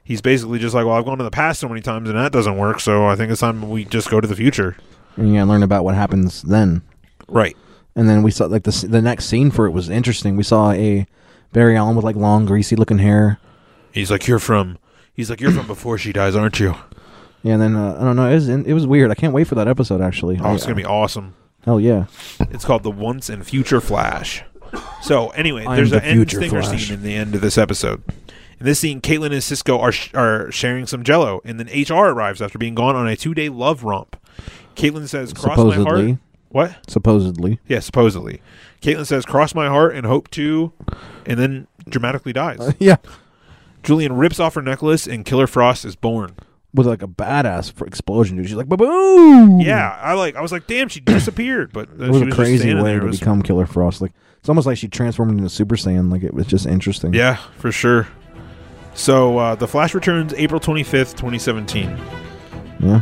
He's 0.03 0.21
basically 0.21 0.59
just 0.59 0.73
like, 0.73 0.85
well, 0.85 0.95
I've 0.95 1.05
gone 1.05 1.17
to 1.19 1.23
the 1.23 1.31
past 1.31 1.59
so 1.59 1.69
many 1.69 1.81
times 1.81 2.09
and 2.09 2.17
that 2.17 2.31
doesn't 2.31 2.57
work, 2.57 2.79
so 2.79 3.05
I 3.05 3.15
think 3.15 3.31
it's 3.31 3.41
time 3.41 3.69
we 3.69 3.85
just 3.85 4.09
go 4.09 4.19
to 4.19 4.27
the 4.27 4.35
future. 4.35 4.75
and 5.15 5.27
you 5.29 5.35
gotta 5.35 5.49
learn 5.49 5.63
about 5.63 5.83
what 5.83 5.95
happens 5.95 6.41
then 6.43 6.81
Right. 7.27 7.55
and 7.95 8.09
then 8.09 8.23
we 8.23 8.31
saw 8.31 8.45
like 8.45 8.63
the 8.63 8.87
the 8.89 9.01
next 9.01 9.25
scene 9.25 9.51
for 9.51 9.65
it 9.67 9.71
was 9.71 9.89
interesting 9.89 10.35
we 10.37 10.43
saw 10.43 10.71
a 10.71 11.05
barry 11.53 11.75
allen 11.77 11.95
with 11.95 12.05
like 12.05 12.15
long 12.15 12.45
greasy 12.45 12.75
looking 12.75 12.99
hair 12.99 13.39
He's 13.91 14.09
like, 14.11 14.27
you're 14.27 14.39
from. 14.39 14.77
He's 15.13 15.29
like, 15.31 15.41
you're 15.41 15.51
from 15.51 15.65
before 15.67 15.97
she 15.97 16.13
dies, 16.13 16.35
aren't 16.35 16.59
you? 16.59 16.75
yeah 17.43 17.53
and 17.53 17.61
then 17.61 17.75
uh, 17.75 17.97
i 17.99 18.03
don't 18.03 18.15
know 18.15 18.29
it 18.29 18.33
was, 18.35 18.49
it 18.49 18.73
was 18.73 18.85
weird 18.87 19.11
i 19.11 19.15
can't 19.15 19.33
wait 19.33 19.47
for 19.47 19.55
that 19.55 19.67
episode 19.67 20.01
actually 20.01 20.39
Oh, 20.41 20.53
it's 20.55 20.63
gonna 20.63 20.75
be 20.75 20.85
awesome. 20.85 21.35
hell 21.65 21.79
yeah 21.79 22.05
It's 22.39 22.65
called 22.65 22.83
the 22.83 22.91
Once 22.91 23.29
and 23.29 23.45
Future 23.45 23.79
Flash. 23.81 24.43
So 25.01 25.29
anyway, 25.29 25.65
there's 25.65 25.91
the 25.91 25.97
an 25.97 26.03
end 26.03 26.17
future 26.17 26.37
stinger 26.37 26.61
Flash. 26.61 26.87
scene 26.87 26.93
in 26.95 27.03
the 27.03 27.15
end 27.15 27.35
of 27.35 27.41
this 27.41 27.57
episode. 27.57 28.03
In 28.59 28.65
this 28.65 28.79
scene, 28.79 28.99
Caitlin 29.01 29.31
and 29.31 29.41
Cisco 29.43 29.79
are 29.79 29.91
sh- 29.91 30.13
are 30.13 30.51
sharing 30.51 30.85
some 30.85 31.03
Jello, 31.03 31.41
and 31.45 31.59
then 31.59 31.67
HR 31.67 32.07
arrives 32.09 32.41
after 32.41 32.57
being 32.57 32.75
gone 32.75 32.95
on 32.95 33.07
a 33.07 33.15
two 33.15 33.33
day 33.33 33.47
love 33.49 33.83
romp. 33.83 34.15
Caitlin 34.75 35.07
says, 35.07 35.33
"Cross 35.33 35.57
my 35.57 35.71
Supposedly. 35.75 36.07
heart." 36.11 36.19
What? 36.49 36.77
supposedly 36.89 37.59
Yeah, 37.67 37.79
supposedly. 37.79 38.41
Caitlin 38.81 39.05
says, 39.05 39.25
"Cross 39.25 39.53
my 39.55 39.67
heart 39.67 39.95
and 39.95 40.05
hope 40.05 40.29
to," 40.31 40.73
and 41.25 41.39
then 41.39 41.67
dramatically 41.87 42.33
dies. 42.33 42.73
yeah 42.79 42.97
Julian 43.83 44.13
rips 44.17 44.39
off 44.39 44.55
her 44.55 44.61
necklace, 44.61 45.07
and 45.07 45.25
Killer 45.25 45.47
Frost 45.47 45.85
is 45.85 45.95
born. 45.95 46.35
with 46.73 46.85
like 46.85 47.01
a 47.01 47.07
badass 47.07 47.71
fr- 47.71 47.85
explosion, 47.85 48.35
dude. 48.37 48.47
She's 48.47 48.55
like, 48.57 48.67
boom! 48.67 49.59
Yeah, 49.61 49.97
I 50.01 50.13
like. 50.13 50.35
I 50.35 50.41
was 50.41 50.51
like, 50.51 50.67
"Damn, 50.67 50.89
she 50.89 50.99
disappeared," 50.99 51.71
but 51.71 51.87
uh, 51.89 52.03
It 52.05 52.09
was 52.09 52.17
she 52.17 52.23
a 52.23 52.25
just 52.25 52.37
crazy 52.37 52.57
standing 52.57 52.83
way 52.83 52.91
there. 52.91 52.99
to 53.01 53.05
was- 53.07 53.19
become 53.19 53.41
Killer 53.41 53.65
Frost. 53.65 54.01
Like 54.01 54.11
it's 54.39 54.49
almost 54.49 54.65
like 54.67 54.77
she 54.77 54.87
transformed 54.87 55.31
into 55.31 55.49
Super 55.49 55.75
Saiyan. 55.75 56.11
Like 56.11 56.23
it 56.23 56.33
was 56.33 56.47
just 56.47 56.65
interesting. 56.65 57.13
Yeah, 57.13 57.35
for 57.57 57.71
sure. 57.71 58.07
So 58.93 59.37
uh, 59.37 59.55
the 59.55 59.67
Flash 59.67 59.93
returns 59.93 60.33
April 60.33 60.59
twenty 60.59 60.83
fifth, 60.83 61.15
twenty 61.15 61.39
seventeen. 61.39 61.97
Yeah. 62.79 63.01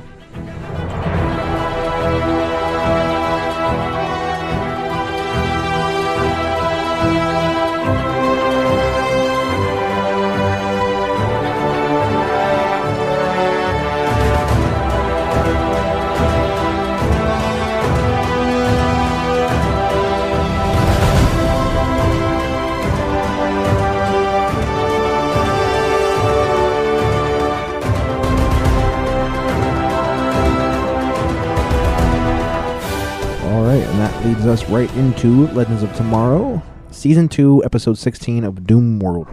Leads 34.27 34.45
us 34.45 34.67
right 34.67 34.93
into 34.95 35.47
Legends 35.53 35.83
of 35.83 35.95
Tomorrow, 35.95 36.61
season 36.91 37.29
two, 37.29 37.63
episode 37.63 37.97
sixteen 37.97 38.43
of 38.43 38.67
Doom 38.67 38.99
World. 38.99 39.27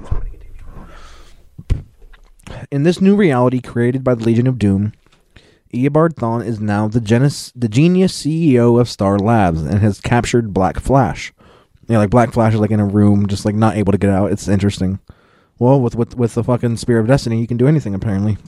In 2.70 2.84
this 2.84 3.00
new 3.00 3.16
reality 3.16 3.60
created 3.60 4.04
by 4.04 4.14
the 4.14 4.22
Legion 4.22 4.46
of 4.46 4.56
Doom, 4.56 4.92
Eobard 5.72 6.14
Thawne 6.14 6.46
is 6.46 6.60
now 6.60 6.86
the, 6.86 7.00
the 7.00 7.68
genius 7.68 8.22
CEO 8.22 8.80
of 8.80 8.88
Star 8.88 9.18
Labs 9.18 9.62
and 9.62 9.80
has 9.80 10.00
captured 10.00 10.54
Black 10.54 10.78
Flash. 10.78 11.32
Yeah, 11.88 11.98
like 11.98 12.10
Black 12.10 12.32
Flash 12.32 12.54
is 12.54 12.60
like 12.60 12.70
in 12.70 12.78
a 12.78 12.86
room, 12.86 13.26
just 13.26 13.44
like 13.44 13.56
not 13.56 13.76
able 13.76 13.90
to 13.90 13.98
get 13.98 14.10
out. 14.10 14.30
It's 14.30 14.46
interesting. 14.46 15.00
Well, 15.58 15.80
with 15.80 15.96
with 15.96 16.16
with 16.16 16.34
the 16.34 16.44
fucking 16.44 16.76
Spear 16.76 17.00
of 17.00 17.08
Destiny, 17.08 17.40
you 17.40 17.48
can 17.48 17.56
do 17.56 17.66
anything 17.66 17.96
apparently. 17.96 18.38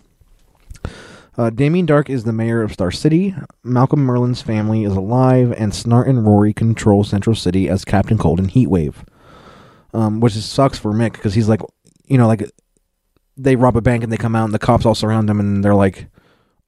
Uh, 1.37 1.51
Damien 1.51 1.87
Darhk 1.87 2.09
is 2.09 2.24
the 2.24 2.32
mayor 2.32 2.62
of 2.62 2.72
Star 2.72 2.91
City. 2.91 3.34
Malcolm 3.62 4.07
Merlyn's 4.07 4.41
family 4.41 4.84
is 4.84 4.95
alive, 4.95 5.53
and 5.53 5.72
Snart 5.72 6.09
and 6.09 6.24
Rory 6.26 6.55
control 6.55 7.05
Central 7.05 7.37
City 7.37 7.68
as 7.68 7.84
Captain 7.84 8.16
Cold 8.16 8.39
and 8.39 8.51
Heatwave. 8.51 8.95
Um, 9.93 10.20
which 10.20 10.34
sucks 10.34 10.78
for 10.78 10.93
Mick 10.93 11.12
because 11.12 11.34
he's 11.34 11.49
like, 11.49 11.61
you 12.07 12.18
know, 12.18 12.26
like 12.26 12.51
they 13.37 13.57
rob 13.57 13.76
a 13.76 13.80
bank 13.80 14.03
and 14.03 14.12
they 14.12 14.16
come 14.16 14.34
out 14.34 14.47
and 14.47 14.55
the 14.55 14.59
cops 14.59 14.87
all 14.87 14.95
surround 14.95 15.28
them 15.28 15.41
and 15.41 15.62
they're 15.62 15.74
like, 15.74 16.09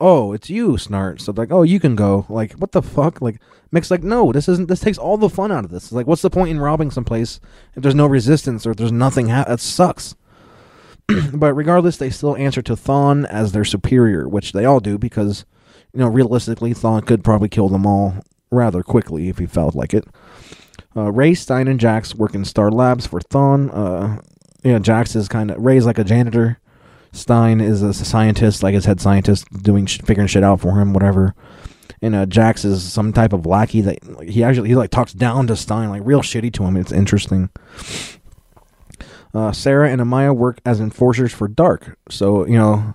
"Oh, 0.00 0.32
it's 0.32 0.50
you, 0.50 0.72
Snart." 0.72 1.20
So 1.20 1.32
they're 1.32 1.44
like, 1.44 1.52
"Oh, 1.52 1.62
you 1.62 1.80
can 1.80 1.94
go." 1.96 2.26
Like, 2.28 2.52
what 2.54 2.72
the 2.72 2.82
fuck? 2.82 3.20
Like 3.20 3.40
Mick's 3.72 3.90
like, 3.90 4.02
"No, 4.02 4.32
this 4.32 4.48
isn't. 4.48 4.68
This 4.68 4.80
takes 4.80 4.98
all 4.98 5.16
the 5.16 5.28
fun 5.28 5.52
out 5.52 5.64
of 5.64 5.70
this. 5.70 5.84
It's 5.84 5.92
like, 5.92 6.06
what's 6.06 6.22
the 6.22 6.30
point 6.30 6.50
in 6.50 6.60
robbing 6.60 6.90
someplace 6.90 7.40
if 7.74 7.82
there's 7.82 7.94
no 7.94 8.06
resistance 8.06 8.66
or 8.66 8.70
if 8.72 8.76
there's 8.76 8.92
nothing? 8.92 9.28
Ha- 9.28 9.44
that 9.48 9.60
sucks." 9.60 10.14
but 11.34 11.54
regardless, 11.54 11.96
they 11.96 12.10
still 12.10 12.36
answer 12.36 12.62
to 12.62 12.74
Thawne 12.74 13.24
as 13.26 13.52
their 13.52 13.64
superior, 13.64 14.28
which 14.28 14.52
they 14.52 14.64
all 14.64 14.80
do 14.80 14.98
because, 14.98 15.44
you 15.92 16.00
know, 16.00 16.08
realistically, 16.08 16.74
Thawne 16.74 17.06
could 17.06 17.24
probably 17.24 17.48
kill 17.48 17.68
them 17.68 17.86
all 17.86 18.14
rather 18.50 18.82
quickly 18.82 19.28
if 19.28 19.38
he 19.38 19.46
felt 19.46 19.74
like 19.74 19.94
it. 19.94 20.06
Uh, 20.96 21.12
Ray, 21.12 21.34
Stein, 21.34 21.68
and 21.68 21.78
Jax 21.80 22.14
work 22.14 22.34
in 22.34 22.44
Star 22.44 22.70
Labs 22.70 23.06
for 23.06 23.20
Thawne. 23.20 23.70
Uh, 23.72 24.20
you 24.62 24.72
know, 24.72 24.78
Jax 24.78 25.14
is 25.14 25.28
kind 25.28 25.50
of 25.50 25.58
Ray's 25.58 25.86
like 25.86 25.98
a 25.98 26.04
janitor. 26.04 26.58
Stein 27.12 27.60
is 27.60 27.82
a 27.82 27.94
scientist, 27.94 28.62
like 28.62 28.74
his 28.74 28.84
head 28.84 29.00
scientist, 29.00 29.46
doing 29.62 29.86
sh- 29.86 30.00
figuring 30.04 30.28
shit 30.28 30.44
out 30.44 30.60
for 30.60 30.78
him, 30.80 30.92
whatever. 30.92 31.34
And 32.02 32.14
uh, 32.14 32.26
Jax 32.26 32.64
is 32.64 32.82
some 32.82 33.12
type 33.12 33.32
of 33.32 33.46
lackey 33.46 33.80
that 33.80 34.06
like, 34.06 34.28
he 34.28 34.44
actually 34.44 34.68
he 34.68 34.74
like 34.74 34.90
talks 34.90 35.12
down 35.12 35.46
to 35.48 35.56
Stein, 35.56 35.88
like 35.88 36.02
real 36.04 36.20
shitty 36.20 36.52
to 36.54 36.64
him. 36.64 36.76
It's 36.76 36.92
interesting. 36.92 37.50
Uh, 39.38 39.52
Sarah 39.52 39.88
and 39.88 40.00
Amaya 40.00 40.34
work 40.34 40.60
as 40.66 40.80
enforcers 40.80 41.32
for 41.32 41.48
Darhk, 41.48 41.94
so 42.10 42.44
you 42.44 42.58
know 42.58 42.94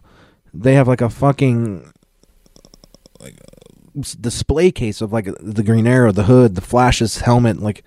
they 0.54 0.74
have 0.74 0.90
like 0.90 1.00
a 1.00 1.10
fucking 1.10 1.94
like 3.22 3.40
display 4.20 4.70
case 4.70 5.00
of 5.00 5.14
like 5.14 5.30
the 5.40 5.64
Green 5.64 5.88
Arrow, 5.88 6.12
the 6.12 6.26
Hood, 6.26 6.56
the 6.56 6.62
Flash's 6.62 7.20
helmet, 7.22 7.62
like 7.62 7.86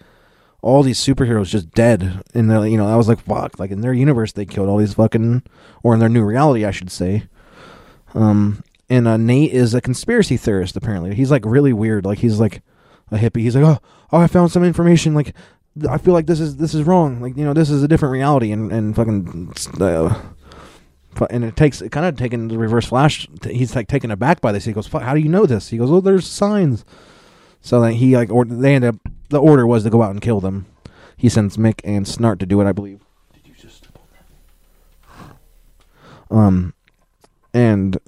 all 0.62 0.82
these 0.82 0.98
superheroes 0.98 1.48
just 1.50 1.70
dead. 1.72 2.22
And 2.32 2.48
you 2.70 2.78
know, 2.78 2.88
I 2.88 2.96
was 2.96 3.08
like, 3.08 3.20
fuck, 3.20 3.58
like 3.58 3.70
in 3.70 3.82
their 3.82 3.92
universe 3.92 4.32
they 4.32 4.46
killed 4.46 4.70
all 4.70 4.78
these 4.78 4.94
fucking, 4.94 5.42
or 5.82 5.92
in 5.92 6.00
their 6.00 6.08
new 6.08 6.24
reality, 6.24 6.64
I 6.64 6.70
should 6.70 6.90
say. 6.90 7.24
Um, 8.14 8.64
and 8.88 9.06
uh, 9.06 9.18
Nate 9.18 9.52
is 9.52 9.74
a 9.74 9.82
conspiracy 9.82 10.38
theorist. 10.38 10.76
Apparently, 10.76 11.14
he's 11.14 11.30
like 11.30 11.44
really 11.44 11.74
weird. 11.74 12.06
Like 12.06 12.20
he's 12.20 12.40
like 12.40 12.62
a 13.10 13.18
hippie. 13.18 13.42
He's 13.42 13.54
like, 13.54 13.66
oh, 13.66 13.78
oh, 14.12 14.18
I 14.18 14.26
found 14.26 14.50
some 14.50 14.64
information. 14.64 15.14
Like, 15.14 15.34
I 15.88 15.98
feel 15.98 16.14
like 16.14 16.26
this 16.26 16.40
is 16.40 16.56
this 16.56 16.74
is 16.74 16.84
wrong. 16.84 17.20
Like, 17.20 17.36
you 17.36 17.44
know, 17.44 17.52
this 17.52 17.70
is 17.70 17.82
a 17.82 17.88
different 17.88 18.12
reality. 18.12 18.50
And 18.52 18.72
and 18.72 18.96
fucking, 18.96 19.52
uh, 19.80 20.22
and 21.30 21.44
it 21.44 21.56
takes 21.56 21.82
it 21.82 21.92
kind 21.92 22.06
of 22.06 22.16
taking 22.16 22.48
the 22.48 22.58
Reverse 22.58 22.86
Flash. 22.86 23.28
He's 23.44 23.76
like 23.76 23.88
taken 23.88 24.10
aback 24.10 24.40
by 24.40 24.52
this. 24.52 24.64
He 24.64 24.72
goes, 24.72 24.86
how 24.86 25.14
do 25.14 25.20
you 25.20 25.28
know 25.28 25.46
this?" 25.46 25.68
He 25.68 25.78
goes, 25.78 25.90
"Oh, 25.90 26.00
there's 26.00 26.26
signs." 26.26 26.84
So 27.60 27.80
then 27.80 27.94
he 27.94 28.16
like, 28.16 28.30
or 28.30 28.44
they 28.44 28.74
end 28.74 28.84
up. 28.84 28.96
The 29.28 29.40
order 29.40 29.66
was 29.66 29.82
to 29.82 29.90
go 29.90 30.02
out 30.02 30.12
and 30.12 30.20
kill 30.20 30.40
them. 30.40 30.66
He 31.16 31.28
sends 31.28 31.56
Mick 31.56 31.80
and 31.82 32.06
Snart 32.06 32.38
to 32.38 32.46
do 32.46 32.60
it, 32.60 32.66
I 32.66 32.72
believe. 32.72 33.00
Did 33.34 33.48
you 33.48 33.54
just? 33.54 33.88
Um, 36.30 36.74
and 37.52 37.98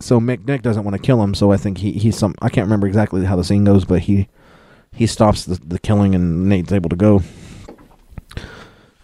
so 0.00 0.18
Mick 0.20 0.46
Nick 0.46 0.62
doesn't 0.62 0.84
want 0.84 0.96
to 0.96 1.02
kill 1.02 1.22
him, 1.22 1.34
so 1.34 1.52
I 1.52 1.56
think 1.56 1.78
he 1.78 1.92
he's 1.92 2.16
some 2.16 2.34
I 2.42 2.48
can't 2.48 2.66
remember 2.66 2.86
exactly 2.86 3.24
how 3.24 3.36
the 3.36 3.44
scene 3.44 3.64
goes, 3.64 3.84
but 3.84 4.00
he 4.00 4.28
he 4.94 5.06
stops 5.06 5.44
the, 5.44 5.54
the 5.54 5.78
killing 5.78 6.14
and 6.14 6.48
Nate's 6.48 6.72
able 6.72 6.90
to 6.90 6.96
go. 6.96 7.22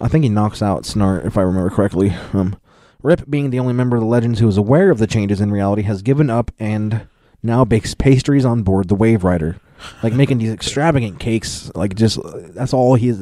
I 0.00 0.08
think 0.08 0.22
he 0.22 0.30
knocks 0.30 0.62
out 0.62 0.84
Snart 0.84 1.26
if 1.26 1.36
I 1.36 1.42
remember 1.42 1.70
correctly. 1.70 2.14
Um, 2.32 2.56
Rip, 3.02 3.28
being 3.28 3.50
the 3.50 3.58
only 3.58 3.72
member 3.72 3.96
of 3.96 4.02
the 4.02 4.08
Legends 4.08 4.40
who 4.40 4.48
is 4.48 4.56
aware 4.56 4.90
of 4.90 4.98
the 4.98 5.06
changes 5.06 5.40
in 5.40 5.50
reality, 5.50 5.82
has 5.82 6.02
given 6.02 6.30
up 6.30 6.50
and 6.58 7.06
now 7.42 7.64
bakes 7.64 7.94
pastries 7.94 8.44
on 8.44 8.62
board 8.62 8.88
the 8.88 8.94
Wave 8.94 9.24
Rider, 9.24 9.56
like 10.02 10.12
making 10.12 10.38
these 10.38 10.52
extravagant 10.52 11.20
cakes. 11.20 11.70
Like 11.74 11.94
just 11.94 12.18
that's 12.54 12.72
all 12.72 12.94
he's 12.96 13.18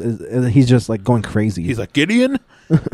he's 0.52 0.68
just 0.68 0.88
like 0.88 1.04
going 1.04 1.22
crazy. 1.22 1.62
He's 1.62 1.78
like 1.78 1.92
Gideon. 1.92 2.38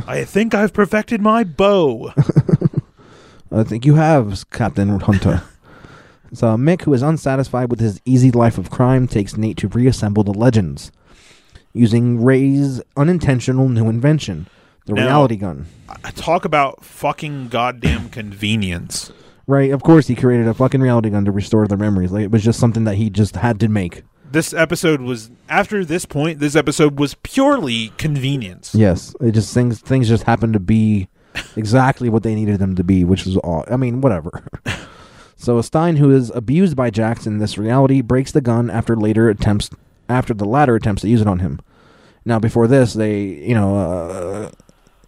I 0.07 0.25
think 0.25 0.55
I've 0.55 0.73
perfected 0.73 1.21
my 1.21 1.45
bow. 1.45 2.13
I 3.53 3.65
think 3.65 3.85
you 3.85 3.95
have, 3.95 4.49
Captain 4.51 5.01
Hunter. 5.01 5.43
So 6.35 6.57
Mick, 6.57 6.83
who 6.83 6.95
is 6.95 7.03
unsatisfied 7.03 7.71
with 7.71 7.81
his 7.81 8.01
easy 8.05 8.31
life 8.31 8.57
of 8.59 8.71
crime, 8.71 9.07
takes 9.07 9.37
Nate 9.37 9.57
to 9.59 9.69
reassemble 9.69 10.25
the 10.25 10.33
legends 10.33 10.91
using 11.75 12.23
Ray's 12.23 12.81
unintentional 12.97 13.69
new 13.69 13.89
invention, 13.89 14.47
the 14.87 14.95
Now- 14.95 15.05
reality 15.07 15.37
gun. 15.37 15.67
Talk 16.15 16.45
about 16.45 16.85
fucking 16.85 17.49
goddamn 17.49 18.09
convenience. 18.09 19.13
Right, 19.47 19.71
of 19.73 19.83
course 19.83 20.07
he 20.07 20.15
created 20.15 20.47
a 20.49 20.55
fucking 20.55 20.81
reality 20.81 21.11
gun 21.11 21.25
to 21.25 21.33
restore 21.33 21.67
their 21.67 21.79
memories. 21.79 22.13
Like 22.13 22.25
it 22.25 22.31
was 22.31 22.43
just 22.45 22.59
something 22.61 22.85
that 22.85 22.95
he 22.97 23.11
just 23.11 23.37
had 23.37 23.59
to 23.61 23.69
make. 23.69 24.03
This 24.31 24.55
episode 24.55 25.03
was 25.03 25.31
after 25.51 25.85
this 25.85 26.07
point. 26.07 26.39
This 26.39 26.57
episode 26.57 26.99
was 26.99 27.15
purely 27.23 27.93
convenience. 27.99 28.75
Yes, 28.75 29.15
it 29.21 29.33
just 29.33 29.53
things 29.53 29.81
things 29.81 30.09
just 30.09 30.23
happened 30.23 30.55
to 30.55 30.61
be 30.61 31.09
exactly 31.57 32.09
what 32.09 32.23
they 32.23 32.35
needed 32.35 32.59
them 32.59 32.75
to 32.77 32.85
be, 32.85 33.05
which 33.05 33.27
was 33.27 33.37
all. 33.39 33.65
I 33.71 33.77
mean, 33.77 34.01
whatever. 34.01 34.45
so 35.43 35.61
Stein, 35.61 35.97
who 35.97 36.11
is 36.11 36.31
abused 36.35 36.77
by 36.77 36.89
Jax 36.91 37.27
in 37.27 37.39
this 37.39 37.59
reality, 37.59 38.01
breaks 38.01 38.31
the 38.33 38.41
gun 38.41 38.71
after 38.71 38.95
later 38.97 39.29
attempts 39.29 39.71
after 40.09 40.33
the 40.35 40.45
latter 40.45 40.75
attempts 40.77 41.03
to 41.03 41.09
use 41.09 41.21
it 41.21 41.27
on 41.27 41.41
him. 41.41 41.61
Now, 42.25 42.39
before 42.39 42.67
this, 42.69 42.93
they 42.95 43.23
you 43.23 43.55
know 43.55 43.77
uh, 43.77 44.51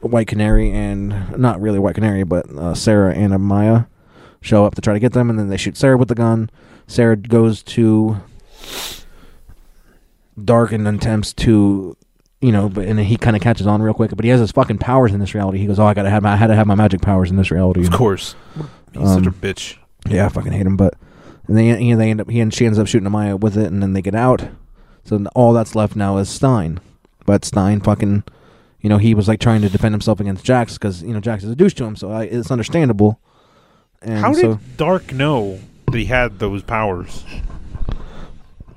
White 0.01 0.27
Canary 0.27 0.71
and 0.73 1.39
not 1.39 1.61
really 1.61 1.79
White 1.79 1.95
Canary, 1.95 2.25
but 2.25 2.51
uh, 2.51 2.75
Sarah 2.75 3.15
and 3.15 3.33
Amaya 3.33 3.87
show 4.41 4.65
up 4.67 4.75
to 4.75 4.81
try 4.81 4.93
to 4.93 5.01
get 5.01 5.13
them, 5.13 5.31
and 5.31 5.39
then 5.39 5.49
they 5.49 5.57
shoot 5.57 5.77
Sarah 5.77 5.97
with 5.97 6.09
the 6.09 6.15
gun. 6.15 6.51
Sarah 6.87 7.17
goes 7.17 7.63
to 7.63 8.21
Darhk 10.39 10.73
and 10.73 10.87
attempts 10.89 11.33
to, 11.35 11.97
you 12.41 12.53
know, 12.53 12.69
but 12.69 12.87
and 12.87 12.99
he 12.99 13.17
kind 13.17 13.37
of 13.37 13.43
catches 13.43 13.67
on 13.67 13.81
real 13.81 13.95
quick. 13.95 14.11
But 14.17 14.25
he 14.25 14.31
has 14.31 14.41
his 14.41 14.51
fucking 14.51 14.79
powers 14.79 15.13
in 15.13 15.21
this 15.21 15.35
reality. 15.35 15.59
He 15.59 15.67
goes, 15.67 15.79
"Oh, 15.79 15.87
I 15.87 15.95
gotta 15.95 16.11
have 16.11 16.23
my, 16.25 16.33
I 16.33 16.37
had 16.37 16.49
to 16.49 16.57
have 16.57 16.67
my 16.67 16.75
magic 16.75 17.01
powers 17.01 17.31
in 17.31 17.37
this 17.37 17.51
reality." 17.51 17.83
Of 17.83 17.93
course, 17.93 18.35
he's 18.93 19.09
such 19.09 19.27
a 19.27 19.29
Um, 19.29 19.35
bitch. 19.35 19.77
Yeah, 20.09 20.27
I 20.27 20.29
fucking 20.29 20.53
hate 20.53 20.67
him. 20.67 20.77
But 20.77 20.95
and 21.47 21.57
they, 21.57 21.67
you 21.81 21.95
know, 21.95 21.99
they 21.99 22.11
end 22.11 22.21
up 22.21 22.31
he 22.31 22.41
and 22.41 22.53
she 22.53 22.67
ends 22.67 22.79
up 22.79 22.87
shooting 22.87 23.09
Amaya 23.09 23.39
with 23.39 23.57
it, 23.57 23.67
and 23.67 23.83
then 23.83 23.93
they 23.93 24.03
get 24.03 24.15
out. 24.15 24.47
So 25.05 25.25
all 25.35 25.53
that's 25.53 25.75
left 25.75 25.97
now 25.97 26.17
is 26.19 26.29
Stein. 26.29 26.81
But 27.27 27.45
Stein 27.45 27.81
fucking, 27.81 28.25
you 28.81 28.89
know, 28.89 28.99
he 28.99 29.15
was 29.15 29.29
like 29.29 29.41
trying 29.41 29.63
to 29.63 29.69
defend 29.69 29.95
himself 29.95 30.21
against 30.21 30.45
Jax 30.45 30.75
because 30.75 31.03
you 31.03 31.13
know 31.13 31.21
Jax 31.21 31.45
is 31.45 31.51
a 31.51 31.57
douche 31.57 31.75
to 31.75 31.85
him, 31.85 31.97
so 31.97 32.11
I, 32.11 32.25
it's 32.25 32.51
understandable. 32.51 33.21
And 34.03 34.19
How 34.19 34.33
so 34.33 34.55
did 34.55 34.77
Darhk 34.77 35.13
know 35.13 35.59
that 35.87 35.97
he 35.97 36.05
had 36.05 36.39
those 36.39 36.63
powers? 36.63 37.25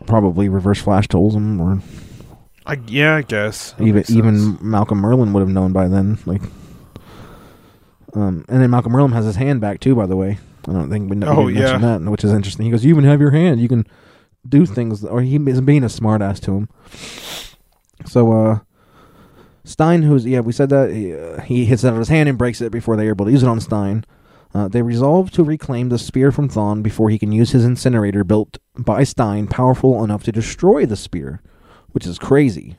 probably 0.07 0.49
Reverse 0.49 0.81
Flash 0.81 1.07
told 1.07 1.33
him, 1.33 1.61
or 1.61 1.81
I 2.65 2.79
yeah, 2.87 3.17
I 3.17 3.21
guess 3.21 3.73
That 3.73 3.83
even 3.85 4.03
even 4.09 4.57
Malcolm 4.61 5.01
Merlyn 5.01 5.33
would 5.33 5.41
have 5.41 5.49
known 5.49 5.73
by 5.73 5.87
then. 5.87 6.17
Like, 6.25 6.41
um, 8.13 8.45
and 8.49 8.61
then 8.61 8.71
Malcolm 8.71 8.93
Merlyn 8.93 9.13
has 9.13 9.25
his 9.25 9.35
hand 9.35 9.61
back 9.61 9.79
too. 9.79 9.93
By 9.95 10.07
the 10.07 10.15
way, 10.15 10.39
I 10.67 10.73
don't 10.73 10.89
think 10.89 11.09
we, 11.09 11.15
we 11.17 11.25
Oh, 11.25 11.47
yeah. 11.47 11.77
that, 11.77 12.01
which 12.01 12.23
is 12.23 12.31
interesting. 12.33 12.65
He 12.65 12.71
goes, 12.71 12.83
"You 12.83 12.89
even 12.91 13.05
have 13.05 13.21
your 13.21 13.31
hand. 13.31 13.59
You 13.61 13.67
can 13.69 13.85
do 14.47 14.65
things." 14.65 15.03
Or 15.05 15.21
he 15.21 15.35
is 15.37 15.61
being 15.61 15.83
a 15.83 15.87
smartass 15.87 16.39
to 16.41 16.51
him. 16.55 16.69
So, 18.05 18.31
uh, 18.33 18.59
Stein, 19.63 20.03
who's 20.03 20.25
yeah, 20.25 20.39
we 20.41 20.51
said 20.53 20.69
that 20.69 20.91
he, 20.91 21.13
uh, 21.15 21.41
he 21.41 21.65
hits 21.65 21.83
it 21.83 21.87
out 21.87 21.93
of 21.93 21.99
his 21.99 22.09
hand 22.09 22.29
and 22.29 22.37
breaks 22.37 22.61
it 22.61 22.71
before 22.71 22.95
they're 22.95 23.09
able 23.09 23.25
to 23.25 23.31
use 23.31 23.43
it 23.43 23.49
on 23.49 23.59
Stein. 23.59 24.05
Uh, 24.53 24.67
they 24.67 24.81
resolve 24.81 25.29
to 25.31 25.43
reclaim 25.43 25.89
the 25.89 25.97
spear 25.99 26.31
from 26.31 26.47
Thawne 26.49 26.81
before 26.81 27.09
he 27.09 27.19
can 27.19 27.31
use 27.31 27.51
his 27.51 27.65
incinerator 27.65 28.23
built 28.23 28.57
by 28.77 29.03
Stein, 29.03 29.45
powerful 29.47 30.03
enough 30.03 30.23
to 30.23 30.31
destroy 30.31 30.85
the 30.85 30.95
spear, 30.95 31.41
which 31.91 32.05
is 32.07 32.17
crazy. 32.17 32.77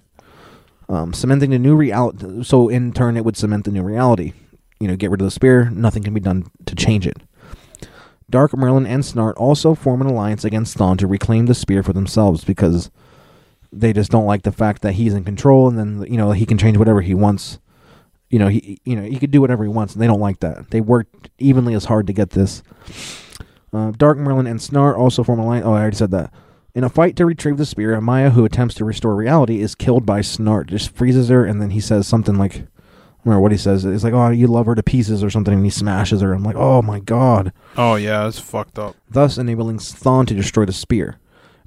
Um, 0.89 1.12
cementing 1.12 1.51
the 1.51 1.59
new 1.59 1.76
reality. 1.76 2.43
So 2.43 2.70
in 2.70 2.93
turn, 2.93 3.18
it 3.18 3.24
would 3.24 3.36
cement 3.36 3.66
the 3.66 3.70
new 3.70 3.82
reality. 3.82 4.32
You 4.80 4.89
know, 4.89 4.97
get 4.97 5.11
rid 5.11 5.20
of 5.20 5.26
the 5.26 5.30
spear. 5.30 5.68
Nothing 5.70 6.03
can 6.03 6.14
be 6.14 6.20
done 6.20 6.47
to 6.64 6.74
change 6.74 7.07
it. 7.07 7.18
Darhk 8.31 8.51
Merlyn 8.51 8.87
and 8.87 9.03
Snart 9.03 9.35
also 9.37 9.74
form 9.74 10.01
an 10.01 10.07
alliance 10.07 10.45
against 10.45 10.76
Thawne 10.76 10.99
to 10.99 11.07
reclaim 11.07 11.47
the 11.47 11.55
spear 11.55 11.83
for 11.83 11.93
themselves 11.93 12.45
because 12.45 12.91
they 13.72 13.93
just 13.93 14.11
don't 14.11 14.26
like 14.26 14.43
the 14.43 14.53
fact 14.53 14.83
that 14.83 14.95
he's 14.95 15.14
in 15.14 15.24
control 15.24 15.68
and 15.68 15.79
then 15.79 16.11
you 16.11 16.16
know 16.16 16.33
he 16.33 16.47
can 16.47 16.59
change 16.59 16.76
whatever 16.76 17.01
he 17.01 17.14
wants. 17.14 17.59
You 18.29 18.39
know 18.39 18.49
he 18.49 18.81
you 18.85 18.97
know 18.97 19.03
he 19.03 19.18
could 19.18 19.31
do 19.31 19.41
whatever 19.41 19.64
he 19.64 19.70
wants 19.70 19.95
and 19.95 20.03
they 20.03 20.07
don't 20.07 20.20
like 20.20 20.41
that. 20.41 20.70
They 20.70 20.81
worked 20.81 21.31
evenly 21.39 21.74
as 21.74 21.87
hard 21.87 22.07
to 22.07 22.12
get 22.12 22.31
this. 22.31 22.62
Uh, 23.72 23.93
Darhk 23.93 24.16
Merlyn 24.16 24.49
and 24.49 24.61
Snart 24.61 24.97
also 24.97 25.22
form 25.22 25.39
a 25.39 25.47
line. 25.47 25.62
Oh, 25.62 25.72
I 25.72 25.81
already 25.81 25.97
said 25.97 26.11
that. 26.12 26.33
In 26.74 26.85
a 26.85 26.89
fight 26.89 27.16
to 27.16 27.26
retrieve 27.26 27.57
the 27.57 27.66
spear, 27.66 27.99
Amaya, 27.99 28.33
who 28.33 28.45
attempts 28.45 28.74
to 28.76 28.85
restore 28.85 29.16
reality, 29.16 29.61
is 29.61 29.74
killed 29.74 30.07
by 30.07 30.20
Snart. 30.20 30.66
Just 30.66 30.95
freezes 30.95 31.29
her, 31.29 31.45
and 31.45 31.61
then 31.61 31.70
he 31.70 31.81
says 31.81 32.07
something 32.07 32.37
like, 32.37 32.66
remember 33.29 33.43
what 33.43 33.53
he 33.53 33.59
says. 33.59 33.85
It's 33.85 34.05
like, 34.05 34.14
"Oh, 34.14 34.31
you 34.31 34.47
love 34.47 34.66
her 34.66 34.74
to 34.74 34.83
pieces" 34.83 35.22
or 35.22 35.31
something, 35.31 35.55
and 35.55 35.64
he 35.64 35.70
smashes 35.70 36.20
her. 36.20 36.33
I'm 36.33 36.43
like, 36.43 36.57
"Oh 36.57 36.83
my 36.83 37.01
god!" 37.01 37.53
Oh 37.76 37.95
yeah, 37.95 38.24
that's 38.24 38.39
fucked 38.39 38.79
up. 38.79 38.97
thus 39.11 39.39
enabling 39.39 39.79
Thawne 39.79 40.26
to 40.26 40.35
destroy 40.35 40.64
the 40.64 40.72
spear. 40.72 41.16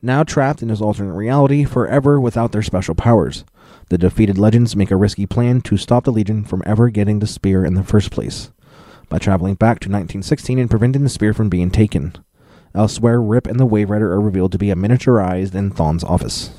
Now 0.02 0.24
trapped 0.24 0.64
in 0.64 0.70
his 0.70 0.82
alternate 0.82 1.14
reality 1.14 1.64
forever 1.64 2.20
without 2.20 2.52
their 2.52 2.64
special 2.64 2.96
powers, 2.96 3.46
the 3.90 3.98
defeated 3.98 4.38
legends 4.38 4.76
make 4.76 4.90
a 4.90 4.96
risky 4.96 5.26
plan 5.28 5.62
to 5.62 5.78
stop 5.78 6.06
the 6.06 6.12
Legion 6.12 6.44
from 6.44 6.64
ever 6.66 6.90
getting 6.90 7.20
the 7.20 7.28
spear 7.28 7.64
in 7.64 7.76
the 7.76 7.84
first 7.84 8.10
place 8.10 8.52
by 9.10 9.20
traveling 9.20 9.56
back 9.56 9.80
to 9.80 9.90
1916 9.90 10.58
and 10.58 10.70
preventing 10.70 11.04
the 11.04 11.10
spear 11.10 11.34
from 11.34 11.50
being 11.50 11.70
taken. 11.70 12.16
Elsewhere, 12.74 13.22
Rip 13.22 13.46
and 13.46 13.60
the 13.60 13.66
Wave 13.66 13.90
Rider 13.90 14.12
are 14.14 14.22
revealed 14.22 14.54
to 14.54 14.58
be 14.58 14.72
a 14.72 14.76
miniaturized 14.76 15.54
in 15.54 15.70
Thawne's 15.72 16.04
office. 16.04 16.52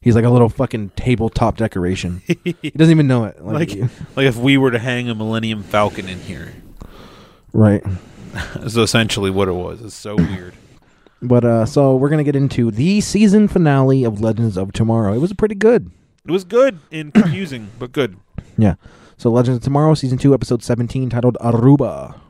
He's 0.00 0.14
like 0.14 0.24
a 0.24 0.30
little 0.30 0.48
fucking 0.48 0.90
tabletop 0.96 1.56
decoration. 1.56 2.22
he 2.26 2.70
doesn't 2.76 2.92
even 2.92 3.06
know 3.08 3.24
it. 3.24 3.36
Like 3.42 3.70
like 4.16 4.26
if 4.26 4.36
we 4.36 4.56
were 4.56 4.70
to 4.70 4.78
hang 4.78 5.08
a 5.08 5.14
Millennium 5.14 5.62
Falcon 5.62 6.08
in 6.08 6.20
here. 6.20 6.52
right. 7.52 7.82
That's 8.54 8.76
essentially 8.76 9.30
what 9.30 9.48
it 9.48 9.52
was. 9.52 9.80
It's 9.82 9.94
so 9.94 10.14
weird. 10.16 10.54
But 11.20 11.44
uh 11.44 11.66
so 11.66 11.96
we're 11.96 12.10
gonna 12.10 12.24
get 12.24 12.36
into 12.36 12.70
the 12.70 13.00
season 13.00 13.48
finale 13.48 14.04
of 14.04 14.20
Legends 14.20 14.56
of 14.56 14.72
Tomorrow. 14.72 15.14
It 15.14 15.18
was 15.18 15.32
pretty 15.32 15.54
good. 15.56 15.90
It 16.24 16.30
was 16.30 16.44
good 16.44 16.78
and 16.92 17.12
confusing, 17.22 17.70
but 17.78 17.90
good. 17.92 18.16
Yeah. 18.56 18.74
So 19.16 19.30
Legends 19.30 19.56
of 19.56 19.62
Tomorrow, 19.64 19.94
season 19.94 20.18
two, 20.18 20.32
episode 20.34 20.62
seventeen, 20.62 21.10
titled 21.10 21.36
Aruba. 21.40 22.20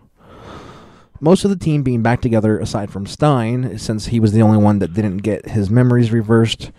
Most 1.21 1.45
of 1.45 1.51
the 1.51 1.57
team 1.57 1.83
being 1.83 2.01
back 2.01 2.21
together, 2.21 2.59
aside 2.61 2.91
from 2.91 3.05
Stein, 3.05 3.77
since 3.79 4.07
he 4.07 4.21
was 4.21 4.33
the 4.33 4.41
only 4.41 4.57
one 4.59 4.79
that 4.79 4.95
didn't 4.95 5.19
get 5.19 5.49
his 5.49 5.69
memories 5.69 6.13
reversed. 6.13 6.71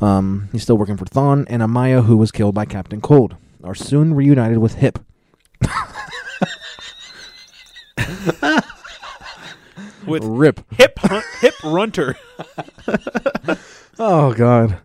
Um, 0.00 0.48
he's 0.52 0.62
still 0.62 0.76
working 0.76 0.96
for 0.96 1.04
Thawne, 1.04 1.46
and 1.48 1.62
Amaya, 1.62 2.04
who 2.04 2.16
was 2.16 2.30
killed 2.32 2.54
by 2.54 2.64
Captain 2.64 3.00
Cold, 3.00 3.36
are 3.62 3.74
soon 3.74 4.14
reunited 4.14 4.58
with 4.58 4.74
Hip. 4.76 4.98
With 10.06 10.22
Rip. 10.24 10.60
hip 10.74 10.98
hip 11.40 11.54
runter. 11.64 12.14
Oh 13.98 14.34
God! 14.34 14.78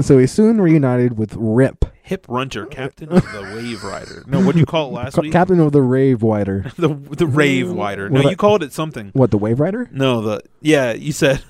So 0.00 0.18
he's 0.18 0.32
soon 0.32 0.60
reunited 0.60 1.16
with 1.16 1.34
Rip, 1.36 1.84
Hip 2.02 2.26
runter, 2.28 2.66
captain 2.66 3.08
of 3.10 3.22
the 3.22 3.42
Wave 3.54 3.84
Rider. 3.84 4.24
No, 4.26 4.38
what 4.38 4.46
would 4.48 4.56
you 4.56 4.66
call 4.66 4.88
it 4.88 4.92
last 4.94 5.18
week? 5.18 5.32
captain 5.32 5.60
of 5.60 5.70
the 5.72 5.82
Rave 5.82 6.22
Wider. 6.22 6.72
the 6.76 6.88
the 6.88 7.26
Rave 7.26 7.70
Wider. 7.70 8.10
No, 8.10 8.28
you 8.28 8.36
called 8.36 8.62
it 8.62 8.72
something. 8.72 9.10
What 9.12 9.30
the 9.30 9.38
Wave 9.38 9.60
Rider? 9.60 9.88
No, 9.92 10.22
the 10.22 10.42
yeah, 10.60 10.92
you 10.92 11.12
said 11.12 11.42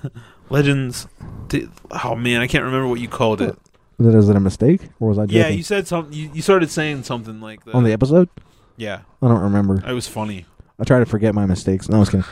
Legends. 0.49 1.07
di- 1.47 1.67
Oh 1.91 2.15
man, 2.15 2.41
I 2.41 2.47
can't 2.47 2.63
remember 2.63 2.87
what 2.87 2.99
you 2.99 3.07
called 3.07 3.41
it. 3.41 3.57
It, 3.99 4.05
is 4.13 4.27
it 4.29 4.35
a 4.35 4.39
mistake, 4.39 4.81
or 4.99 5.09
was 5.09 5.17
I 5.17 5.23
joking? 5.25 5.37
Yeah, 5.37 5.47
you 5.47 5.63
said 5.63 5.87
something. 5.87 6.13
You, 6.13 6.29
you 6.33 6.41
started 6.41 6.69
saying 6.69 7.03
something 7.03 7.39
like 7.39 7.63
that. 7.65 7.73
on 7.75 7.83
the 7.83 7.93
episode. 7.93 8.29
Yeah, 8.77 9.01
I 9.21 9.27
don't 9.27 9.41
remember. 9.41 9.81
it 9.87 9.93
was 9.93 10.07
funny. 10.07 10.45
I 10.77 10.83
try 10.83 10.99
to 10.99 11.05
forget 11.05 11.33
my 11.33 11.45
mistakes. 11.45 11.87
No, 11.87 11.97
I 11.97 11.99
was 12.01 12.09
kidding. 12.09 12.25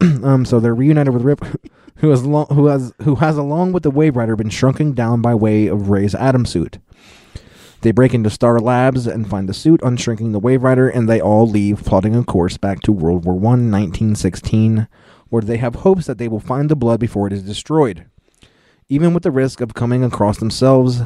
um, 0.24 0.44
so 0.46 0.58
they're 0.58 0.74
reunited 0.74 1.12
with 1.12 1.22
Rip, 1.22 1.44
who 1.96 2.08
has 2.10 2.24
lo- 2.24 2.46
who 2.46 2.66
has 2.66 2.94
who 3.02 3.16
has 3.16 3.36
along 3.36 3.72
with 3.72 3.82
the 3.82 3.90
Wave 3.90 4.16
Rider 4.16 4.36
been 4.36 4.48
shrunken 4.50 4.92
down 4.94 5.20
by 5.20 5.34
way 5.34 5.66
of 5.66 5.90
Ray's 5.90 6.14
Atom 6.14 6.46
suit. 6.46 6.78
They 7.82 7.90
break 7.92 8.14
into 8.14 8.30
Star 8.30 8.58
Labs 8.58 9.06
and 9.06 9.28
find 9.28 9.48
the 9.48 9.54
suit, 9.54 9.80
unshrinking 9.82 10.32
the 10.32 10.38
Wave 10.40 10.62
Rider, 10.62 10.88
and 10.88 11.08
they 11.08 11.20
all 11.20 11.46
leave, 11.46 11.84
plotting 11.84 12.16
a 12.16 12.24
course 12.24 12.56
back 12.56 12.80
to 12.80 12.90
World 12.92 13.26
War 13.26 13.34
One, 13.34 13.70
1916, 13.70 14.88
where 15.28 15.42
they 15.42 15.56
have 15.56 15.76
hopes 15.76 16.06
that 16.06 16.18
they 16.18 16.28
will 16.28 16.40
find 16.40 16.68
the 16.68 16.76
blood 16.76 17.00
before 17.00 17.26
it 17.26 17.32
is 17.32 17.42
destroyed. 17.42 18.06
Even 18.88 19.14
with 19.14 19.22
the 19.22 19.30
risk 19.30 19.60
of 19.60 19.74
coming 19.74 20.04
across 20.04 20.38
themselves, 20.38 21.02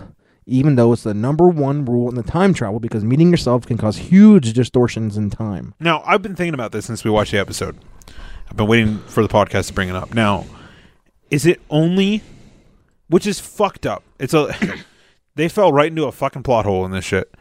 even 0.47 0.77
though 0.77 0.93
it's 0.93 1.05
the 1.05 1.15
number 1.15 1.49
one 1.49 1.85
rule 1.85 2.09
in 2.09 2.15
the 2.15 2.23
time 2.23 2.53
travel, 2.53 2.81
because 2.81 3.05
meeting 3.05 3.31
yourself 3.31 3.67
can 3.67 3.79
cause 3.79 3.97
huge 3.97 4.53
distortions 4.53 5.17
in 5.17 5.31
time. 5.31 5.75
Now, 5.81 6.03
I've 6.05 6.23
been 6.23 6.37
thinking 6.37 6.55
about 6.55 6.73
this 6.73 6.85
since 6.87 7.05
we 7.05 7.11
watched 7.11 7.33
the 7.33 7.39
episode. 7.39 7.79
I've 8.51 8.57
been 8.57 8.67
waiting 8.67 8.99
for 9.07 9.23
the 9.23 9.29
podcast 9.29 9.69
to 9.69 9.73
bring 9.73 9.89
it 9.89 9.95
up. 9.95 10.13
Now, 10.13 10.45
is 11.31 11.47
it 11.47 11.61
only 11.71 12.23
which 13.11 13.27
is 13.27 13.41
fucked 13.41 13.85
up. 13.85 14.05
It's 14.19 14.33
a 14.33 14.55
they 15.35 15.49
fell 15.49 15.73
right 15.73 15.89
into 15.91 16.05
a 16.05 16.13
fucking 16.13 16.45
plot 16.45 16.65
hole 16.65 16.85
in 16.87 16.93
this 16.93 17.05
shit. 17.05 17.35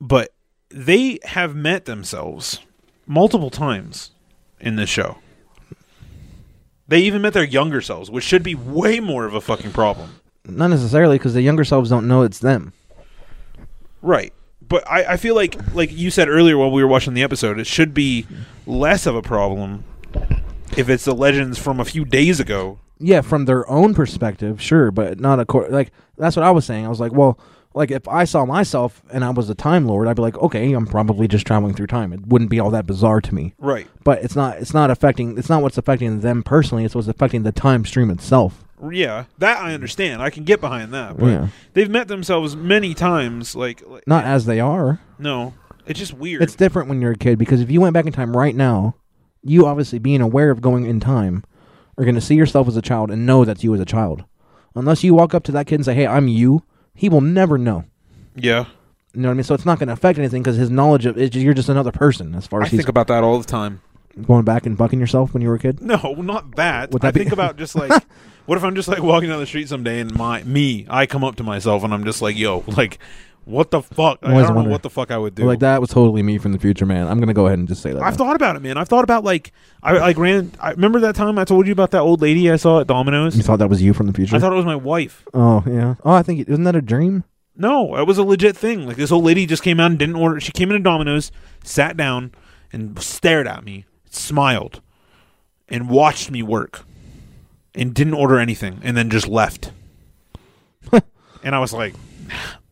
But 0.00 0.34
they 0.68 1.20
have 1.22 1.54
met 1.54 1.84
themselves 1.84 2.60
multiple 3.06 3.50
times 3.50 4.10
in 4.60 4.76
this 4.76 4.90
show. 4.90 5.18
They 6.92 7.00
even 7.00 7.22
met 7.22 7.32
their 7.32 7.42
younger 7.42 7.80
selves, 7.80 8.10
which 8.10 8.22
should 8.22 8.42
be 8.42 8.54
way 8.54 9.00
more 9.00 9.24
of 9.24 9.32
a 9.32 9.40
fucking 9.40 9.72
problem. 9.72 10.20
Not 10.44 10.68
necessarily, 10.68 11.16
because 11.16 11.32
the 11.32 11.40
younger 11.40 11.64
selves 11.64 11.88
don't 11.88 12.06
know 12.06 12.20
it's 12.20 12.38
them. 12.38 12.74
Right. 14.02 14.34
But 14.60 14.86
I, 14.86 15.14
I 15.14 15.16
feel 15.16 15.34
like 15.34 15.56
like 15.74 15.90
you 15.90 16.10
said 16.10 16.28
earlier 16.28 16.58
while 16.58 16.70
we 16.70 16.82
were 16.82 16.88
watching 16.88 17.14
the 17.14 17.22
episode, 17.22 17.58
it 17.58 17.66
should 17.66 17.94
be 17.94 18.26
less 18.66 19.06
of 19.06 19.16
a 19.16 19.22
problem 19.22 19.84
if 20.76 20.90
it's 20.90 21.06
the 21.06 21.14
legends 21.14 21.58
from 21.58 21.80
a 21.80 21.86
few 21.86 22.04
days 22.04 22.38
ago. 22.40 22.78
Yeah, 22.98 23.22
from 23.22 23.46
their 23.46 23.66
own 23.70 23.94
perspective, 23.94 24.60
sure, 24.60 24.90
but 24.90 25.18
not 25.18 25.40
a 25.40 25.46
cor- 25.46 25.70
like 25.70 25.92
that's 26.18 26.36
what 26.36 26.44
I 26.44 26.50
was 26.50 26.66
saying. 26.66 26.84
I 26.84 26.90
was 26.90 27.00
like, 27.00 27.12
well, 27.12 27.38
like 27.74 27.90
if 27.90 28.06
I 28.08 28.24
saw 28.24 28.44
myself 28.44 29.02
and 29.12 29.24
I 29.24 29.30
was 29.30 29.48
a 29.50 29.54
time 29.54 29.86
lord, 29.86 30.08
I'd 30.08 30.16
be 30.16 30.22
like, 30.22 30.36
okay, 30.38 30.72
I'm 30.72 30.86
probably 30.86 31.26
just 31.28 31.46
traveling 31.46 31.74
through 31.74 31.86
time. 31.88 32.12
It 32.12 32.26
wouldn't 32.26 32.50
be 32.50 32.60
all 32.60 32.70
that 32.70 32.86
bizarre 32.86 33.20
to 33.20 33.34
me. 33.34 33.54
Right. 33.58 33.86
But 34.04 34.22
it's 34.22 34.36
not. 34.36 34.58
It's 34.58 34.74
not 34.74 34.90
affecting. 34.90 35.38
It's 35.38 35.48
not 35.48 35.62
what's 35.62 35.78
affecting 35.78 36.20
them 36.20 36.42
personally. 36.42 36.84
It's 36.84 36.94
what's 36.94 37.08
affecting 37.08 37.42
the 37.44 37.52
time 37.52 37.84
stream 37.84 38.10
itself. 38.10 38.64
Yeah, 38.90 39.24
that 39.38 39.58
I 39.58 39.74
understand. 39.74 40.22
I 40.22 40.30
can 40.30 40.42
get 40.42 40.60
behind 40.60 40.92
that. 40.92 41.16
But 41.16 41.26
Yeah. 41.26 41.48
they've 41.72 41.88
met 41.90 42.08
themselves 42.08 42.56
many 42.56 42.94
times. 42.94 43.54
Like, 43.54 43.80
like 43.86 44.02
Not 44.08 44.24
as 44.24 44.46
they 44.46 44.58
are. 44.58 44.98
no, 45.20 45.54
it's 45.86 46.00
just 46.00 46.14
weird. 46.14 46.42
It's 46.42 46.56
different 46.56 46.88
when 46.88 47.00
you're 47.00 47.12
a 47.12 47.16
kid 47.16 47.38
because 47.38 47.60
if 47.60 47.70
you 47.70 47.80
went 47.80 47.94
back 47.94 48.06
in 48.06 48.12
time 48.12 48.36
right 48.36 48.56
now, 48.56 48.96
you 49.40 49.66
obviously 49.66 50.00
being 50.00 50.20
aware 50.20 50.50
of 50.50 50.60
going 50.60 50.84
in 50.84 50.98
time 50.98 51.44
are 51.96 52.04
going 52.04 52.16
to 52.16 52.20
see 52.20 52.34
yourself 52.34 52.66
as 52.66 52.76
a 52.76 52.82
child 52.82 53.10
and 53.12 53.24
know 53.24 53.44
that's 53.44 53.62
you 53.62 53.72
as 53.72 53.80
a 53.80 53.84
child. 53.84 54.24
Unless 54.74 55.04
you 55.04 55.14
walk 55.14 55.32
up 55.32 55.44
to 55.44 55.52
that 55.52 55.66
kid 55.68 55.76
and 55.76 55.84
say, 55.84 55.94
"Hey, 55.94 56.06
I'm 56.06 56.26
you," 56.26 56.62
he 56.94 57.08
will 57.08 57.20
never 57.20 57.58
know. 57.58 57.84
yeah. 58.34 58.66
You 59.14 59.20
know 59.20 59.28
what 59.28 59.32
I 59.32 59.34
mean? 59.34 59.44
So 59.44 59.54
it's 59.54 59.66
not 59.66 59.78
going 59.78 59.88
to 59.88 59.92
affect 59.92 60.18
anything 60.18 60.42
because 60.42 60.56
his 60.56 60.70
knowledge 60.70 61.04
of 61.04 61.16
just, 61.16 61.34
you're 61.34 61.52
just 61.52 61.68
another 61.68 61.92
person 61.92 62.34
as 62.34 62.46
far 62.46 62.62
I 62.62 62.64
as 62.64 62.70
he's 62.70 62.78
think 62.78 62.88
about 62.88 63.08
that 63.08 63.22
all 63.22 63.38
the 63.38 63.44
time. 63.44 63.82
going 64.26 64.42
back 64.46 64.64
and 64.64 64.74
bucking 64.74 64.98
yourself 64.98 65.34
when 65.34 65.42
you 65.42 65.50
were 65.50 65.56
a 65.56 65.58
kid. 65.58 65.82
No, 65.82 66.14
not 66.16 66.56
that. 66.56 66.92
Would 66.92 67.04
I 67.04 67.10
be- 67.10 67.20
think 67.20 67.30
about 67.32 67.58
just 67.58 67.74
like, 67.74 67.92
what 68.46 68.56
if 68.56 68.64
I'm 68.64 68.74
just 68.74 68.88
like 68.88 69.02
walking 69.02 69.28
down 69.28 69.38
the 69.38 69.44
street 69.46 69.68
someday 69.68 70.00
and 70.00 70.14
my 70.14 70.42
me, 70.44 70.86
I 70.88 71.04
come 71.04 71.24
up 71.24 71.36
to 71.36 71.42
myself 71.42 71.84
and 71.84 71.92
I'm 71.92 72.04
just 72.06 72.22
like, 72.22 72.38
yo, 72.38 72.64
like, 72.66 72.98
what 73.44 73.70
the 73.70 73.82
fuck? 73.82 74.20
I 74.22 74.30
always 74.30 74.46
don't 74.46 74.64
know 74.64 74.70
what 74.70 74.82
the 74.82 74.90
fuck 74.90 75.10
I 75.10 75.18
would 75.18 75.34
do. 75.34 75.44
Like 75.44 75.60
that 75.60 75.80
was 75.80 75.90
totally 75.90 76.22
me 76.22 76.38
from 76.38 76.52
the 76.52 76.58
future, 76.58 76.86
man. 76.86 77.08
I'm 77.08 77.18
going 77.18 77.28
to 77.28 77.34
go 77.34 77.46
ahead 77.46 77.58
and 77.58 77.66
just 77.66 77.82
say 77.82 77.92
that. 77.92 78.02
I've 78.02 78.12
now. 78.12 78.24
thought 78.24 78.36
about 78.36 78.56
it, 78.56 78.62
man. 78.62 78.78
I've 78.78 78.88
thought 78.88 79.04
about 79.04 79.24
like, 79.24 79.52
I 79.82 79.92
like 79.98 80.16
ran. 80.16 80.52
I 80.60 80.70
remember 80.70 81.00
that 81.00 81.16
time 81.16 81.38
I 81.38 81.44
told 81.44 81.66
you 81.66 81.72
about 81.72 81.90
that 81.90 82.00
old 82.00 82.22
lady 82.22 82.50
I 82.50 82.56
saw 82.56 82.80
at 82.80 82.86
Domino's. 82.86 83.36
you 83.36 83.42
thought 83.42 83.58
that 83.58 83.68
was 83.68 83.82
you 83.82 83.94
from 83.94 84.06
the 84.06 84.12
future? 84.12 84.36
I 84.36 84.38
thought 84.38 84.52
it 84.52 84.56
was 84.56 84.64
my 84.64 84.76
wife. 84.76 85.24
oh 85.34 85.64
yeah. 85.66 85.96
Oh, 86.04 86.12
I 86.12 86.22
think 86.22 86.48
isn't 86.48 86.64
that 86.64 86.76
a 86.76 86.82
dream? 86.82 87.24
No, 87.56 87.96
it 87.96 88.06
was 88.06 88.16
a 88.16 88.22
legit 88.22 88.56
thing. 88.56 88.86
Like 88.86 88.96
this 88.96 89.12
old 89.12 89.24
lady 89.24 89.44
just 89.44 89.62
came 89.62 89.80
out 89.80 89.90
and 89.90 89.98
didn't 89.98 90.16
order. 90.16 90.40
She 90.40 90.52
came 90.52 90.70
into 90.70 90.82
Domino's, 90.82 91.32
sat 91.64 91.96
down, 91.96 92.32
and 92.72 92.98
stared 93.00 93.46
at 93.46 93.64
me, 93.64 93.84
smiled, 94.08 94.80
and 95.68 95.90
watched 95.90 96.30
me 96.30 96.42
work, 96.42 96.84
and 97.74 97.92
didn't 97.92 98.14
order 98.14 98.38
anything, 98.38 98.80
and 98.82 98.96
then 98.96 99.10
just 99.10 99.26
left. 99.26 99.72
and 100.92 101.54
I 101.54 101.58
was 101.58 101.72
like, 101.72 101.94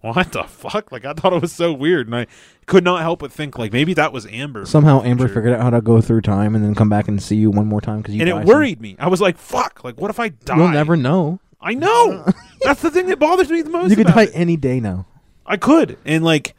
"What 0.01 0.33
the 0.33 0.45
fuck?" 0.45 0.91
Like 0.93 1.05
I 1.05 1.13
thought 1.13 1.33
it 1.33 1.43
was 1.43 1.53
so 1.53 1.73
weird, 1.73 2.07
and 2.07 2.17
I 2.17 2.27
could 2.67 2.85
not 2.85 3.03
help 3.03 3.21
but 3.21 3.33
think 3.33 3.59
like 3.59 3.73
maybe 3.73 3.95
that 3.95 4.13
was 4.13 4.27
Amber. 4.27 4.65
Somehow 4.67 5.03
Amber 5.03 5.29
figured 5.29 5.53
out 5.53 5.61
how 5.63 5.71
to 5.71 5.81
go 5.81 6.01
through 6.01 6.23
time 6.23 6.55
and 6.55 6.65
then 6.65 6.75
come 6.75 6.89
back 6.89 7.09
and 7.09 7.23
see 7.23 7.37
you 7.37 7.51
one 7.51 7.67
more 7.67 7.81
time 7.81 7.99
because 7.99 8.15
you 8.15 8.21
and 8.21 8.29
it 8.29 8.33
some- 8.33 8.45
worried 8.45 8.81
me. 8.81 8.97
I 8.99 9.09
was 9.09 9.21
like, 9.21 9.37
"Fuck!" 9.39 9.85
Like 9.85 10.01
what 10.01 10.11
if 10.11 10.19
I 10.21 10.29
die? 10.31 10.57
You'll 10.57 10.69
never 10.69 10.97
know. 10.97 11.41
I 11.61 11.75
know. 11.75 12.25
That's 12.63 12.81
the 12.81 12.91
thing 12.91 13.07
that 13.07 13.19
bothers 13.19 13.51
me 13.51 13.61
the 13.63 13.71
most. 13.71 13.91
You 13.91 13.97
could 13.97 14.07
die 14.07 14.23
it. 14.25 14.31
any 14.33 14.57
day 14.57 14.81
now. 14.81 15.07
I 15.45 15.57
could, 15.57 15.99
and 16.05 16.25
like, 16.25 16.55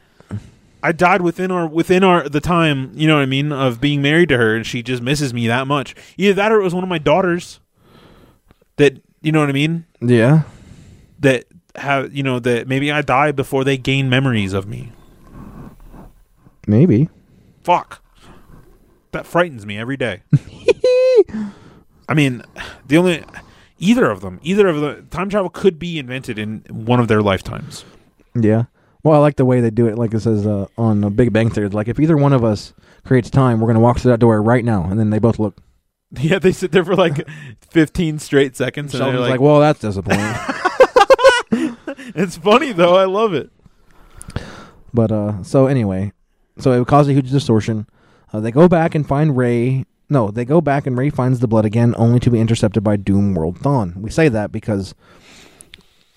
I 0.82 0.92
died 0.92 1.22
within 1.22 1.50
our 1.50 1.66
within 1.66 2.04
our 2.04 2.28
the 2.28 2.40
time. 2.40 2.92
You 2.94 3.08
know 3.08 3.16
what 3.16 3.22
I 3.22 3.26
mean 3.26 3.50
of 3.50 3.80
being 3.80 4.02
married 4.02 4.28
to 4.28 4.36
her, 4.36 4.54
and 4.54 4.64
she 4.66 4.82
just 4.82 5.02
misses 5.02 5.32
me 5.34 5.48
that 5.48 5.66
much. 5.66 5.94
Either 6.16 6.34
that, 6.34 6.52
or 6.52 6.60
it 6.60 6.64
was 6.64 6.74
one 6.74 6.84
of 6.84 6.88
my 6.90 6.98
daughters. 6.98 7.58
That 8.76 9.00
you 9.22 9.32
know 9.32 9.40
what 9.40 9.48
I 9.48 9.52
mean. 9.52 9.86
Yeah. 10.00 10.42
That 11.20 11.44
have 11.76 12.14
you 12.14 12.22
know 12.22 12.38
that 12.38 12.68
maybe 12.68 12.90
I 12.92 13.02
die 13.02 13.32
before 13.32 13.64
they 13.64 13.76
gain 13.76 14.08
memories 14.08 14.52
of 14.52 14.66
me. 14.66 14.92
Maybe. 16.66 17.08
Fuck. 17.62 18.02
That 19.12 19.26
frightens 19.26 19.66
me 19.66 19.78
every 19.78 19.96
day. 19.96 20.22
I 22.08 22.14
mean, 22.14 22.42
the 22.86 22.96
only 22.98 23.24
either 23.78 24.10
of 24.10 24.20
them, 24.20 24.40
either 24.42 24.68
of 24.68 24.80
the 24.80 25.04
time 25.10 25.28
travel 25.28 25.50
could 25.50 25.78
be 25.78 25.98
invented 25.98 26.38
in 26.38 26.60
one 26.70 27.00
of 27.00 27.08
their 27.08 27.22
lifetimes. 27.22 27.84
Yeah. 28.34 28.64
Well, 29.02 29.14
I 29.14 29.18
like 29.18 29.36
the 29.36 29.44
way 29.44 29.60
they 29.60 29.70
do 29.70 29.86
it. 29.86 29.98
Like 29.98 30.14
it 30.14 30.20
says 30.20 30.46
uh, 30.46 30.66
on 30.78 31.04
uh, 31.04 31.10
Big 31.10 31.32
Bang 31.32 31.50
Theory, 31.50 31.68
like 31.68 31.88
if 31.88 31.98
either 31.98 32.16
one 32.16 32.32
of 32.32 32.44
us 32.44 32.72
creates 33.04 33.28
time, 33.30 33.60
we're 33.60 33.66
gonna 33.66 33.80
walk 33.80 33.98
through 33.98 34.12
that 34.12 34.20
door 34.20 34.40
right 34.40 34.64
now, 34.64 34.84
and 34.84 34.98
then 34.98 35.10
they 35.10 35.18
both 35.18 35.38
look. 35.38 35.56
Yeah, 36.20 36.38
they 36.38 36.52
sit 36.52 36.72
there 36.72 36.84
for 36.84 36.94
like 36.94 37.26
15 37.70 38.18
straight 38.18 38.54
seconds. 38.54 38.94
And 38.94 39.02
they're 39.02 39.18
like, 39.18 39.40
"Well, 39.40 39.60
that's 39.60 39.80
disappointing." 39.80 40.20
it's 42.14 42.36
funny 42.36 42.72
though. 42.72 42.96
I 42.96 43.04
love 43.04 43.34
it. 43.34 43.50
But 44.94 45.10
uh, 45.10 45.42
so 45.42 45.66
anyway, 45.66 46.12
so 46.58 46.72
it 46.72 46.78
would 46.78 46.88
cause 46.88 47.08
a 47.08 47.12
huge 47.12 47.30
distortion. 47.30 47.86
Uh, 48.32 48.40
they 48.40 48.50
go 48.50 48.68
back 48.68 48.94
and 48.94 49.06
find 49.06 49.36
Ray. 49.36 49.84
No, 50.08 50.30
they 50.30 50.44
go 50.44 50.60
back 50.60 50.86
and 50.86 50.96
Ray 50.96 51.10
finds 51.10 51.40
the 51.40 51.48
blood 51.48 51.64
again, 51.64 51.94
only 51.96 52.20
to 52.20 52.30
be 52.30 52.40
intercepted 52.40 52.84
by 52.84 52.96
Doom 52.96 53.34
World 53.34 53.58
Thawne. 53.60 53.96
We 53.96 54.10
say 54.10 54.28
that 54.28 54.52
because 54.52 54.94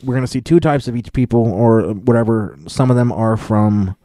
we're 0.03 0.13
going 0.13 0.25
to 0.25 0.31
see 0.31 0.41
two 0.41 0.59
types 0.59 0.87
of 0.87 0.95
each 0.95 1.13
people, 1.13 1.51
or 1.51 1.93
whatever. 1.93 2.57
Some 2.67 2.91
of 2.91 2.97
them 2.97 3.11
are 3.11 3.37
from 3.37 3.95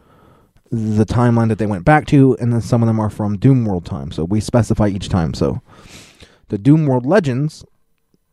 the 0.70 1.04
timeline 1.04 1.48
that 1.48 1.58
they 1.58 1.66
went 1.66 1.84
back 1.84 2.06
to, 2.06 2.36
and 2.40 2.52
then 2.52 2.60
some 2.60 2.82
of 2.82 2.86
them 2.86 3.00
are 3.00 3.10
from 3.10 3.36
Doom 3.36 3.64
World 3.64 3.84
time. 3.84 4.12
So 4.12 4.24
we 4.24 4.40
specify 4.40 4.88
each 4.88 5.08
time. 5.08 5.34
So 5.34 5.60
the 6.48 6.58
Doom 6.58 6.86
World 6.86 7.04
legends, 7.04 7.64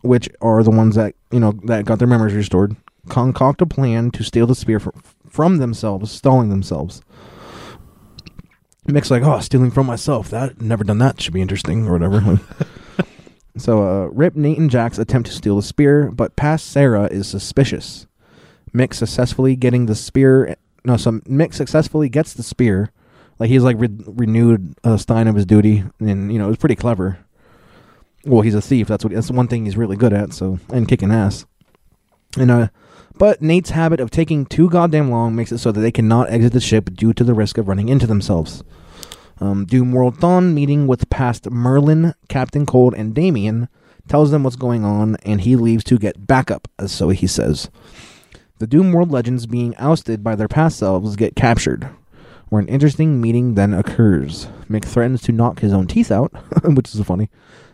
which 0.01 0.29
are 0.41 0.61
the 0.61 0.71
ones 0.71 0.95
that 0.95 1.15
you 1.31 1.39
know 1.39 1.53
that 1.63 1.85
got 1.85 1.97
their 1.97 2.07
memories 2.07 2.35
restored, 2.35 2.75
concoct 3.07 3.61
a 3.61 3.65
plan 3.65 4.11
to 4.11 4.23
steal 4.23 4.47
the 4.47 4.55
spear 4.55 4.79
fr- 4.79 4.89
from 5.29 5.57
themselves, 5.57 6.11
stalling 6.11 6.49
themselves. 6.49 7.01
Mick's 8.87 9.11
like, 9.11 9.23
oh, 9.23 9.39
stealing 9.39 9.71
from 9.71 9.85
myself. 9.85 10.29
That 10.29 10.61
never 10.61 10.83
done 10.83 10.99
that. 10.99 11.21
Should 11.21 11.33
be 11.33 11.41
interesting 11.41 11.87
or 11.87 11.91
whatever. 11.91 12.39
so, 13.57 13.83
uh, 13.83 14.05
Rip, 14.07 14.35
Nate, 14.35 14.57
and 14.57 14.69
Jax 14.69 14.97
attempt 14.97 15.29
to 15.29 15.35
steal 15.35 15.57
the 15.57 15.61
spear, 15.61 16.09
but 16.09 16.37
past 16.37 16.67
Sarah 16.67 17.05
is 17.05 17.27
suspicious. 17.27 18.07
Mick 18.73 18.93
successfully 18.93 19.55
getting 19.55 19.87
the 19.87 19.95
spear. 19.95 20.55
No, 20.85 20.95
so 20.95 21.13
Mick 21.21 21.53
successfully 21.53 22.07
gets 22.07 22.33
the 22.33 22.43
spear. 22.43 22.91
Like 23.39 23.49
he's 23.49 23.63
like 23.63 23.75
re- 23.77 23.89
renewed 24.05 24.75
uh, 24.83 24.97
Stein 24.97 25.27
of 25.27 25.35
his 25.35 25.45
duty, 25.45 25.83
and 25.99 26.31
you 26.31 26.39
know 26.39 26.45
it 26.45 26.49
was 26.49 26.57
pretty 26.57 26.75
clever. 26.75 27.19
Well, 28.25 28.41
he's 28.41 28.55
a 28.55 28.61
thief. 28.61 28.87
That's 28.87 29.03
what. 29.03 29.13
That's 29.13 29.29
one 29.29 29.47
thing 29.47 29.65
he's 29.65 29.77
really 29.77 29.95
good 29.95 30.13
at. 30.13 30.33
So 30.33 30.59
and 30.69 30.87
kicking 30.87 31.11
ass. 31.11 31.45
And 32.37 32.51
uh, 32.51 32.67
but 33.17 33.41
Nate's 33.41 33.71
habit 33.71 33.99
of 33.99 34.11
taking 34.11 34.45
too 34.45 34.69
goddamn 34.69 35.09
long 35.11 35.35
makes 35.35 35.51
it 35.51 35.57
so 35.59 35.71
that 35.71 35.79
they 35.81 35.91
cannot 35.91 36.29
exit 36.29 36.53
the 36.53 36.59
ship 36.59 36.93
due 36.93 37.13
to 37.13 37.23
the 37.23 37.33
risk 37.33 37.57
of 37.57 37.67
running 37.67 37.89
into 37.89 38.07
themselves. 38.07 38.63
Um, 39.39 39.65
Doom 39.65 39.91
World 39.91 40.17
Thawne 40.19 40.53
meeting 40.53 40.87
with 40.87 41.09
past 41.09 41.43
Merlyn, 41.45 42.13
Captain 42.27 42.65
Cold, 42.65 42.93
and 42.95 43.13
Damien 43.13 43.69
tells 44.07 44.31
them 44.31 44.43
what's 44.43 44.55
going 44.55 44.83
on, 44.83 45.15
and 45.23 45.41
he 45.41 45.55
leaves 45.55 45.83
to 45.85 45.97
get 45.99 46.25
backup, 46.25 46.67
as 46.79 46.91
so 46.91 47.09
he 47.09 47.27
says. 47.27 47.69
The 48.59 48.65
Doom 48.67 48.91
World 48.93 49.11
legends 49.11 49.45
being 49.45 49.75
ousted 49.77 50.23
by 50.23 50.35
their 50.35 50.47
past 50.47 50.79
selves 50.79 51.15
get 51.15 51.35
captured, 51.35 51.87
where 52.49 52.61
an 52.61 52.67
interesting 52.67 53.21
meeting 53.21 53.53
then 53.53 53.73
occurs. 53.73 54.47
Mick 54.69 54.85
threatens 54.85 55.21
to 55.23 55.31
knock 55.31 55.59
his 55.59 55.73
own 55.73 55.85
teeth 55.85 56.11
out, 56.11 56.31
which 56.63 56.95
is 56.95 57.01
funny. 57.01 57.29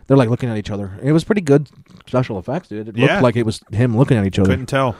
They're 0.06 0.18
like 0.18 0.28
looking 0.28 0.50
at 0.50 0.58
each 0.58 0.70
other. 0.70 0.98
It 1.02 1.12
was 1.12 1.24
pretty 1.24 1.40
good 1.40 1.70
special 2.06 2.38
effects, 2.38 2.68
dude. 2.68 2.88
It 2.88 2.96
Yeah. 2.98 3.12
looked 3.12 3.22
like 3.22 3.36
it 3.36 3.46
was 3.46 3.62
him 3.72 3.96
looking 3.96 4.18
at 4.18 4.26
each 4.26 4.38
other. 4.38 4.50
Couldn't 4.50 4.66
tell. 4.66 4.96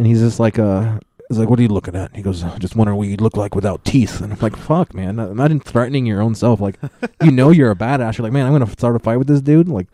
And 0.00 0.06
he's 0.06 0.20
just 0.20 0.40
like, 0.40 0.58
uh, 0.58 0.98
he's 1.28 1.38
like, 1.38 1.50
what 1.50 1.58
are 1.58 1.62
you 1.62 1.68
looking 1.68 1.94
at? 1.94 2.16
He 2.16 2.22
goes, 2.22 2.42
just 2.58 2.74
wondering 2.74 2.96
what 2.96 3.08
you'd 3.08 3.20
look 3.20 3.36
like 3.36 3.54
without 3.54 3.84
teeth. 3.84 4.22
And 4.22 4.32
I'm 4.32 4.38
like, 4.38 4.56
fuck, 4.56 4.94
man. 4.94 5.18
Imagine 5.18 5.60
threatening 5.60 6.06
your 6.06 6.22
own 6.22 6.34
self. 6.34 6.58
Like, 6.58 6.76
you 7.22 7.30
know 7.30 7.50
you're 7.50 7.70
a 7.70 7.76
badass. 7.76 8.16
You're 8.16 8.22
like, 8.22 8.32
man, 8.32 8.46
I'm 8.46 8.52
gonna 8.52 8.70
start 8.70 8.96
a 8.96 8.98
fight 8.98 9.18
with 9.18 9.26
this 9.26 9.42
dude. 9.42 9.68
Like, 9.68 9.88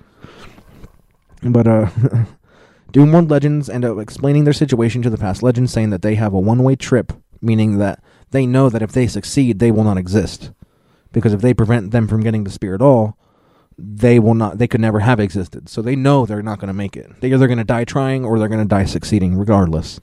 but 1.43 1.67
uh, 1.67 1.91
Doom 2.93 3.11
World 3.11 3.33
Legends 3.33 3.69
end 3.69 3.85
up 3.85 3.99
explaining 3.99 4.45
their 4.45 4.53
situation 4.53 5.03
to 5.03 5.11
the 5.11 5.19
past 5.19 5.43
legends, 5.43 5.73
saying 5.73 5.91
that 5.91 6.03
they 6.03 6.15
have 6.15 6.33
a 6.33 6.39
one-way 6.39 6.77
trip, 6.77 7.13
meaning 7.43 7.79
that 7.79 8.01
they 8.31 8.47
know 8.47 8.69
that 8.69 8.83
if 8.83 8.93
they 8.93 9.09
succeed, 9.09 9.59
they 9.59 9.73
will 9.73 9.83
not 9.83 9.99
exist. 9.99 10.53
Because 11.11 11.33
if 11.33 11.41
they 11.41 11.53
prevent 11.53 11.91
them 11.91 12.07
from 12.07 12.23
getting 12.23 12.45
the 12.45 12.51
spear 12.51 12.77
at 12.77 12.81
all, 12.81 13.19
they 13.79 14.19
will 14.19 14.35
not. 14.35 14.59
They 14.59 14.67
could 14.67 14.81
never 14.81 15.01
have 15.01 15.21
existed. 15.21 15.69
So 15.69 15.83
they 15.83 15.97
know 15.97 16.25
they're 16.25 16.43
not 16.43 16.59
going 16.59 16.69
to 16.69 16.75
make 16.75 16.97
it. 16.97 17.11
They're 17.21 17.35
either 17.35 17.47
going 17.47 17.59
to 17.59 17.65
die 17.65 17.85
trying 17.85 18.25
or 18.25 18.39
they're 18.39 18.49
going 18.49 18.63
to 18.63 18.69
die 18.69 18.85
succeeding, 18.85 19.37
regardless. 19.37 20.01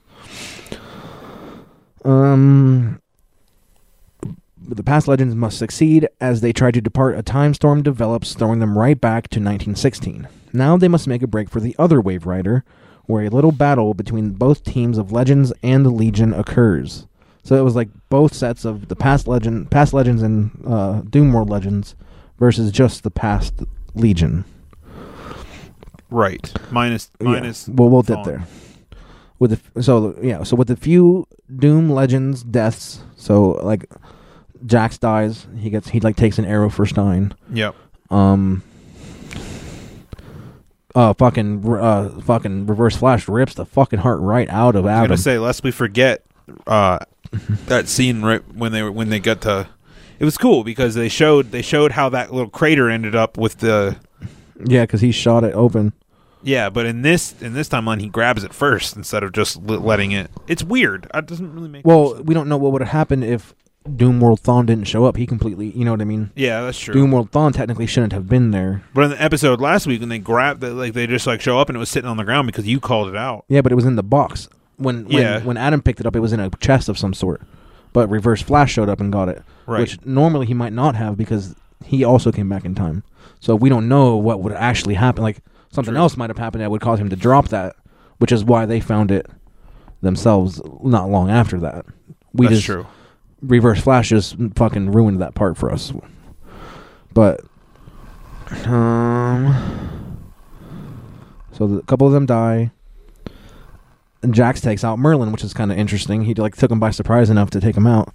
Um, 2.04 3.00
the 4.56 4.82
past 4.82 5.08
legends 5.08 5.34
must 5.34 5.58
succeed 5.58 6.08
as 6.20 6.40
they 6.40 6.52
try 6.52 6.70
to 6.70 6.80
depart. 6.80 7.18
A 7.18 7.22
time 7.22 7.54
storm 7.54 7.82
develops, 7.82 8.34
throwing 8.34 8.60
them 8.60 8.78
right 8.78 9.00
back 9.00 9.24
to 9.28 9.40
1916. 9.40 10.28
Now 10.52 10.76
they 10.76 10.88
must 10.88 11.08
make 11.08 11.22
a 11.22 11.26
break 11.26 11.50
for 11.50 11.60
the 11.60 11.74
other 11.78 12.00
Wave 12.00 12.26
Rider, 12.26 12.64
where 13.06 13.24
a 13.24 13.30
little 13.30 13.52
battle 13.52 13.92
between 13.92 14.30
both 14.30 14.62
teams 14.62 14.98
of 14.98 15.12
legends 15.12 15.52
and 15.62 15.84
the 15.84 15.90
Legion 15.90 16.32
occurs. 16.32 17.06
So 17.42 17.56
it 17.56 17.62
was 17.62 17.74
like 17.74 17.88
both 18.08 18.32
sets 18.32 18.64
of 18.64 18.88
the 18.88 18.96
past 18.96 19.26
legend, 19.26 19.70
past 19.70 19.92
legends, 19.92 20.22
and 20.22 20.50
uh, 20.66 21.02
Doom 21.02 21.32
World 21.32 21.50
legends 21.50 21.94
versus 22.44 22.70
just 22.70 23.04
the 23.04 23.10
past 23.10 23.54
Legion. 23.94 24.44
Right. 26.10 26.52
Minus 26.70 27.08
Yeah. 27.18 27.52
Well, 27.68 27.88
we'll 27.88 28.02
get 28.02 28.22
there. 28.24 28.44
With 29.38 29.58
the 29.74 29.82
so 29.82 30.14
yeah, 30.20 30.42
so 30.42 30.54
with 30.54 30.68
the 30.68 30.76
few 30.76 31.26
Doom 31.56 31.88
Legends 31.90 32.42
deaths, 32.42 33.00
so 33.16 33.52
like 33.62 33.90
Jax 34.66 34.98
dies, 34.98 35.46
he 35.58 35.70
gets 35.70 35.88
he 35.88 36.00
like 36.00 36.16
takes 36.16 36.38
an 36.38 36.44
arrow 36.44 36.68
for 36.68 36.84
Stein. 36.84 37.34
Yep. 37.50 37.74
Um, 38.10 38.62
uh, 40.94 41.14
fucking, 41.14 41.66
uh, 41.66 42.20
fucking 42.20 42.66
Reverse 42.66 42.96
Flash 42.96 43.26
rips 43.26 43.54
the 43.54 43.64
fucking 43.64 44.00
heart 44.00 44.20
right 44.20 44.48
out 44.50 44.76
of 44.76 44.84
I 44.84 44.88
was 44.88 44.96
Adam. 44.98 45.08
gonna 45.08 45.16
say, 45.18 45.38
lest 45.38 45.64
we 45.64 45.70
forget 45.70 46.24
uh, 46.66 46.98
that 47.66 47.88
scene 47.88 48.20
right 48.22 48.42
when 48.54 48.70
they 48.72 48.82
were 48.82 48.92
when 48.92 49.08
they 49.08 49.18
got 49.18 49.40
to. 49.42 49.66
It 50.24 50.32
was 50.32 50.38
cool 50.38 50.64
because 50.64 50.94
they 50.94 51.10
showed 51.10 51.50
they 51.50 51.60
showed 51.60 51.92
how 51.92 52.08
that 52.08 52.32
little 52.32 52.48
crater 52.48 52.88
ended 52.88 53.14
up 53.14 53.36
with 53.36 53.58
the. 53.58 53.96
yeah, 54.64 54.84
because 54.84 55.02
he 55.02 55.12
shot 55.12 55.44
it 55.44 55.52
open. 55.54 55.92
Yeah, 56.42 56.70
but 56.70 56.86
in 56.86 57.02
this 57.02 57.34
in 57.42 57.52
this 57.52 57.68
timeline, 57.68 58.00
he 58.00 58.08
grabs 58.08 58.42
it 58.42 58.54
first 58.54 58.96
instead 58.96 59.22
of 59.22 59.32
just 59.32 59.56
l- 59.58 59.80
letting 59.80 60.12
it. 60.12 60.30
It's 60.48 60.64
weird. 60.64 61.06
It 61.12 61.26
doesn't 61.26 61.54
really 61.54 61.68
make. 61.68 61.84
Well, 61.84 62.22
we 62.22 62.32
don't 62.32 62.48
know 62.48 62.56
what 62.56 62.72
would 62.72 62.80
have 62.80 62.88
happened 62.90 63.22
if 63.22 63.54
Doomworld 63.86 64.40
Thawne 64.40 64.64
didn't 64.64 64.84
show 64.84 65.04
up. 65.04 65.18
He 65.18 65.26
completely, 65.26 65.66
you 65.76 65.84
know 65.84 65.90
what 65.90 66.00
I 66.00 66.04
mean? 66.04 66.30
Yeah, 66.34 66.62
that's 66.62 66.78
true. 66.78 66.94
Doomworld 66.94 67.30
Thawne 67.30 67.52
technically 67.52 67.86
shouldn't 67.86 68.14
have 68.14 68.26
been 68.26 68.50
there. 68.50 68.82
But 68.94 69.04
in 69.04 69.10
the 69.10 69.22
episode 69.22 69.60
last 69.60 69.86
week, 69.86 70.00
when 70.00 70.08
they 70.08 70.18
grabbed, 70.18 70.62
the, 70.62 70.72
like 70.72 70.94
they 70.94 71.06
just 71.06 71.26
like 71.26 71.42
show 71.42 71.58
up 71.58 71.68
and 71.68 71.76
it 71.76 71.80
was 71.80 71.90
sitting 71.90 72.08
on 72.08 72.16
the 72.16 72.24
ground 72.24 72.46
because 72.46 72.66
you 72.66 72.80
called 72.80 73.08
it 73.10 73.16
out. 73.16 73.44
Yeah, 73.48 73.60
but 73.60 73.72
it 73.72 73.74
was 73.74 73.84
in 73.84 73.96
the 73.96 74.02
box. 74.02 74.48
When 74.78 75.04
when, 75.04 75.18
Yeah. 75.18 75.40
when 75.42 75.58
Adam 75.58 75.82
picked 75.82 76.00
it 76.00 76.06
up, 76.06 76.16
it 76.16 76.20
was 76.20 76.32
in 76.32 76.40
a 76.40 76.48
chest 76.60 76.88
of 76.88 76.96
some 76.98 77.12
sort. 77.12 77.42
But 77.94 78.10
Reverse 78.10 78.42
Flash 78.42 78.72
showed 78.72 78.90
up 78.90 79.00
and 79.00 79.10
got 79.10 79.30
it, 79.30 79.42
Right. 79.66 79.80
which 79.80 80.04
normally 80.04 80.44
he 80.44 80.52
might 80.52 80.74
not 80.74 80.94
have 80.96 81.16
because 81.16 81.54
he 81.82 82.04
also 82.04 82.30
came 82.30 82.48
back 82.50 82.66
in 82.66 82.74
time. 82.74 83.02
So 83.40 83.54
we 83.56 83.70
don't 83.70 83.88
know 83.88 84.16
what 84.16 84.40
would 84.40 84.52
actually 84.52 84.94
happen. 84.94 85.22
Like 85.22 85.38
something 85.70 85.96
else 85.96 86.16
might 86.18 86.28
have 86.28 86.36
happened 86.38 86.62
that 86.62 86.70
would 86.70 86.80
cause 86.82 86.98
him 87.00 87.08
to 87.08 87.16
drop 87.16 87.48
that, 87.48 87.76
which 88.18 88.32
is 88.32 88.44
why 88.44 88.66
they 88.66 88.80
found 88.80 89.10
it 89.10 89.26
themselves 90.02 90.60
not 90.82 91.08
long 91.08 91.30
after 91.30 91.58
that. 91.60 91.86
We 92.34 92.46
That's 92.46 92.56
just 92.56 92.66
true. 92.66 92.86
Reverse 93.42 93.80
Flash 93.80 94.08
just 94.10 94.36
fucking 94.56 94.90
ruined 94.92 95.20
that 95.20 95.34
part 95.34 95.56
for 95.56 95.70
us. 95.70 95.92
But 97.12 97.42
um, 98.66 99.54
so 101.52 101.66
the, 101.66 101.76
a 101.78 101.82
couple 101.82 102.06
of 102.06 102.12
them 102.12 102.26
die. 102.26 102.72
Jax 104.32 104.60
takes 104.60 104.84
out 104.84 104.98
Merlyn, 104.98 105.32
which 105.32 105.42
is 105.42 105.52
kind 105.52 105.72
of 105.72 105.78
interesting. 105.78 106.22
He 106.22 106.34
like 106.34 106.56
took 106.56 106.70
him 106.70 106.80
by 106.80 106.90
surprise 106.90 107.30
enough 107.30 107.50
to 107.50 107.60
take 107.60 107.76
him 107.76 107.86
out. 107.86 108.14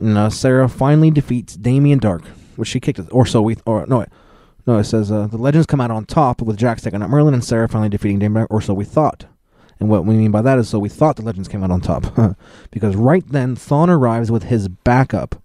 And 0.00 0.18
uh, 0.18 0.28
Sarah 0.28 0.68
finally 0.68 1.10
defeats 1.10 1.56
Damien 1.56 2.00
Darhk, 2.00 2.26
which 2.56 2.68
she 2.68 2.80
kicked, 2.80 3.00
or 3.10 3.24
so 3.24 3.40
we, 3.40 3.56
or 3.64 3.86
no, 3.86 4.04
no, 4.66 4.78
it 4.78 4.84
says 4.84 5.12
uh, 5.12 5.28
the 5.28 5.38
legends 5.38 5.66
come 5.66 5.80
out 5.80 5.90
on 5.90 6.04
top 6.04 6.42
with 6.42 6.58
Jax 6.58 6.82
taking 6.82 7.02
out 7.02 7.08
Merlyn 7.08 7.32
and 7.32 7.44
Sarah 7.44 7.68
finally 7.68 7.88
defeating 7.88 8.18
Damien 8.18 8.44
Darhk, 8.44 8.50
or 8.50 8.60
so 8.60 8.74
we 8.74 8.84
thought. 8.84 9.24
And 9.78 9.88
what 9.88 10.04
we 10.04 10.16
mean 10.16 10.30
by 10.30 10.42
that 10.42 10.58
is, 10.58 10.68
so 10.68 10.78
we 10.78 10.88
thought 10.88 11.16
the 11.16 11.22
legends 11.22 11.48
came 11.48 11.62
out 11.62 11.70
on 11.70 11.80
top, 11.80 12.36
because 12.70 12.96
right 12.96 13.24
then 13.26 13.54
Thawne 13.56 13.88
arrives 13.88 14.30
with 14.30 14.44
his 14.44 14.68
backup. 14.68 15.40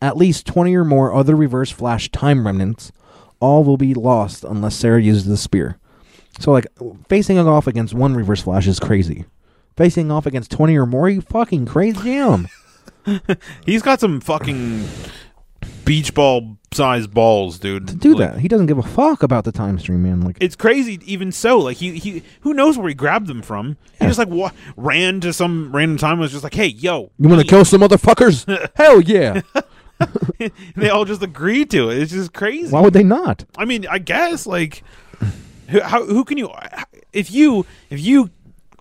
At 0.00 0.16
least 0.16 0.46
twenty 0.46 0.76
or 0.76 0.84
more 0.84 1.12
other 1.12 1.34
Reverse 1.34 1.72
Flash 1.72 2.08
time 2.10 2.46
remnants. 2.46 2.92
All 3.40 3.64
will 3.64 3.76
be 3.76 3.94
lost 3.94 4.44
unless 4.44 4.76
Sarah 4.76 5.02
uses 5.02 5.26
the 5.26 5.36
spear. 5.36 5.78
So, 6.40 6.52
like, 6.52 6.66
facing 7.08 7.38
off 7.38 7.66
against 7.66 7.94
one 7.94 8.14
Reverse 8.14 8.42
Flash 8.42 8.68
is 8.68 8.78
crazy. 8.78 9.24
Facing 9.78 10.10
off 10.10 10.26
against 10.26 10.50
20 10.50 10.76
or 10.76 10.86
more, 10.86 11.08
you 11.08 11.20
fucking 11.20 11.64
crazy 11.66 12.02
damn. 12.02 12.48
He's 13.64 13.80
got 13.80 14.00
some 14.00 14.20
fucking 14.20 14.88
beach 15.84 16.12
ball 16.14 16.58
sized 16.72 17.14
balls, 17.14 17.60
dude. 17.60 17.86
To 17.86 17.94
do 17.94 18.16
that. 18.16 18.40
He 18.40 18.48
doesn't 18.48 18.66
give 18.66 18.78
a 18.78 18.82
fuck 18.82 19.22
about 19.22 19.44
the 19.44 19.52
time 19.52 19.78
stream, 19.78 20.02
man. 20.02 20.22
Like, 20.22 20.36
It's 20.40 20.56
crazy, 20.56 20.98
even 21.04 21.30
so. 21.30 21.58
Like 21.58 21.76
he, 21.76 21.96
he, 21.96 22.24
who 22.40 22.54
knows 22.54 22.76
where 22.76 22.88
he 22.88 22.94
grabbed 22.94 23.28
them 23.28 23.40
from? 23.40 23.76
He 24.00 24.06
just 24.06 24.18
like 24.18 24.26
wa- 24.26 24.50
ran 24.76 25.20
to 25.20 25.32
some 25.32 25.70
random 25.72 25.96
time. 25.96 26.14
and 26.14 26.22
Was 26.22 26.32
just 26.32 26.42
like, 26.42 26.54
hey, 26.54 26.66
yo, 26.66 27.12
you 27.16 27.28
want 27.28 27.40
to 27.40 27.46
kill 27.46 27.64
some 27.64 27.80
motherfuckers? 27.80 28.68
Hell 28.74 29.00
yeah. 29.00 29.42
they 30.76 30.90
all 30.90 31.04
just 31.04 31.22
agreed 31.22 31.70
to 31.70 31.88
it. 31.90 31.98
It's 31.98 32.10
just 32.10 32.32
crazy. 32.32 32.72
Why 32.72 32.80
would 32.80 32.94
they 32.94 33.04
not? 33.04 33.44
I 33.56 33.64
mean, 33.64 33.86
I 33.88 33.98
guess 33.98 34.44
like, 34.44 34.82
who, 35.68 35.80
how, 35.80 36.04
who 36.04 36.24
can 36.24 36.36
you? 36.36 36.50
If 37.12 37.30
you, 37.30 37.64
if 37.90 38.00
you 38.00 38.30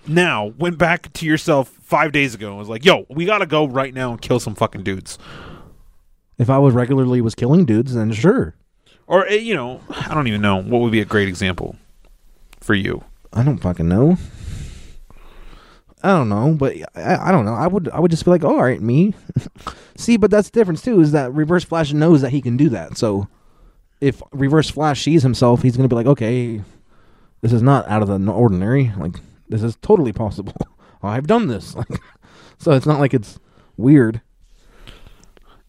now 0.07 0.53
went 0.57 0.77
back 0.77 1.11
to 1.13 1.25
yourself 1.25 1.69
five 1.81 2.11
days 2.11 2.35
ago 2.35 2.49
and 2.49 2.57
was 2.57 2.69
like, 2.69 2.85
yo, 2.85 3.05
we 3.09 3.25
gotta 3.25 3.45
go 3.45 3.65
right 3.67 3.93
now 3.93 4.11
and 4.11 4.21
kill 4.21 4.39
some 4.39 4.55
fucking 4.55 4.83
dudes, 4.83 5.17
If 6.37 6.49
I 6.49 6.57
was 6.57 6.73
regularly 6.73 7.21
was 7.21 7.35
killing 7.35 7.65
dudes, 7.65 7.93
then 7.93 8.11
sure. 8.11 8.55
or 9.07 9.25
eh, 9.27 9.35
you 9.35 9.55
know, 9.55 9.81
I 9.89 10.13
don't 10.13 10.27
even 10.27 10.41
know 10.41 10.57
what 10.61 10.81
would 10.81 10.91
be 10.91 11.01
a 11.01 11.05
great 11.05 11.27
example 11.27 11.75
for 12.59 12.73
you. 12.73 13.03
I 13.33 13.43
don't 13.43 13.57
fucking 13.57 13.87
know. 13.87 14.17
I 16.03 16.09
don't 16.09 16.29
know, 16.29 16.53
but 16.53 16.75
I, 16.95 17.29
I 17.29 17.31
don't 17.31 17.45
know. 17.45 17.55
I 17.55 17.67
would 17.67 17.89
I 17.89 17.99
would 17.99 18.11
just 18.11 18.23
be 18.23 18.31
like, 18.31 18.43
oh, 18.43 18.49
all 18.55 18.63
right, 18.63 18.81
me. 18.81 19.13
See, 19.97 20.15
but 20.17 20.29
that's 20.29 20.49
the 20.49 20.59
difference 20.59 20.81
too. 20.81 21.01
Is 21.01 21.11
that 21.11 21.33
Reverse 21.33 21.63
Flash 21.63 21.91
knows 21.91 22.21
that 22.21 22.29
he 22.29 22.41
can 22.41 22.55
do 22.55 22.69
that. 22.69 22.97
So 22.97 23.27
if 23.99 24.21
Reverse 24.31 24.69
Flash 24.69 25.03
sees 25.03 25.23
himself, 25.23 25.63
he's 25.63 25.75
gonna 25.75 25.89
be 25.89 25.95
like, 25.95 26.05
okay, 26.05 26.61
this 27.41 27.51
is 27.51 27.63
not 27.63 27.87
out 27.87 28.03
of 28.03 28.07
the 28.07 28.31
ordinary. 28.31 28.91
Like 28.97 29.15
this 29.49 29.63
is 29.63 29.75
totally 29.81 30.13
possible. 30.13 30.53
I've 31.03 31.27
done 31.27 31.47
this. 31.47 31.75
Like, 31.89 31.99
so 32.59 32.71
it's 32.71 32.87
not 32.87 32.99
like 32.99 33.13
it's 33.13 33.37
weird. 33.77 34.21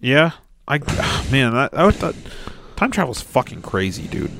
Yeah, 0.01 0.33
I 0.67 0.79
man, 1.31 1.53
that, 1.55 1.73
was- 1.75 1.99
that 1.99 2.15
time 2.77 2.91
travel's 2.91 3.21
fucking 3.21 3.63
crazy, 3.63 4.07
dude. 4.09 4.31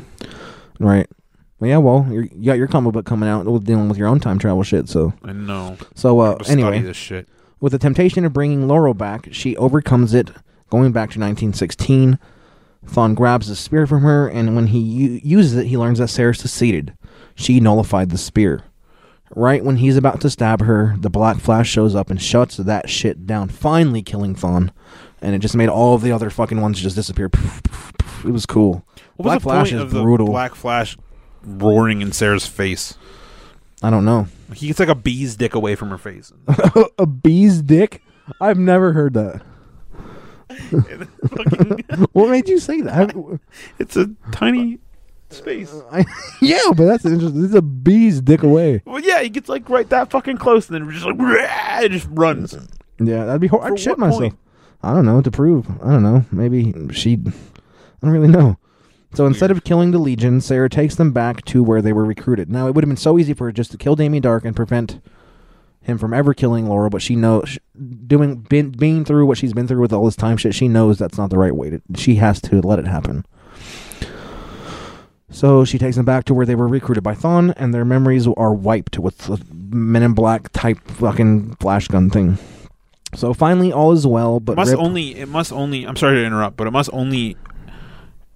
Right. 0.79 1.09
Well, 1.61 1.69
yeah. 1.71 1.79
Well, 1.79 2.07
you're, 2.11 2.25
you 2.25 2.47
got 2.47 2.57
your 2.59 2.69
comic 2.69 2.93
book 2.93 3.05
coming 3.07 3.29
out 3.29 3.45
with 3.47 3.65
dealing 3.65 3.89
with 3.89 3.99
your 3.99 4.09
own 4.09 4.21
time 4.21 4.39
travel 4.39 4.63
shit. 4.63 4.89
So 4.89 5.13
I 5.25 5.33
know. 5.33 5.77
So 5.95 6.21
uh, 6.21 6.39
anyway, 6.49 6.81
this 6.81 6.97
shit. 6.97 7.29
with 7.61 7.73
the 7.73 7.79
temptation 7.79 8.25
of 8.25 8.33
bringing 8.33 8.67
Laurel 8.69 8.95
back, 8.95 9.29
she 9.33 9.57
overcomes 9.57 10.15
it, 10.15 10.31
going 10.71 10.93
back 10.93 11.11
to 11.11 11.19
1916. 11.21 12.19
Thawne 12.87 13.15
grabs 13.17 13.49
the 13.49 13.57
spear 13.57 13.87
from 13.87 14.03
her, 14.03 14.29
and 14.29 14.55
when 14.55 14.69
he 14.69 14.79
u- 14.79 15.21
uses 15.23 15.57
it, 15.57 15.67
he 15.67 15.77
learns 15.77 15.99
that 15.99 16.09
Sarah's 16.09 16.39
seceded. 16.39 16.95
She 17.35 17.59
nullified 17.61 18.11
the 18.11 18.17
spear. 18.19 18.63
Right 19.35 19.65
when 19.65 19.77
he's 19.77 19.97
about 19.97 20.21
to 20.23 20.31
stab 20.31 20.63
her, 20.63 20.97
the 20.99 21.11
Black 21.11 21.39
Flash 21.39 21.69
shows 21.69 21.95
up 21.95 22.11
and 22.11 22.21
shuts 22.21 22.57
that 22.57 22.89
shit 22.89 23.27
down, 23.27 23.49
finally 23.49 24.03
killing 24.03 24.35
Thawne. 24.35 24.71
And 25.21 25.35
it 25.35 25.41
just 25.41 25.57
made 25.57 25.69
all 25.69 25.95
of 25.95 26.03
the 26.03 26.13
other 26.13 26.31
fucking 26.31 26.61
ones 26.61 26.81
just 26.81 26.97
disappear. 26.97 27.31
It 28.25 28.31
was 28.31 28.47
cool. 28.47 28.85
What 29.17 29.25
Black 29.25 29.35
was 29.37 29.43
the 29.43 29.49
Flash 29.49 29.73
is 29.73 29.81
of 29.83 29.91
the 29.91 30.03
brutal. 30.03 30.27
Black 30.27 30.55
Flash 30.55 30.97
roaring 31.43 32.01
in 32.01 32.13
Sarah's 32.13 32.47
face? 32.47 32.97
I 33.83 33.91
don't 33.91 34.05
know. 34.05 34.29
He 34.55 34.69
gets 34.69 34.81
like 34.81 34.89
a 34.89 34.95
bee's 34.95 35.37
dick 35.37 35.55
away 35.55 35.75
from 35.75 35.91
her 35.91 35.99
face. 35.99 36.33
a 36.99 37.07
bee's 37.07 37.63
dick? 37.63 38.03
I've 38.41 38.59
never 38.59 38.93
heard 38.93 39.15
that. 39.15 39.43
what 42.13 42.31
made 42.31 42.49
you 42.49 42.59
say 42.59 42.81
that? 42.81 43.15
it's 43.79 43.97
a 43.97 44.11
tiny 44.33 44.79
space. 45.31 45.75
I, 45.91 46.05
yeah, 46.43 46.59
but 46.77 46.87
that's 46.87 47.05
interesting. 47.05 47.41
This 47.41 47.51
is 47.51 47.55
a 47.57 47.63
bee's 47.63 48.21
dick 48.21 48.43
away. 48.43 48.83
Well, 48.85 49.01
yeah, 49.01 49.21
he 49.21 49.29
gets 49.29 49.49
like 49.49 49.69
right 49.69 49.89
that 49.91 50.11
fucking 50.11 50.39
close, 50.39 50.69
and 50.69 50.75
then 50.75 50.91
just 50.93 51.07
like 51.07 51.17
it 51.19 51.91
just 51.91 52.09
runs. 52.11 52.55
Yeah, 53.01 53.25
that'd 53.25 53.41
be 53.41 53.47
hor- 53.47 53.61
For 53.61 53.73
I'd 53.73 53.81
shit 53.81 53.99
myself. 53.99 54.21
point? 54.21 54.39
I 54.83 54.95
don't 54.95 55.07
know 55.07 55.21
to 55.21 55.31
prove. 55.31 55.69
I 55.83 55.91
don't 55.91 56.03
know. 56.03 56.25
Maybe 56.31 56.73
she. 56.93 57.15
I 57.15 58.07
don't 58.07 58.13
really 58.13 58.29
know. 58.29 58.57
So 59.15 59.27
instead 59.27 59.51
of 59.51 59.65
killing 59.65 59.91
the 59.91 59.99
Legion, 59.99 60.41
Sarah 60.41 60.69
takes 60.69 60.95
them 60.95 61.13
back 61.13 61.45
to 61.47 61.63
where 61.63 61.81
they 61.81 61.93
were 61.93 62.05
recruited. 62.05 62.51
Now 62.51 62.69
it 62.69 62.75
would 62.75 62.85
have 62.85 62.91
been 62.91 62.97
so 62.97 63.19
easy 63.19 63.33
for 63.35 63.47
her 63.47 63.53
just 63.53 63.71
to 63.73 63.79
kill 63.79 63.97
Damien 63.97 64.23
Darhk 64.23 64.45
and 64.45 64.55
prevent 64.55 65.01
him 65.81 65.97
from 65.97 66.13
ever 66.13 66.35
killing 66.35 66.67
Laura, 66.69 66.91
but 66.91 67.01
she 67.01 67.17
knows 67.17 67.59
doing 68.07 68.37
been, 68.37 68.71
being 68.71 69.05
through 69.07 69.25
what 69.25 69.39
she's 69.39 69.55
been 69.55 69.67
through 69.67 69.81
with 69.81 69.93
all 69.93 70.05
this 70.05 70.17
time 70.17 70.37
shit. 70.37 70.55
She 70.55 70.69
knows 70.69 70.99
that's 70.99 71.17
not 71.17 71.31
the 71.31 71.39
right 71.39 71.57
way 71.57 71.71
to. 71.71 71.81
She 71.97 72.17
has 72.17 72.41
to 72.43 72.61
let 72.61 72.79
it 72.79 72.87
happen. 72.87 73.25
So 75.31 75.65
she 75.65 75.79
takes 75.79 75.97
them 75.97 76.05
back 76.07 76.25
to 76.25 76.35
where 76.35 76.47
they 76.47 76.55
were 76.55 76.69
recruited 76.69 77.05
by 77.05 77.15
Thawne, 77.15 77.53
and 77.57 77.75
their 77.75 77.85
memories 77.85 78.27
are 78.27 78.55
wiped 78.55 78.99
with 78.99 79.19
the 79.19 79.43
Men 79.71 80.03
in 80.03 80.15
Black 80.15 80.51
type 80.53 80.79
fucking 80.89 81.57
flash 81.57 81.87
gun 81.89 82.09
thing. 82.09 82.39
So 83.15 83.35
finally, 83.35 83.71
all 83.73 83.93
is 83.93 84.07
well, 84.07 84.41
but 84.41 84.53
It 84.53 84.57
must 84.57 84.71
Rip- 84.73 84.81
only. 84.81 85.15
It 85.17 85.29
must 85.29 85.53
only. 85.53 85.85
I'm 85.85 85.97
sorry 85.97 86.17
to 86.17 86.25
interrupt, 86.25 86.57
but 86.57 86.67
it 86.67 86.71
must 86.71 86.89
only 86.93 87.37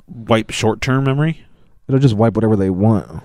wipe 0.06 0.51
short-term 0.51 1.05
memory. 1.05 1.44
it'll 1.89 1.98
just 2.01 2.14
wipe 2.14 2.35
whatever 2.35 2.56
they 2.56 2.70
want. 2.70 3.23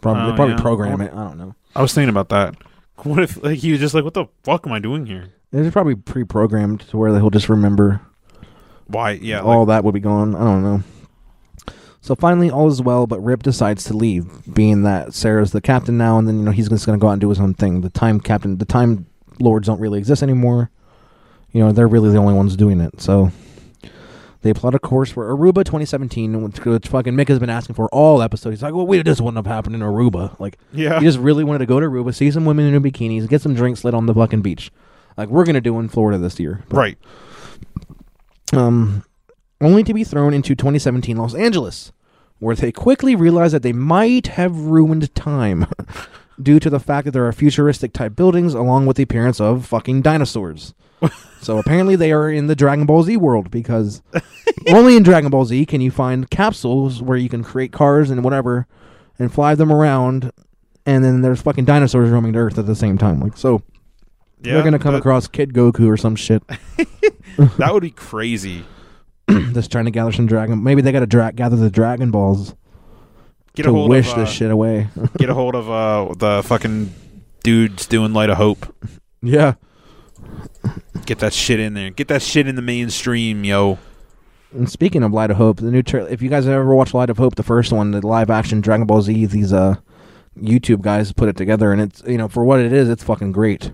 Probably, 0.00 0.22
Oh, 0.22 0.26
they'll 0.26 0.36
probably 0.36 0.54
yeah. 0.54 0.60
program 0.60 1.00
it. 1.00 1.12
I 1.12 1.16
don't 1.28 1.38
know. 1.38 1.54
I 1.76 1.82
was 1.82 1.92
thinking 1.94 2.08
about 2.10 2.28
that. 2.30 2.54
What 3.04 3.22
if 3.22 3.42
like 3.42 3.58
he 3.58 3.72
was 3.72 3.80
just 3.80 3.94
like, 3.94 4.04
"What 4.04 4.14
the 4.14 4.26
fuck 4.44 4.64
am 4.66 4.72
I 4.72 4.78
doing 4.78 5.06
here?" 5.06 5.30
It's 5.50 5.72
probably 5.72 5.96
pre-programmed 5.96 6.80
to 6.90 6.96
where 6.96 7.12
he'll 7.18 7.30
just 7.30 7.48
remember. 7.48 8.00
Why? 8.86 9.12
Yeah, 9.12 9.40
all 9.40 9.66
that 9.66 9.82
would 9.82 9.94
be 9.94 9.98
gone. 10.00 10.36
I 10.36 10.44
don't 10.44 10.62
know. 10.62 10.82
So 12.04 12.14
finally, 12.16 12.50
all 12.50 12.66
is 12.68 12.82
well, 12.82 13.06
but 13.06 13.20
Rip 13.20 13.42
decides 13.44 13.84
to 13.84 13.96
leave, 13.96 14.26
being 14.52 14.82
that 14.82 15.14
Sarah's 15.14 15.52
the 15.52 15.60
captain 15.60 15.96
now, 15.96 16.18
and 16.18 16.26
then 16.26 16.38
you 16.38 16.44
know 16.44 16.50
he's 16.50 16.68
just 16.68 16.84
going 16.84 16.98
to 16.98 17.00
go 17.00 17.06
out 17.08 17.12
and 17.12 17.20
do 17.20 17.28
his 17.28 17.38
own 17.40 17.54
thing. 17.54 17.80
The 17.80 17.90
time 17.90 18.18
captain, 18.20 18.58
the 18.58 18.64
time 18.64 19.06
lords 19.38 19.68
don't 19.68 19.78
really 19.80 20.00
exist 20.00 20.20
anymore. 20.22 20.70
You 21.52 21.60
know, 21.60 21.70
they're 21.70 21.86
really 21.86 22.10
the 22.10 22.18
only 22.18 22.34
ones 22.34 22.56
doing 22.56 22.80
it. 22.80 23.00
So 23.00 23.30
they 24.40 24.52
plot 24.52 24.74
a 24.74 24.80
course 24.80 25.12
for 25.12 25.32
Aruba 25.32 25.64
2017, 25.64 26.42
which, 26.42 26.64
which 26.64 26.88
fucking 26.88 27.14
Mick 27.14 27.28
has 27.28 27.38
been 27.38 27.50
asking 27.50 27.76
for 27.76 27.88
all 27.90 28.20
episodes. 28.20 28.56
He's 28.56 28.62
like, 28.64 28.74
well, 28.74 28.86
wait, 28.86 29.04
this 29.04 29.20
wouldn't 29.20 29.36
have 29.36 29.46
happened 29.52 29.76
in 29.76 29.80
Aruba. 29.82 30.38
Like, 30.40 30.58
Yeah. 30.72 30.98
he 30.98 31.06
just 31.06 31.18
really 31.18 31.44
wanted 31.44 31.60
to 31.60 31.66
go 31.66 31.78
to 31.78 31.86
Aruba, 31.86 32.12
see 32.12 32.32
some 32.32 32.44
women 32.46 32.74
in 32.74 32.82
bikinis, 32.82 33.28
get 33.28 33.42
some 33.42 33.54
drinks 33.54 33.84
lit 33.84 33.94
on 33.94 34.06
the 34.06 34.14
fucking 34.14 34.42
beach, 34.42 34.72
like 35.16 35.28
we're 35.28 35.44
gonna 35.44 35.60
do 35.60 35.78
in 35.78 35.88
Florida 35.88 36.18
this 36.18 36.40
year. 36.40 36.64
But- 36.68 36.76
Right. 36.78 36.98
um, 38.52 39.04
only 39.62 39.82
to 39.84 39.94
be 39.94 40.04
thrown 40.04 40.34
into 40.34 40.54
2017 40.54 41.16
Los 41.16 41.34
Angeles, 41.34 41.92
where 42.38 42.56
they 42.56 42.72
quickly 42.72 43.14
realize 43.16 43.52
that 43.52 43.62
they 43.62 43.72
might 43.72 44.26
have 44.28 44.56
ruined 44.56 45.14
time 45.14 45.66
due 46.42 46.58
to 46.60 46.68
the 46.68 46.80
fact 46.80 47.04
that 47.04 47.12
there 47.12 47.26
are 47.26 47.32
futuristic 47.32 47.92
type 47.92 48.16
buildings 48.16 48.54
along 48.54 48.86
with 48.86 48.96
the 48.96 49.02
appearance 49.04 49.40
of 49.40 49.64
fucking 49.66 50.02
dinosaurs. 50.02 50.74
so 51.40 51.58
apparently 51.58 51.96
they 51.96 52.12
are 52.12 52.30
in 52.30 52.46
the 52.46 52.54
Dragon 52.56 52.86
Ball 52.86 53.02
Z 53.02 53.16
world 53.16 53.50
because 53.50 54.02
only 54.68 54.96
in 54.96 55.02
Dragon 55.02 55.30
Ball 55.30 55.44
Z 55.44 55.66
can 55.66 55.80
you 55.80 55.90
find 55.90 56.30
capsules 56.30 57.02
where 57.02 57.16
you 57.18 57.28
can 57.28 57.42
create 57.42 57.72
cars 57.72 58.10
and 58.10 58.22
whatever 58.24 58.66
and 59.18 59.32
fly 59.32 59.54
them 59.54 59.72
around 59.72 60.30
and 60.86 61.04
then 61.04 61.20
there's 61.22 61.42
fucking 61.42 61.64
dinosaurs 61.64 62.08
roaming 62.10 62.32
the 62.32 62.38
earth 62.38 62.58
at 62.58 62.66
the 62.66 62.74
same 62.76 62.98
time. 62.98 63.20
Like 63.20 63.36
so 63.36 63.62
Yeah, 64.42 64.54
they're 64.54 64.62
gonna 64.64 64.78
come 64.78 64.92
that- 64.94 65.00
across 65.00 65.26
Kid 65.28 65.52
Goku 65.52 65.88
or 65.88 65.96
some 65.96 66.14
shit. 66.16 66.42
that 67.36 67.70
would 67.72 67.82
be 67.82 67.90
crazy. 67.90 68.64
Just 69.52 69.70
trying 69.72 69.84
to 69.86 69.90
gather 69.90 70.12
some 70.12 70.26
dragon. 70.26 70.62
Maybe 70.62 70.82
they 70.82 70.92
got 70.92 71.00
to 71.00 71.06
dra- 71.06 71.32
gather 71.32 71.56
the 71.56 71.70
Dragon 71.70 72.10
Balls 72.10 72.54
Get 73.54 73.66
a 73.66 73.68
to 73.68 73.72
hold 73.74 73.90
wish 73.90 74.08
of, 74.12 74.18
uh, 74.18 74.20
this 74.24 74.30
shit 74.30 74.50
away. 74.50 74.88
Get 75.18 75.28
a 75.30 75.34
hold 75.34 75.54
of 75.54 75.70
uh, 75.70 76.14
the 76.16 76.42
fucking 76.42 76.92
dudes 77.44 77.86
doing 77.86 78.12
Light 78.12 78.30
of 78.30 78.36
Hope. 78.38 78.74
yeah. 79.22 79.54
Get 81.06 81.18
that 81.18 81.32
shit 81.32 81.58
in 81.58 81.74
there. 81.74 81.90
Get 81.90 82.08
that 82.08 82.22
shit 82.22 82.46
in 82.46 82.54
the 82.54 82.62
mainstream, 82.62 83.44
yo. 83.44 83.78
And 84.54 84.70
speaking 84.70 85.02
of 85.02 85.12
Light 85.12 85.30
of 85.30 85.36
Hope, 85.36 85.56
the 85.58 85.70
new 85.70 85.82
trailer. 85.82 86.08
If 86.08 86.22
you 86.22 86.28
guys 86.28 86.44
have 86.44 86.54
ever 86.54 86.74
watched 86.74 86.94
Light 86.94 87.10
of 87.10 87.18
Hope, 87.18 87.34
the 87.34 87.42
first 87.42 87.72
one, 87.72 87.90
the 87.90 88.06
live 88.06 88.30
action 88.30 88.60
Dragon 88.60 88.86
Ball 88.86 89.02
Z, 89.02 89.26
these 89.26 89.52
uh 89.52 89.76
YouTube 90.40 90.80
guys 90.82 91.12
put 91.12 91.28
it 91.28 91.36
together, 91.36 91.72
and 91.72 91.80
it's 91.80 92.02
you 92.06 92.16
know 92.18 92.28
for 92.28 92.44
what 92.44 92.60
it 92.60 92.72
is, 92.72 92.88
it's 92.88 93.02
fucking 93.02 93.32
great. 93.32 93.72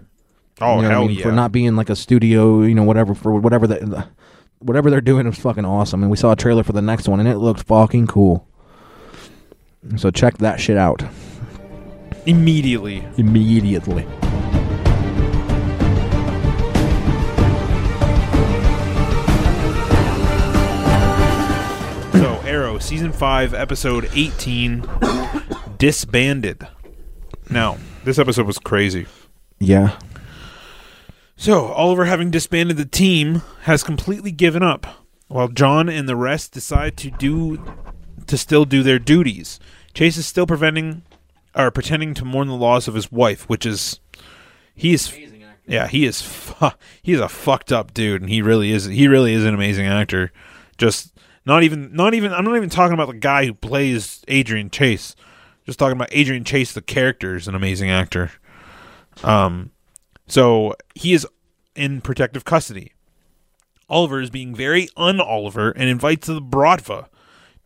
Oh, 0.60 0.76
You 0.76 0.82
know 0.82 0.82
what 0.82 0.84
I 0.84 0.88
hell 0.90 1.06
mean? 1.08 1.16
yeah. 1.18 1.22
For 1.24 1.32
not 1.32 1.52
being 1.52 1.76
like 1.76 1.90
a 1.90 1.96
studio, 1.96 2.62
you 2.62 2.74
know, 2.74 2.82
whatever 2.84 3.14
for 3.14 3.34
whatever 3.38 3.66
the 3.66 4.08
whatever 4.60 4.90
they're 4.90 5.00
doing 5.00 5.26
is 5.26 5.38
fucking 5.38 5.64
awesome. 5.64 6.02
And 6.02 6.10
we 6.10 6.16
saw 6.16 6.32
a 6.32 6.36
trailer 6.36 6.62
for 6.62 6.72
the 6.72 6.82
next 6.82 7.08
one, 7.08 7.20
and 7.20 7.28
it 7.28 7.38
looked 7.38 7.62
fucking 7.64 8.06
cool. 8.06 8.46
So 9.96 10.10
check 10.10 10.38
that 10.38 10.60
shit 10.60 10.76
out 10.76 11.02
Immediately. 12.26 13.04
immediately. 13.16 14.06
So, 22.12 22.40
Arrow, 22.44 22.78
Season 22.78 23.12
5, 23.12 23.54
Episode 23.54 24.10
18, 24.12 24.84
Disbanded. 25.78 26.66
Now, 27.48 27.78
this 28.02 28.18
episode 28.18 28.46
was 28.46 28.58
crazy. 28.58 29.06
Yeah. 29.60 29.96
So, 31.40 31.66
Oliver, 31.66 32.06
having 32.06 32.32
disbanded 32.32 32.78
the 32.78 32.84
team, 32.84 33.42
has 33.60 33.84
completely 33.84 34.32
given 34.32 34.60
up, 34.60 34.88
while 35.28 35.46
John 35.46 35.88
and 35.88 36.08
the 36.08 36.16
rest 36.16 36.50
decide 36.50 36.96
to 36.96 37.12
do 37.12 37.62
to 38.26 38.36
still 38.36 38.64
do 38.64 38.82
their 38.82 38.98
duties. 38.98 39.60
Chase 39.94 40.16
is 40.16 40.26
still 40.26 40.48
preventing 40.48 41.02
or 41.54 41.70
pretending 41.70 42.12
to 42.14 42.24
mourn 42.24 42.48
the 42.48 42.56
loss 42.56 42.88
of 42.88 42.94
his 42.94 43.12
wife, 43.12 43.48
which 43.48 43.64
is 43.64 44.00
he 44.74 44.92
is 44.92 45.16
yeah 45.64 45.86
he 45.86 46.06
is 46.06 46.20
fu- 46.22 46.70
he's 47.02 47.20
a 47.20 47.28
fucked 47.28 47.70
up 47.70 47.94
dude, 47.94 48.20
and 48.20 48.30
he 48.30 48.42
really 48.42 48.72
is 48.72 48.86
he 48.86 49.06
really 49.06 49.32
is 49.32 49.44
an 49.44 49.54
amazing 49.54 49.86
actor. 49.86 50.32
Just 50.76 51.16
not 51.46 51.62
even 51.62 51.94
not 51.94 52.14
even 52.14 52.32
I'm 52.32 52.44
not 52.44 52.56
even 52.56 52.68
talking 52.68 52.94
about 52.94 53.06
the 53.06 53.14
guy 53.14 53.46
who 53.46 53.54
plays 53.54 54.24
Adrian 54.26 54.70
Chase. 54.70 55.14
Just 55.66 55.78
talking 55.78 55.96
about 55.96 56.08
Adrian 56.10 56.42
Chase, 56.42 56.72
the 56.72 56.82
character, 56.82 57.36
is 57.36 57.46
an 57.46 57.54
amazing 57.54 57.90
actor. 57.90 58.32
Um, 59.22 59.70
so 60.28 60.74
he 60.94 61.12
is 61.12 61.26
in 61.74 62.00
protective 62.00 62.44
custody. 62.44 62.92
Oliver 63.88 64.20
is 64.20 64.30
being 64.30 64.54
very 64.54 64.88
un-Oliver 64.96 65.70
and 65.70 65.88
invites 65.88 66.26
the 66.26 66.40
Bratva 66.40 67.08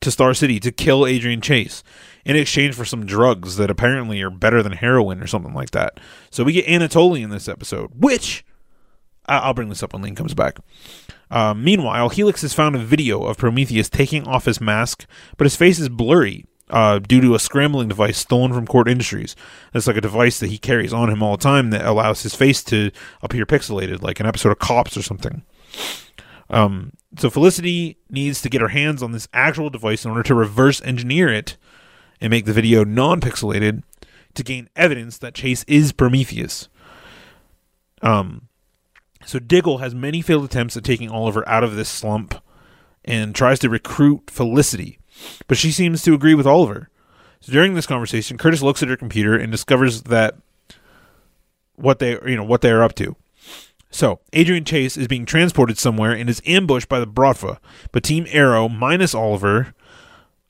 to 0.01 0.11
Star 0.11 0.35
City 0.35 0.61
to 0.61 0.71
kill 0.71 1.07
Adrian 1.07 1.41
Chase 1.41 1.83
in 2.25 2.37
exchange 2.37 2.75
for 2.75 2.85
some 2.85 3.07
drugs 3.07 3.57
that 3.57 3.71
apparently 3.71 4.23
are 4.23 4.31
better 4.31 4.63
than 4.63 4.73
heroin 4.73 5.21
or 5.21 5.27
something 5.27 5.55
like 5.55 5.71
that. 5.73 5.99
So 6.31 6.45
we 6.45 6.53
get 6.53 6.67
Anatoly 6.67 7.23
in 7.23 7.31
this 7.31 7.49
episode, 7.49 7.91
which 7.95 8.45
I'll 9.27 9.55
bring 9.55 9.69
this 9.69 9.83
up 9.83 9.93
when 9.93 10.03
Lane 10.03 10.15
comes 10.15 10.35
back. 10.35 10.59
Uh, 11.31 11.55
meanwhile, 11.55 12.09
Helix 12.09 12.43
has 12.43 12.53
found 12.53 12.77
a 12.77 12.81
video 12.81 13.23
of 13.23 13.39
Prometheus 13.39 13.89
taking 13.89 14.27
off 14.27 14.45
his 14.45 14.61
mask, 14.61 15.07
but 15.37 15.45
his 15.45 15.57
face 15.57 15.79
is 15.79 15.89
blurry 15.89 16.45
uh, 16.71 16.99
due 16.99 17.21
to 17.21 17.35
a 17.35 17.39
scrambling 17.39 17.89
device 17.89 18.19
stolen 18.19 18.53
from 18.53 18.67
Kord 18.67 18.89
Industries. 18.89 19.37
It's 19.75 19.87
like 19.87 19.97
a 19.97 20.01
device 20.01 20.39
that 20.41 20.51
he 20.51 20.59
carries 20.59 20.93
on 20.93 21.11
him 21.11 21.23
all 21.23 21.37
the 21.37 21.43
time 21.43 21.71
that 21.71 21.85
allows 21.85 22.23
his 22.23 22.35
face 22.35 22.63
to 22.65 22.91
appear 23.23 23.47
pixelated, 23.47 24.03
like 24.03 24.21
an 24.21 24.27
episode 24.27 24.53
of 24.53 24.59
Cops 24.59 24.97
or 24.97 25.03
something. 25.03 25.43
Um, 26.51 26.93
so 27.19 27.31
Felicity 27.31 27.99
needs 28.11 28.43
to 28.43 28.49
get 28.49 28.61
her 28.61 28.69
hands 28.69 29.03
on 29.03 29.13
this 29.13 29.29
actual 29.33 29.71
device 29.71 30.05
in 30.05 30.11
order 30.11 30.23
to 30.25 30.35
reverse 30.35 30.83
engineer 30.83 31.29
it 31.29 31.57
and 32.21 32.31
make 32.31 32.45
the 32.45 32.53
video 32.53 32.85
non-pixelated 32.85 33.83
to 34.35 34.43
gain 34.43 34.69
evidence 34.77 35.19
that 35.19 35.35
Chase 35.35 35.65
is 35.65 35.93
Prometheus. 35.93 36.69
Um, 38.01 38.49
so 39.25 39.39
Diggle 39.39 39.79
has 39.79 39.95
many 39.95 40.21
failed 40.21 40.45
attempts 40.45 40.77
at 40.77 40.85
taking 40.85 41.11
Oliver 41.11 41.47
out 41.49 41.65
of 41.65 41.77
this 41.77 41.89
slump 41.89 42.35
and 43.05 43.35
tries 43.35 43.59
to 43.61 43.69
recruit 43.69 44.31
Felicity, 44.31 44.99
but 45.49 45.59
she 45.59 45.71
seems 45.71 46.03
to 46.03 46.15
agree 46.15 46.35
with 46.35 46.47
Oliver. 46.47 46.89
So 47.41 47.53
during 47.53 47.75
this 47.75 47.87
conversation, 47.87 48.39
Curtis 48.39 48.63
looks 48.63 48.83
at 48.83 48.89
her 48.89 48.97
computer 48.97 49.37
and 49.37 49.51
discovers 49.51 50.03
that 50.03 50.37
what 51.75 51.99
they 51.99 52.13
you 52.27 52.37
know 52.37 52.45
what 52.45 52.61
they 52.61 52.71
are 52.71 52.83
up 52.83 52.95
to. 52.97 53.17
So, 53.91 54.21
Adrian 54.33 54.65
Chase 54.65 54.97
is 54.97 55.07
being 55.07 55.27
transported 55.27 55.77
somewhere 55.77 56.13
and 56.13 56.31
is 56.31 56.41
ambushed 56.47 56.89
by 56.89 56.99
the 56.99 57.07
Bratva, 57.07 57.59
but 57.93 58.03
Team 58.03 58.25
Arrow 58.31 58.67
minus 58.67 59.15
Oliver 59.15 59.75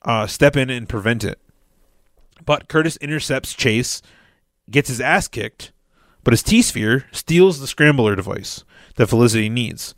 uh, 0.03 0.27
step 0.27 0.55
in 0.55 0.69
and 0.69 0.87
prevent 0.87 1.25
it. 1.25 1.39
But 2.45 2.69
Curtis 2.69 2.95
intercepts 2.97 3.53
Chase, 3.53 4.01
gets 4.71 4.87
his 4.87 5.01
ass 5.01 5.27
kicked, 5.27 5.73
but 6.23 6.31
his 6.31 6.41
T 6.41 6.61
Sphere 6.61 7.05
steals 7.11 7.59
the 7.59 7.67
scrambler 7.67 8.15
device 8.15 8.63
that 8.95 9.07
Felicity 9.07 9.49
needs. 9.49 9.93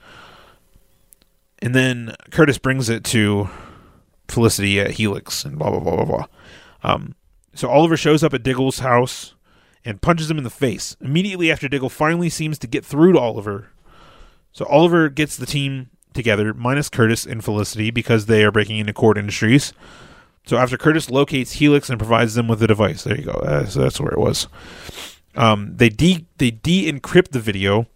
And 1.60 1.76
then 1.76 2.16
Curtis 2.32 2.58
brings 2.58 2.90
it 2.90 3.04
to 3.06 3.50
Felicity 4.28 4.80
at 4.80 4.92
Helix 4.92 5.46
and 5.46 5.58
blah, 5.58 5.70
blah, 5.70 5.80
blah, 5.80 5.96
blah, 5.96 6.06
blah. 6.06 6.26
Um, 6.84 7.16
so 7.54 7.70
Oliver 7.70 7.98
shows 7.98 8.24
up 8.24 8.34
at 8.34 8.44
Diggle's 8.44 8.80
house 8.80 9.34
and 9.84 10.02
punches 10.02 10.30
him 10.30 10.38
in 10.38 10.44
the 10.44 10.50
face 10.50 10.96
immediately 11.00 11.52
after 11.52 11.68
Diggle 11.68 11.90
finally 11.90 12.30
seems 12.30 12.58
to 12.60 12.68
get 12.68 12.84
through 12.84 13.14
to 13.14 13.20
Oliver. 13.20 13.70
So 14.52 14.66
Oliver 14.66 15.10
gets 15.10 15.38
the 15.38 15.46
team 15.46 15.90
together, 16.14 16.54
minus 16.54 16.90
Curtis 16.90 17.26
and 17.26 17.44
Felicity, 17.44 17.92
because 17.92 18.26
they 18.26 18.44
are 18.44 18.52
breaking 18.52 18.78
into 18.78 18.94
Kord 18.94 19.18
Industries. 19.18 19.74
So 20.46 20.58
after 20.58 20.78
Curtis 20.78 21.10
locates 21.10 21.54
Helix 21.54 21.90
and 21.90 22.00
provides 22.00 22.36
them 22.36 22.48
with 22.48 22.60
the 22.60 22.68
device, 22.68 23.04
there 23.04 23.18
you 23.18 23.26
go. 23.26 23.32
Uh, 23.32 23.66
so 23.66 23.82
that's 23.82 24.00
where 24.00 24.12
it 24.12 24.20
was. 24.20 24.48
Um, 25.36 25.76
they 25.76 25.90
de 25.90 26.26
they 26.38 26.52
de 26.52 26.92
encrypt 26.92 27.30
the 27.30 27.40
video. 27.40 27.88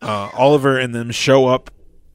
Uh, 0.00 0.30
Oliver 0.34 0.76
and 0.76 0.94
them 0.94 1.12
show 1.12 1.46
up 1.46 1.70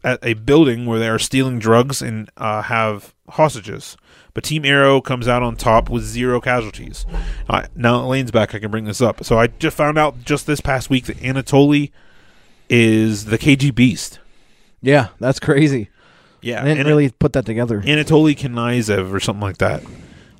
at 0.07 0.19
a 0.23 0.33
building 0.35 0.85
where 0.85 0.99
they 0.99 1.09
are 1.09 1.19
stealing 1.19 1.59
drugs 1.59 2.01
and 2.01 2.29
uh, 2.37 2.61
have 2.63 3.13
hostages. 3.29 3.97
But 4.33 4.45
Team 4.45 4.63
Arrow 4.63 5.01
comes 5.01 5.27
out 5.27 5.43
on 5.43 5.57
top 5.57 5.89
with 5.89 6.03
zero 6.03 6.39
casualties. 6.39 7.05
Uh, 7.49 7.67
now 7.75 8.05
Lane's 8.05 8.31
back, 8.31 8.55
I 8.55 8.59
can 8.59 8.71
bring 8.71 8.85
this 8.85 9.01
up. 9.01 9.25
So 9.25 9.37
I 9.37 9.47
just 9.47 9.75
found 9.75 9.97
out 9.97 10.23
just 10.23 10.47
this 10.47 10.61
past 10.61 10.89
week 10.89 11.07
that 11.07 11.17
Anatoly 11.17 11.91
is 12.69 13.25
the 13.25 13.37
KGBeast. 13.37 14.19
Yeah, 14.81 15.09
that's 15.19 15.39
crazy. 15.39 15.89
Yeah, 16.41 16.61
I 16.61 16.65
didn't 16.65 16.87
really 16.87 17.09
put 17.09 17.33
that 17.33 17.45
together. 17.45 17.81
Anatoly 17.81 18.37
Knyazev 18.37 19.11
or 19.11 19.19
something 19.19 19.41
like 19.41 19.57
that. 19.57 19.83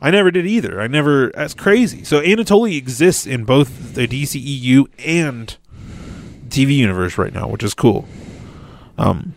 I 0.02 0.11
never 0.11 0.30
did 0.31 0.45
either. 0.45 0.80
I 0.80 0.88
never. 0.88 1.31
That's 1.31 1.56
crazy. 1.56 2.03
So 2.03 2.22
Anatoly 2.22 2.77
exists 2.77 3.26
in 3.26 3.44
both 3.45 3.95
the 3.95 4.07
DCEU 4.07 4.85
and 4.99 5.57
TV 6.49 6.76
universe 6.76 7.18
right 7.18 7.34
now, 7.34 7.48
which 7.49 7.64
is 7.64 7.73
cool. 7.73 8.07
Um. 8.98 9.34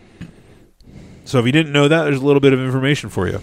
So 1.31 1.39
if 1.39 1.45
you 1.45 1.53
didn't 1.53 1.71
know 1.71 1.87
that, 1.87 2.03
there's 2.03 2.21
a 2.21 2.25
little 2.25 2.41
bit 2.41 2.51
of 2.51 2.59
information 2.59 3.09
for 3.09 3.25
you. 3.25 3.39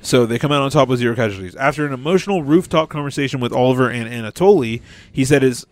So 0.00 0.26
they 0.26 0.40
come 0.40 0.50
out 0.50 0.60
on 0.60 0.72
top 0.72 0.88
with 0.88 0.98
zero 0.98 1.14
casualties. 1.14 1.54
After 1.54 1.86
an 1.86 1.92
emotional 1.92 2.42
rooftop 2.42 2.88
conversation 2.88 3.38
with 3.38 3.52
Oliver 3.52 3.88
and 3.88 4.10
Anatoly, 4.10 4.82
he 5.12 5.24
said 5.24 5.42
his 5.42 5.64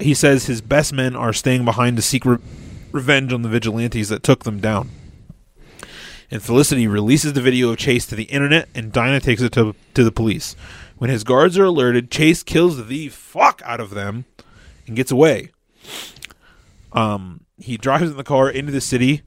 he 0.00 0.12
says 0.12 0.46
his 0.46 0.60
best 0.60 0.92
men 0.92 1.14
are 1.14 1.32
staying 1.32 1.64
behind 1.64 1.94
to 1.98 2.02
seek 2.02 2.24
re- 2.24 2.38
revenge 2.90 3.32
on 3.32 3.42
the 3.42 3.48
vigilantes 3.48 4.08
that 4.08 4.24
took 4.24 4.42
them 4.42 4.58
down. 4.58 4.90
And 6.32 6.42
Felicity 6.42 6.88
releases 6.88 7.34
the 7.34 7.40
video 7.40 7.70
of 7.70 7.78
Chase 7.78 8.06
to 8.06 8.16
the 8.16 8.24
internet, 8.24 8.68
and 8.74 8.92
Dinah 8.92 9.20
takes 9.20 9.40
it 9.40 9.52
to, 9.52 9.76
to 9.94 10.02
the 10.02 10.10
police. 10.10 10.56
When 10.98 11.10
his 11.10 11.22
guards 11.22 11.56
are 11.56 11.64
alerted, 11.64 12.10
Chase 12.10 12.42
kills 12.42 12.88
the 12.88 13.08
fuck 13.10 13.62
out 13.64 13.78
of 13.78 13.90
them 13.90 14.24
and 14.88 14.96
gets 14.96 15.12
away. 15.12 15.52
Um, 16.90 17.44
he 17.56 17.76
drives 17.76 18.10
in 18.10 18.16
the 18.16 18.24
car 18.24 18.50
into 18.50 18.72
the 18.72 18.80
city, 18.80 19.22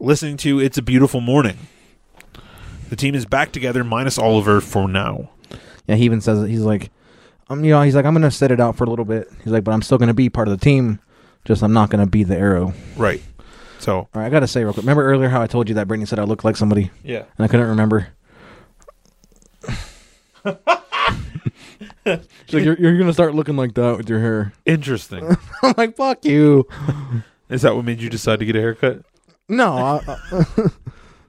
listening 0.00 0.36
to 0.38 0.58
"It's 0.60 0.78
a 0.78 0.82
Beautiful 0.82 1.20
Morning." 1.20 1.58
The 2.88 2.96
team 2.96 3.14
is 3.14 3.24
back 3.24 3.52
together, 3.52 3.84
minus 3.84 4.18
Oliver 4.18 4.60
for 4.60 4.88
now. 4.88 5.30
Yeah, 5.86 5.94
he 5.94 6.04
even 6.04 6.20
says 6.20 6.42
it. 6.42 6.48
He's 6.48 6.62
like, 6.62 6.90
um, 7.48 7.64
you 7.64 7.70
know, 7.70 7.82
he's 7.82 7.94
like, 7.94 8.04
I'm 8.04 8.14
gonna 8.14 8.30
set 8.30 8.50
it 8.50 8.60
out 8.60 8.76
for 8.76 8.84
a 8.84 8.90
little 8.90 9.04
bit. 9.04 9.28
He's 9.44 9.52
like, 9.52 9.62
but 9.64 9.72
I'm 9.72 9.82
still 9.82 9.98
gonna 9.98 10.14
be 10.14 10.28
part 10.28 10.48
of 10.48 10.58
the 10.58 10.64
team. 10.64 10.98
Just 11.44 11.62
I'm 11.62 11.72
not 11.72 11.90
gonna 11.90 12.06
be 12.06 12.24
the 12.24 12.36
arrow. 12.36 12.74
Right. 12.96 13.22
So 13.78 13.96
All 13.98 14.08
right, 14.14 14.26
I 14.26 14.28
gotta 14.30 14.46
say 14.48 14.62
real 14.64 14.72
quick. 14.72 14.82
Remember 14.82 15.04
earlier 15.04 15.28
how 15.28 15.40
I 15.40 15.46
told 15.46 15.68
you 15.68 15.74
that 15.76 15.88
Brittany 15.88 16.06
said 16.06 16.18
I 16.18 16.24
looked 16.24 16.44
like 16.44 16.56
somebody? 16.56 16.90
Yeah. 17.02 17.24
And 17.38 17.44
I 17.44 17.48
couldn't 17.48 17.68
remember. 17.68 18.08
She's 22.04 22.54
like, 22.54 22.64
you're, 22.64 22.78
you're 22.78 22.98
gonna 22.98 23.12
start 23.12 23.34
looking 23.34 23.56
like 23.56 23.74
that 23.74 23.96
with 23.96 24.08
your 24.08 24.20
hair. 24.20 24.52
interesting. 24.66 25.36
I'm 25.62 25.74
like, 25.76 25.96
fuck 25.96 26.24
you. 26.24 26.66
Is 27.48 27.62
that 27.62 27.74
what 27.76 27.84
made 27.84 28.00
you 28.00 28.08
decide 28.10 28.38
to 28.40 28.44
get 28.44 28.56
a 28.56 28.60
haircut? 28.60 29.02
No, 29.50 30.00
I, 30.08 30.44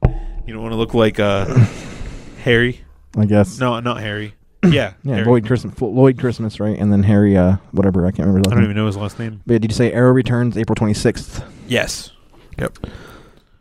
You 0.48 0.54
don't 0.54 0.62
want 0.64 0.74
to 0.74 0.78
look 0.78 0.94
like 0.94 1.20
uh, 1.20 1.46
Harry? 2.44 2.82
I 3.18 3.26
guess. 3.26 3.60
No, 3.60 3.80
not 3.80 4.00
Harry. 4.02 4.34
Yeah, 4.64 4.94
Yeah, 5.04 5.16
Harry. 5.16 5.26
Lloyd 5.26 5.46
Christmas, 5.48 5.80
Lloyd 5.82 6.18
Christmas, 6.20 6.60
right? 6.60 6.78
And 6.78 6.92
then 6.92 7.04
Harry, 7.04 7.36
uh, 7.38 7.58
whatever. 7.72 8.06
I 8.06 8.12
can't 8.12 8.28
remember. 8.28 8.40
his 8.40 8.48
I 8.48 8.50
last 8.50 8.52
don't 8.52 8.60
name. 8.60 8.64
even 8.72 8.78
know 8.78 8.86
his 8.88 8.98
last 8.98 9.20
name. 9.20 9.42
But 9.46 9.62
did 9.62 9.72
you 9.72 9.76
say 9.76 9.92
Arrow 9.92 10.12
returns 10.12 10.58
April 10.58 10.76
26th? 10.76 11.44
Yes. 11.68 12.12
Yep. 12.60 12.78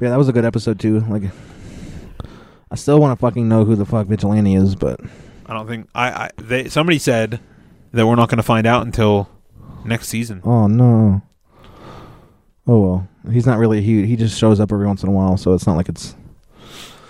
Yeah, 0.01 0.09
that 0.11 0.17
was 0.19 0.29
a 0.29 0.33
good 0.33 0.45
episode 0.45 0.79
too. 0.81 1.01
Like, 1.01 1.23
I 2.71 2.75
still 2.77 2.99
want 3.01 3.19
to 3.19 3.21
fucking 3.21 3.49
know 3.49 3.65
who 3.65 3.77
the 3.77 3.85
fuck 3.87 4.07
Vigilante 4.07 4.55
is, 4.55 4.75
but 4.75 5.01
I 5.47 5.53
don't 5.55 5.67
think 5.67 5.89
I. 5.95 6.09
I 6.11 6.31
they 6.39 6.69
somebody 6.69 6.99
said 6.99 7.41
that 7.93 8.07
we're 8.07 8.15
not 8.17 8.29
going 8.31 8.37
to 8.39 8.43
find 8.43 8.67
out 8.67 8.87
until 8.87 9.29
next 9.85 10.09
season. 10.09 10.41
oh 10.45 10.67
no. 10.69 11.23
Oh 12.67 12.81
well, 12.81 13.09
he's 13.33 13.47
not 13.47 13.59
really. 13.59 13.83
He 13.83 14.07
he 14.07 14.17
just 14.17 14.39
shows 14.39 14.61
up 14.61 14.73
every 14.73 14.87
once 14.87 15.03
in 15.03 15.09
a 15.09 15.13
while, 15.13 15.37
so 15.37 15.55
it's 15.55 15.67
not 15.67 15.77
like 15.77 15.89
it's. 15.89 16.15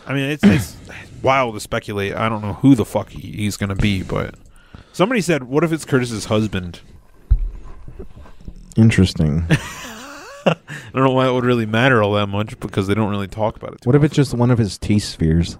I 0.07 0.15
mean, 0.15 0.31
it's 0.31 0.45
it's 0.45 0.77
wild 1.23 1.55
to 1.55 1.61
speculate. 1.61 2.15
I 2.15 2.29
don't 2.29 2.43
know 2.43 2.55
who 2.55 2.75
the 2.75 2.85
fuck 2.85 3.11
he, 3.11 3.33
he's 3.33 3.57
going 3.57 3.69
to 3.69 3.77
be, 3.77 4.03
but 4.03 4.35
somebody 4.93 5.21
said, 5.21 5.45
"What 5.45 5.65
if 5.65 5.73
it's 5.73 5.85
Curtis's 5.85 6.27
husband?" 6.27 6.81
Interesting. 8.77 9.47
I 10.47 10.57
don't 10.95 11.05
know 11.05 11.13
why 11.13 11.29
it 11.29 11.33
would 11.33 11.45
really 11.45 11.67
matter 11.67 12.03
all 12.03 12.13
that 12.15 12.29
much 12.29 12.59
because 12.61 12.87
they 12.87 12.95
don't 12.95 13.11
really 13.11 13.29
talk 13.29 13.57
about 13.57 13.75
it. 13.75 13.87
what 13.87 13.95
if 13.95 14.03
it's 14.03 14.15
just 14.15 14.33
one 14.33 14.51
of 14.51 14.59
his 14.59 14.79
T 14.79 14.99
spheres? 14.99 15.59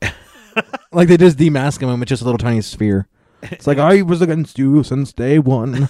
like 0.92 1.08
they 1.08 1.16
just 1.16 1.38
demask 1.38 1.82
him, 1.82 1.88
and 1.88 2.02
it's 2.02 2.08
just 2.08 2.22
a 2.22 2.24
little 2.24 2.38
tiny 2.38 2.60
sphere. 2.60 3.08
It's 3.42 3.66
like 3.66 3.78
I 3.92 4.02
was 4.02 4.22
against 4.22 4.58
you 4.58 4.82
since 4.82 5.12
day 5.12 5.38
one. 5.38 5.88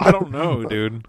I 0.00 0.10
don't 0.10 0.30
know, 0.30 0.64
dude. 0.64 1.06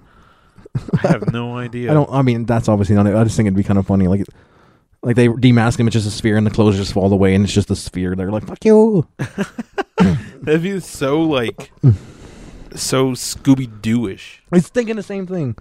I 1.04 1.08
have 1.10 1.32
no 1.34 1.58
idea. 1.66 1.92
I 1.92 1.94
don't. 1.94 2.10
I 2.12 2.22
mean, 2.22 2.46
that's 2.46 2.68
obviously 2.70 2.96
not. 2.96 3.08
it. 3.08 3.16
I 3.16 3.24
just 3.24 3.36
think 3.36 3.48
it'd 3.48 3.58
be 3.58 3.64
kind 3.64 3.80
of 3.80 3.86
funny, 3.88 4.08
like, 4.08 4.26
like 5.02 5.16
they 5.16 5.28
demask 5.28 5.80
him. 5.80 5.88
It's 5.88 5.94
just 5.94 6.08
a 6.08 6.12
sphere, 6.12 6.38
and 6.38 6.46
the 6.46 6.52
clothes 6.52 6.78
just 6.78 6.94
fall 6.94 7.12
away, 7.12 7.36
and 7.36 7.44
it's 7.44 7.54
just 7.54 7.70
a 7.72 7.76
sphere. 7.76 8.16
They're 8.16 8.32
like, 8.32 8.46
"Fuck 8.48 8.64
you." 8.66 9.08
That'd 10.42 10.64
be 10.64 10.80
so 10.80 11.22
like 11.22 11.72
so 12.76 13.12
Scooby 13.12 13.68
Dooish. 13.82 14.40
I 14.52 14.56
was 14.58 14.68
thinking 14.70 14.96
the 14.96 15.04
same 15.04 15.28
thing. 15.28 15.56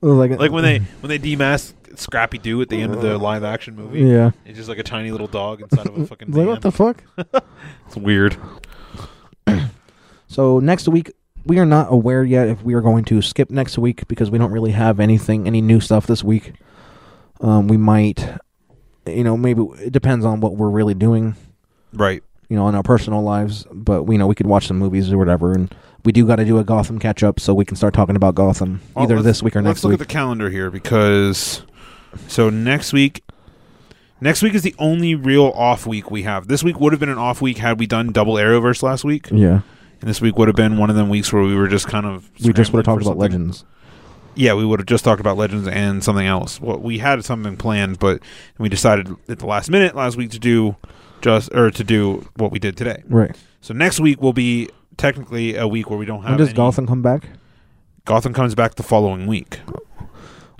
Like, 0.00 0.38
Like 0.38 0.52
when 0.52 0.62
they 0.64 0.78
when 1.00 1.08
they 1.08 1.18
demask 1.18 1.72
Scrappy 1.98 2.38
Doo 2.38 2.60
at 2.62 2.68
the 2.68 2.80
end 2.80 2.94
of 2.94 3.02
the 3.02 3.18
live 3.18 3.42
action 3.42 3.74
movie. 3.74 4.00
Yeah. 4.00 4.30
It's 4.46 4.56
just 4.56 4.68
like 4.68 4.78
a 4.78 4.82
tiny 4.84 5.10
little 5.10 5.26
dog 5.26 5.60
inside 5.60 5.88
of 5.88 5.98
a 5.98 6.06
fucking 6.06 6.30
like, 6.30 6.46
what 6.46 6.62
the 6.62 6.70
fuck? 6.70 7.02
It's 7.86 7.96
weird. 7.96 8.36
So 10.30 10.60
next 10.60 10.86
week, 10.88 11.12
we 11.48 11.58
are 11.58 11.66
not 11.66 11.92
aware 11.92 12.22
yet 12.22 12.48
if 12.48 12.62
we 12.62 12.74
are 12.74 12.80
going 12.80 13.04
to 13.06 13.20
skip 13.22 13.50
next 13.50 13.76
week 13.78 14.06
because 14.06 14.30
we 14.30 14.38
don't 14.38 14.52
really 14.52 14.70
have 14.72 15.00
anything, 15.00 15.46
any 15.46 15.60
new 15.60 15.80
stuff 15.80 16.06
this 16.06 16.22
week. 16.22 16.52
Um, 17.40 17.66
we 17.68 17.76
might, 17.76 18.28
you 19.06 19.24
know, 19.24 19.36
maybe 19.36 19.62
it 19.80 19.92
depends 19.92 20.24
on 20.24 20.40
what 20.40 20.56
we're 20.56 20.70
really 20.70 20.94
doing, 20.94 21.34
Right. 21.92 22.22
you 22.48 22.56
know, 22.56 22.68
in 22.68 22.74
our 22.74 22.82
personal 22.82 23.22
lives. 23.22 23.66
But 23.72 24.04
we 24.04 24.16
know 24.18 24.26
we 24.26 24.34
could 24.34 24.46
watch 24.46 24.66
some 24.68 24.78
movies 24.78 25.10
or 25.12 25.18
whatever, 25.18 25.52
and 25.52 25.74
we 26.04 26.12
do 26.12 26.26
got 26.26 26.36
to 26.36 26.44
do 26.44 26.58
a 26.58 26.64
Gotham 26.64 26.98
catch 26.98 27.22
up 27.22 27.40
so 27.40 27.54
we 27.54 27.64
can 27.64 27.76
start 27.76 27.94
talking 27.94 28.14
about 28.16 28.34
Gotham 28.34 28.80
Well, 28.94 29.04
either 29.04 29.22
this 29.22 29.42
week 29.42 29.56
or 29.56 29.60
let's 29.62 29.76
next 29.78 29.84
look 29.84 29.90
week. 29.92 30.00
at 30.00 30.06
the 30.08 30.12
calendar 30.12 30.50
here 30.50 30.70
because 30.70 31.62
so 32.28 32.50
next 32.50 32.92
week 32.92 33.22
next 34.20 34.42
week 34.42 34.54
is 34.54 34.62
the 34.62 34.74
only 34.78 35.14
real 35.14 35.46
off 35.54 35.86
week 35.86 36.10
we 36.10 36.22
have. 36.24 36.48
This 36.48 36.62
week 36.64 36.80
would 36.80 36.92
have 36.92 37.00
been 37.00 37.08
an 37.08 37.18
off 37.18 37.40
week 37.40 37.58
had 37.58 37.78
we 37.78 37.86
done 37.86 38.12
double 38.12 38.34
Arrowverse 38.34 38.82
last 38.82 39.04
week. 39.04 39.28
yeah, 39.30 39.60
And 40.00 40.08
this 40.08 40.20
week 40.20 40.36
would 40.38 40.48
have 40.48 40.56
been 40.56 40.78
one 40.78 40.90
of 40.90 40.96
them 40.96 41.08
weeks 41.08 41.32
where 41.32 41.42
we 41.42 41.54
were 41.56 41.68
just 41.68 41.88
kind 41.88 42.06
of 42.06 42.30
we 42.44 42.52
just 42.52 42.72
would 42.72 42.78
have 42.78 42.84
talked 42.86 43.02
about 43.02 43.12
something. 43.20 43.20
Legends. 43.40 43.64
Yeah, 44.36 44.54
we 44.54 44.64
would 44.64 44.78
have 44.78 44.86
just 44.86 45.04
talked 45.04 45.20
about 45.20 45.36
Legends 45.36 45.66
and 45.66 46.04
something 46.04 46.26
else. 46.26 46.60
Well, 46.60 46.78
we 46.78 46.98
had 46.98 47.24
something 47.24 47.56
planned, 47.56 47.98
but 47.98 48.22
we 48.58 48.68
decided 48.68 49.08
at 49.28 49.40
the 49.40 49.46
last 49.46 49.68
minute 49.70 49.96
last 49.96 50.16
week 50.16 50.30
to 50.30 50.38
do 50.38 50.76
just 51.20 51.52
or 51.52 51.72
to 51.72 51.82
do 51.82 52.28
what 52.36 52.52
we 52.52 52.60
did 52.60 52.76
today. 52.76 53.02
Right. 53.08 53.36
So 53.60 53.74
next 53.74 53.98
week 53.98 54.22
will 54.22 54.32
be 54.32 54.68
technically 54.96 55.56
a 55.56 55.66
week 55.66 55.90
where 55.90 55.98
we 55.98 56.06
don't 56.06 56.22
have 56.22 56.30
When 56.30 56.38
does 56.38 56.48
any- 56.50 56.56
Gotham 56.56 56.86
come 56.86 57.02
back? 57.02 57.28
Gotham 58.04 58.32
comes 58.32 58.54
back 58.54 58.76
the 58.76 58.82
following 58.84 59.26
week, 59.26 59.58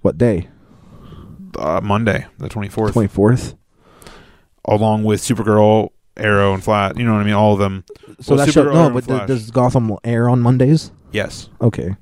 What 0.03 0.19
day? 0.19 0.49
uh, 1.59 1.81
Monday, 1.83 2.27
the 2.39 2.49
twenty 2.49 2.69
fourth. 2.69 2.93
Twenty 2.95 3.09
fourth. 3.09 3.55
along 4.67 5.05
with 5.05 5.21
Supergirl, 5.23 5.91
Arrow, 6.19 6.55
and 6.55 6.63
Flat. 6.63 6.97
You 6.99 7.05
know 7.05 7.13
what 7.15 7.21
I 7.21 7.25
mean? 7.25 7.35
All 7.35 7.53
of 7.55 7.59
them. 7.59 7.85
So 8.21 8.35
Well, 8.35 8.45
that 8.47 8.53
show, 8.53 8.65
no, 8.65 8.91
but 8.91 9.07
does, 9.27 9.51
Gotham 9.51 9.97
air 10.05 10.29
on 10.29 10.41
Mondays? 10.41 10.91
yes. 11.13 11.49
Okay. 11.61 11.97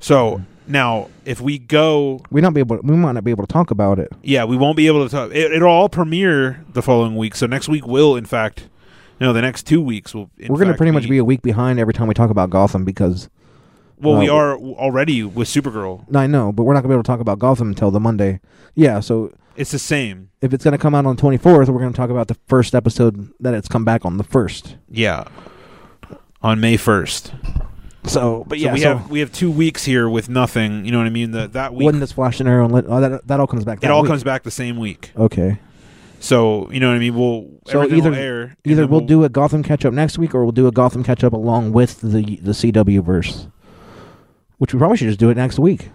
So 0.00 0.40
now, 0.66 1.08
if 1.24 1.40
we 1.40 1.58
go, 1.58 2.20
We 2.30 2.40
not 2.40 2.54
be 2.54 2.60
able. 2.60 2.78
We 2.82 2.96
might 2.96 3.12
not 3.12 3.24
be 3.24 3.30
able 3.30 3.46
to 3.46 3.52
talk 3.52 3.70
about 3.70 3.98
it. 3.98 4.10
yeah, 4.22 4.44
we 4.44 4.56
won't 4.56 4.76
be 4.76 4.86
able 4.86 5.04
to 5.06 5.10
talk. 5.10 5.30
It, 5.32 5.52
it'll 5.52 5.68
all 5.68 5.88
premiere 5.88 6.64
the 6.72 6.82
following 6.82 7.16
week. 7.16 7.34
So 7.34 7.46
next 7.46 7.68
week 7.68 7.86
will, 7.86 8.16
in 8.16 8.24
fact, 8.24 8.68
no, 9.20 9.32
the 9.32 9.42
next 9.42 9.64
two 9.64 9.80
weeks 9.80 10.14
will. 10.14 10.30
We're 10.38 10.56
going 10.56 10.68
to 10.68 10.74
pretty 10.76 10.92
much 10.92 11.08
be 11.08 11.18
a 11.18 11.24
week 11.24 11.42
behind 11.42 11.78
every 11.78 11.92
time 11.92 12.08
we 12.08 12.14
talk 12.14 12.30
about 12.30 12.50
Gotham 12.50 12.84
because 12.84 13.28
Well, 14.00 14.18
we 14.18 14.28
uh, 14.28 14.34
are 14.34 14.56
already 14.58 15.22
with 15.22 15.48
Supergirl. 15.48 16.04
I 16.14 16.26
know, 16.26 16.52
but 16.52 16.64
we're 16.64 16.74
not 16.74 16.80
going 16.82 16.90
to 16.90 16.94
be 16.94 16.94
able 16.94 17.02
to 17.02 17.06
talk 17.06 17.20
about 17.20 17.38
Gotham 17.38 17.68
until 17.68 17.90
the 17.90 18.00
Monday. 18.00 18.40
Yeah, 18.74 19.00
so 19.00 19.32
It's 19.56 19.70
the 19.72 19.78
same. 19.78 20.30
if 20.40 20.52
it's 20.54 20.64
going 20.64 20.72
to 20.72 20.78
come 20.78 20.94
out 20.94 21.06
on 21.06 21.16
the 21.16 21.22
24th, 21.22 21.68
we're 21.68 21.80
going 21.80 21.92
to 21.92 21.96
talk 21.96 22.10
about 22.10 22.28
the 22.28 22.36
first 22.46 22.74
episode 22.74 23.30
that 23.40 23.52
it's 23.54 23.68
come 23.68 23.84
back 23.84 24.04
on 24.04 24.16
the 24.16 24.24
first. 24.24 24.76
Yeah. 24.90 25.24
On 26.42 26.58
May 26.60 26.76
first. 26.76 27.32
So, 28.04 28.44
but 28.48 28.58
So 28.58 28.64
yeah, 28.64 28.72
we 28.72 28.80
so 28.80 28.96
have 28.96 29.10
we 29.10 29.20
have 29.20 29.30
two 29.30 29.50
weeks 29.50 29.84
here 29.84 30.08
with 30.08 30.30
nothing. 30.30 30.86
You 30.86 30.90
know 30.92 30.98
what 30.98 31.06
I 31.06 31.10
mean? 31.10 31.32
That 31.32 31.52
that 31.52 31.74
week, 31.74 31.84
when 31.84 32.00
does 32.00 32.12
Flash 32.12 32.40
and 32.40 32.48
Arrow 32.48 32.64
and 32.64 32.72
Lit- 32.72 32.86
oh, 32.88 32.98
that 33.00 33.26
that 33.26 33.40
all 33.40 33.46
comes 33.46 33.64
back. 33.66 33.78
it 33.78 33.80
that 33.82 33.90
all 33.90 34.00
week. 34.02 34.08
comes 34.08 34.24
back 34.24 34.42
the 34.42 34.50
same 34.50 34.78
week. 34.78 35.12
Okay. 35.16 35.58
So 36.18 36.70
you 36.72 36.80
know 36.80 36.88
what 36.88 36.96
I 36.96 36.98
mean? 36.98 37.14
We'll 37.14 37.50
So 37.66 37.80
everything 37.80 37.98
either 37.98 38.10
will 38.10 38.16
air. 38.16 38.42
and 38.42 38.56
either 38.64 38.82
then 38.82 38.90
we'll, 38.90 39.00
do 39.02 39.24
a 39.24 39.28
Gotham 39.28 39.62
catch 39.62 39.84
up 39.84 39.92
next 39.92 40.16
week, 40.18 40.34
or 40.34 40.44
we'll 40.44 40.52
do 40.52 40.66
a 40.66 40.72
Gotham 40.72 41.04
catch 41.04 41.22
up 41.22 41.34
along 41.34 41.72
with 41.72 42.00
the 42.00 42.36
the 42.40 42.52
CW 42.52 43.02
verse. 43.04 43.48
Which 44.60 44.74
we 44.74 44.78
probably 44.78 44.98
should 44.98 45.08
just 45.08 45.18
do 45.18 45.30
it 45.30 45.38
next 45.38 45.58
week. 45.58 45.88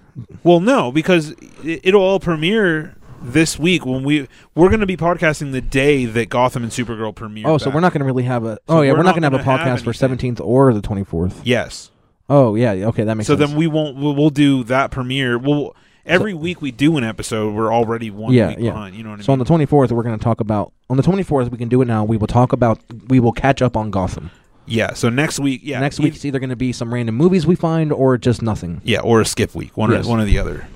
Well, 0.44 0.60
no, 0.60 0.92
because 0.92 1.36
it, 1.64 1.82
it'll 1.84 2.02
all 2.02 2.20
premiere 2.20 2.96
this 3.22 3.60
week 3.60 3.86
when 3.86 4.04
we 4.04 4.28
we're 4.56 4.70
going 4.70 4.80
to 4.80 4.88
be 4.88 4.98
podcasting 4.98 5.52
the 5.52 5.62
day 5.62 6.06
that 6.06 6.30
Gotham 6.30 6.64
and 6.64 6.72
Supergirl 6.72 7.14
premiere. 7.14 7.48
Oh, 7.48 7.60
so 7.60 7.66
back. 7.66 7.76
we're 7.76 7.80
not 7.82 7.94
going 7.94 8.00
to 8.00 8.06
really 8.06 8.24
have 8.24 8.44
a. 8.44 8.56
So 8.56 8.62
oh 8.70 8.82
yeah, 8.82 8.94
we're 8.94 9.04
not 9.04 9.12
going 9.12 9.22
to 9.22 9.28
have 9.28 9.34
a 9.36 9.44
gonna 9.44 9.60
have 9.60 9.82
podcast 9.82 9.84
for 9.84 9.94
seventeenth 9.94 10.42
or 10.42 10.74
the 10.74 10.82
twenty 10.82 11.04
fourth. 11.04 11.46
Yes. 11.46 11.92
Oh 12.28 12.56
yeah, 12.56 12.72
okay, 12.72 13.04
that 13.04 13.14
makes 13.14 13.28
sense. 13.28 13.38
So 13.38 13.40
sense. 13.40 13.52
then 13.52 13.60
we 13.60 13.68
won't. 13.68 13.98
We'll, 13.98 14.16
we'll 14.16 14.32
do 14.32 14.64
that 14.64 14.90
premiere. 14.90 15.38
We'll 15.38 15.76
every 16.04 16.34
week 16.34 16.60
we 16.60 16.72
do 16.72 16.98
an 16.98 17.04
episode. 17.04 17.54
We're 17.54 17.72
already 17.72 18.10
one 18.10 18.34
yeah, 18.34 18.48
week 18.48 18.58
yeah. 18.62 18.72
behind. 18.72 18.96
You 18.96 19.04
know 19.04 19.12
what 19.12 19.20
I 19.20 19.24
so 19.24 19.34
on 19.34 19.38
the 19.38 19.46
twenty 19.46 19.68
fourth, 19.68 19.92
we're 19.92 20.02
going 20.02 20.18
to 20.18 20.24
talk 20.24 20.40
about. 20.40 20.74
On 20.90 20.98
the 20.98 21.04
twenty 21.04 21.22
fourth, 21.22 21.52
we 21.52 21.60
can 21.60 21.70
do 21.70 21.84
it 21.84 21.86
now. 21.86 22.04
We 22.04 22.18
will 22.18 22.26
talk 22.26 22.52
about. 22.52 22.80
We 23.10 23.20
will 23.20 23.34
catch 23.34 23.62
up 23.62 23.78
on 23.78 23.92
Gotham. 23.92 24.32
Yeah. 24.68 24.94
So 24.94 25.10
next 25.10 25.40
week, 25.40 25.62
yeah, 25.64 25.80
Next 25.80 26.00
week, 26.00 26.16
it's 26.16 26.26
either 26.26 26.40
going 26.40 26.50
to 26.50 26.56
be 26.56 26.72
some 26.74 26.94
random 26.94 27.16
movies 27.16 27.46
we 27.48 27.56
find 27.56 27.92
or 27.92 28.18
just 28.18 28.42
nothing. 28.42 28.82
yeah, 28.84 29.00
or 29.00 29.22
a 29.22 29.26
skip 29.26 29.54
week, 29.56 29.76
one 29.78 29.92
Yes. 29.92 30.06
or 30.06 30.10
one 30.10 30.20
or 30.20 30.26
the 30.26 30.38
other. 30.40 30.68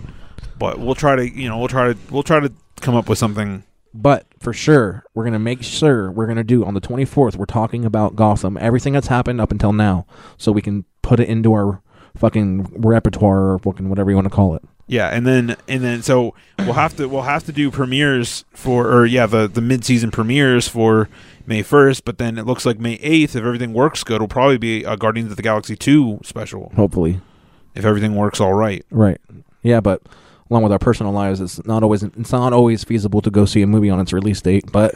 But 0.58 0.80
we'll 0.80 0.96
try 0.96 1.16
to, 1.16 1.28
you 1.30 1.48
know, 1.48 1.58
we'll 1.58 1.68
try 1.70 1.94
to, 1.94 2.00
we'll 2.12 2.24
try 2.24 2.40
to 2.40 2.52
come 2.82 2.96
up 2.96 3.08
with 3.10 3.18
something. 3.18 3.64
But 3.94 4.26
for 4.40 4.54
sure, 4.54 5.04
we're 5.14 5.24
going 5.24 5.34
to 5.34 5.40
make 5.40 5.64
sure 5.64 6.12
we're 6.12 6.26
going 6.28 6.38
to 6.38 6.44
do 6.44 6.64
on 6.66 6.74
the 6.76 6.82
24th, 6.82 7.36
we're 7.38 7.46
talking 7.46 7.86
about 7.86 8.16
Gotham, 8.16 8.58
everything 8.60 8.94
that's 8.94 9.08
happened 9.08 9.42
up 9.42 9.52
until 9.52 9.74
now, 9.74 10.06
so 10.38 10.52
we 10.52 10.62
can 10.62 10.86
put 11.02 11.20
it 11.20 11.28
into 11.28 11.54
our 11.54 11.82
fucking 12.16 12.72
repertoire 12.78 13.54
or 13.54 13.60
fucking 13.60 13.90
whatever 13.90 14.12
you 14.12 14.16
want 14.16 14.26
to 14.26 14.34
call 14.34 14.54
it. 14.56 14.62
Yeah, 14.88 15.08
and 15.10 15.26
then 15.26 15.56
and 15.68 15.84
then 15.84 16.02
so 16.02 16.34
we'll 16.58 16.74
have 16.74 16.96
to 16.98 17.08
we'll 17.08 17.22
have 17.22 17.44
to 17.46 17.52
do 17.52 17.70
premieres 17.70 18.44
for 18.56 18.88
or 18.92 19.06
yeah 19.06 19.28
the 19.28 19.48
the 19.48 19.62
mid 19.62 19.86
season 19.86 20.10
premieres 20.10 20.68
for 20.68 21.08
May 21.50 21.64
first, 21.64 22.06
but 22.06 22.18
then 22.20 22.38
it 22.38 22.46
looks 22.46 22.66
like 22.66 22.80
May 22.80 22.94
eighth 23.02 23.36
if 23.36 23.44
everything 23.44 23.74
works 23.74 24.04
good 24.06 24.22
will 24.22 24.28
probably 24.30 24.58
be 24.58 24.84
a 24.86 24.96
Guardians 24.96 25.32
of 25.32 25.36
the 25.38 25.44
Galaxy 25.44 25.76
two 25.76 26.20
special 26.24 26.72
Hopefully. 26.76 27.20
if 27.76 27.84
everything 27.84 28.16
works 28.16 28.40
all 28.40 28.54
right. 28.54 28.86
Right. 28.92 29.20
Yeah, 29.64 29.82
but 29.82 30.02
along 30.50 30.64
with 30.64 30.72
our 30.72 30.80
personal 30.80 31.12
lives, 31.12 31.42
it's 31.42 31.66
not 31.66 31.84
always 31.84 32.04
it's 32.04 32.32
not 32.32 32.54
always 32.54 32.84
feasible 32.84 33.22
to 33.24 33.30
go 33.32 33.46
see 33.46 33.62
a 33.64 33.68
movie 33.68 33.90
on 33.90 34.00
its 34.00 34.14
release 34.14 34.40
date, 34.42 34.72
but 34.72 34.94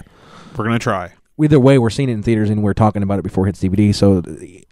We're 0.56 0.66
gonna 0.66 0.80
try. 0.80 1.12
either 1.42 1.60
way, 1.60 1.78
we're 1.80 1.90
seeing 1.90 2.08
it 2.10 2.14
in 2.14 2.24
theaters 2.24 2.50
and 2.50 2.62
we're 2.64 2.74
talking 2.76 3.02
about 3.04 3.18
it 3.20 3.24
before 3.24 3.46
it 3.48 3.58
hits 3.58 3.62
DVD, 3.64 3.94
so 3.94 4.22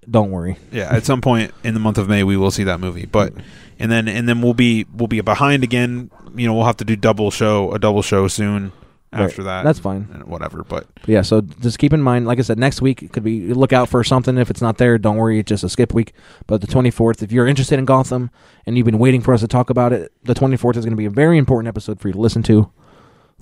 don't 0.10 0.32
worry. 0.32 0.58
Yeah, 0.72 0.94
at 0.96 1.04
some 1.06 1.20
point 1.20 1.52
in 1.64 1.74
the 1.74 1.80
month 1.80 1.98
of 1.98 2.08
May 2.08 2.24
we 2.24 2.38
will 2.38 2.52
see 2.52 2.64
that 2.64 2.80
movie, 2.80 3.06
but 3.08 3.34
and 3.80 3.92
then 3.92 4.08
and 4.08 4.30
then 4.30 4.42
we'll 4.42 4.54
be 4.54 4.86
we'll 4.96 5.08
be 5.08 5.20
behind 5.22 5.64
again. 5.64 6.12
You 6.36 6.48
know, 6.48 6.54
we'll 6.54 6.66
have 6.66 6.78
to 6.78 6.86
do 6.86 6.96
double 6.96 7.32
show 7.32 7.72
a 7.74 7.80
double 7.80 8.02
show 8.04 8.28
soon 8.28 8.72
after 9.14 9.42
Right. 9.42 9.46
that. 9.46 9.64
That's 9.66 9.80
fine. 9.80 10.08
and 10.14 10.24
whatever. 10.26 10.64
But 10.68 10.88
Yeah, 11.06 11.22
so 11.22 11.42
just 11.42 11.80
keep 11.80 11.92
in 11.94 12.02
mind, 12.02 12.26
like 12.28 12.40
I 12.40 12.44
said, 12.44 12.58
next 12.58 12.82
week 12.82 13.12
could 13.12 13.24
be 13.24 13.54
look 13.54 13.74
out 13.74 13.90
for 13.90 14.04
something. 14.04 14.38
If 14.38 14.50
it's 14.50 14.62
not 14.62 14.78
there, 14.78 14.98
don't 14.98 15.18
worry, 15.18 15.40
it's 15.40 15.50
just 15.50 15.64
a 15.64 15.70
skip 15.70 15.94
week. 15.94 16.14
But 16.48 16.62
the 16.62 16.68
24th, 16.68 17.22
if 17.22 17.32
you're 17.32 17.48
interested 17.48 17.78
in 17.78 17.86
Gotham 17.86 18.30
and 18.66 18.78
you've 18.78 18.86
been 18.86 19.00
waiting 19.00 19.22
for 19.22 19.34
us 19.34 19.42
to 19.42 19.48
talk 19.48 19.70
about 19.70 19.92
it, 19.94 20.12
the 20.24 20.34
24th 20.34 20.78
is 20.78 20.86
going 20.86 20.92
to 20.94 20.98
be 20.98 21.06
a 21.06 21.10
very 21.10 21.38
important 21.38 21.68
episode 21.68 22.00
for 22.00 22.08
you 22.08 22.14
to 22.14 22.20
listen 22.20 22.44
to. 22.44 22.72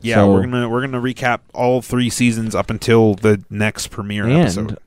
yeah, 0.01 0.15
So- 0.15 0.31
we're 0.33 0.41
gonna 0.41 0.69
we're 0.69 0.81
gonna 0.81 1.01
recap 1.01 1.39
all 1.53 1.81
three 1.81 2.09
seasons 2.09 2.55
up 2.55 2.69
until 2.69 3.15
the 3.15 3.43
next 3.49 3.87
premiere 3.89 4.23
and 4.25 4.33
episode. 4.37 4.77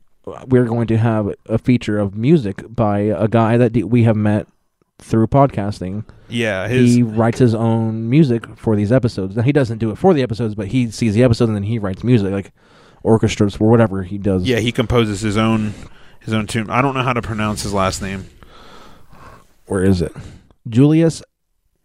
we're 0.49 0.65
going 0.65 0.87
to 0.87 0.97
have 0.97 1.33
a 1.47 1.59
feature 1.59 1.99
of 1.99 2.17
music 2.17 2.65
by 2.75 3.01
a 3.01 3.29
guy 3.29 3.57
that 3.57 3.73
d- 3.73 3.85
we 3.85 4.05
have 4.05 4.17
met 4.17 4.47
through 5.03 5.27
podcasting. 5.27 6.05
Yeah, 6.29 6.69
his- 6.69 6.95
he 6.95 7.03
writes 7.03 7.39
his 7.39 7.55
own 7.55 8.09
music 8.09 8.47
for 8.57 8.77
these 8.77 8.91
episodes. 8.93 9.37
Now 9.37 9.43
he 9.43 9.53
doesn't 9.53 9.79
do 9.79 9.91
it 9.91 9.99
for 9.99 10.15
the 10.15 10.23
episodes, 10.23 10.55
but 10.55 10.69
he 10.69 10.91
sees 10.91 11.15
the 11.15 11.23
episodes 11.23 11.49
and 11.49 11.57
then 11.57 11.65
he 11.65 11.79
writes 11.79 12.03
music 12.05 12.33
like 12.33 12.53
orchestras 13.03 13.57
or 13.61 13.69
whatever 13.69 14.03
he 14.05 14.17
does. 14.19 14.45
Yeah, 14.45 14.59
he 14.61 14.73
composes 14.73 15.21
his 15.21 15.37
own 15.37 15.75
his 16.21 16.33
own 16.33 16.47
tune. 16.47 16.71
I 16.71 16.81
don't 16.83 16.95
know 16.95 17.03
how 17.03 17.13
to 17.13 17.23
pronounce 17.23 17.63
his 17.63 17.75
last 17.75 18.01
name. 18.01 18.27
Where 19.67 19.83
is 19.83 20.01
it? 20.03 20.13
Julius 20.69 21.23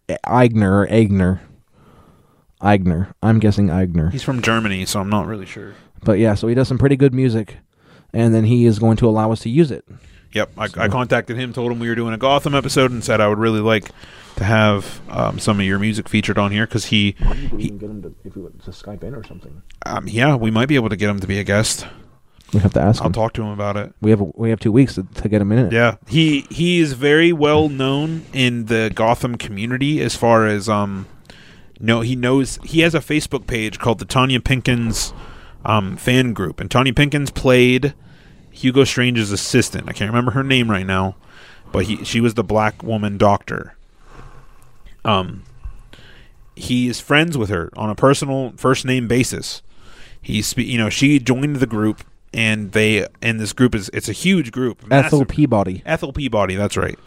Eigner 0.08 0.84
or 0.84 0.86
Eigner. 0.86 1.40
Eigner. 2.62 3.12
I'm 3.22 3.38
guessing 3.38 3.68
Eigner. 3.68 4.10
He's 4.12 4.22
from 4.22 4.42
Germany, 4.42 4.84
so 4.86 5.00
I'm 5.00 5.10
not 5.10 5.26
really 5.26 5.46
sure. 5.46 5.74
But 6.02 6.18
yeah, 6.18 6.34
so 6.34 6.48
he 6.48 6.54
does 6.54 6.68
some 6.68 6.78
pretty 6.78 6.96
good 6.96 7.12
music, 7.14 7.56
and 8.12 8.34
then 8.34 8.44
he 8.44 8.64
is 8.66 8.78
going 8.78 8.96
to 8.98 9.08
allow 9.08 9.32
us 9.32 9.40
to 9.40 9.50
use 9.50 9.70
it. 9.70 9.84
Yep, 10.32 10.50
I, 10.58 10.68
I 10.76 10.88
contacted 10.88 11.36
him, 11.36 11.52
told 11.52 11.72
him 11.72 11.78
we 11.78 11.88
were 11.88 11.94
doing 11.94 12.12
a 12.14 12.18
Gotham 12.18 12.54
episode, 12.54 12.90
and 12.90 13.02
said 13.02 13.20
I 13.20 13.28
would 13.28 13.38
really 13.38 13.60
like 13.60 13.90
to 14.36 14.44
have 14.44 15.00
um, 15.08 15.38
some 15.38 15.58
of 15.58 15.66
your 15.66 15.78
music 15.78 16.08
featured 16.08 16.38
on 16.38 16.52
here 16.52 16.66
because 16.66 16.86
he, 16.86 17.16
he 17.56 17.70
get 17.70 17.90
him 17.90 18.02
to, 18.02 18.14
if 18.24 18.36
we 18.36 18.42
to 18.42 18.70
Skype 18.70 19.02
in 19.02 19.14
or 19.14 19.24
something. 19.24 19.62
um, 19.86 20.06
yeah, 20.06 20.36
we 20.36 20.50
might 20.50 20.66
be 20.66 20.74
able 20.74 20.90
to 20.90 20.96
get 20.96 21.08
him 21.08 21.18
to 21.20 21.26
be 21.26 21.38
a 21.38 21.44
guest. 21.44 21.86
We 22.52 22.60
have 22.60 22.72
to 22.74 22.80
ask 22.80 23.00
him. 23.00 23.04
I'll 23.04 23.08
him. 23.08 23.12
talk 23.14 23.32
to 23.34 23.42
him 23.42 23.48
about 23.48 23.76
it. 23.76 23.92
We 24.00 24.10
have 24.10 24.20
a, 24.20 24.24
we 24.34 24.50
have 24.50 24.60
two 24.60 24.72
weeks 24.72 24.94
to, 24.94 25.02
to 25.02 25.28
get 25.28 25.40
him 25.42 25.50
in 25.52 25.58
it. 25.66 25.72
Yeah, 25.72 25.96
he 26.06 26.42
he 26.50 26.78
is 26.78 26.92
very 26.92 27.32
well 27.32 27.68
known 27.68 28.24
in 28.32 28.66
the 28.66 28.90
Gotham 28.94 29.36
community 29.36 30.00
as 30.00 30.14
far 30.14 30.46
as 30.46 30.68
um, 30.68 31.06
no, 31.80 32.00
he 32.00 32.16
knows 32.16 32.58
he 32.64 32.80
has 32.80 32.94
a 32.94 33.00
Facebook 33.00 33.46
page 33.46 33.78
called 33.78 33.98
the 33.98 34.06
Tonya 34.06 34.40
Pinkins 34.40 35.12
um 35.64 35.96
fan 35.96 36.32
group, 36.32 36.60
and 36.60 36.70
Tonya 36.70 36.92
Pinkins 36.92 37.34
played 37.34 37.92
Hugo 38.58 38.82
Strange's 38.84 39.30
assistant. 39.30 39.88
I 39.88 39.92
can't 39.92 40.10
remember 40.10 40.32
her 40.32 40.42
name 40.42 40.70
right 40.70 40.86
now, 40.86 41.14
but 41.70 41.84
he 41.84 42.04
she 42.04 42.20
was 42.20 42.34
the 42.34 42.44
black 42.44 42.82
woman 42.82 43.16
doctor. 43.16 43.76
Um, 45.04 45.44
he 46.56 46.88
is 46.88 47.00
friends 47.00 47.38
with 47.38 47.50
her 47.50 47.70
on 47.76 47.88
a 47.88 47.94
personal 47.94 48.52
first 48.56 48.84
name 48.84 49.06
basis. 49.06 49.62
He's 50.20 50.56
you 50.56 50.76
know 50.76 50.90
she 50.90 51.20
joined 51.20 51.56
the 51.56 51.66
group 51.66 52.02
and 52.34 52.72
they 52.72 53.06
and 53.22 53.38
this 53.38 53.52
group 53.52 53.76
is 53.76 53.90
it's 53.92 54.08
a 54.08 54.12
huge 54.12 54.50
group. 54.50 54.84
Ethel 54.90 55.24
Peabody. 55.24 55.82
Ethel 55.86 56.12
Peabody, 56.12 56.56
that's 56.56 56.76
right. 56.76 56.98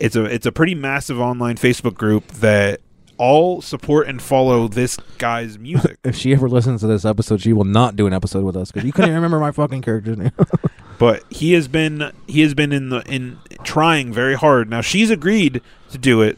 It's 0.00 0.16
a 0.16 0.24
it's 0.24 0.46
a 0.46 0.52
pretty 0.52 0.74
massive 0.74 1.20
online 1.20 1.56
Facebook 1.56 1.94
group 1.94 2.26
that 2.28 2.80
all 3.16 3.60
support 3.60 4.08
and 4.08 4.20
follow 4.20 4.66
this 4.66 4.96
guy's 5.18 5.58
music. 5.58 5.98
If 6.04 6.16
she 6.16 6.32
ever 6.32 6.48
listens 6.48 6.80
to 6.80 6.86
this 6.86 7.04
episode, 7.04 7.42
she 7.42 7.52
will 7.52 7.64
not 7.64 7.94
do 7.94 8.06
an 8.06 8.14
episode 8.14 8.42
with 8.42 8.56
us 8.56 8.72
because 8.72 8.86
you 8.86 8.92
couldn't 8.92 9.14
remember 9.14 9.38
my 9.38 9.52
fucking 9.52 9.82
character's 9.82 10.16
name. 10.16 10.32
but 11.00 11.24
he 11.30 11.54
has 11.54 11.66
been 11.66 12.12
he 12.28 12.42
has 12.42 12.52
been 12.52 12.72
in 12.72 12.90
the 12.90 13.00
in 13.10 13.38
trying 13.64 14.12
very 14.12 14.34
hard. 14.34 14.68
Now 14.68 14.82
she's 14.82 15.08
agreed 15.08 15.62
to 15.92 15.96
do 15.96 16.20
it, 16.20 16.36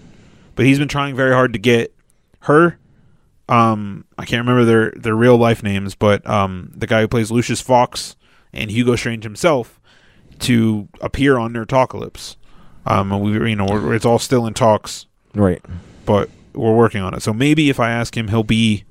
but 0.55 0.65
he's 0.65 0.79
been 0.79 0.87
trying 0.87 1.17
very 1.17 1.35
hard 1.35 1.53
to 1.55 1.59
get 1.59 1.93
her 2.43 2.79
um 3.49 4.05
I 4.17 4.25
can't 4.25 4.47
remember 4.47 4.65
their 4.65 4.93
their 4.93 5.17
real 5.17 5.37
life 5.37 5.65
names, 5.65 5.97
but 5.97 6.25
um 6.31 6.71
the 6.77 6.87
guy 6.87 7.01
who 7.01 7.09
plays 7.09 7.33
Lucius 7.33 7.61
Fox 7.61 8.15
and 8.53 8.71
Hugo 8.71 8.95
Strange 8.95 9.25
himself 9.25 9.81
to 10.39 10.87
appear 11.01 11.39
on 11.39 11.55
their 11.55 11.67
Talkalypse. 11.67 12.37
Um 12.87 13.11
we 13.19 13.33
you 13.51 13.57
know 13.57 13.67
we're, 13.69 13.95
it's 13.95 14.07
all 14.07 14.21
still 14.21 14.47
in 14.47 14.55
talks. 14.55 15.07
Right. 15.35 15.61
But 16.07 16.31
we're 16.55 16.77
working 16.77 17.03
on 17.03 17.15
it. 17.15 17.23
So 17.23 17.33
maybe 17.33 17.69
if 17.69 17.81
I 17.81 17.91
ask 17.91 18.17
him 18.17 18.29
he'll 18.29 18.45
be 18.45 18.85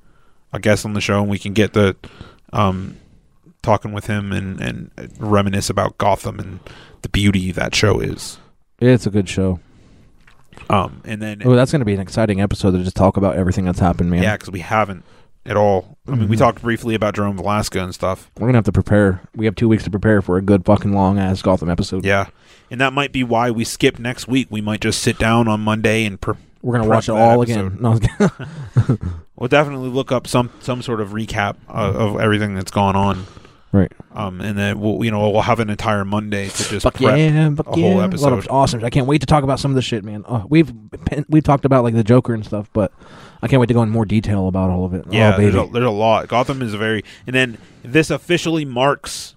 a 0.52 0.60
guest 0.60 0.84
on 0.84 0.91
the 0.95 1.02
show 1.02 1.22
and 1.22 1.30
we 1.30 1.39
can 1.39 1.53
get 1.53 1.72
the 1.72 1.95
um 2.52 2.98
talking 3.64 3.92
with 3.92 4.08
him 4.08 4.32
and 4.32 4.60
and 4.62 4.92
reminisce 5.20 5.70
about 5.70 5.98
Gotham 5.98 6.40
and 6.40 6.60
the 7.02 7.10
beauty 7.10 7.52
that 7.52 7.74
show 7.76 8.00
is. 8.00 8.38
it's 8.80 9.06
a 9.06 9.10
good 9.12 9.30
show. 9.30 9.60
Um 10.70 11.02
and 11.06 11.22
then 11.22 11.42
Oh, 11.46 11.56
that's 11.56 11.72
going 11.72 11.80
to 11.80 11.86
be 11.86 11.94
an 11.94 12.00
exciting 12.00 12.42
episode 12.42 12.72
to 12.72 12.84
just 12.84 12.96
talk 12.96 13.18
about 13.18 13.36
everything 13.36 13.66
that's 13.66 13.80
happened, 13.80 14.10
man. 14.12 14.24
Yeah, 14.24 14.36
because 14.36 14.52
we 14.52 14.60
haven't 14.60 15.04
at 15.46 15.58
all. 15.58 15.98
I 16.08 16.12
mean, 16.12 16.28
we 16.28 16.36
Mhm. 16.36 16.40
talked 16.40 16.62
briefly 16.62 16.94
about 16.94 17.16
Jerome 17.16 17.38
Valeska 17.38 17.82
and 17.84 17.94
stuff. 17.96 18.30
We're 18.40 18.48
gonna 18.48 18.58
have 18.60 18.66
to 18.66 18.72
prepare. 18.72 19.22
We 19.36 19.46
have 19.46 19.56
two 19.56 19.68
weeks 19.68 19.84
to 19.86 19.90
prepare 19.90 20.22
for 20.22 20.38
a 20.38 20.42
good 20.42 20.66
fucking 20.66 20.94
long 20.94 21.18
ass 21.18 21.42
Gotham 21.42 21.70
episode. 21.70 22.06
Yeah, 22.06 22.28
and 22.70 22.80
that 22.82 22.94
might 22.94 23.12
be 23.12 23.24
why 23.24 23.50
we 23.50 23.64
skip 23.64 23.98
next 23.98 24.28
week. 24.28 24.48
We 24.52 24.62
might 24.62 24.82
just 24.82 25.02
sit 25.02 25.18
down 25.18 25.48
on 25.48 25.62
Monday 25.62 26.06
and 26.06 26.20
pre- 26.22 26.36
We're 26.62 26.78
gonna 26.78 26.90
watch 26.90 27.10
it 27.10 27.14
all 27.14 27.42
episode. 27.42 27.68
again. 27.68 27.78
No, 27.82 27.90
I 27.90 27.92
was 27.92 28.00
kidding. 28.86 29.00
We'll 29.36 29.48
definitely 29.48 29.90
look 29.90 30.12
up 30.12 30.28
some 30.28 30.52
some 30.60 30.84
sort 30.84 31.02
of 31.02 31.10
recap 31.10 31.56
of 31.68 32.20
everything 32.20 32.54
that's 32.54 32.70
gone 32.70 32.96
on. 32.96 33.26
Right. 33.73 33.91
Um, 34.14 34.41
and 34.41 34.57
then 34.57 34.80
we'll 34.81 35.03
you 35.06 35.11
know 35.11 35.30
we'll 35.30 35.41
have 35.43 35.60
an 35.61 35.69
entire 35.69 36.03
Monday 36.03 36.49
to 36.49 36.64
just 36.69 36.84
Fuck 36.84 36.95
prep 36.95 37.18
yeah, 37.18 37.49
fuck 37.56 37.68
a 37.76 37.80
yeah. 37.80 37.85
whole 37.88 37.93
A 37.93 37.99
lot 37.99 38.03
episode. 38.06 38.34
of 38.34 38.48
awesome. 38.49 38.84
I 38.84 38.89
can't 38.89 39.07
wait 39.07 39.22
to 39.22 39.26
talk 39.27 39.43
about 39.45 39.60
some 39.61 39.72
of 39.72 39.76
the 39.76 39.81
shit, 39.81 40.03
man. 40.03 40.26
Oh, 40.27 40.45
we've 40.49 40.72
we've 41.30 41.43
talked 41.43 41.64
about 41.64 41.84
like 41.84 41.93
the 41.93 42.03
Joker 42.03 42.34
and 42.34 42.45
stuff, 42.45 42.69
but 42.73 42.91
I 43.41 43.48
can't 43.48 43.60
wait 43.61 43.68
to 43.68 43.73
go 43.73 43.81
in 43.81 43.89
more 43.89 44.06
detail 44.06 44.48
about 44.49 44.69
all 44.69 44.84
of 44.85 44.93
it. 44.93 45.06
Yeah, 45.10 45.35
oh, 45.35 45.41
there's, 45.41 45.56
a, 45.56 45.65
there's 45.72 45.85
a 45.85 45.89
lot. 45.89 46.27
Gotham 46.27 46.61
is 46.61 46.73
a 46.73 46.77
very, 46.77 47.03
and 47.26 47.34
then 47.34 47.57
this 47.81 48.10
officially 48.11 48.65
marks 48.65 49.35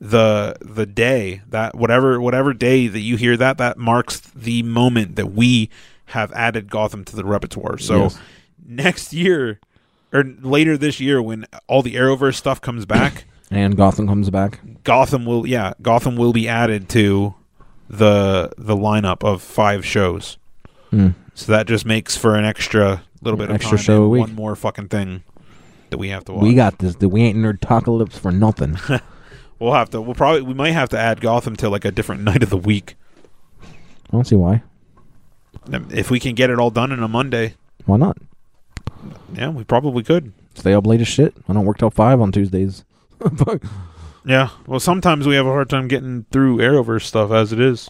the 0.00 0.54
the 0.60 0.86
day 0.86 1.42
that 1.48 1.74
whatever 1.74 2.20
whatever 2.20 2.52
day 2.52 2.86
that 2.86 3.00
you 3.00 3.16
hear 3.16 3.36
that 3.36 3.58
that 3.58 3.78
marks 3.78 4.20
the 4.20 4.62
moment 4.62 5.16
that 5.16 5.32
we 5.32 5.70
have 6.10 6.32
added 6.34 6.70
Gotham 6.70 7.04
to 7.06 7.16
the 7.16 7.24
repertoire. 7.24 7.78
So 7.78 8.02
Yes. 8.04 8.18
next 8.64 9.12
year 9.12 9.58
or 10.12 10.22
later 10.22 10.76
this 10.78 11.00
year, 11.00 11.20
when 11.20 11.46
all 11.66 11.82
the 11.82 11.94
Arrowverse 11.96 12.34
stuff 12.36 12.60
comes 12.60 12.86
back, 12.86 13.24
and 13.50 13.76
Gotham 13.76 14.06
comes 14.06 14.30
back. 14.30 14.60
Gotham 14.84 15.24
will 15.24 15.46
yeah 15.46 15.74
Gotham 15.82 16.16
will 16.16 16.32
be 16.32 16.48
added 16.48 16.88
to 16.90 17.34
the 17.88 18.52
the 18.58 18.76
lineup 18.76 19.24
of 19.24 19.42
five 19.42 19.84
shows. 19.84 20.38
Hmm. 20.90 21.10
So 21.34 21.52
that 21.52 21.66
just 21.66 21.84
makes 21.84 22.16
for 22.16 22.34
an 22.36 22.44
extra 22.44 23.02
little 23.22 23.38
bit 23.38 23.50
of 23.50 23.54
Extra 23.56 23.76
show 23.78 24.04
a 24.04 24.08
week. 24.08 24.20
one 24.20 24.34
more 24.34 24.56
fucking 24.56 24.88
thing 24.88 25.22
that 25.90 25.98
we 25.98 26.08
have 26.08 26.24
to 26.26 26.32
watch. 26.32 26.42
We 26.42 26.54
got 26.54 26.78
this. 26.78 26.96
We 26.96 27.22
ain't 27.22 27.38
nerd 27.38 27.58
talkalypse 27.58 28.18
for 28.18 28.32
nothing. 28.32 28.78
We'll 29.58 29.72
have 29.72 29.88
to. 29.90 30.02
We'll 30.02 30.14
probably. 30.14 30.42
We 30.42 30.52
might 30.52 30.72
have 30.72 30.90
to 30.90 30.98
add 30.98 31.22
Gotham 31.22 31.56
to 31.56 31.70
like 31.70 31.86
a 31.86 31.90
different 31.90 32.22
night 32.24 32.42
of 32.42 32.50
the 32.50 32.58
week 32.58 32.94
I 33.62 34.12
don't 34.12 34.26
see 34.26 34.36
why. 34.36 34.62
If 35.90 36.10
we 36.10 36.20
can 36.20 36.34
get 36.34 36.50
it 36.50 36.58
all 36.58 36.70
done 36.70 36.92
in 36.92 37.02
a 37.02 37.08
Monday. 37.08 37.54
Why 37.86 37.96
not? 37.96 38.18
Yeah, 39.34 39.48
we 39.48 39.64
probably 39.64 40.02
could. 40.02 40.32
Stay 40.54 40.74
up 40.74 40.86
late 40.86 41.00
as 41.00 41.08
shit. 41.08 41.34
I 41.48 41.52
don't 41.54 41.64
work 41.64 41.78
till 41.78 41.90
five 41.90 42.20
on 42.20 42.32
Tuesdays. 42.32 42.84
Yeah. 44.28 44.48
Well, 44.66 44.80
sometimes 44.80 45.24
we 45.26 45.36
have 45.36 45.46
a 45.46 45.50
hard 45.50 45.70
time 45.70 45.86
getting 45.86 46.26
through 46.32 46.56
Arrowverse 46.56 47.02
stuff 47.02 47.30
as 47.30 47.52
it 47.52 47.60
is. 47.60 47.88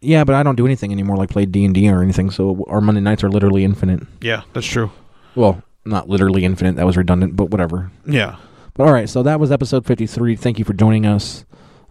Yeah, 0.00 0.24
but 0.24 0.34
I 0.34 0.42
don't 0.42 0.56
do 0.56 0.64
anything 0.64 0.92
anymore 0.92 1.16
like 1.16 1.28
play 1.28 1.44
D 1.44 1.62
and 1.66 1.74
D 1.74 1.90
or 1.90 2.02
anything. 2.02 2.30
So 2.30 2.64
our 2.68 2.80
Monday 2.80 3.02
nights 3.02 3.22
are 3.22 3.28
literally 3.28 3.62
infinite. 3.62 4.00
Yeah, 4.22 4.42
that's 4.54 4.66
true. 4.66 4.90
Well, 5.34 5.62
not 5.84 6.08
literally 6.08 6.46
infinite. 6.46 6.76
That 6.76 6.86
was 6.86 6.96
redundant, 6.96 7.36
but 7.36 7.50
whatever. 7.50 7.90
Yeah. 8.06 8.36
But 8.72 8.86
all 8.86 8.94
right, 8.94 9.08
so 9.10 9.22
that 9.24 9.38
was 9.38 9.52
episode 9.52 9.84
fifty-three. 9.84 10.36
Thank 10.36 10.58
you 10.58 10.64
for 10.64 10.72
joining 10.72 11.04
us. 11.04 11.44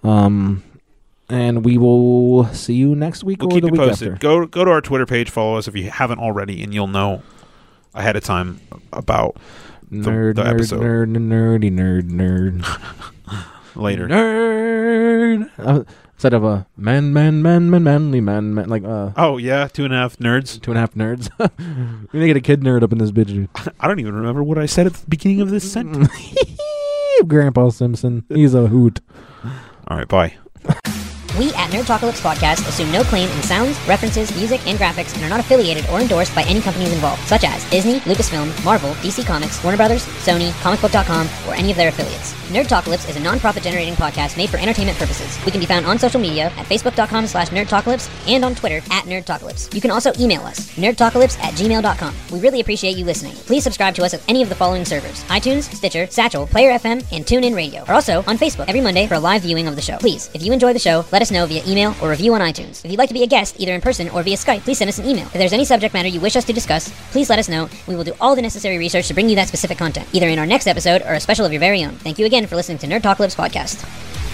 Um, 0.03 0.63
and 1.29 1.63
we 1.63 1.77
will 1.77 2.45
see 2.47 2.73
you 2.73 2.95
next 2.95 3.23
week 3.23 3.41
We'll 3.41 3.49
or 3.49 3.55
keep 3.55 3.61
the 3.61 3.67
you 3.67 3.71
week 3.73 3.89
posted. 3.89 4.13
after. 4.13 4.19
Go 4.19 4.45
go 4.47 4.65
to 4.65 4.71
our 4.71 4.81
Twitter 4.81 5.05
page. 5.05 5.29
Follow 5.29 5.57
us 5.57 5.67
if 5.67 5.75
you 5.75 5.89
haven't 5.91 6.17
already, 6.19 6.63
and 6.63 6.73
you'll 6.73 6.87
know 6.87 7.21
ahead 7.93 8.15
of 8.15 8.23
time 8.23 8.59
about 8.91 9.37
the, 9.89 10.09
nerd, 10.09 10.35
the 10.35 10.43
nerd, 10.43 10.53
episode 10.53 10.81
nerd, 10.81 11.15
nerdy, 11.17 11.71
nerd, 11.71 12.09
nerd. 12.11 13.45
later. 13.75 14.07
Nerd. 14.07 15.49
Uh, 15.57 15.83
instead 16.13 16.33
of 16.33 16.43
a 16.43 16.65
man, 16.77 17.13
man, 17.13 17.41
man, 17.41 17.69
man, 17.69 17.83
manly 17.83 18.21
man, 18.21 18.53
man, 18.53 18.69
like 18.69 18.83
uh, 18.83 19.11
Oh 19.17 19.37
yeah, 19.37 19.67
two 19.67 19.85
and 19.85 19.93
a 19.93 19.97
half 19.97 20.17
nerds. 20.17 20.61
two 20.61 20.71
and 20.71 20.77
a 20.77 20.81
half 20.81 20.93
nerds. 20.93 21.29
We're 21.39 22.07
gonna 22.19 22.27
get 22.27 22.37
a 22.37 22.41
kid 22.41 22.61
nerd 22.61 22.83
up 22.83 22.91
in 22.91 22.97
this 22.97 23.11
bitch. 23.11 23.27
dude. 23.27 23.49
I 23.79 23.87
don't 23.87 23.99
even 23.99 24.15
remember 24.15 24.43
what 24.43 24.57
I 24.57 24.65
said 24.65 24.85
at 24.87 24.93
the 24.93 25.07
beginning 25.07 25.41
of 25.41 25.49
this 25.49 25.69
sentence. 25.71 26.09
Grandpa 27.27 27.69
Simpson. 27.69 28.23
He's 28.29 28.53
a 28.53 28.67
hoot. 28.67 28.99
All 29.87 29.97
right, 29.97 30.07
bye. 30.07 30.35
We 31.37 31.49
at 31.53 31.69
Nerd 31.71 31.85
Talkalypse 31.85 32.21
Podcast 32.21 32.67
assume 32.67 32.91
no 32.91 33.03
claim 33.03 33.29
in 33.29 33.43
sounds, 33.43 33.77
references, 33.87 34.33
music, 34.35 34.65
and 34.67 34.79
graphics 34.79 35.13
and 35.15 35.23
are 35.23 35.29
not 35.29 35.41
affiliated 35.41 35.85
or 35.89 35.99
endorsed 35.99 36.33
by 36.33 36.43
any 36.43 36.61
companies 36.61 36.93
involved, 36.93 37.21
such 37.23 37.43
as 37.43 37.69
Disney, 37.69 37.99
Lucasfilm, 38.01 38.63
Marvel, 38.63 38.91
DC 38.95 39.25
Comics, 39.25 39.61
Warner 39.63 39.77
Brothers, 39.77 40.05
Sony, 40.23 40.51
ComicBook.com, 40.61 41.27
or 41.47 41.53
any 41.55 41.71
of 41.71 41.77
their 41.77 41.89
affiliates. 41.89 42.33
Nerd 42.49 42.67
Talkalypse 42.67 43.09
is 43.09 43.17
a 43.17 43.19
non-profit 43.19 43.63
generating 43.63 43.95
podcast 43.95 44.37
made 44.37 44.49
for 44.49 44.57
entertainment 44.57 44.97
purposes. 44.97 45.37
We 45.45 45.51
can 45.51 45.59
be 45.59 45.65
found 45.65 45.85
on 45.85 45.99
social 45.99 46.21
media 46.21 46.45
at 46.57 46.67
facebook.com 46.67 47.27
slash 47.27 47.49
nerdtalkalypse 47.49 48.29
and 48.29 48.45
on 48.45 48.55
Twitter 48.55 48.77
at 48.91 49.05
nerdtalkalypse. 49.05 49.73
You 49.73 49.81
can 49.81 49.91
also 49.91 50.13
email 50.19 50.41
us, 50.43 50.69
nerdtalkalypse 50.75 51.37
at 51.39 51.53
gmail.com. 51.55 52.15
We 52.31 52.39
really 52.39 52.61
appreciate 52.61 52.97
you 52.97 53.03
listening. 53.03 53.33
Please 53.33 53.63
subscribe 53.63 53.95
to 53.95 54.03
us 54.03 54.13
at 54.13 54.21
any 54.29 54.41
of 54.41 54.49
the 54.49 54.55
following 54.55 54.85
servers, 54.85 55.23
iTunes, 55.25 55.63
Stitcher, 55.73 56.07
Satchel, 56.07 56.47
Player 56.47 56.71
FM, 56.77 57.03
and 57.11 57.25
TuneIn 57.25 57.55
Radio. 57.55 57.83
We're 57.87 57.95
also 57.95 58.23
on 58.27 58.37
Facebook 58.37 58.69
every 58.69 58.81
Monday 58.81 59.07
for 59.07 59.15
a 59.15 59.19
live 59.19 59.41
viewing 59.41 59.67
of 59.67 59.75
the 59.75 59.81
show. 59.81 59.97
Please, 59.97 60.29
if 60.33 60.43
you 60.43 60.53
enjoy 60.53 60.71
the 60.71 60.79
show, 60.79 61.03
let 61.11 61.21
us 61.23 61.24
know 61.31 61.45
via 61.45 61.63
email 61.67 61.95
or 62.01 62.09
review 62.09 62.33
on 62.33 62.41
iTunes. 62.41 62.83
If 62.83 62.91
you'd 62.91 62.97
like 62.97 63.09
to 63.09 63.13
be 63.13 63.23
a 63.23 63.27
guest, 63.27 63.59
either 63.59 63.73
in 63.73 63.81
person 63.81 64.09
or 64.09 64.23
via 64.23 64.35
Skype, 64.35 64.61
please 64.61 64.77
send 64.77 64.89
us 64.89 64.99
an 64.99 65.05
email. 65.05 65.25
If 65.27 65.33
there's 65.33 65.53
any 65.53 65.65
subject 65.65 65.93
matter 65.93 66.07
you 66.07 66.19
wish 66.19 66.35
us 66.35 66.45
to 66.45 66.53
discuss, 66.53 66.89
please 67.11 67.29
let 67.29 67.39
us 67.39 67.49
know. 67.49 67.69
We 67.87 67.95
will 67.95 68.03
do 68.03 68.13
all 68.19 68.35
the 68.35 68.41
necessary 68.41 68.77
research 68.77 69.07
to 69.07 69.13
bring 69.13 69.29
you 69.29 69.35
that 69.35 69.47
specific 69.47 69.77
content, 69.77 70.07
either 70.13 70.27
in 70.27 70.39
our 70.39 70.45
next 70.45 70.67
episode 70.67 71.01
or 71.01 71.13
a 71.13 71.19
special 71.19 71.45
of 71.45 71.51
your 71.51 71.59
very 71.59 71.83
own. 71.83 71.95
Thank 71.95 72.19
you 72.19 72.25
again 72.25 72.47
for 72.47 72.55
listening 72.55 72.77
to 72.79 72.87
Nerd 72.87 73.01
Talkalypse 73.01 73.35
Podcast. 73.35 74.24